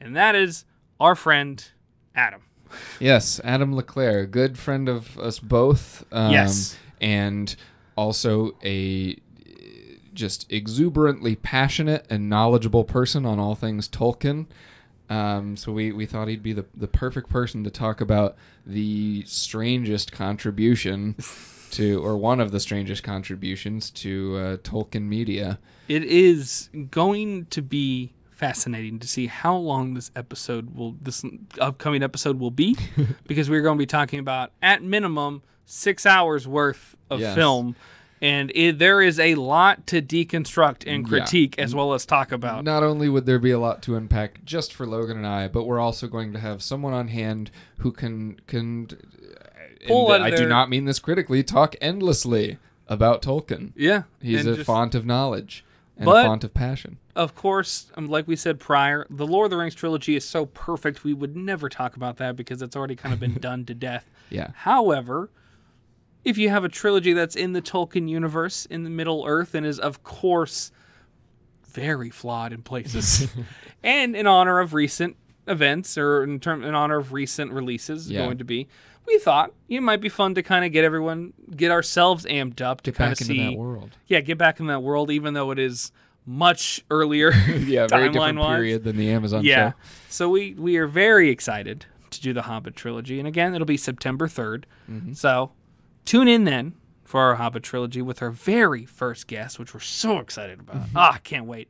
and 0.00 0.16
that 0.16 0.34
is 0.34 0.64
our 0.98 1.14
friend 1.14 1.70
Adam. 2.14 2.42
Yes, 2.98 3.40
Adam 3.44 3.74
LeClaire, 3.74 4.20
a 4.20 4.26
good 4.26 4.58
friend 4.58 4.88
of 4.88 5.18
us 5.18 5.38
both. 5.38 6.04
Um, 6.12 6.30
Yes. 6.32 6.78
And 7.00 7.54
also 7.96 8.56
a 8.62 9.12
uh, 9.14 9.94
just 10.12 10.50
exuberantly 10.52 11.34
passionate 11.34 12.06
and 12.10 12.28
knowledgeable 12.28 12.84
person 12.84 13.24
on 13.24 13.38
all 13.38 13.54
things 13.54 13.88
Tolkien. 13.88 14.46
Um, 15.10 15.56
so 15.56 15.72
we, 15.72 15.90
we 15.92 16.06
thought 16.06 16.28
he'd 16.28 16.42
be 16.42 16.52
the, 16.52 16.64
the 16.74 16.86
perfect 16.88 17.28
person 17.28 17.64
to 17.64 17.70
talk 17.70 18.00
about 18.00 18.36
the 18.64 19.24
strangest 19.26 20.12
contribution 20.12 21.16
to, 21.72 22.02
or 22.04 22.16
one 22.16 22.40
of 22.40 22.52
the 22.52 22.60
strangest 22.60 23.02
contributions 23.02 23.90
to 23.90 24.36
uh, 24.36 24.56
Tolkien 24.58 25.02
media. 25.08 25.58
It 25.88 26.04
is 26.04 26.70
going 26.90 27.46
to 27.46 27.60
be 27.60 28.12
fascinating 28.30 28.98
to 29.00 29.08
see 29.08 29.26
how 29.26 29.54
long 29.56 29.92
this 29.94 30.10
episode 30.16 30.74
will 30.74 30.96
this 31.02 31.22
upcoming 31.60 32.02
episode 32.02 32.38
will 32.38 32.50
be 32.50 32.74
because 33.26 33.50
we're 33.50 33.60
going 33.60 33.76
to 33.76 33.82
be 33.82 33.86
talking 33.86 34.18
about 34.18 34.52
at 34.62 34.82
minimum 34.82 35.42
6 35.66 36.06
hours 36.06 36.48
worth 36.48 36.96
of 37.10 37.20
Yes. 37.20 37.34
film 37.34 37.76
and 38.22 38.52
it, 38.54 38.78
there 38.78 39.00
is 39.00 39.18
a 39.18 39.34
lot 39.36 39.86
to 39.88 40.02
deconstruct 40.02 40.84
and 40.86 41.04
Yeah. 41.04 41.08
critique 41.08 41.58
as 41.58 41.74
well 41.74 41.94
as 41.94 42.04
talk 42.04 42.32
about. 42.32 42.64
Not 42.64 42.82
only 42.82 43.08
would 43.08 43.26
there 43.26 43.38
be 43.38 43.50
a 43.50 43.58
lot 43.58 43.82
to 43.82 43.96
unpack 43.96 44.44
just 44.44 44.74
for 44.74 44.86
Logan 44.86 45.16
and 45.16 45.26
I, 45.26 45.48
but 45.48 45.64
we're 45.64 45.80
also 45.80 46.06
going 46.06 46.32
to 46.34 46.38
have 46.38 46.62
someone 46.62 46.92
on 46.92 47.08
hand 47.08 47.50
who 47.78 47.92
can 47.92 48.40
can. 48.46 48.88
Pull 49.86 50.12
and 50.12 50.22
out 50.24 50.32
I 50.34 50.36
do 50.36 50.46
not 50.46 50.68
mean 50.68 50.84
this 50.84 50.98
critically. 50.98 51.42
Talk 51.42 51.74
endlessly 51.80 52.58
about 52.86 53.22
Tolkien. 53.22 53.72
Yeah, 53.74 54.02
He's 54.20 54.44
a 54.46 54.56
just- 54.56 54.66
font 54.66 54.94
of 54.94 55.06
knowledge 55.06 55.64
and 55.96 56.04
But- 56.04 56.24
a 56.26 56.28
font 56.28 56.44
of 56.44 56.52
passion. 56.52 56.98
Of 57.16 57.34
course, 57.34 57.90
um, 57.96 58.06
like 58.08 58.26
we 58.28 58.36
said 58.36 58.60
prior, 58.60 59.06
the 59.10 59.26
Lord 59.26 59.46
of 59.46 59.50
the 59.50 59.56
Rings 59.56 59.74
trilogy 59.74 60.16
is 60.16 60.24
so 60.24 60.46
perfect 60.46 61.02
we 61.04 61.12
would 61.12 61.36
never 61.36 61.68
talk 61.68 61.96
about 61.96 62.16
that 62.18 62.36
because 62.36 62.62
it's 62.62 62.76
already 62.76 62.94
kind 62.96 63.12
of 63.12 63.20
been 63.20 63.34
done 63.40 63.64
to 63.66 63.74
death. 63.74 64.08
Yeah. 64.30 64.50
However, 64.54 65.28
if 66.24 66.36
you 66.38 66.48
have 66.50 66.64
a 66.64 66.68
trilogy 66.68 67.12
that's 67.12 67.36
in 67.36 67.52
the 67.52 67.62
Tolkien 67.62 68.08
universe 68.08 68.66
in 68.66 68.84
the 68.84 68.90
Middle 68.90 69.24
Earth 69.26 69.54
and 69.54 69.64
is 69.66 69.78
of 69.78 70.02
course 70.02 70.70
very 71.66 72.10
flawed 72.10 72.52
in 72.52 72.62
places, 72.62 73.28
and 73.82 74.16
in 74.16 74.26
honor 74.26 74.58
of 74.60 74.74
recent 74.74 75.16
events 75.46 75.96
or 75.96 76.22
in 76.24 76.40
term 76.40 76.64
in 76.64 76.74
honor 76.74 76.96
of 76.98 77.12
recent 77.12 77.52
releases 77.52 78.10
Yeah. 78.10 78.24
going 78.24 78.38
to 78.38 78.44
be, 78.44 78.68
we 79.06 79.18
thought 79.18 79.52
it 79.68 79.80
might 79.80 80.00
be 80.00 80.08
fun 80.08 80.34
to 80.34 80.42
kind 80.42 80.64
of 80.64 80.72
get 80.72 80.84
everyone 80.84 81.32
get 81.56 81.70
ourselves 81.70 82.24
amped 82.26 82.60
up 82.60 82.82
to 82.82 82.92
kind 82.92 83.12
of 83.12 83.20
into 83.20 83.32
see 83.32 83.44
that 83.50 83.56
world. 83.56 83.90
yeah 84.06 84.20
get 84.20 84.36
back 84.38 84.60
in 84.60 84.66
that 84.66 84.82
world 84.82 85.10
even 85.10 85.34
though 85.34 85.50
it 85.50 85.58
is 85.58 85.90
much 86.26 86.84
earlier 86.90 87.32
Yeah, 87.48 87.86
very 87.88 88.10
different 88.10 88.38
wise 88.38 88.56
period 88.56 88.84
than 88.84 88.96
the 88.96 89.10
Amazon 89.10 89.42
yeah 89.44 89.70
show. 89.70 89.76
so 90.10 90.28
we 90.28 90.54
we 90.54 90.76
are 90.76 90.86
very 90.86 91.30
excited 91.30 91.86
to 92.10 92.20
do 92.20 92.32
the 92.32 92.42
hobbit 92.42 92.76
trilogy 92.76 93.18
and 93.18 93.26
again 93.26 93.54
it'll 93.54 93.64
be 93.66 93.76
september 93.78 94.28
3rd 94.28 94.64
Mm-hmm. 94.90 95.12
so 95.14 95.50
tune 96.04 96.28
in 96.28 96.44
then 96.44 96.74
for 97.04 97.20
our 97.20 97.34
hobbit 97.36 97.62
trilogy 97.62 98.02
with 98.02 98.22
our 98.22 98.30
very 98.30 98.84
first 98.86 99.26
guest 99.26 99.58
which 99.58 99.74
we're 99.74 99.80
so 99.80 100.18
excited 100.18 100.60
about. 100.60 100.76
Mm-hmm. 100.76 100.96
ah 100.96 101.12
i 101.14 101.18
can't 101.18 101.46
wait. 101.46 101.68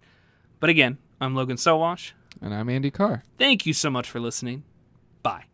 But 0.61 0.71
again 0.71 0.99
i'm 1.21 1.35
logan 1.35 1.57
sowash. 1.57 2.13
And 2.43 2.55
I'm 2.55 2.69
Andy 2.71 2.91
Carr. 2.91 3.23
thank 3.39 3.67
you 3.67 3.73
so 3.75 3.91
much 3.91 4.09
for 4.11 4.21
listening. 4.21 4.65
Bye 5.23 5.45